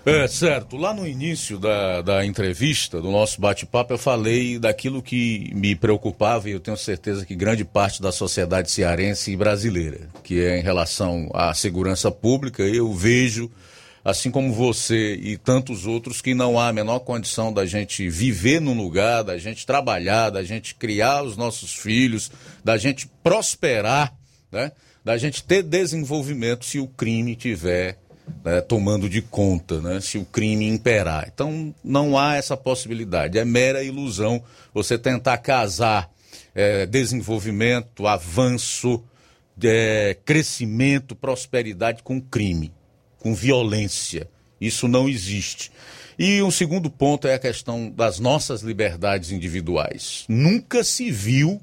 É, 0.06 0.28
certo. 0.28 0.78
Lá 0.78 0.94
no 0.94 1.08
início 1.08 1.58
da, 1.58 2.04
da 2.04 2.24
entrevista, 2.24 3.02
do 3.02 3.10
nosso 3.10 3.42
bate-papo, 3.42 3.94
eu 3.94 3.98
falei 3.98 4.60
daquilo 4.60 5.02
que 5.02 5.52
me 5.56 5.76
preocupava 5.76 6.48
e 6.48 6.52
eu 6.52 6.60
tenho 6.60 6.78
certeza 6.78 7.26
que 7.26 7.34
grande 7.34 7.66
parte 7.66 8.00
da 8.00 8.12
sociedade 8.12 8.70
cearense 8.70 9.32
e 9.32 9.36
brasileira, 9.36 10.02
que 10.24 10.40
é 10.40 10.60
em 10.60 10.62
relação 10.62 11.32
à 11.34 11.52
segurança 11.56 12.12
pública, 12.12 12.62
eu 12.62 12.94
vejo, 12.94 13.50
assim 14.06 14.30
como 14.30 14.54
você 14.54 15.16
e 15.16 15.36
tantos 15.36 15.88
outros, 15.88 16.22
que 16.22 16.36
não 16.36 16.60
há 16.60 16.68
a 16.68 16.74
menor 16.74 17.00
condição 17.00 17.52
da 17.52 17.66
gente 17.66 18.08
viver 18.08 18.62
num 18.62 18.78
lugar, 18.78 19.24
da 19.24 19.36
gente 19.36 19.66
trabalhar, 19.66 20.30
da 20.30 20.44
gente 20.44 20.76
criar 20.76 21.24
os 21.24 21.36
nossos 21.36 21.74
filhos, 21.74 22.32
da 22.64 22.78
gente 22.78 23.10
prosperar, 23.24 24.16
né? 24.52 24.72
da 25.04 25.18
gente 25.18 25.44
ter 25.44 25.64
desenvolvimento 25.64 26.66
se 26.66 26.80
o 26.80 26.88
crime 26.88 27.36
tiver 27.36 27.98
né, 28.44 28.62
tomando 28.62 29.10
de 29.10 29.22
conta, 29.22 29.82
né, 29.82 30.00
se 30.00 30.18
o 30.18 30.26
crime 30.26 30.68
imperar. 30.68 31.30
Então 31.34 31.74
não 31.84 32.18
há 32.18 32.36
essa 32.36 32.56
possibilidade. 32.56 33.40
É 33.40 33.46
mera 33.46 33.84
ilusão 33.84 34.44
você 34.74 34.98
tentar 34.98 35.38
casar 35.40 36.12
é, 36.54 36.86
desenvolvimento, 36.86 38.08
avanço, 38.08 39.04
é, 39.64 40.16
crescimento, 40.26 41.16
prosperidade 41.16 42.04
com 42.04 42.22
crime, 42.22 42.72
com 43.26 43.34
violência. 43.34 44.30
Isso 44.62 44.88
não 44.88 45.10
existe. 45.10 45.72
E 46.18 46.44
um 46.44 46.52
segundo 46.52 46.92
ponto 46.92 47.28
é 47.28 47.34
a 47.34 47.40
questão 47.40 47.90
das 47.90 48.20
nossas 48.20 48.62
liberdades 48.62 49.32
individuais. 49.32 50.26
Nunca 50.30 50.84
se 50.84 51.10
viu 51.10 51.60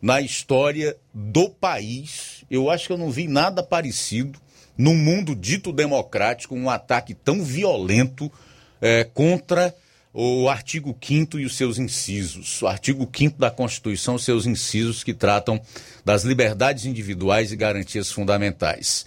na 0.00 0.20
história 0.20 0.96
do 1.12 1.50
país, 1.50 2.44
eu 2.48 2.70
acho 2.70 2.86
que 2.86 2.92
eu 2.92 2.96
não 2.96 3.10
vi 3.10 3.26
nada 3.26 3.60
parecido 3.60 4.38
num 4.78 4.94
mundo 4.94 5.34
dito 5.34 5.72
democrático, 5.72 6.54
um 6.54 6.70
ataque 6.70 7.12
tão 7.12 7.42
violento 7.42 8.30
é, 8.80 9.02
contra 9.02 9.74
o 10.14 10.48
artigo 10.48 10.96
5 11.02 11.40
e 11.40 11.44
os 11.44 11.56
seus 11.56 11.76
incisos. 11.76 12.62
O 12.62 12.68
artigo 12.68 13.10
5 13.12 13.36
da 13.36 13.50
Constituição, 13.50 14.16
seus 14.16 14.46
incisos 14.46 15.02
que 15.02 15.12
tratam 15.12 15.60
das 16.04 16.22
liberdades 16.22 16.84
individuais 16.84 17.50
e 17.50 17.56
garantias 17.56 18.12
fundamentais. 18.12 19.06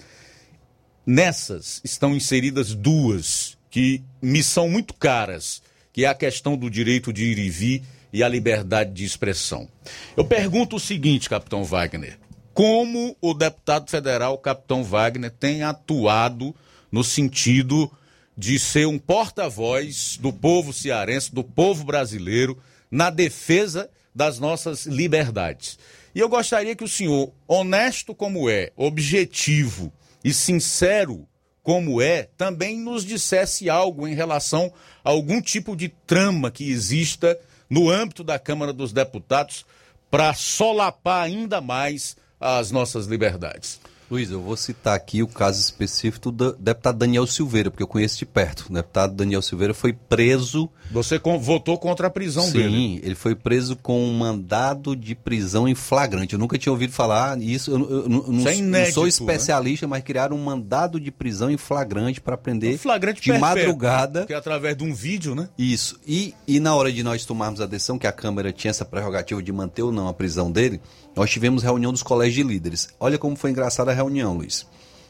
Nessas 1.05 1.81
estão 1.84 2.15
inseridas 2.15 2.73
duas 2.73 3.57
que 3.69 4.01
me 4.21 4.41
são 4.41 4.69
muito 4.69 4.93
caras, 4.93 5.61
que 5.91 6.05
é 6.05 6.07
a 6.07 6.15
questão 6.15 6.55
do 6.55 6.69
direito 6.69 7.11
de 7.11 7.25
ir 7.25 7.38
e 7.38 7.49
vir 7.49 7.84
e 8.13 8.23
a 8.23 8.30
liberdade 8.30 8.93
de 8.93 9.03
expressão. 9.03 9.67
Eu 10.15 10.23
pergunto 10.23 10.77
o 10.77 10.80
seguinte, 10.80 11.30
capitão 11.30 11.65
Wagner: 11.65 12.17
como 12.53 13.17
o 13.19 13.34
deputado 13.34 13.89
federal, 13.89 14.38
capitão 14.38 14.81
Wagner, 14.81 15.30
tem 15.30 15.61
atuado 15.63 16.55
no 16.89 17.03
sentido 17.03 17.91
de 18.38 18.57
ser 18.57 18.88
um 18.88 18.97
porta-voz 18.97 20.17
do 20.21 20.31
povo 20.31 20.71
cearense, 20.71 21.35
do 21.35 21.43
povo 21.43 21.84
brasileiro, 21.84 22.57
na 22.89 23.09
defesa 23.09 23.89
das 24.15 24.39
nossas 24.39 24.85
liberdades? 24.85 25.77
E 26.15 26.19
eu 26.19 26.30
gostaria 26.30 26.75
que 26.75 26.84
o 26.84 26.88
senhor, 26.88 27.34
honesto 27.45 28.15
como 28.15 28.49
é, 28.49 28.71
objetivo 28.77 29.91
e 30.23 30.33
sincero 30.33 31.27
como 31.61 32.01
é, 32.01 32.23
também 32.37 32.77
nos 32.77 33.05
dissesse 33.05 33.69
algo 33.69 34.07
em 34.07 34.13
relação 34.13 34.71
a 35.03 35.09
algum 35.09 35.41
tipo 35.41 35.75
de 35.75 35.89
trama 36.05 36.51
que 36.51 36.69
exista 36.69 37.39
no 37.69 37.89
âmbito 37.89 38.23
da 38.23 38.37
Câmara 38.37 38.73
dos 38.73 38.91
Deputados 38.91 39.65
para 40.11 40.33
solapar 40.33 41.23
ainda 41.23 41.61
mais 41.61 42.17
as 42.39 42.69
nossas 42.69 43.07
liberdades. 43.07 43.79
Luiz, 44.14 44.30
eu 44.30 44.40
vou 44.40 44.56
citar 44.56 44.95
aqui 44.95 45.23
o 45.23 45.27
caso 45.27 45.60
específico 45.60 46.30
do 46.30 46.53
deputado 46.53 46.99
Daniel 46.99 47.26
Silveira, 47.26 47.72
porque 47.72 47.81
eu 47.81 47.88
conheço 47.88 48.19
de 48.19 48.27
perto. 48.27 48.68
O 48.69 48.73
deputado 48.73 49.15
Daniel 49.15 49.41
Silveira 49.41 49.73
foi 49.73 49.91
preso. 49.91 50.69
Você 50.91 51.19
votou 51.40 51.80
contra 51.80 52.06
a 52.06 52.10
prisão 52.11 52.44
Sim, 52.44 52.52
dele? 52.52 52.76
Sim, 52.76 52.99
ele 53.02 53.15
foi 53.15 53.34
preso 53.34 53.76
com 53.76 53.99
um 54.06 54.14
mandado 54.14 54.95
de 54.95 55.15
prisão 55.15 55.68
em 55.68 55.73
flagrante. 55.73 56.34
Eu 56.34 56.40
nunca 56.40 56.60
tinha 56.60 56.72
ouvido 56.72 56.94
falar 56.94 57.41
isso. 57.41 57.72
Eu, 57.72 57.90
eu, 57.90 58.03
eu 58.03 58.10
não, 58.10 58.48
é 58.48 58.56
inédito, 58.56 58.85
não 58.85 58.94
sou 58.94 59.07
especialista, 59.07 59.88
né? 59.88 59.90
mas 59.90 60.03
criaram 60.03 60.38
um 60.38 60.44
mandado 60.44 60.99
de 60.99 61.10
prisão 61.10 61.49
em 61.49 61.57
flagrante 61.57 62.22
para 62.22 62.38
prender 62.38 62.76
um 62.76 62.77
flagrante 62.77 63.19
de 63.19 63.31
perfeito, 63.31 63.41
madrugada. 63.41 64.27
Que 64.27 64.34
é 64.34 64.35
através 64.35 64.77
de 64.77 64.84
um 64.84 64.94
vídeo, 64.94 65.34
né? 65.34 65.49
Isso. 65.57 65.99
E, 66.06 66.35
e 66.48 66.60
na 66.60 66.76
hora 66.76 66.94
de 66.94 67.02
nós 67.02 67.26
tomarmos 67.26 67.61
a 67.61 67.65
decisão, 67.65 67.98
que 67.98 68.06
a 68.06 68.11
Câmara 68.11 68.53
tinha 68.53 68.69
essa 68.69 68.85
prerrogativa 68.85 69.41
de 69.41 69.52
manter 69.52 69.81
ou 69.81 69.91
não 69.91 70.07
a 70.07 70.14
prisão 70.14 70.52
dele, 70.52 70.80
nós 71.15 71.30
tivemos 71.30 71.64
reunião 71.64 71.91
dos 71.91 72.03
colégios 72.03 72.35
de 72.35 72.44
líderes. 72.44 72.90
Olha 72.99 73.18
como 73.18 73.35
foi 73.35 73.52
engraçada 73.52 73.91
a 73.91 73.94
reunião, 73.94 74.35
Luiz. 74.35 74.65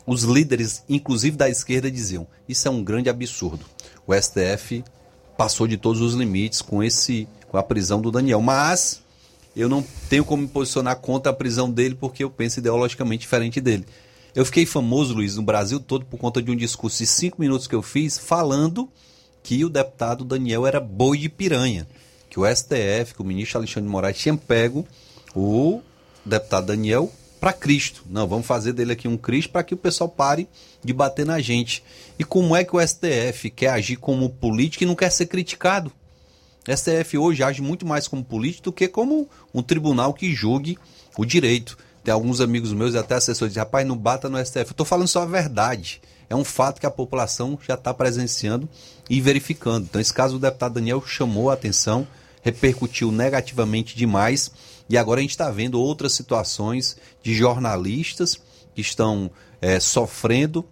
Os 0.06 0.24
líderes, 0.24 0.84
inclusive 0.90 1.38
da 1.38 1.50
esquerda, 1.50 1.90
diziam: 1.90 2.28
Isso 2.48 2.68
é 2.68 2.72
um 2.72 2.84
grande 2.84 3.10
absurdo. 3.10 3.66
O 4.06 4.14
STF 4.14 4.84
passou 5.38 5.68
de 5.68 5.78
todos 5.78 6.02
os 6.02 6.14
limites 6.14 6.62
com 6.62 6.84
esse 6.84 7.28
com 7.48 7.58
a 7.58 7.64
prisão 7.64 8.02
do 8.02 8.12
Daniel. 8.12 8.42
Mas 8.42 9.02
eu 9.56 9.70
não 9.70 9.84
tenho 10.10 10.26
como 10.26 10.42
me 10.42 10.48
posicionar 10.48 10.98
contra 10.98 11.32
a 11.32 11.36
prisão 11.36 11.72
dele 11.72 11.96
porque 11.96 12.24
eu 12.24 12.30
penso 12.30 12.60
ideologicamente 12.60 13.22
diferente 13.22 13.62
dele. 13.62 13.86
Eu 14.36 14.46
fiquei 14.46 14.66
famoso, 14.66 15.14
Luiz, 15.14 15.36
no 15.38 15.44
Brasil 15.44 15.80
todo 15.80 16.06
por 16.06 16.18
conta 16.18 16.42
de 16.42 16.50
um 16.50 16.56
discurso 16.56 16.98
de 16.98 17.08
cinco 17.08 17.40
minutos 17.40 17.68
que 17.68 17.76
eu 17.76 17.84
fiz 17.84 18.18
falando 18.18 18.90
que 19.44 19.64
o 19.64 19.70
deputado 19.70 20.26
Daniel 20.26 20.66
era 20.66 20.80
boi 20.80 21.18
de 21.20 21.30
piranha. 21.30 21.88
Que 22.30 22.40
o 22.40 22.46
STF, 22.46 23.14
que 23.14 23.22
o 23.22 23.26
ministro 23.26 23.60
Alexandre 23.60 23.84
de 23.84 23.92
Moraes 23.92 24.18
tinha 24.18 24.36
pego 24.36 24.88
o 25.36 25.82
deputado 26.26 26.68
Daniel 26.68 27.12
para 27.40 27.52
Cristo. 27.52 28.04
Não, 28.10 28.26
vamos 28.26 28.48
fazer 28.48 28.72
dele 28.72 28.94
aqui 28.94 29.06
um 29.08 29.18
Cristo 29.18 29.52
para 29.52 29.64
que 29.64 29.74
o 29.74 29.78
pessoal 29.78 30.10
pare 30.10 30.48
de 30.82 30.94
bater 30.94 31.26
na 31.26 31.41
gente. 31.41 31.84
E 32.18 32.24
como 32.24 32.56
é 32.56 32.64
que 32.64 32.76
o 32.76 32.80
STF 32.80 33.50
quer 33.50 33.70
agir 33.70 33.98
como 33.98 34.30
político 34.30 34.84
e 34.84 34.88
não 34.88 34.95
quer 34.95 35.12
ser 35.12 35.26
criticado? 35.26 35.91
O 36.66 36.72
STF 36.76 37.18
hoje 37.18 37.44
age 37.44 37.62
muito 37.62 37.86
mais 37.86 38.08
como 38.08 38.24
político 38.24 38.66
do 38.66 38.72
que 38.72 38.88
como 38.88 39.28
um 39.54 39.62
tribunal 39.62 40.14
que 40.14 40.34
julgue 40.34 40.78
o 41.18 41.26
direito. 41.26 41.78
Tem 42.02 42.14
alguns 42.14 42.40
amigos 42.40 42.72
meus 42.72 42.94
e 42.94 42.98
até 42.98 43.16
assessores 43.16 43.52
dizem, 43.52 43.64
rapaz, 43.64 43.86
não 43.86 43.98
bata 43.98 44.30
no 44.30 44.38
STF. 44.44 44.68
Eu 44.68 44.72
estou 44.72 44.86
falando 44.86 45.10
só 45.10 45.24
a 45.24 45.26
verdade. 45.26 46.02
É 46.30 46.36
um 46.36 46.45
fato 46.45 46.80
que 46.80 46.86
a 46.86 46.91
população 46.91 47.60
já 47.68 47.74
está 47.74 47.94
presenciando 47.94 48.70
e 49.10 49.20
verificando. 49.20 49.84
Então, 49.84 50.00
esse 50.00 50.14
caso, 50.14 50.38
o 50.38 50.40
deputado 50.40 50.76
Daniel 50.76 51.04
chamou 51.06 51.50
a 51.50 51.54
atenção, 51.54 52.08
repercutiu 52.41 53.12
negativamente 53.12 53.98
demais 53.98 54.50
e 54.94 54.98
agora 54.98 55.20
a 55.20 55.24
gente 55.24 55.32
está 55.32 55.49
vendo 55.49 55.82
outras 55.82 56.14
situações 56.14 56.98
de 57.24 57.34
jornalistas 57.34 58.40
que 58.76 58.82
estão 58.82 59.32
é, 59.60 59.80
sofrendo, 59.80 60.64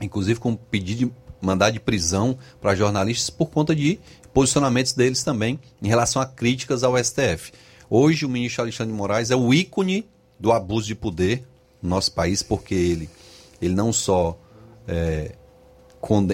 inclusive 0.00 0.40
com 0.40 0.56
pedido 0.56 1.06
de 1.06 1.12
mandar 1.40 1.70
de 1.70 1.78
prisão 1.78 2.36
para 2.60 2.74
jornalistas 2.74 3.30
por 3.30 3.46
conta 3.46 3.72
de 3.72 4.00
posicionamentos 4.34 4.92
deles 4.92 5.22
também 5.22 5.56
em 5.80 5.86
relação 5.86 6.20
a 6.20 6.26
críticas 6.26 6.82
ao 6.82 6.98
STF. 6.98 7.52
Hoje 7.88 8.26
o 8.26 8.28
ministro 8.28 8.62
Alexandre 8.62 8.92
de 8.92 8.98
Moraes 8.98 9.30
é 9.30 9.36
o 9.36 9.54
ícone 9.54 10.04
do 10.36 10.50
abuso 10.50 10.88
de 10.88 10.96
poder 10.96 11.46
no 11.80 11.90
nosso 11.90 12.10
país, 12.10 12.42
porque 12.42 12.74
ele, 12.74 13.08
ele 13.62 13.76
não 13.76 13.92
só 13.92 14.36
é, 14.88 15.30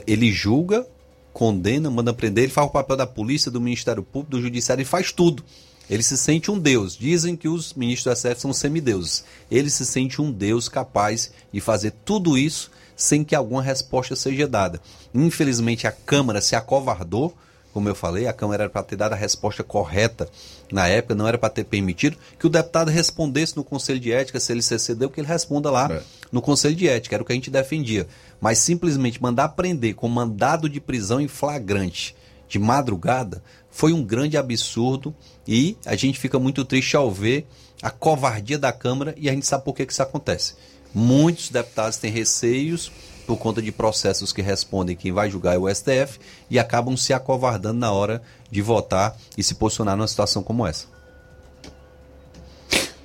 ele 0.06 0.32
julga, 0.32 0.86
condena, 1.34 1.90
manda 1.90 2.14
prender, 2.14 2.44
ele 2.44 2.52
faz 2.54 2.66
o 2.66 2.70
papel 2.70 2.96
da 2.96 3.06
polícia, 3.06 3.50
do 3.50 3.60
Ministério 3.60 4.02
Público, 4.02 4.30
do 4.30 4.40
Judiciário, 4.40 4.80
ele 4.80 4.88
faz 4.88 5.12
tudo. 5.12 5.44
Ele 5.88 6.02
se 6.02 6.16
sente 6.16 6.50
um 6.50 6.58
Deus. 6.58 6.96
Dizem 6.96 7.36
que 7.36 7.48
os 7.48 7.74
ministros 7.74 8.14
do 8.14 8.18
STF 8.18 8.40
são 8.40 8.52
semideuses. 8.52 9.24
Ele 9.50 9.70
se 9.70 9.86
sente 9.86 10.20
um 10.20 10.30
Deus 10.30 10.68
capaz 10.68 11.30
de 11.52 11.60
fazer 11.60 11.92
tudo 12.04 12.36
isso 12.36 12.70
sem 12.96 13.22
que 13.22 13.34
alguma 13.34 13.62
resposta 13.62 14.16
seja 14.16 14.48
dada. 14.48 14.80
Infelizmente, 15.14 15.86
a 15.86 15.92
Câmara 15.92 16.40
se 16.40 16.56
acovardou. 16.56 17.36
Como 17.72 17.90
eu 17.90 17.94
falei, 17.94 18.26
a 18.26 18.32
Câmara 18.32 18.64
era 18.64 18.70
para 18.70 18.82
ter 18.82 18.96
dado 18.96 19.12
a 19.12 19.16
resposta 19.16 19.62
correta 19.62 20.30
na 20.72 20.88
época, 20.88 21.14
não 21.14 21.28
era 21.28 21.36
para 21.36 21.50
ter 21.50 21.64
permitido 21.64 22.16
que 22.38 22.46
o 22.46 22.50
deputado 22.50 22.90
respondesse 22.90 23.54
no 23.54 23.62
Conselho 23.62 24.00
de 24.00 24.10
Ética, 24.10 24.40
se 24.40 24.50
ele 24.50 24.62
se 24.62 24.74
excedeu, 24.74 25.10
que 25.10 25.20
ele 25.20 25.28
responda 25.28 25.70
lá 25.70 25.86
é. 25.92 26.02
no 26.32 26.40
Conselho 26.40 26.74
de 26.74 26.88
Ética, 26.88 27.16
era 27.16 27.22
o 27.22 27.26
que 27.26 27.32
a 27.32 27.34
gente 27.34 27.50
defendia. 27.50 28.06
Mas 28.40 28.58
simplesmente 28.60 29.22
mandar 29.22 29.50
prender 29.50 29.94
com 29.94 30.08
mandado 30.08 30.70
de 30.70 30.80
prisão 30.80 31.20
em 31.20 31.28
flagrante 31.28 32.16
de 32.48 32.58
madrugada 32.58 33.42
foi 33.70 33.92
um 33.92 34.02
grande 34.02 34.36
absurdo 34.36 35.14
e 35.46 35.76
a 35.84 35.94
gente 35.94 36.18
fica 36.18 36.38
muito 36.38 36.64
triste 36.64 36.96
ao 36.96 37.10
ver 37.10 37.46
a 37.82 37.90
covardia 37.90 38.58
da 38.58 38.72
Câmara 38.72 39.14
e 39.18 39.28
a 39.28 39.32
gente 39.32 39.46
sabe 39.46 39.64
por 39.64 39.74
que, 39.74 39.84
que 39.84 39.92
isso 39.92 40.02
acontece. 40.02 40.54
Muitos 40.94 41.50
deputados 41.50 41.98
têm 41.98 42.10
receios 42.10 42.90
por 43.26 43.36
conta 43.36 43.60
de 43.60 43.72
processos 43.72 44.32
que 44.32 44.40
respondem 44.40 44.96
quem 44.96 45.12
vai 45.12 45.28
julgar 45.28 45.56
é 45.56 45.58
o 45.58 45.68
STF 45.68 46.18
e 46.48 46.58
acabam 46.58 46.96
se 46.96 47.12
acovardando 47.12 47.78
na 47.78 47.92
hora 47.92 48.22
de 48.50 48.62
votar 48.62 49.16
e 49.36 49.42
se 49.42 49.56
posicionar 49.56 49.96
numa 49.96 50.06
situação 50.06 50.42
como 50.42 50.66
essa. 50.66 50.86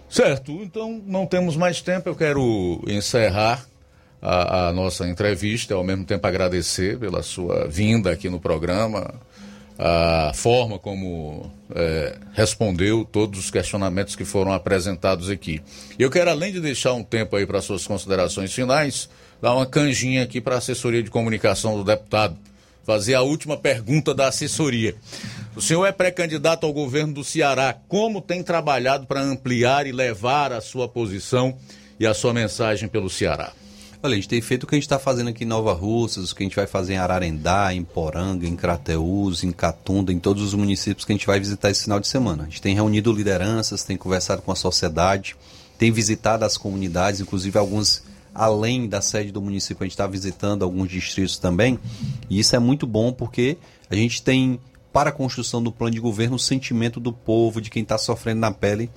Certo, 0.09 0.51
então 0.51 1.01
não 1.05 1.25
temos 1.25 1.55
mais 1.55 1.81
tempo, 1.81 2.07
eu 2.09 2.15
quero 2.15 2.81
encerrar 2.85 3.65
a, 4.21 4.67
a 4.67 4.73
nossa 4.73 5.07
entrevista, 5.07 5.73
ao 5.73 5.83
mesmo 5.83 6.05
tempo 6.05 6.27
agradecer 6.27 6.99
pela 6.99 7.23
sua 7.23 7.67
vinda 7.67 8.11
aqui 8.11 8.29
no 8.29 8.39
programa, 8.39 9.13
a 9.83 10.31
forma 10.35 10.77
como 10.77 11.51
é, 11.73 12.15
respondeu 12.33 13.03
todos 13.03 13.39
os 13.39 13.49
questionamentos 13.49 14.15
que 14.15 14.23
foram 14.23 14.53
apresentados 14.53 15.27
aqui. 15.27 15.59
Eu 15.97 16.11
quero, 16.11 16.29
além 16.29 16.53
de 16.53 16.61
deixar 16.61 16.93
um 16.93 17.03
tempo 17.03 17.35
aí 17.35 17.47
para 17.47 17.63
suas 17.63 17.87
considerações 17.87 18.53
finais, 18.53 19.09
dar 19.41 19.55
uma 19.55 19.65
canjinha 19.65 20.21
aqui 20.21 20.39
para 20.39 20.53
a 20.53 20.57
assessoria 20.59 21.01
de 21.01 21.09
comunicação 21.09 21.77
do 21.77 21.83
deputado, 21.83 22.37
fazer 22.85 23.15
a 23.15 23.23
última 23.23 23.57
pergunta 23.57 24.13
da 24.13 24.27
assessoria. 24.27 24.95
O 25.55 25.61
senhor 25.61 25.87
é 25.87 25.91
pré-candidato 25.91 26.63
ao 26.67 26.71
governo 26.71 27.15
do 27.15 27.23
Ceará. 27.23 27.75
Como 27.87 28.21
tem 28.21 28.43
trabalhado 28.43 29.07
para 29.07 29.21
ampliar 29.21 29.87
e 29.87 29.91
levar 29.91 30.51
a 30.51 30.61
sua 30.61 30.87
posição 30.87 31.57
e 31.99 32.05
a 32.05 32.13
sua 32.13 32.35
mensagem 32.35 32.87
pelo 32.87 33.09
Ceará? 33.09 33.51
Olha, 34.03 34.13
a 34.13 34.15
gente 34.15 34.29
tem 34.29 34.41
feito 34.41 34.63
o 34.63 34.67
que 34.67 34.73
a 34.73 34.77
gente 34.77 34.85
está 34.85 34.97
fazendo 34.97 35.29
aqui 35.29 35.43
em 35.43 35.47
Nova 35.47 35.73
Russas, 35.73 36.31
o 36.31 36.35
que 36.35 36.41
a 36.41 36.45
gente 36.45 36.55
vai 36.55 36.65
fazer 36.65 36.93
em 36.93 36.97
Ararendá, 36.97 37.71
em 37.71 37.83
Poranga, 37.83 38.47
em 38.47 38.55
Crateús, 38.55 39.43
em 39.43 39.51
Catunda, 39.51 40.11
em 40.11 40.17
todos 40.17 40.41
os 40.41 40.55
municípios 40.55 41.05
que 41.05 41.11
a 41.11 41.15
gente 41.15 41.27
vai 41.27 41.39
visitar 41.39 41.69
esse 41.69 41.83
final 41.83 41.99
de 41.99 42.07
semana. 42.07 42.41
A 42.41 42.45
gente 42.47 42.63
tem 42.63 42.73
reunido 42.73 43.13
lideranças, 43.13 43.83
tem 43.83 43.95
conversado 43.95 44.41
com 44.41 44.51
a 44.51 44.55
sociedade, 44.55 45.35
tem 45.77 45.91
visitado 45.91 46.43
as 46.43 46.57
comunidades, 46.57 47.21
inclusive 47.21 47.59
alguns 47.59 48.01
além 48.33 48.87
da 48.87 49.01
sede 49.01 49.31
do 49.31 49.41
município, 49.41 49.83
a 49.83 49.85
gente 49.85 49.93
está 49.93 50.07
visitando 50.07 50.63
alguns 50.63 50.89
distritos 50.89 51.37
também. 51.37 51.77
E 52.27 52.39
isso 52.39 52.55
é 52.55 52.59
muito 52.59 52.87
bom 52.87 53.13
porque 53.13 53.55
a 53.87 53.93
gente 53.93 54.23
tem, 54.23 54.59
para 54.91 55.11
a 55.11 55.13
construção 55.13 55.61
do 55.61 55.71
plano 55.71 55.93
de 55.93 55.99
governo, 55.99 56.37
o 56.37 56.39
sentimento 56.39 56.99
do 56.99 57.13
povo, 57.13 57.61
de 57.61 57.69
quem 57.69 57.83
está 57.83 57.99
sofrendo 57.99 58.39
na 58.39 58.51
pele 58.51 58.89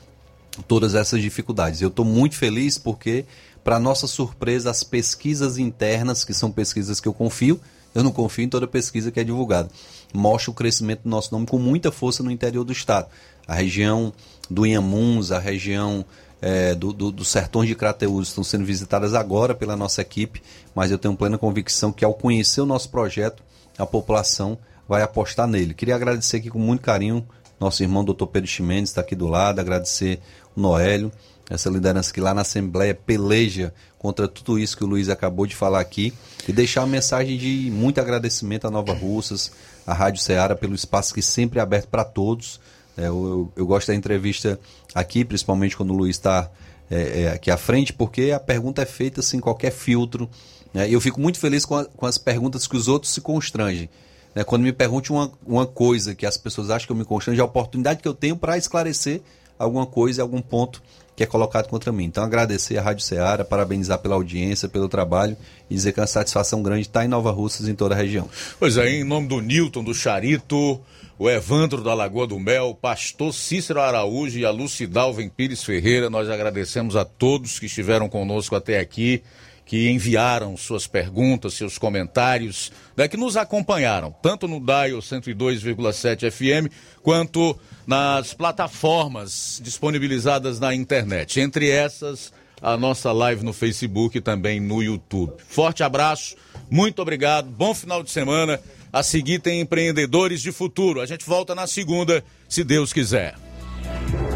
todas 0.66 0.94
essas 0.94 1.20
dificuldades. 1.20 1.82
Eu 1.82 1.88
estou 1.88 2.04
muito 2.04 2.36
feliz 2.36 2.78
porque 2.78 3.24
para 3.64 3.80
nossa 3.80 4.06
surpresa, 4.06 4.70
as 4.70 4.84
pesquisas 4.84 5.58
internas, 5.58 6.24
que 6.24 6.34
são 6.34 6.52
pesquisas 6.52 7.00
que 7.00 7.08
eu 7.08 7.14
confio, 7.14 7.60
Eu 7.94 8.02
não 8.02 8.10
confio 8.10 8.44
em 8.44 8.48
toda 8.48 8.66
pesquisa 8.66 9.12
que 9.12 9.20
é 9.20 9.24
divulgada. 9.24 9.70
Mostra 10.12 10.50
o 10.50 10.54
crescimento 10.54 11.02
do 11.04 11.08
nosso 11.08 11.32
nome 11.32 11.46
com 11.46 11.58
muita 11.58 11.92
força 11.92 12.24
no 12.24 12.30
interior 12.30 12.64
do 12.64 12.72
estado. 12.72 13.06
A 13.46 13.54
região 13.54 14.12
do 14.50 14.66
Inhamuns, 14.66 15.30
a 15.30 15.38
região 15.38 16.04
é, 16.42 16.74
do, 16.74 16.92
do, 16.92 17.12
dos 17.12 17.28
sertões 17.28 17.68
de 17.68 17.76
Crateús 17.76 18.28
estão 18.28 18.42
sendo 18.42 18.64
visitadas 18.64 19.14
agora 19.14 19.54
pela 19.54 19.76
nossa 19.76 20.02
equipe, 20.02 20.42
mas 20.74 20.90
eu 20.90 20.98
tenho 20.98 21.16
plena 21.16 21.38
convicção 21.38 21.92
que 21.92 22.04
ao 22.04 22.14
conhecer 22.14 22.60
o 22.60 22.66
nosso 22.66 22.88
projeto, 22.88 23.44
a 23.78 23.86
população 23.86 24.58
vai 24.88 25.02
apostar 25.02 25.46
nele. 25.46 25.72
Queria 25.72 25.94
agradecer 25.94 26.38
aqui 26.38 26.50
com 26.50 26.58
muito 26.58 26.82
carinho 26.82 27.24
nosso 27.64 27.82
irmão 27.82 28.04
doutor 28.04 28.26
Pedro 28.26 28.48
Chimenez 28.48 28.90
está 28.90 29.00
aqui 29.00 29.14
do 29.14 29.26
lado, 29.26 29.60
agradecer 29.60 30.20
o 30.54 30.60
Noélio, 30.60 31.10
essa 31.48 31.68
liderança 31.68 32.12
que 32.12 32.20
lá 32.20 32.32
na 32.32 32.40
Assembleia 32.40 32.94
peleja 32.94 33.72
contra 33.98 34.26
tudo 34.26 34.58
isso 34.58 34.76
que 34.76 34.84
o 34.84 34.86
Luiz 34.86 35.08
acabou 35.08 35.46
de 35.46 35.54
falar 35.54 35.80
aqui 35.80 36.12
e 36.48 36.52
deixar 36.52 36.82
uma 36.82 36.88
mensagem 36.88 37.36
de 37.36 37.70
muito 37.70 38.00
agradecimento 38.00 38.66
à 38.66 38.70
Nova 38.70 38.92
Russas, 38.92 39.52
à 39.86 39.92
Rádio 39.92 40.22
Ceará 40.22 40.54
pelo 40.54 40.74
espaço 40.74 41.12
que 41.12 41.22
sempre 41.22 41.58
é 41.58 41.62
aberto 41.62 41.88
para 41.88 42.04
todos. 42.04 42.60
É, 42.96 43.06
eu, 43.06 43.52
eu, 43.56 43.66
gosto 43.66 43.88
da 43.88 43.94
entrevista 43.94 44.58
aqui, 44.94 45.24
principalmente 45.24 45.76
quando 45.76 45.90
o 45.90 45.96
Luiz 45.96 46.16
está 46.16 46.50
é, 46.90 47.22
é, 47.22 47.28
aqui 47.32 47.50
à 47.50 47.56
frente, 47.56 47.92
porque 47.92 48.30
a 48.30 48.38
pergunta 48.38 48.82
é 48.82 48.86
feita 48.86 49.20
sem 49.20 49.40
qualquer 49.40 49.72
filtro. 49.72 50.28
Né? 50.72 50.88
E 50.88 50.92
eu 50.92 51.00
fico 51.00 51.20
muito 51.20 51.38
feliz 51.38 51.64
com, 51.64 51.76
a, 51.76 51.84
com 51.84 52.06
as 52.06 52.18
perguntas 52.18 52.66
que 52.66 52.76
os 52.76 52.88
outros 52.88 53.12
se 53.12 53.20
constrangem. 53.20 53.90
Né? 54.34 54.44
Quando 54.44 54.62
me 54.62 54.72
pergunte 54.72 55.10
uma, 55.10 55.32
uma 55.46 55.66
coisa 55.66 56.14
que 56.14 56.26
as 56.26 56.36
pessoas 56.36 56.70
acham 56.70 56.86
que 56.86 56.92
eu 56.92 56.96
me 56.96 57.04
constrange, 57.04 57.40
a 57.40 57.44
oportunidade 57.44 58.00
que 58.00 58.08
eu 58.08 58.14
tenho 58.14 58.36
para 58.36 58.56
esclarecer 58.56 59.22
alguma 59.58 59.86
coisa, 59.86 60.22
algum 60.22 60.40
ponto 60.40 60.82
que 61.16 61.22
é 61.22 61.26
colocado 61.26 61.68
contra 61.68 61.92
mim. 61.92 62.04
Então, 62.04 62.24
agradecer 62.24 62.76
à 62.76 62.82
Rádio 62.82 63.04
Ceará, 63.04 63.44
parabenizar 63.44 63.98
pela 63.98 64.14
audiência, 64.14 64.68
pelo 64.68 64.88
trabalho 64.88 65.36
e 65.70 65.74
dizer 65.74 65.92
que 65.92 66.00
é 66.00 66.02
uma 66.02 66.06
satisfação 66.06 66.62
grande 66.62 66.82
estar 66.82 67.04
em 67.04 67.08
Nova 67.08 67.30
Russas 67.30 67.68
em 67.68 67.74
toda 67.74 67.94
a 67.94 67.98
região. 67.98 68.28
Pois 68.58 68.76
é, 68.76 68.88
em 68.88 69.04
nome 69.04 69.28
do 69.28 69.40
Newton, 69.40 69.84
do 69.84 69.94
Charito, 69.94 70.80
o 71.18 71.30
Evandro 71.30 71.82
da 71.82 71.94
Lagoa 71.94 72.26
do 72.26 72.38
Mel, 72.38 72.76
pastor 72.80 73.32
Cícero 73.32 73.80
Araújo 73.80 74.38
e 74.38 74.44
a 74.44 74.50
Lucidalven 74.50 75.28
Pires 75.28 75.62
Ferreira, 75.62 76.10
nós 76.10 76.28
agradecemos 76.28 76.96
a 76.96 77.04
todos 77.04 77.58
que 77.58 77.66
estiveram 77.66 78.08
conosco 78.08 78.56
até 78.56 78.80
aqui 78.80 79.22
que 79.64 79.88
enviaram 79.88 80.56
suas 80.56 80.86
perguntas, 80.86 81.54
seus 81.54 81.78
comentários, 81.78 82.70
né, 82.96 83.08
que 83.08 83.16
nos 83.16 83.36
acompanharam, 83.36 84.14
tanto 84.22 84.46
no 84.46 84.60
Dial 84.60 84.98
102,7 84.98 86.30
FM, 86.30 86.70
quanto 87.02 87.58
nas 87.86 88.32
plataformas 88.32 89.60
disponibilizadas 89.62 90.58
na 90.58 90.74
internet. 90.74 91.40
Entre 91.40 91.70
essas, 91.70 92.32
a 92.60 92.76
nossa 92.76 93.12
live 93.12 93.44
no 93.44 93.52
Facebook 93.52 94.18
e 94.18 94.20
também 94.20 94.60
no 94.60 94.82
YouTube. 94.82 95.34
Forte 95.46 95.82
abraço, 95.82 96.36
muito 96.70 97.02
obrigado, 97.02 97.50
bom 97.50 97.74
final 97.74 98.02
de 98.02 98.10
semana. 98.10 98.60
A 98.92 99.02
seguir 99.02 99.40
tem 99.40 99.60
Empreendedores 99.60 100.40
de 100.40 100.52
Futuro. 100.52 101.00
A 101.00 101.06
gente 101.06 101.26
volta 101.26 101.54
na 101.54 101.66
segunda, 101.66 102.24
se 102.48 102.62
Deus 102.62 102.92
quiser. 102.92 103.34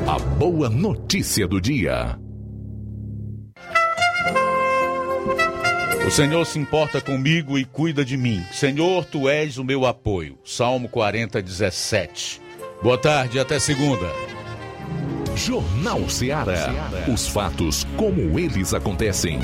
A 0.07 0.19
boa 0.19 0.69
notícia 0.69 1.47
do 1.47 1.61
dia. 1.61 2.19
O 6.07 6.11
Senhor 6.11 6.45
se 6.47 6.59
importa 6.59 7.01
comigo 7.01 7.59
e 7.59 7.65
cuida 7.65 8.05
de 8.05 8.17
mim. 8.17 8.43
Senhor, 8.51 9.05
tu 9.05 9.29
és 9.29 9.59
o 9.59 9.65
meu 9.65 9.85
apoio. 9.85 10.39
Salmo 10.45 10.89
40, 10.89 11.41
17. 11.43 12.48
Boa 12.81 12.97
tarde, 12.97 13.41
até 13.41 13.59
segunda. 13.59 14.07
Jornal 15.35 16.09
Ceará. 16.09 16.71
Os 17.13 17.27
fatos 17.27 17.85
como 17.97 18.39
eles 18.39 18.73
acontecem. 18.73 19.41